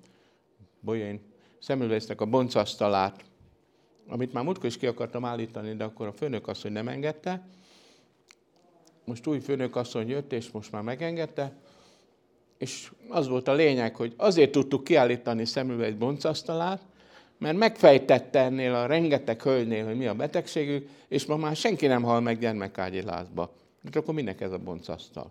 Bolyain 0.80 1.20
Szemülvésznek 1.64 2.20
a 2.20 2.24
boncasztalát, 2.24 3.24
amit 4.08 4.32
már 4.32 4.44
múltkor 4.44 4.66
is 4.66 4.76
ki 4.76 4.86
akartam 4.86 5.24
állítani, 5.24 5.74
de 5.74 5.84
akkor 5.84 6.06
a 6.06 6.12
főnök 6.12 6.48
asszony 6.48 6.72
nem 6.72 6.88
engedte. 6.88 7.46
Most 9.04 9.26
új 9.26 9.38
főnök 9.38 9.76
asszony 9.76 10.08
jött, 10.08 10.32
és 10.32 10.50
most 10.50 10.72
már 10.72 10.82
megengedte. 10.82 11.52
És 12.58 12.92
az 13.08 13.28
volt 13.28 13.48
a 13.48 13.52
lényeg, 13.52 13.96
hogy 13.96 14.14
azért 14.16 14.50
tudtuk 14.50 14.84
kiállítani 14.84 15.44
szemüvegy 15.44 15.98
boncasztalát, 15.98 16.86
mert 17.38 17.56
megfejtette 17.56 18.40
ennél 18.40 18.74
a 18.74 18.86
rengeteg 18.86 19.42
hölgynél, 19.42 19.84
hogy 19.84 19.96
mi 19.96 20.06
a 20.06 20.14
betegségük, 20.14 20.88
és 21.08 21.26
ma 21.26 21.36
már 21.36 21.56
senki 21.56 21.86
nem 21.86 22.02
hal 22.02 22.20
meg 22.20 22.38
gyermekágyi 22.38 23.02
lázba. 23.02 23.52
De 23.90 23.98
akkor 23.98 24.14
minek 24.14 24.40
ez 24.40 24.52
a 24.52 24.58
boncasztal? 24.58 25.30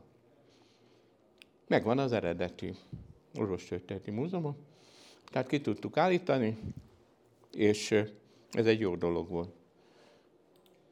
Megvan 1.67 1.99
az 1.99 2.11
eredeti 2.11 2.75
orvostörténeti 3.35 4.11
múzeumon. 4.11 4.71
Tehát 5.33 5.47
ki 5.47 5.61
tudtuk 5.61 5.97
állítani, 5.97 6.57
és 7.51 7.91
ez 8.51 8.65
egy 8.65 8.79
jó 8.79 8.95
dolog 8.95 9.29
volt. 9.29 9.49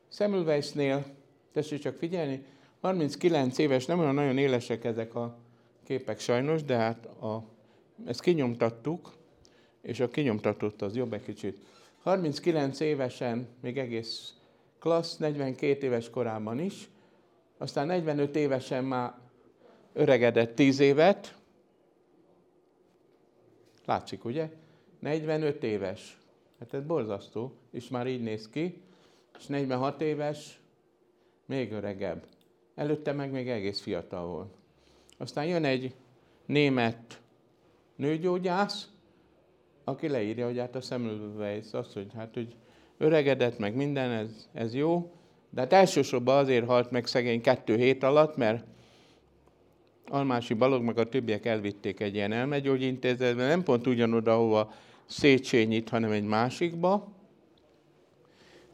Semmelweisnél, 0.09 1.05
tessék 1.53 1.79
csak 1.79 1.97
figyelni, 1.97 2.45
39 2.79 3.57
éves, 3.57 3.85
nem 3.85 3.99
olyan 3.99 4.13
nagyon 4.13 4.37
élesek 4.37 4.83
ezek 4.83 5.15
a 5.15 5.37
képek 5.83 6.19
sajnos, 6.19 6.63
de 6.63 6.75
hát 6.75 7.05
a, 7.05 7.43
ezt 8.05 8.21
kinyomtattuk, 8.21 9.13
és 9.81 9.99
a 9.99 10.09
kinyomtatott 10.09 10.81
az 10.81 10.95
jobb 10.95 11.13
egy 11.13 11.23
kicsit. 11.23 11.57
39 12.03 12.79
évesen, 12.79 13.47
még 13.59 13.77
egész 13.77 14.33
klassz, 14.79 15.17
42 15.17 15.85
éves 15.85 16.09
korában 16.09 16.59
is, 16.59 16.89
aztán 17.57 17.87
45 17.87 18.35
évesen 18.35 18.83
már 18.83 19.13
öregedett 19.93 20.55
10 20.55 20.79
évet, 20.79 21.35
Látszik, 23.85 24.25
ugye? 24.25 24.49
45 24.99 25.63
éves. 25.63 26.17
Hát 26.59 26.73
ez 26.73 26.83
borzasztó, 26.83 27.53
és 27.71 27.87
már 27.87 28.07
így 28.07 28.21
néz 28.21 28.49
ki. 28.49 28.81
És 29.37 29.45
46 29.45 30.01
éves, 30.01 30.61
még 31.45 31.71
öregebb. 31.71 32.23
Előtte 32.75 33.11
meg 33.11 33.31
még 33.31 33.49
egész 33.49 33.81
fiatal 33.81 34.27
volt. 34.27 34.53
Aztán 35.17 35.45
jön 35.45 35.65
egy 35.65 35.95
német 36.45 37.21
nőgyógyász, 37.95 38.89
aki 39.83 40.07
leírja, 40.07 40.45
hogy 40.45 40.57
hát 40.57 40.75
a 40.75 40.81
Semmelweis 40.81 41.73
az, 41.73 41.93
hogy 41.93 42.11
hát, 42.15 42.33
hogy 42.33 42.55
öregedett, 42.97 43.57
meg 43.57 43.75
minden, 43.75 44.11
ez, 44.11 44.49
ez 44.53 44.73
jó, 44.73 45.11
de 45.49 45.61
hát 45.61 45.73
elsősorban 45.73 46.37
azért 46.37 46.65
halt 46.65 46.91
meg 46.91 47.05
szegény 47.05 47.41
kettő 47.41 47.75
hét 47.75 48.03
alatt, 48.03 48.35
mert 48.35 48.65
Almási 50.11 50.53
Balog 50.53 50.83
meg 50.83 50.97
a 50.97 51.09
többiek 51.09 51.45
elvitték 51.45 51.99
egy 51.99 52.15
ilyen 52.15 52.31
elmegyógyintézetbe, 52.31 53.47
nem 53.47 53.63
pont 53.63 53.87
ugyanoda, 53.87 54.33
ahova 54.33 54.73
Széchenyi 55.05 55.83
hanem 55.89 56.11
egy 56.11 56.23
másikba. 56.23 57.07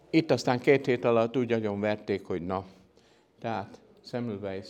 Itt 0.09 0.31
aztán 0.31 0.59
két 0.59 0.85
hét 0.85 1.05
alatt 1.05 1.37
úgy 1.37 1.49
nagyon 1.49 1.79
verték, 1.79 2.25
hogy 2.25 2.45
na. 2.45 2.65
Tehát 3.39 3.79
Semmelweis 4.03 4.67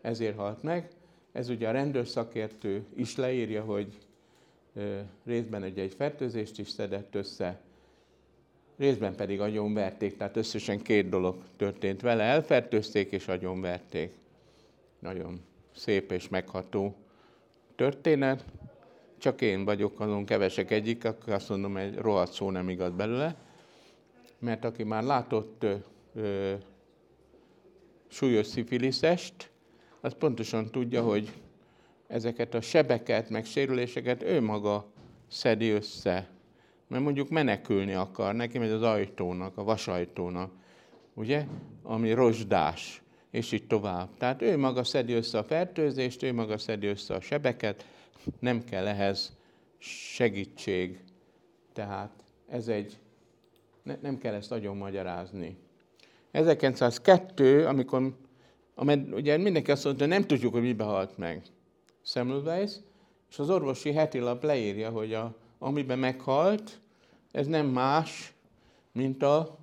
ezért 0.00 0.36
halt 0.36 0.62
meg. 0.62 0.88
Ez 1.32 1.48
ugye 1.48 1.68
a 1.68 1.72
rendőrszakértő 1.72 2.84
is 2.94 3.16
leírja, 3.16 3.62
hogy 3.62 3.98
részben 5.24 5.62
egy, 5.62 5.78
egy 5.78 5.94
fertőzést 5.94 6.58
is 6.58 6.68
szedett 6.68 7.14
össze, 7.14 7.60
részben 8.76 9.14
pedig 9.14 9.40
agyonverték, 9.40 10.16
tehát 10.16 10.36
összesen 10.36 10.82
két 10.82 11.08
dolog 11.08 11.36
történt 11.56 12.00
vele. 12.00 12.22
Elfertőzték 12.22 13.12
és 13.12 13.28
agyonverték. 13.28 14.12
Nagyon 14.98 15.40
szép 15.76 16.12
és 16.12 16.28
megható 16.28 16.96
történet. 17.74 18.44
Csak 19.18 19.40
én 19.40 19.64
vagyok 19.64 20.00
azon 20.00 20.24
kevesek 20.24 20.70
egyik, 20.70 21.04
akkor 21.04 21.32
azt 21.32 21.48
mondom, 21.48 21.76
egy 21.76 21.96
rohadt 21.96 22.32
szó 22.32 22.50
nem 22.50 22.68
igaz 22.68 22.90
belőle. 22.90 23.36
Mert 24.38 24.64
aki 24.64 24.82
már 24.82 25.02
látott 25.02 25.62
ö, 25.62 25.74
ö, 26.14 26.54
súlyos 28.08 28.46
szifiliszest, 28.46 29.50
az 30.00 30.14
pontosan 30.18 30.70
tudja, 30.70 31.02
hogy 31.02 31.32
ezeket 32.06 32.54
a 32.54 32.60
sebeket, 32.60 33.30
meg 33.30 33.44
sérüléseket 33.44 34.22
ő 34.22 34.40
maga 34.40 34.86
szedi 35.28 35.70
össze. 35.70 36.28
Mert 36.86 37.02
mondjuk 37.02 37.28
menekülni 37.28 37.92
akar, 37.92 38.34
neki 38.34 38.58
megy 38.58 38.70
az 38.70 38.82
ajtónak, 38.82 39.56
a 39.56 39.64
vasajtónak, 39.64 40.52
ugye, 41.14 41.46
ami 41.82 42.12
rozsdás 42.12 43.02
és 43.30 43.52
így 43.52 43.66
tovább. 43.66 44.08
Tehát 44.18 44.42
ő 44.42 44.56
maga 44.56 44.84
szedi 44.84 45.12
össze 45.12 45.38
a 45.38 45.44
fertőzést, 45.44 46.22
ő 46.22 46.32
maga 46.32 46.58
szedi 46.58 46.86
össze 46.86 47.14
a 47.14 47.20
sebeket, 47.20 47.86
nem 48.38 48.64
kell 48.64 48.86
ehhez 48.86 49.36
segítség. 49.78 51.04
Tehát 51.72 52.10
ez 52.48 52.68
egy, 52.68 52.98
ne, 53.82 53.96
nem 54.02 54.18
kell 54.18 54.34
ezt 54.34 54.50
nagyon 54.50 54.76
magyarázni. 54.76 55.56
1902, 56.30 57.66
amikor 57.66 58.16
amed, 58.74 59.12
ugye 59.12 59.36
mindenki 59.36 59.70
azt 59.70 59.84
mondta, 59.84 60.06
nem 60.06 60.22
tudjuk, 60.22 60.52
hogy 60.52 60.62
mibe 60.62 60.84
halt 60.84 61.18
meg 61.18 61.42
Semmelweis, 62.02 62.72
és 63.30 63.38
az 63.38 63.50
orvosi 63.50 63.92
heti 63.92 64.18
lap 64.18 64.42
leírja, 64.42 64.90
hogy 64.90 65.14
a, 65.14 65.34
amiben 65.58 65.98
meghalt, 65.98 66.80
ez 67.30 67.46
nem 67.46 67.66
más, 67.66 68.32
mint 68.92 69.22
a 69.22 69.58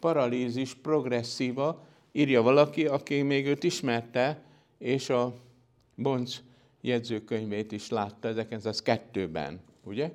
paralízis 0.00 0.74
progresszíva, 0.74 1.86
írja 2.12 2.42
valaki, 2.42 2.86
aki 2.86 3.22
még 3.22 3.46
őt 3.46 3.64
ismerte, 3.64 4.42
és 4.78 5.10
a 5.10 5.34
Bonc 5.94 6.40
jegyzőkönyvét 6.80 7.72
is 7.72 7.88
látta 7.88 8.32
1902-ben, 8.34 9.60
ugye? 9.84 10.12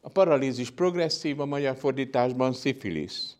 A 0.00 0.08
paralízis 0.08 0.70
progresszív, 0.70 1.40
a 1.40 1.44
magyar 1.44 1.76
fordításban 1.76 2.52
szifilisz. 2.52 3.36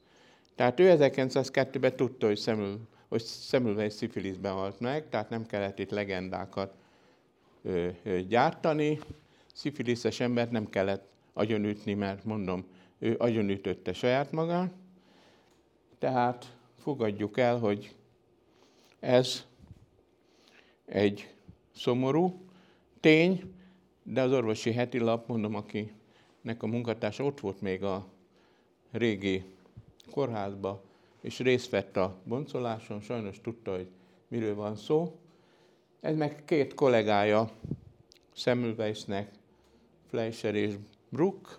Tehát 0.54 0.80
ő 0.80 0.96
1902-ben 0.98 1.96
tudta, 1.96 2.26
hogy, 2.26 2.38
szemül, 2.38 2.80
hogy 3.08 3.22
Semmelweis 3.22 3.92
szifiliszben 3.92 4.52
halt 4.52 4.80
meg, 4.80 5.08
tehát 5.08 5.30
nem 5.30 5.46
kellett 5.46 5.78
itt 5.78 5.90
legendákat 5.90 6.74
ö, 7.62 7.88
ö, 8.02 8.20
gyártani. 8.20 8.98
Szifiliszes 9.54 10.20
embert 10.20 10.50
nem 10.50 10.68
kellett 10.68 11.08
agyonütni, 11.32 11.94
mert 11.94 12.24
mondom, 12.24 12.64
ő 12.98 13.14
agyonütötte 13.18 13.92
saját 13.92 14.32
magát. 14.32 14.72
Tehát 15.98 16.56
fogadjuk 16.80 17.38
el, 17.38 17.58
hogy 17.58 17.94
ez 19.00 19.46
egy 20.84 21.34
szomorú 21.74 22.40
tény, 23.00 23.54
de 24.02 24.22
az 24.22 24.32
orvosi 24.32 24.72
heti 24.72 24.98
lap, 24.98 25.28
mondom, 25.28 25.54
akinek 25.54 26.62
a 26.62 26.66
munkatársa 26.66 27.24
ott 27.24 27.40
volt 27.40 27.60
még 27.60 27.82
a 27.82 28.06
régi 28.90 29.44
kórházba, 30.10 30.82
és 31.20 31.38
részt 31.38 31.70
vett 31.70 31.96
a 31.96 32.16
boncoláson, 32.24 33.00
sajnos 33.00 33.40
tudta, 33.40 33.74
hogy 33.74 33.88
miről 34.28 34.54
van 34.54 34.76
szó. 34.76 35.18
Ez 36.00 36.16
meg 36.16 36.44
két 36.44 36.74
kollégája, 36.74 37.50
Semmelweisnek, 38.32 39.30
Fleischer 40.08 40.54
és 40.54 40.74
Bruck, 41.08 41.58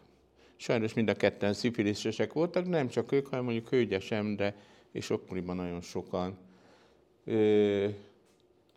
sajnos 0.55 0.93
mind 0.93 1.09
a 1.09 1.13
ketten 1.13 1.53
szifiliszesek 1.53 2.33
voltak, 2.33 2.67
nem 2.67 2.87
csak 2.87 3.11
ők, 3.11 3.27
hanem 3.27 3.43
mondjuk 3.43 3.69
Hölgye 3.69 3.99
sem, 3.99 4.35
de 4.35 4.55
és 4.91 5.09
akkoriban 5.09 5.55
nagyon 5.55 5.81
sokan. 5.81 6.37
Ö, 7.23 7.87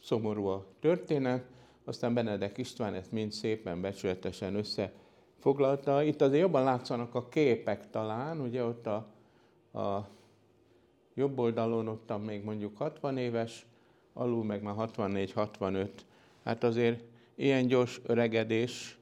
szomorú 0.03 0.47
a 0.47 0.67
történet, 0.81 1.45
aztán 1.85 2.15
Benedek 2.15 2.59
István 2.59 2.95
ezt 2.95 3.13
mind 3.13 3.33
szépen 3.33 3.81
becsületesen 3.81 4.55
összefoglalta. 4.55 6.03
Itt 6.03 6.21
azért 6.21 6.43
jobban 6.43 6.65
látszanak 6.65 7.15
a 7.15 7.29
képek 7.29 7.91
talán, 7.91 8.41
ugye 8.41 8.65
ott 8.65 8.87
a, 8.87 9.07
a 9.79 10.09
jobb 11.15 11.39
oldalon 11.39 11.89
ott 11.89 12.25
még 12.25 12.45
mondjuk 12.45 12.77
60 12.77 13.17
éves, 13.17 13.67
alul 14.13 14.45
meg 14.45 14.63
már 14.63 14.75
64-65. 14.79 15.89
Hát 16.45 16.65
azért 16.65 17.05
ilyen 17.35 17.67
gyors 17.67 18.01
öregedés 18.07 18.99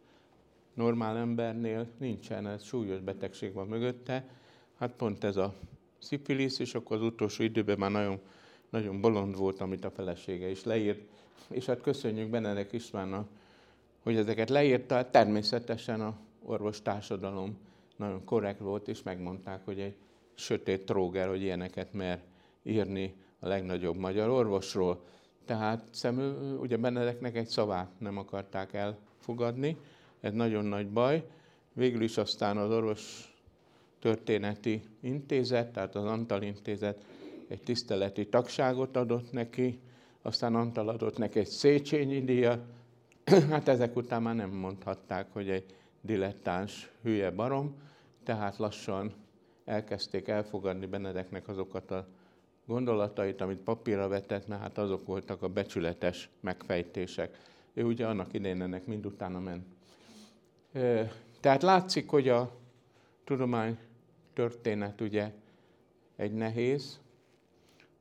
normál 0.74 1.16
embernél 1.16 1.86
nincsen, 1.98 2.46
ez 2.46 2.62
súlyos 2.64 3.00
betegség 3.00 3.52
van 3.52 3.66
mögötte. 3.66 4.28
Hát 4.78 4.92
pont 4.92 5.24
ez 5.24 5.36
a 5.36 5.54
szifilisz, 6.02 6.58
és 6.58 6.74
akkor 6.74 6.96
az 6.96 7.02
utolsó 7.02 7.42
időben 7.42 7.78
már 7.78 7.90
nagyon, 7.90 8.20
nagyon 8.70 9.00
bolond 9.00 9.36
volt, 9.36 9.60
amit 9.60 9.84
a 9.84 9.90
felesége 9.90 10.50
is 10.50 10.64
leírt. 10.64 11.00
És 11.48 11.66
hát 11.66 11.80
köszönjük 11.80 12.28
Benedek 12.28 12.72
Istvánnak, 12.72 13.28
hogy 14.02 14.16
ezeket 14.16 14.50
leírta. 14.50 15.10
Természetesen 15.10 16.00
a 16.00 16.16
orvostársadalom 16.42 17.58
nagyon 17.96 18.24
korrekt 18.24 18.60
volt, 18.60 18.88
és 18.88 19.02
megmondták, 19.02 19.64
hogy 19.64 19.80
egy 19.80 19.94
sötét 20.34 20.86
tróger, 20.86 21.28
hogy 21.28 21.42
ilyeneket 21.42 21.92
mer 21.92 22.22
írni 22.62 23.14
a 23.38 23.48
legnagyobb 23.48 23.96
magyar 23.96 24.28
orvosról. 24.28 25.04
Tehát 25.44 25.84
szemül, 25.90 26.58
ugye 26.60 26.76
Benedeknek 26.76 27.36
egy 27.36 27.46
szavát 27.46 27.90
nem 27.98 28.18
akarták 28.18 28.72
elfogadni, 28.72 29.76
ez 30.20 30.32
nagyon 30.32 30.64
nagy 30.64 30.88
baj. 30.88 31.26
Végül 31.72 32.02
is 32.02 32.16
aztán 32.16 32.56
az 32.56 32.70
orvos 32.70 33.31
történeti 34.02 34.82
intézet, 35.00 35.72
tehát 35.72 35.94
az 35.94 36.04
Antal 36.04 36.42
intézet 36.42 37.04
egy 37.48 37.62
tiszteleti 37.62 38.28
tagságot 38.28 38.96
adott 38.96 39.32
neki, 39.32 39.80
aztán 40.22 40.54
Antal 40.54 40.88
adott 40.88 41.18
neki 41.18 41.38
egy 41.38 41.46
Széchenyi 41.46 42.24
díjat, 42.24 42.60
hát 43.50 43.68
ezek 43.68 43.96
után 43.96 44.22
már 44.22 44.34
nem 44.34 44.50
mondhatták, 44.50 45.32
hogy 45.32 45.50
egy 45.50 45.64
dilettáns 46.00 46.90
hülye 47.02 47.30
barom, 47.30 47.74
tehát 48.24 48.56
lassan 48.56 49.12
elkezdték 49.64 50.28
elfogadni 50.28 50.86
Benedeknek 50.86 51.48
azokat 51.48 51.90
a 51.90 52.06
gondolatait, 52.66 53.40
amit 53.40 53.60
papírra 53.60 54.08
vetett, 54.08 54.46
mert 54.48 54.60
hát 54.60 54.78
azok 54.78 55.06
voltak 55.06 55.42
a 55.42 55.48
becsületes 55.48 56.28
megfejtések. 56.40 57.38
Ő 57.72 57.84
ugye 57.84 58.06
annak 58.06 58.32
idején 58.32 58.62
ennek 58.62 58.86
mind 58.86 59.06
utána 59.06 59.40
ment. 59.40 59.66
Tehát 61.40 61.62
látszik, 61.62 62.08
hogy 62.08 62.28
a 62.28 62.50
tudomány 63.24 63.78
történet 64.32 65.00
ugye 65.00 65.32
egy 66.16 66.32
nehéz 66.32 67.00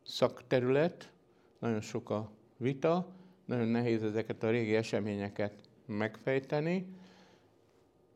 szakterület, 0.04 1.12
nagyon 1.60 1.82
sok 1.82 2.10
a 2.10 2.32
vita, 2.58 3.08
nagyon 3.46 3.68
nehéz 3.68 4.04
ezeket 4.04 4.44
a 4.44 4.50
régi 4.50 4.76
eseményeket 4.76 5.54
megfejteni, 5.86 6.86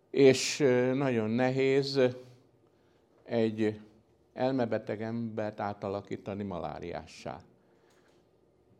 és 0.09 0.57
nagyon 0.93 1.29
nehéz 1.29 1.99
egy 3.23 3.79
elmebeteg 4.33 5.01
embert 5.01 5.59
átalakítani 5.59 6.43
maláriássá. 6.43 7.41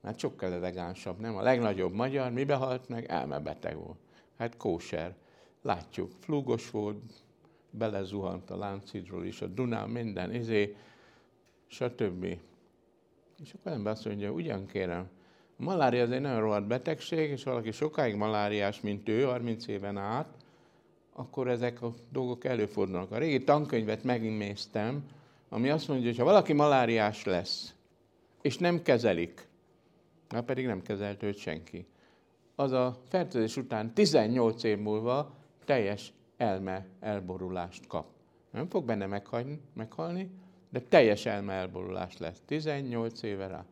Hát 0.04 0.20
sokkal 0.20 0.54
elegánsabb, 0.54 1.20
nem? 1.20 1.36
A 1.36 1.42
legnagyobb 1.42 1.94
magyar 1.94 2.32
mibe 2.32 2.56
halt 2.56 2.90
meg? 2.90 3.06
Elmebeteg 3.06 3.76
volt. 3.76 3.98
Hát 4.38 4.58
kóser. 4.58 5.16
Látjuk, 5.62 6.12
flúgos 6.20 6.72
volt, 6.72 7.24
belezuhant 7.78 8.50
a 8.50 8.58
Láncidról 8.58 9.26
is, 9.26 9.42
a 9.42 9.48
Dunán, 9.48 9.90
minden, 9.90 10.34
izé, 10.34 10.76
stb. 11.68 12.26
És 13.44 13.54
akkor 13.54 13.72
ember 13.72 13.94
azt 13.94 14.06
mondja, 14.06 14.32
ugyan 14.32 14.66
kérem, 14.66 15.10
a 15.58 15.64
malária 15.64 16.04
az 16.04 16.12
egy 16.12 16.22
nagyon 16.22 16.40
rohadt 16.40 16.68
betegség, 16.68 17.30
és 17.30 17.44
valaki 17.44 17.72
sokáig 17.72 18.16
maláriás, 18.16 18.82
mint 18.82 19.10
ő, 19.10 19.24
30 19.24 19.68
éven 19.68 19.98
át, 19.98 20.28
akkor 21.14 21.48
ezek 21.48 21.82
a 21.82 21.94
dolgok 22.12 22.46
előfordulnak. 22.46 23.12
A 23.12 23.18
régi 23.18 23.44
tankönyvet 23.44 24.04
megiméztem, 24.04 25.04
ami 25.50 25.70
azt 25.70 25.88
mondja, 25.88 26.08
hogy 26.08 26.18
ha 26.18 26.24
valaki 26.24 26.54
maláriás 26.54 27.24
lesz, 27.24 27.76
és 28.42 28.58
nem 28.58 28.82
kezelik, 28.82 29.48
már 30.30 30.44
pedig 30.44 30.66
nem 30.66 30.82
kezelt 30.82 31.24
őt 31.24 31.38
senki, 31.38 31.86
az 32.56 32.72
a 32.72 33.02
fertőzés 33.08 33.58
után 33.58 33.94
18 33.94 34.64
év 34.64 34.78
múlva 34.78 35.36
teljes 35.66 36.14
elme 36.38 36.86
elborulást 37.00 37.88
kap. 37.88 38.08
Nem 38.52 38.70
fog 38.70 38.86
benne 38.86 39.06
meghalni, 39.74 40.32
de 40.70 40.82
teljes 40.82 41.26
elme 41.26 41.54
elborulás 41.54 42.18
lesz. 42.18 42.42
18 42.46 43.22
éve 43.22 43.48
rá. 43.48 43.66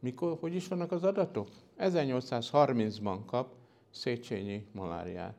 Mikor, 0.00 0.36
hogy 0.40 0.54
is 0.54 0.68
vannak 0.68 0.92
az 0.92 1.04
adatok? 1.04 1.48
1830-ban 1.78 3.18
kap 3.26 3.54
Széchenyi 3.90 4.66
maláriát. 4.72 5.34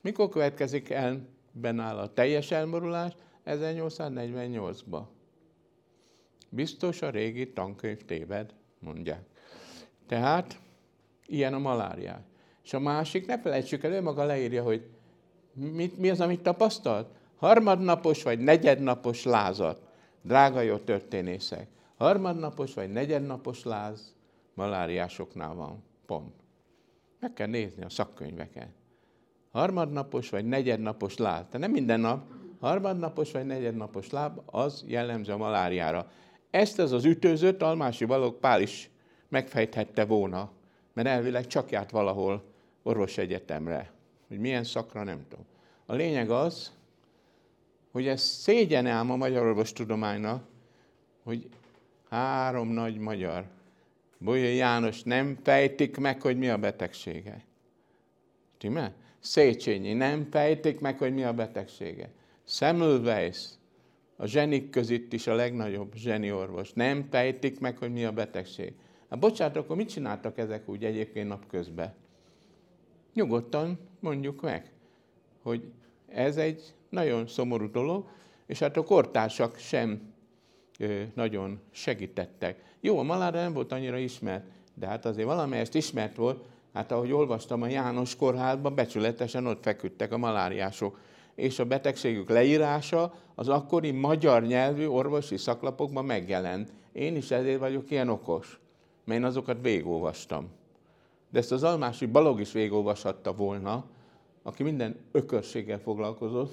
Mikor 0.00 0.28
következik 0.28 0.90
el 0.90 1.28
benáll 1.52 1.98
a 1.98 2.12
teljes 2.12 2.50
elborulás? 2.50 3.12
1848-ba. 3.46 5.02
Biztos 6.48 7.02
a 7.02 7.10
régi 7.10 7.52
tankönyv 7.52 8.04
téved, 8.04 8.54
mondják. 8.78 9.24
Tehát 10.06 10.60
ilyen 11.26 11.54
a 11.54 11.58
maláriá. 11.58 12.24
És 12.64 12.72
a 12.74 12.78
másik, 12.78 13.26
ne 13.26 13.38
felejtsük 13.38 13.84
el, 13.84 13.92
ő 13.92 14.02
maga 14.02 14.24
leírja, 14.24 14.62
hogy 14.62 14.90
mit, 15.54 15.98
mi 15.98 16.10
az, 16.10 16.20
amit 16.20 16.42
tapasztalt? 16.42 17.08
Harmadnapos 17.36 18.22
vagy 18.22 18.38
negyednapos 18.38 19.24
lázat. 19.24 19.80
Drága 20.22 20.60
jó 20.60 20.76
történészek. 20.76 21.66
Harmadnapos 21.96 22.74
vagy 22.74 22.92
negyednapos 22.92 23.64
láz 23.64 24.14
maláriásoknál 24.54 25.54
van. 25.54 25.82
Pont. 26.06 26.34
Meg 27.20 27.32
kell 27.32 27.46
nézni 27.46 27.84
a 27.84 27.88
szakkönyveket. 27.88 28.68
Harmadnapos 29.50 30.30
vagy 30.30 30.44
negyednapos 30.44 31.16
láz. 31.16 31.44
De 31.50 31.58
nem 31.58 31.70
minden 31.70 32.00
nap. 32.00 32.24
Harmadnapos 32.60 33.32
vagy 33.32 33.46
negyednapos 33.46 34.10
láb, 34.10 34.40
az 34.46 34.84
jellemző 34.86 35.32
a 35.32 35.36
maláriára. 35.36 36.10
Ezt 36.50 36.78
az 36.78 36.92
az 36.92 37.04
ütőzött 37.04 37.62
Almási 37.62 38.04
Balog 38.04 38.34
Pál 38.34 38.60
is 38.60 38.90
megfejthette 39.28 40.04
volna, 40.04 40.50
mert 40.92 41.08
elvileg 41.08 41.46
csak 41.46 41.70
járt 41.70 41.90
valahol 41.90 42.44
orvosegyetemre. 42.82 43.90
Hogy 44.32 44.40
milyen 44.40 44.64
szakra, 44.64 45.04
nem 45.04 45.24
tudom. 45.28 45.44
A 45.86 45.94
lényeg 45.94 46.30
az, 46.30 46.72
hogy 47.90 48.06
ez 48.06 48.20
szégyen 48.20 48.86
ám 48.86 49.10
a 49.10 49.16
magyar 49.16 49.46
orvostudománynak, 49.46 50.44
hogy 51.22 51.48
három 52.08 52.68
nagy 52.68 52.98
magyar, 52.98 53.46
Bolya 54.18 54.48
János 54.48 55.02
nem 55.02 55.38
fejtik 55.42 55.96
meg, 55.96 56.20
hogy 56.20 56.38
mi 56.38 56.48
a 56.48 56.56
betegsége. 56.56 57.44
Tíme? 58.58 58.94
Széchenyi 59.18 59.92
nem 59.92 60.26
fejtik 60.30 60.80
meg, 60.80 60.98
hogy 60.98 61.14
mi 61.14 61.24
a 61.24 61.32
betegsége. 61.32 62.10
Semmelweis, 62.44 63.48
a 64.16 64.26
zsenik 64.26 64.70
között 64.70 65.12
is 65.12 65.26
a 65.26 65.34
legnagyobb 65.34 65.94
zseni 65.94 66.32
orvos. 66.32 66.72
Nem 66.72 67.06
fejtik 67.10 67.60
meg, 67.60 67.76
hogy 67.76 67.92
mi 67.92 68.04
a 68.04 68.12
betegség. 68.12 68.72
Hát 69.10 69.18
bocsánat, 69.18 69.56
akkor 69.56 69.76
mit 69.76 69.88
csináltak 69.88 70.38
ezek 70.38 70.68
úgy 70.68 70.84
egyébként 70.84 71.28
napközben? 71.28 72.01
Nyugodtan 73.14 73.78
mondjuk 74.00 74.40
meg, 74.40 74.70
hogy 75.42 75.72
ez 76.08 76.36
egy 76.36 76.74
nagyon 76.88 77.26
szomorú 77.26 77.70
dolog, 77.70 78.08
és 78.46 78.58
hát 78.58 78.76
a 78.76 78.82
kortársak 78.82 79.56
sem 79.56 80.12
nagyon 81.14 81.60
segítettek. 81.70 82.64
Jó, 82.80 82.98
a 82.98 83.02
malára 83.02 83.40
nem 83.40 83.52
volt 83.52 83.72
annyira 83.72 83.96
ismert, 83.96 84.44
de 84.74 84.86
hát 84.86 85.04
azért 85.04 85.26
valamelyest 85.26 85.74
ismert 85.74 86.16
volt, 86.16 86.44
hát 86.72 86.92
ahogy 86.92 87.12
olvastam 87.12 87.62
a 87.62 87.66
János 87.66 88.16
kórházban, 88.16 88.74
becsületesen 88.74 89.46
ott 89.46 89.62
feküdtek 89.62 90.12
a 90.12 90.18
maláriások. 90.18 91.00
És 91.34 91.58
a 91.58 91.64
betegségük 91.64 92.28
leírása 92.28 93.14
az 93.34 93.48
akkori 93.48 93.90
magyar 93.90 94.42
nyelvű 94.42 94.86
orvosi 94.86 95.36
szaklapokban 95.36 96.04
megjelent. 96.04 96.72
Én 96.92 97.16
is 97.16 97.30
ezért 97.30 97.58
vagyok 97.58 97.90
ilyen 97.90 98.08
okos, 98.08 98.60
mert 99.04 99.20
én 99.20 99.26
azokat 99.26 99.62
végigolvastam. 99.62 100.48
De 101.32 101.38
ezt 101.38 101.52
az 101.52 101.62
almási 101.62 102.06
balog 102.06 102.40
is 102.40 102.52
végigolvashatta 102.52 103.34
volna, 103.34 103.84
aki 104.42 104.62
minden 104.62 104.96
ökörséggel 105.12 105.78
foglalkozott, 105.78 106.52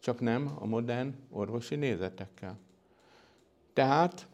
csak 0.00 0.20
nem 0.20 0.56
a 0.58 0.66
modern 0.66 1.14
orvosi 1.30 1.74
nézetekkel. 1.74 2.58
Tehát 3.72 4.26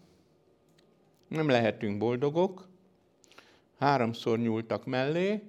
nem 1.28 1.48
lehetünk 1.48 1.98
boldogok, 1.98 2.68
háromszor 3.78 4.38
nyúltak 4.38 4.86
mellé, 4.86 5.42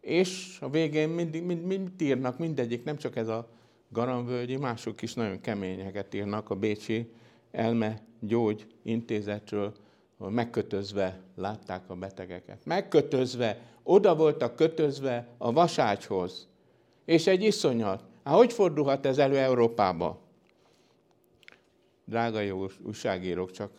és 0.00 0.58
a 0.60 0.70
végén 0.70 1.08
mindig, 1.08 1.42
mind, 1.42 1.64
mind 1.64 1.90
írnak 2.00 2.38
mindegyik, 2.38 2.84
nem 2.84 2.96
csak 2.96 3.16
ez 3.16 3.28
a 3.28 3.48
Garamvölgyi, 3.88 4.56
mások 4.56 5.02
is 5.02 5.14
nagyon 5.14 5.40
keményeket 5.40 6.14
írnak 6.14 6.50
a 6.50 6.54
Bécsi 6.54 7.12
Elme 7.50 8.02
Gyógy 8.20 8.66
Intézetről, 8.82 9.72
megkötözve 10.30 11.20
látták 11.36 11.90
a 11.90 11.94
betegeket. 11.94 12.64
Megkötözve, 12.64 13.60
oda 13.82 14.16
voltak 14.16 14.56
kötözve 14.56 15.28
a 15.38 15.52
vaságyhoz. 15.52 16.48
És 17.04 17.26
egy 17.26 17.42
iszonyat. 17.42 18.04
Hát 18.24 18.34
hogy 18.34 18.52
fordulhat 18.52 19.06
ez 19.06 19.18
elő 19.18 19.38
Európába? 19.38 20.20
Drága 22.04 22.40
jó 22.40 22.66
újságírók, 22.84 23.50
csak 23.50 23.70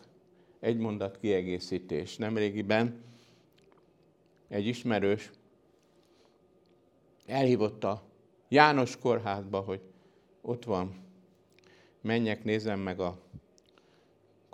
egy 0.60 0.76
mondat 0.76 1.18
kiegészítés. 1.18 2.16
Nemrégiben 2.16 3.02
egy 4.48 4.66
ismerős 4.66 5.30
elhívott 7.26 7.84
a 7.84 8.02
János 8.48 8.98
kórházba, 8.98 9.60
hogy 9.60 9.80
ott 10.40 10.64
van, 10.64 10.94
menjek, 12.00 12.44
nézem 12.44 12.80
meg 12.80 13.00
a 13.00 13.18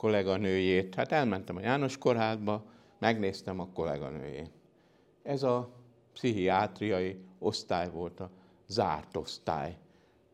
kolléganőjét. 0.01 0.95
Hát 0.95 1.13
elmentem 1.13 1.57
a 1.57 1.61
János 1.61 1.99
kórházba, 1.99 2.65
megnéztem 2.99 3.61
a 3.61 3.69
kolléganőjét. 3.75 4.51
Ez 5.23 5.43
a 5.43 5.71
pszichiátriai 6.13 7.21
osztály 7.39 7.91
volt, 7.91 8.21
a 8.21 8.31
zárt 8.67 9.17
osztály. 9.17 9.77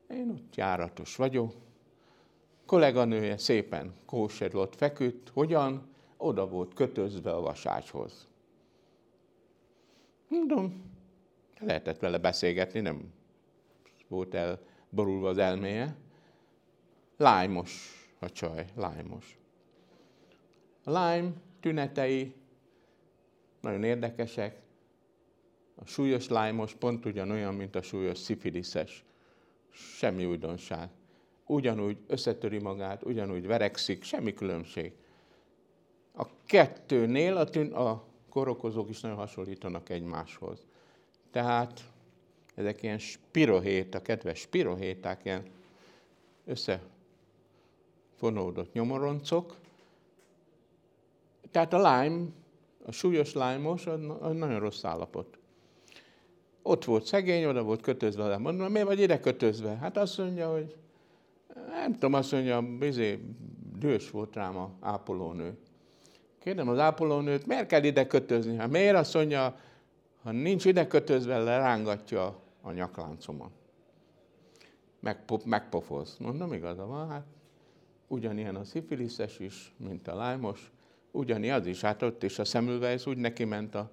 Én 0.09 0.31
ott 0.31 0.57
járatos 0.57 1.17
vagyok. 1.17 1.53
Kolléganője 2.67 3.37
szépen 3.37 3.95
kóserlott, 4.05 4.77
feküdt. 4.77 5.29
Hogyan? 5.29 5.89
Oda 6.17 6.49
volt 6.49 6.75
kötözve 6.75 7.33
a 7.33 7.41
vasácshoz. 7.41 8.29
Mondom, 10.29 10.83
lehetett 11.59 11.99
vele 11.99 12.19
beszélgetni, 12.19 12.81
nem 12.81 13.13
volt 14.09 14.35
elborulva 14.35 15.29
az 15.29 15.39
elméje. 15.39 15.97
Lájmos 17.17 17.91
a 18.19 18.31
csaj, 18.31 18.67
lájmos. 18.75 19.39
Lyme 20.87 21.33
tünetei 21.61 22.35
nagyon 23.61 23.85
érdekesek. 23.85 24.61
A 25.75 25.87
súlyos 25.87 26.29
lájmos 26.29 26.75
pont 26.75 27.05
ugyanolyan, 27.05 27.55
mint 27.55 27.77
a 27.77 27.83
súlyos 27.83 28.19
szifiliszes. 28.19 29.05
Semmi 29.71 30.25
újdonság. 30.25 30.91
Ugyanúgy 31.47 31.99
összetöri 32.07 32.59
magát, 32.59 33.05
ugyanúgy 33.05 33.47
verekszik, 33.47 34.03
semmi 34.03 34.35
különbség. 34.35 34.93
A 36.15 36.27
kettőnél 36.45 37.37
a, 37.37 37.45
tün- 37.45 37.73
a 37.73 38.05
korokozók 38.29 38.89
is 38.89 39.01
nagyon 39.01 39.17
hasonlítanak 39.17 39.89
egymáshoz. 39.89 40.67
Tehát 41.31 41.91
ezek 42.55 42.83
ilyen 42.83 42.99
spirohét, 42.99 43.95
a 43.95 44.03
kedves 44.03 44.39
spirohéták, 44.39 45.25
ilyen 45.25 45.43
összefonódott 46.45 48.73
nyomoroncok, 48.73 49.57
tehát 51.57 51.73
a 51.73 52.01
lime, 52.01 52.25
a 52.87 52.93
súlyos 52.93 53.33
lájmos, 53.33 53.87
az 53.87 54.01
nagyon 54.21 54.61
rossz 54.61 54.85
állapot. 54.85 55.39
Ott 56.63 56.85
volt 56.85 57.05
szegény, 57.05 57.45
oda 57.45 57.63
volt 57.63 57.81
kötözve, 57.81 58.29
de 58.29 58.39
mondom, 58.39 58.73
miért 58.73 58.87
vagy 58.87 59.01
ide 59.01 59.21
kötözve? 59.21 59.77
Hát 59.77 59.97
azt 59.97 60.19
mondja, 60.19 60.53
hogy 60.53 60.77
nem 61.69 61.93
tudom, 61.93 62.15
azt 62.15 62.33
mondja, 62.33 62.63
bizé, 62.79 63.21
dühös 63.79 64.11
volt 64.11 64.35
rám 64.35 64.57
a 64.57 64.71
ápolónő. 64.81 65.59
Kérdem 66.39 66.69
az 66.69 66.79
ápolónőt, 66.79 67.47
miért 67.47 67.67
kell 67.67 67.85
ide 67.85 68.07
kötözni? 68.07 68.57
Hát 68.57 68.71
miért 68.71 68.97
azt 68.97 69.15
mondja, 69.15 69.59
ha 70.23 70.31
nincs 70.31 70.65
ide 70.65 70.87
kötözve, 70.87 71.39
lerángatja 71.39 72.41
a 72.63 72.73
nyakláncomat. 72.73 73.51
Megpo- 75.01 75.45
megpofoz. 75.45 76.17
Mondom, 76.19 76.53
igaza 76.53 76.87
van, 76.87 77.09
hát 77.09 77.25
ugyanilyen 78.09 78.57
a 78.57 78.65
szifiliszes 78.65 79.39
is, 79.39 79.75
mint 79.77 80.09
a 80.09 80.15
lájmos, 80.15 80.71
ugyani 81.17 81.51
az 81.51 81.67
is, 81.67 81.81
hát 81.81 82.03
ott 82.03 82.23
is 82.23 82.39
a 82.39 82.45
szemülvejsz 82.45 83.07
úgy 83.07 83.17
neki 83.17 83.45
ment 83.45 83.75
a 83.75 83.91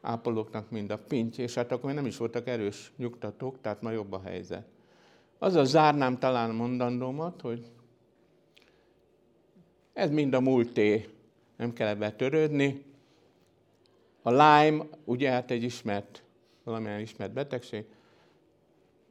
ápolóknak, 0.00 0.70
mind 0.70 0.90
a 0.90 0.98
pinty, 0.98 1.38
és 1.38 1.54
hát 1.54 1.72
akkor 1.72 1.92
nem 1.92 2.06
is 2.06 2.16
voltak 2.16 2.46
erős 2.48 2.92
nyugtatók, 2.96 3.60
tehát 3.60 3.82
ma 3.82 3.90
jobb 3.90 4.12
a 4.12 4.20
helyzet. 4.24 4.66
Az 5.38 5.54
a 5.54 5.64
zárnám 5.64 6.18
talán 6.18 6.54
mondandómat, 6.54 7.40
hogy 7.40 7.66
ez 9.92 10.10
mind 10.10 10.34
a 10.34 10.40
múlté, 10.40 11.08
nem 11.56 11.72
kell 11.72 11.88
ebbe 11.88 12.12
törődni. 12.12 12.84
A 14.22 14.30
Lyme, 14.30 14.84
ugye 15.04 15.30
hát 15.30 15.50
egy 15.50 15.62
ismert, 15.62 16.22
valamilyen 16.64 17.00
ismert 17.00 17.32
betegség, 17.32 17.84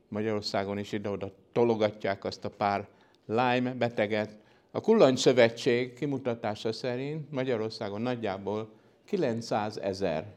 Magyarországon 0.07 0.77
is 0.77 0.91
ide-oda 0.91 1.31
tologatják 1.51 2.23
azt 2.23 2.45
a 2.45 2.49
pár 2.49 2.87
Lyme 3.25 3.73
beteget, 3.73 4.42
a 4.75 4.81
Kullancs 4.81 5.19
Szövetség 5.19 5.93
kimutatása 5.93 6.71
szerint 6.71 7.31
Magyarországon 7.31 8.01
nagyjából 8.01 8.69
900 9.05 9.77
ezer 9.77 10.33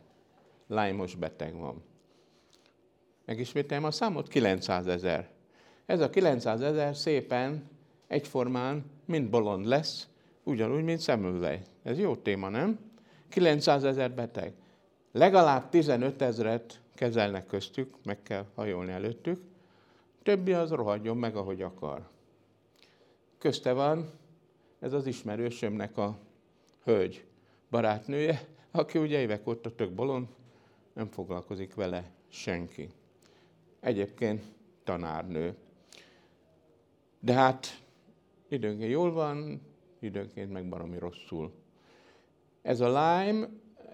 lájmos 0.67 1.15
beteg 1.15 1.57
van. 1.57 1.83
Megismételjem 3.25 3.85
a 3.85 3.91
számot, 3.91 4.29
900 4.29 4.87
ezer. 4.87 5.29
Ez 5.87 6.01
a 6.01 6.11
900 6.11 6.61
ezer 6.61 6.97
szépen, 6.97 7.69
egyformán, 8.07 8.85
mind 9.05 9.31
bolond 9.31 9.67
lesz, 9.67 10.09
ugyanúgy, 10.43 10.85
mint 10.85 11.01
szemülvej. 11.01 11.63
Ez 11.83 11.99
jó 11.99 12.17
téma, 12.17 12.49
nem? 12.49 12.79
900 13.29 13.85
ezer 13.85 14.13
beteg. 14.13 14.53
Legalább 15.13 15.69
15 15.69 16.23
ezeret 16.23 16.81
kezelnek 16.95 17.47
köztük, 17.47 17.95
meg 18.05 18.23
kell 18.23 18.45
hajolni 18.55 18.93
előttük, 18.93 19.43
többi 20.23 20.53
az 20.53 20.71
rohadjon 20.71 21.17
meg, 21.17 21.37
ahogy 21.37 21.63
akar. 21.63 22.09
Közte 23.39 23.73
van 23.73 24.25
ez 24.87 24.93
az 24.93 25.07
ismerősömnek 25.07 25.97
a 25.97 26.19
hölgy 26.85 27.25
barátnője, 27.71 28.49
aki 28.71 28.99
ugye 28.99 29.21
évek 29.21 29.47
óta 29.47 29.75
tök 29.75 29.93
bolond, 29.93 30.27
nem 30.93 31.09
foglalkozik 31.09 31.75
vele 31.75 32.11
senki. 32.29 32.89
Egyébként 33.81 34.43
tanárnő. 34.85 35.55
De 37.21 37.33
hát 37.33 37.83
időnként 38.49 38.91
jól 38.91 39.13
van, 39.13 39.61
időnként 39.99 40.53
meg 40.53 40.69
baromi 40.69 40.99
rosszul. 40.99 41.53
Ez 42.63 42.81
a 42.81 42.87
Lyme, 42.87 43.49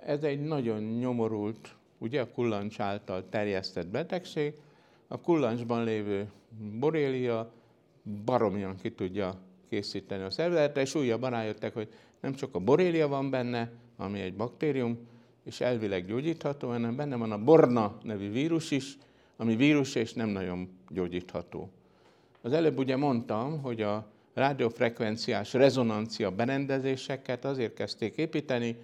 ez 0.04 0.22
egy 0.22 0.40
nagyon 0.40 0.82
nyomorult, 0.82 1.76
ugye 1.98 2.20
a 2.20 2.30
kullancs 2.30 2.80
által 2.80 3.28
terjesztett 3.28 3.86
betegség. 3.86 4.54
A 5.06 5.20
kullancsban 5.20 5.84
lévő 5.84 6.30
borélia 6.78 7.52
baromian 8.24 8.76
ki 8.76 8.92
tudja 8.92 9.50
készíteni 9.72 10.22
a 10.22 10.30
szervezetre, 10.30 10.80
és 10.80 10.94
újabban 10.94 11.30
rájöttek, 11.30 11.74
hogy 11.74 11.88
nem 12.20 12.34
csak 12.34 12.54
a 12.54 12.58
borélia 12.58 13.08
van 13.08 13.30
benne, 13.30 13.70
ami 13.96 14.20
egy 14.20 14.34
baktérium, 14.34 14.98
és 15.44 15.60
elvileg 15.60 16.06
gyógyítható, 16.06 16.68
hanem 16.68 16.96
benne 16.96 17.16
van 17.16 17.32
a 17.32 17.44
borna 17.44 17.98
nevű 18.02 18.30
vírus 18.30 18.70
is, 18.70 18.98
ami 19.36 19.56
vírus 19.56 19.94
és 19.94 20.12
nem 20.12 20.28
nagyon 20.28 20.68
gyógyítható. 20.88 21.70
Az 22.40 22.52
előbb 22.52 22.78
ugye 22.78 22.96
mondtam, 22.96 23.60
hogy 23.60 23.82
a 23.82 24.06
rádiófrekvenciás 24.34 25.52
rezonancia 25.52 26.30
berendezéseket 26.30 27.44
azért 27.44 27.74
kezdték 27.74 28.16
építeni, 28.16 28.76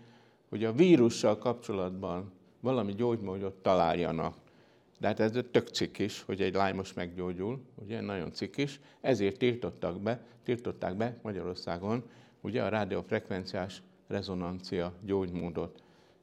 hogy 0.49 0.65
a 0.65 0.73
vírussal 0.73 1.39
kapcsolatban 1.39 2.33
valami 2.61 2.95
gyógymódot 2.95 3.55
találjanak. 3.55 4.35
De 4.99 5.07
hát 5.07 5.21
ez 5.21 5.33
tök 5.51 5.69
cikis, 5.69 6.23
hogy 6.23 6.43
egy 6.43 6.55
lájmos 6.55 6.93
meggyógyul, 6.93 7.61
ugye 7.75 8.01
nagyon 8.01 8.33
cikis, 8.33 8.81
ezért 9.01 9.39
tiltottak 9.39 10.01
be, 10.01 10.21
tiltották 10.43 10.97
be 10.97 11.19
Magyarországon 11.23 12.05
ugye 12.41 12.63
a 12.63 12.69
rádiófrekvenciás 12.69 13.83
rezonancia 14.07 14.93
gyógymódot. 15.05 15.83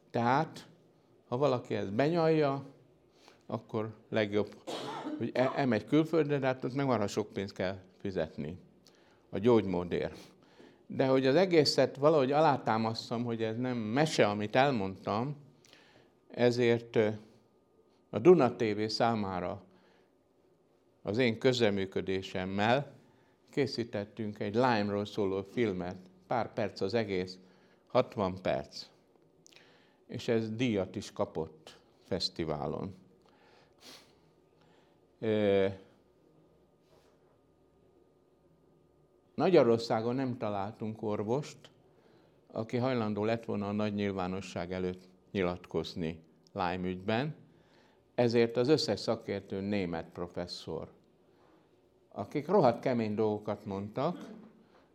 Tehát, 0.10 0.68
ha 1.28 1.38
valaki 1.38 1.76
ezt 1.76 1.94
benyalja, 1.94 2.66
akkor 3.46 3.96
legjobb, 4.10 4.56
hogy 5.18 5.30
e- 5.34 5.52
elmegy 5.56 5.86
külföldre, 5.86 6.40
de 6.40 6.46
hát 6.46 6.64
ott 6.64 6.74
meg 6.74 6.86
marha 6.86 7.08
sok 7.08 7.34
pénzt 7.34 7.54
kell 7.54 7.78
fizetni 7.98 8.58
a 9.30 9.38
gyógymódért. 9.38 10.18
De 10.88 11.08
hogy 11.08 11.26
az 11.26 11.36
egészet 11.36 11.96
valahogy 11.96 12.32
alátámasztam, 12.32 13.24
hogy 13.24 13.44
ez 13.44 13.58
nem 13.58 13.78
mese, 13.78 14.28
amit 14.28 14.56
elmondtam, 14.56 15.36
ezért 16.32 16.98
a 18.16 18.20
Duna 18.20 18.56
TV 18.56 18.86
számára 18.86 19.64
az 21.02 21.18
én 21.18 21.40
közreműködésemmel 21.40 22.92
készítettünk 23.50 24.40
egy 24.40 24.54
Lime-ról 24.54 25.06
szóló 25.06 25.42
filmet, 25.42 25.98
pár 26.28 26.54
perc 26.54 26.82
az 26.82 26.94
egész, 26.94 27.38
60 27.88 28.42
perc. 28.42 28.86
És 30.08 30.28
ez 30.28 30.56
díjat 30.56 30.96
is 30.96 31.12
kapott 31.12 31.78
fesztiválon. 32.04 32.96
Magyarországon 39.36 40.16
nem 40.16 40.38
találtunk 40.38 41.02
orvost, 41.02 41.70
aki 42.52 42.78
hajlandó 42.78 43.24
lett 43.24 43.46
volna 43.46 43.68
a 43.68 43.72
nagy 43.72 43.94
nyilvánosság 43.94 44.72
előtt 44.72 45.08
nyilatkozni 45.32 46.20
Lyme 46.54 46.88
ügyben, 46.88 47.44
ezért 48.16 48.58
az 48.58 48.68
összes 48.68 49.00
szakértő 49.00 49.62
német 49.62 50.10
professzor, 50.14 50.92
akik 52.12 52.48
rohadt 52.48 52.80
kemény 52.80 53.16
dolgokat 53.16 53.66
mondtak, 53.66 54.30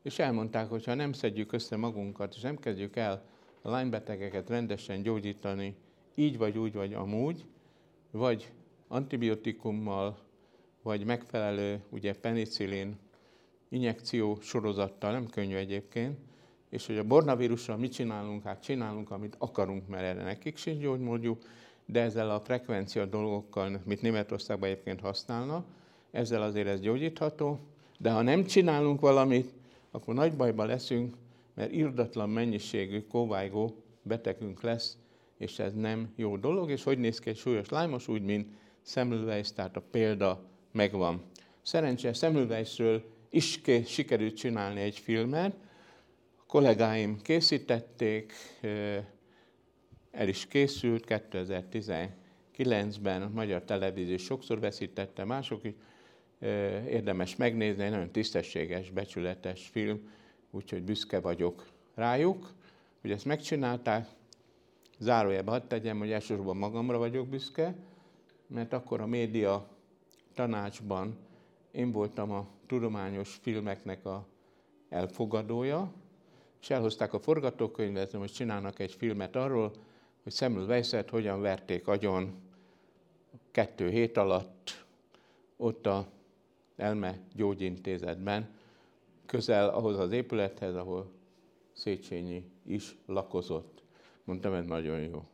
és 0.02 0.18
elmondták, 0.18 0.68
hogy 0.68 0.84
ha 0.84 0.94
nem 0.94 1.12
szedjük 1.12 1.52
össze 1.52 1.76
magunkat, 1.76 2.34
és 2.34 2.40
nem 2.40 2.58
kezdjük 2.58 2.96
el 2.96 3.22
a 3.62 3.70
lánybetegeket 3.70 4.48
rendesen 4.48 5.02
gyógyítani, 5.02 5.76
így 6.14 6.38
vagy 6.38 6.58
úgy 6.58 6.72
vagy 6.72 6.94
amúgy, 6.94 7.44
vagy 8.10 8.52
antibiotikummal, 8.88 10.18
vagy 10.82 11.04
megfelelő 11.04 11.82
ugye 11.88 12.14
penicillin 12.14 12.98
injekció 13.68 14.38
sorozattal, 14.40 15.12
nem 15.12 15.26
könnyű 15.26 15.54
egyébként, 15.54 16.18
és 16.68 16.86
hogy 16.86 16.98
a 16.98 17.04
bornavírussal 17.04 17.76
mit 17.76 17.92
csinálunk, 17.92 18.42
hát 18.42 18.62
csinálunk, 18.62 19.10
amit 19.10 19.36
akarunk, 19.38 19.88
mert 19.88 20.04
erre 20.04 20.22
nekik 20.22 20.56
sincs 20.56 20.80
gyógymódjuk, 20.80 21.42
de 21.92 22.00
ezzel 22.00 22.30
a 22.30 22.40
frekvencia 22.40 23.06
dolgokkal, 23.06 23.80
mit 23.84 24.02
Németországban 24.02 24.68
egyébként 24.68 25.00
használnak, 25.00 25.66
ezzel 26.10 26.42
azért 26.42 26.66
ez 26.66 26.80
gyógyítható, 26.80 27.58
de 27.98 28.10
ha 28.10 28.22
nem 28.22 28.44
csinálunk 28.44 29.00
valamit, 29.00 29.52
akkor 29.90 30.14
nagy 30.14 30.36
bajba 30.36 30.64
leszünk, 30.64 31.14
mert 31.54 31.72
irdatlan 31.72 32.30
mennyiségű 32.30 33.00
kóvájgó 33.06 33.74
betegünk 34.02 34.62
lesz, 34.62 34.96
és 35.38 35.58
ez 35.58 35.74
nem 35.74 36.12
jó 36.16 36.36
dolog, 36.36 36.70
és 36.70 36.82
hogy 36.82 36.98
néz 36.98 37.18
ki 37.18 37.28
egy 37.28 37.36
súlyos 37.36 37.68
lájmos, 37.68 38.08
úgy, 38.08 38.22
mint 38.22 38.48
Semmelweis, 38.82 39.52
tehát 39.52 39.76
a 39.76 39.82
példa 39.90 40.42
megvan. 40.72 41.22
Szerencsére 41.62 42.12
Semmelweisről 42.12 43.02
is 43.30 43.60
sikerült 43.86 44.36
csinálni 44.36 44.80
egy 44.80 44.98
filmet, 44.98 45.54
a 46.38 46.42
kollégáim 46.46 47.20
készítették, 47.22 48.32
el 50.10 50.28
is 50.28 50.46
készült 50.46 51.04
2019-ben, 51.08 53.22
a 53.22 53.28
Magyar 53.28 53.62
Televízió 53.62 54.16
sokszor 54.16 54.60
veszítette, 54.60 55.24
mások 55.24 55.64
is, 55.64 55.72
érdemes 56.88 57.36
megnézni, 57.36 57.82
egy 57.82 57.90
nagyon 57.90 58.10
tisztességes, 58.10 58.90
becsületes 58.90 59.68
film, 59.68 60.10
úgyhogy 60.50 60.82
büszke 60.82 61.20
vagyok 61.20 61.66
rájuk, 61.94 62.52
hogy 63.00 63.10
ezt 63.10 63.24
megcsinálták. 63.24 64.08
Zárójelbe 64.98 65.50
hadd 65.50 65.68
tegyem, 65.68 65.98
hogy 65.98 66.10
elsősorban 66.10 66.56
magamra 66.56 66.98
vagyok 66.98 67.28
büszke, 67.28 67.74
mert 68.46 68.72
akkor 68.72 69.00
a 69.00 69.06
média 69.06 69.68
tanácsban 70.34 71.18
én 71.70 71.92
voltam 71.92 72.30
a 72.30 72.48
tudományos 72.66 73.38
filmeknek 73.42 74.04
a 74.04 74.26
elfogadója, 74.88 75.92
és 76.60 76.70
elhozták 76.70 77.12
a 77.12 77.18
forgatókönyvet, 77.18 78.12
hogy 78.12 78.32
csinálnak 78.32 78.78
egy 78.78 78.94
filmet 78.94 79.36
arról, 79.36 79.72
hogy 80.22 80.32
Samuel 80.32 80.66
Weisset 80.66 81.10
hogyan 81.10 81.40
verték 81.40 81.88
agyon 81.88 82.34
kettő 83.50 83.90
hét 83.90 84.16
alatt 84.16 84.84
ott 85.56 85.86
a 85.86 86.06
Elme 86.76 87.18
Gyógyintézetben, 87.34 88.54
közel 89.26 89.68
ahhoz 89.68 89.98
az 89.98 90.12
épülethez, 90.12 90.74
ahol 90.74 91.10
Széchenyi 91.72 92.44
is 92.66 92.96
lakozott. 93.06 93.82
Mondtam, 94.24 94.54
ez 94.54 94.64
nagyon 94.64 95.00
jó. 95.00 95.24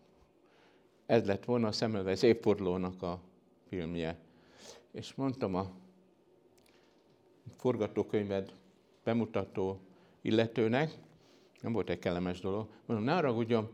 Ez 1.07 1.27
lett 1.27 1.45
volna 1.45 1.67
a 1.67 1.73
Semmelweis 1.73 2.23
évfordulónak 2.23 3.03
a 3.03 3.21
filmje. 3.69 4.19
És 4.91 5.15
mondtam 5.15 5.55
a 5.55 5.71
forgatókönyved 7.57 8.55
bemutató 9.05 9.81
illetőnek, 10.21 10.91
nem 11.61 11.73
volt 11.73 11.91
egy 11.91 11.99
kellemes 11.99 12.41
dolog, 12.41 12.69
mondom, 12.87 13.07
ne 13.07 13.15
haragudjon, 13.15 13.71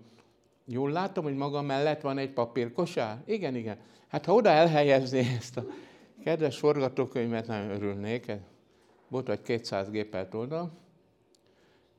jól 0.73 0.91
látom, 0.91 1.25
hogy 1.25 1.37
maga 1.37 1.63
mellett 1.63 2.01
van 2.01 2.19
egy 2.19 2.31
papírkosár? 2.31 3.23
Igen, 3.27 3.55
igen. 3.55 3.79
Hát 4.09 4.25
ha 4.25 4.35
oda 4.35 4.49
elhelyezni 4.49 5.19
ezt 5.39 5.57
a 5.57 5.65
kedves 6.25 6.59
forgatókönyvet, 6.59 7.47
nagyon 7.47 7.71
örülnék. 7.71 8.33
Volt 9.09 9.27
vagy 9.27 9.43
200 9.43 9.91
gépelt 9.91 10.35
oldal. 10.35 10.73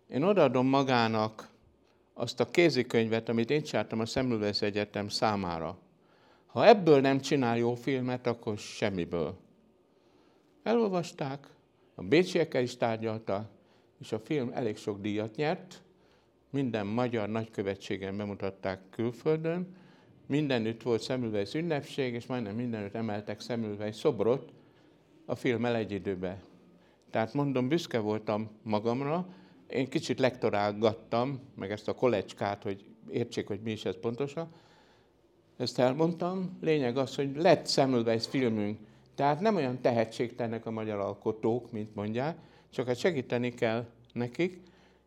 Én 0.08 0.24
odaadom 0.24 0.68
magának 0.68 1.50
azt 2.14 2.40
a 2.40 2.50
kézikönyvet, 2.50 3.30
amit 3.30 3.50
én 3.50 3.64
csináltam 3.64 4.00
a 4.00 4.06
Semmelweis 4.06 4.62
Egyetem 4.62 5.08
számára. 5.08 5.78
Ha 6.46 6.68
ebből 6.68 7.02
nem 7.02 7.20
csinál 7.20 7.58
jó 7.58 7.76
filmet, 7.76 8.28
akkor 8.28 8.58
semmiből. 8.58 9.38
Elolvasták, 10.64 11.48
a 11.96 12.04
bécsiekkel 12.04 12.62
is 12.62 12.78
tárgyaltak, 12.78 13.50
és 14.00 14.12
a 14.12 14.20
film 14.20 14.52
elég 14.54 14.78
sok 14.78 15.02
díjat 15.02 15.36
nyert, 15.36 15.82
minden 16.54 16.88
magyar 16.88 17.30
nagykövetségen 17.30 18.18
bemutatták 18.18 18.82
külföldön, 18.90 19.76
mindenütt 20.26 20.82
volt 20.82 21.04
Semmelweis 21.04 21.54
ünnepség, 21.54 22.14
és 22.14 22.26
majdnem 22.26 22.56
mindenütt 22.56 22.96
emeltek 22.96 23.42
Semmelweis 23.42 23.96
szobrot 23.96 24.52
a 25.26 25.36
film 25.36 25.66
egy 25.66 25.92
időben. 25.92 26.42
Tehát 27.10 27.34
mondom, 27.34 27.68
büszke 27.68 28.00
voltam 28.00 28.50
magamra, 28.64 29.28
én 29.68 29.90
kicsit 29.90 30.20
lektorálgattam, 30.20 31.40
meg 31.56 31.72
ezt 31.72 31.88
a 31.88 31.94
kolecskát, 31.94 32.64
hogy 32.64 32.86
értsék, 33.10 33.48
hogy 33.48 33.60
mi 33.64 33.72
is 33.72 33.86
ez 33.86 34.00
pontosan. 34.00 34.50
Ezt 35.58 35.80
elmondtam. 35.80 36.58
Lényeg 36.62 36.98
az, 36.98 37.16
hogy 37.16 37.36
lett 37.36 37.68
Semmelweis 37.68 38.28
filmünk. 38.28 38.80
Tehát 39.16 39.40
nem 39.40 39.56
olyan 39.56 39.82
tehetségtelnek 39.82 40.66
a 40.66 40.72
magyar 40.72 41.00
alkotók, 41.00 41.72
mint 41.72 41.96
mondják, 41.96 42.38
csak 42.70 42.88
hát 42.88 42.98
segíteni 42.98 43.54
kell 43.54 43.86
nekik, 44.14 44.62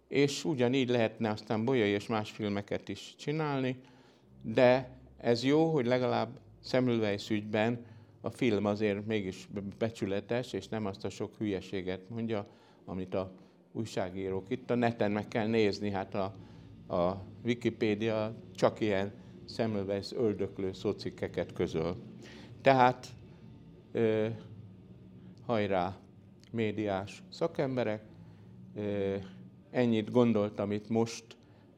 és 0.08 0.44
ugyanígy 0.44 0.88
lehetne 0.88 1.30
aztán 1.30 1.64
Bolyai 1.64 1.90
és 1.90 2.06
más 2.06 2.30
filmeket 2.30 2.88
is 2.88 3.14
csinálni, 3.18 3.80
de 4.42 4.98
ez 5.16 5.44
jó, 5.44 5.72
hogy 5.72 5.86
legalább 5.86 6.38
Semmelweis 6.64 7.30
ügyben 7.30 7.84
a 8.20 8.30
film 8.30 8.64
azért 8.64 9.06
mégis 9.06 9.48
becsületes, 9.78 10.52
és 10.52 10.68
nem 10.68 10.86
azt 10.86 11.04
a 11.04 11.10
sok 11.10 11.36
hülyeséget 11.36 12.08
mondja, 12.08 12.46
amit 12.84 13.14
a 13.14 13.32
újságírók. 13.72 14.50
Itt 14.50 14.70
a 14.70 14.74
neten 14.74 15.10
meg 15.10 15.28
kell 15.28 15.46
nézni, 15.46 15.90
hát 15.90 16.14
a, 16.14 16.34
a 16.94 17.22
Wikipédia 17.44 18.34
csak 18.54 18.80
ilyen 18.80 19.12
Semmelweis 19.48 20.12
öldöklő 20.12 20.72
szócikkeket 20.72 21.52
közöl. 21.52 21.96
Tehát 22.62 23.06
ö, 23.92 24.28
hajrá, 25.46 25.96
médiás 26.52 27.22
szakemberek, 27.28 28.02
ö, 28.74 29.16
ennyit 29.76 30.10
gondoltam 30.10 30.72
itt 30.72 30.88
most. 30.88 31.24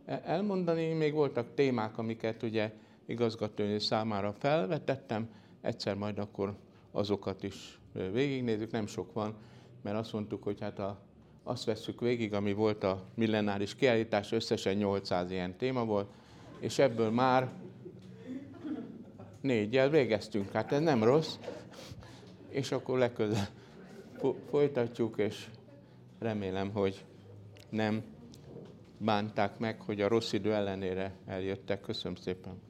Elmondani. 0.04 0.92
Még 0.92 1.12
voltak 1.12 1.54
témák, 1.54 1.98
amiket 1.98 2.42
ugye 2.42 2.72
igazgatónő 3.06 3.78
számára 3.78 4.32
felvetettem, 4.32 5.28
egyszer 5.60 5.94
majd 5.94 6.18
akkor 6.18 6.56
azokat 6.90 7.42
is 7.42 7.78
végignézzük, 8.12 8.70
nem 8.70 8.86
sok 8.86 9.12
van, 9.12 9.34
mert 9.82 9.96
azt 9.96 10.12
mondtuk, 10.12 10.42
hogy 10.42 10.60
hát 10.60 10.78
a, 10.78 11.00
azt 11.42 11.64
vesszük 11.64 12.00
végig, 12.00 12.34
ami 12.34 12.52
volt 12.52 12.84
a 12.84 13.04
millenáris 13.14 13.74
kiállítás, 13.74 14.32
összesen 14.32 14.76
800 14.76 15.30
ilyen 15.30 15.56
téma 15.56 15.84
volt, 15.84 16.08
és 16.58 16.78
ebből 16.78 17.10
már 17.10 17.52
négyel 19.40 19.88
végeztünk, 19.88 20.50
hát 20.52 20.72
ez 20.72 20.80
nem 20.80 21.02
rossz, 21.04 21.36
és 22.48 22.72
akkor 22.72 22.98
legközelebb 22.98 23.48
folytatjuk, 24.50 25.18
és 25.18 25.46
remélem, 26.18 26.70
hogy 26.70 27.04
nem 27.70 28.02
bánták 28.98 29.58
meg, 29.58 29.80
hogy 29.80 30.00
a 30.00 30.08
rossz 30.08 30.32
idő 30.32 30.54
ellenére 30.54 31.12
eljöttek. 31.26 31.80
Köszönöm 31.80 32.16
szépen! 32.16 32.66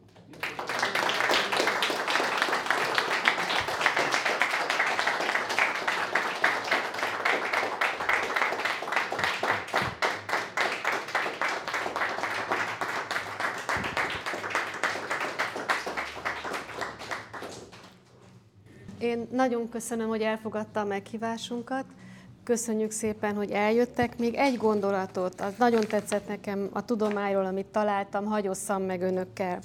Én 18.99 19.29
nagyon 19.31 19.69
köszönöm, 19.69 20.09
hogy 20.09 20.23
elfogadta 20.23 20.81
a 20.81 20.85
meghívásunkat. 20.85 21.85
Köszönjük 22.49 22.91
szépen, 22.91 23.35
hogy 23.35 23.51
eljöttek. 23.51 24.19
Még 24.19 24.35
egy 24.35 24.57
gondolatot, 24.57 25.41
az 25.41 25.53
nagyon 25.59 25.87
tetszett 25.87 26.29
nekem 26.29 26.69
a 26.73 26.85
tudományról, 26.85 27.47
amit 27.47 27.67
találtam, 27.67 28.25
hagyosszam 28.25 28.83
meg 28.83 29.03
önökkel. 29.03 29.59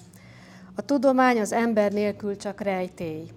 A 0.75 0.81
tudomány 0.81 1.39
az 1.39 1.51
ember 1.51 1.91
nélkül 1.91 2.37
csak 2.37 2.61
rejtély. 2.61 3.27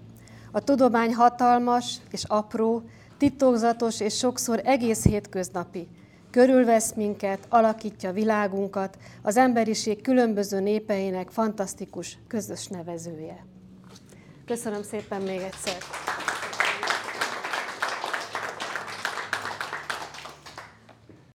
A 0.52 0.60
tudomány 0.60 1.14
hatalmas 1.14 1.97
és 2.10 2.24
apró, 2.24 2.82
titokzatos 3.18 4.01
és 4.01 4.16
sokszor 4.16 4.60
egész 4.64 5.05
hétköznapi. 5.05 5.89
Körülvesz 6.31 6.93
minket, 6.94 7.47
alakítja 7.48 8.12
világunkat, 8.12 8.98
az 9.23 9.36
emberiség 9.36 10.02
különböző 10.02 10.60
népeinek 10.60 11.31
fantasztikus 11.31 12.18
közös 12.28 12.66
nevezője. 12.66 13.44
Köszönöm 14.47 14.82
szépen 14.82 15.23
még 15.23 15.40
egyszer! 15.40 15.77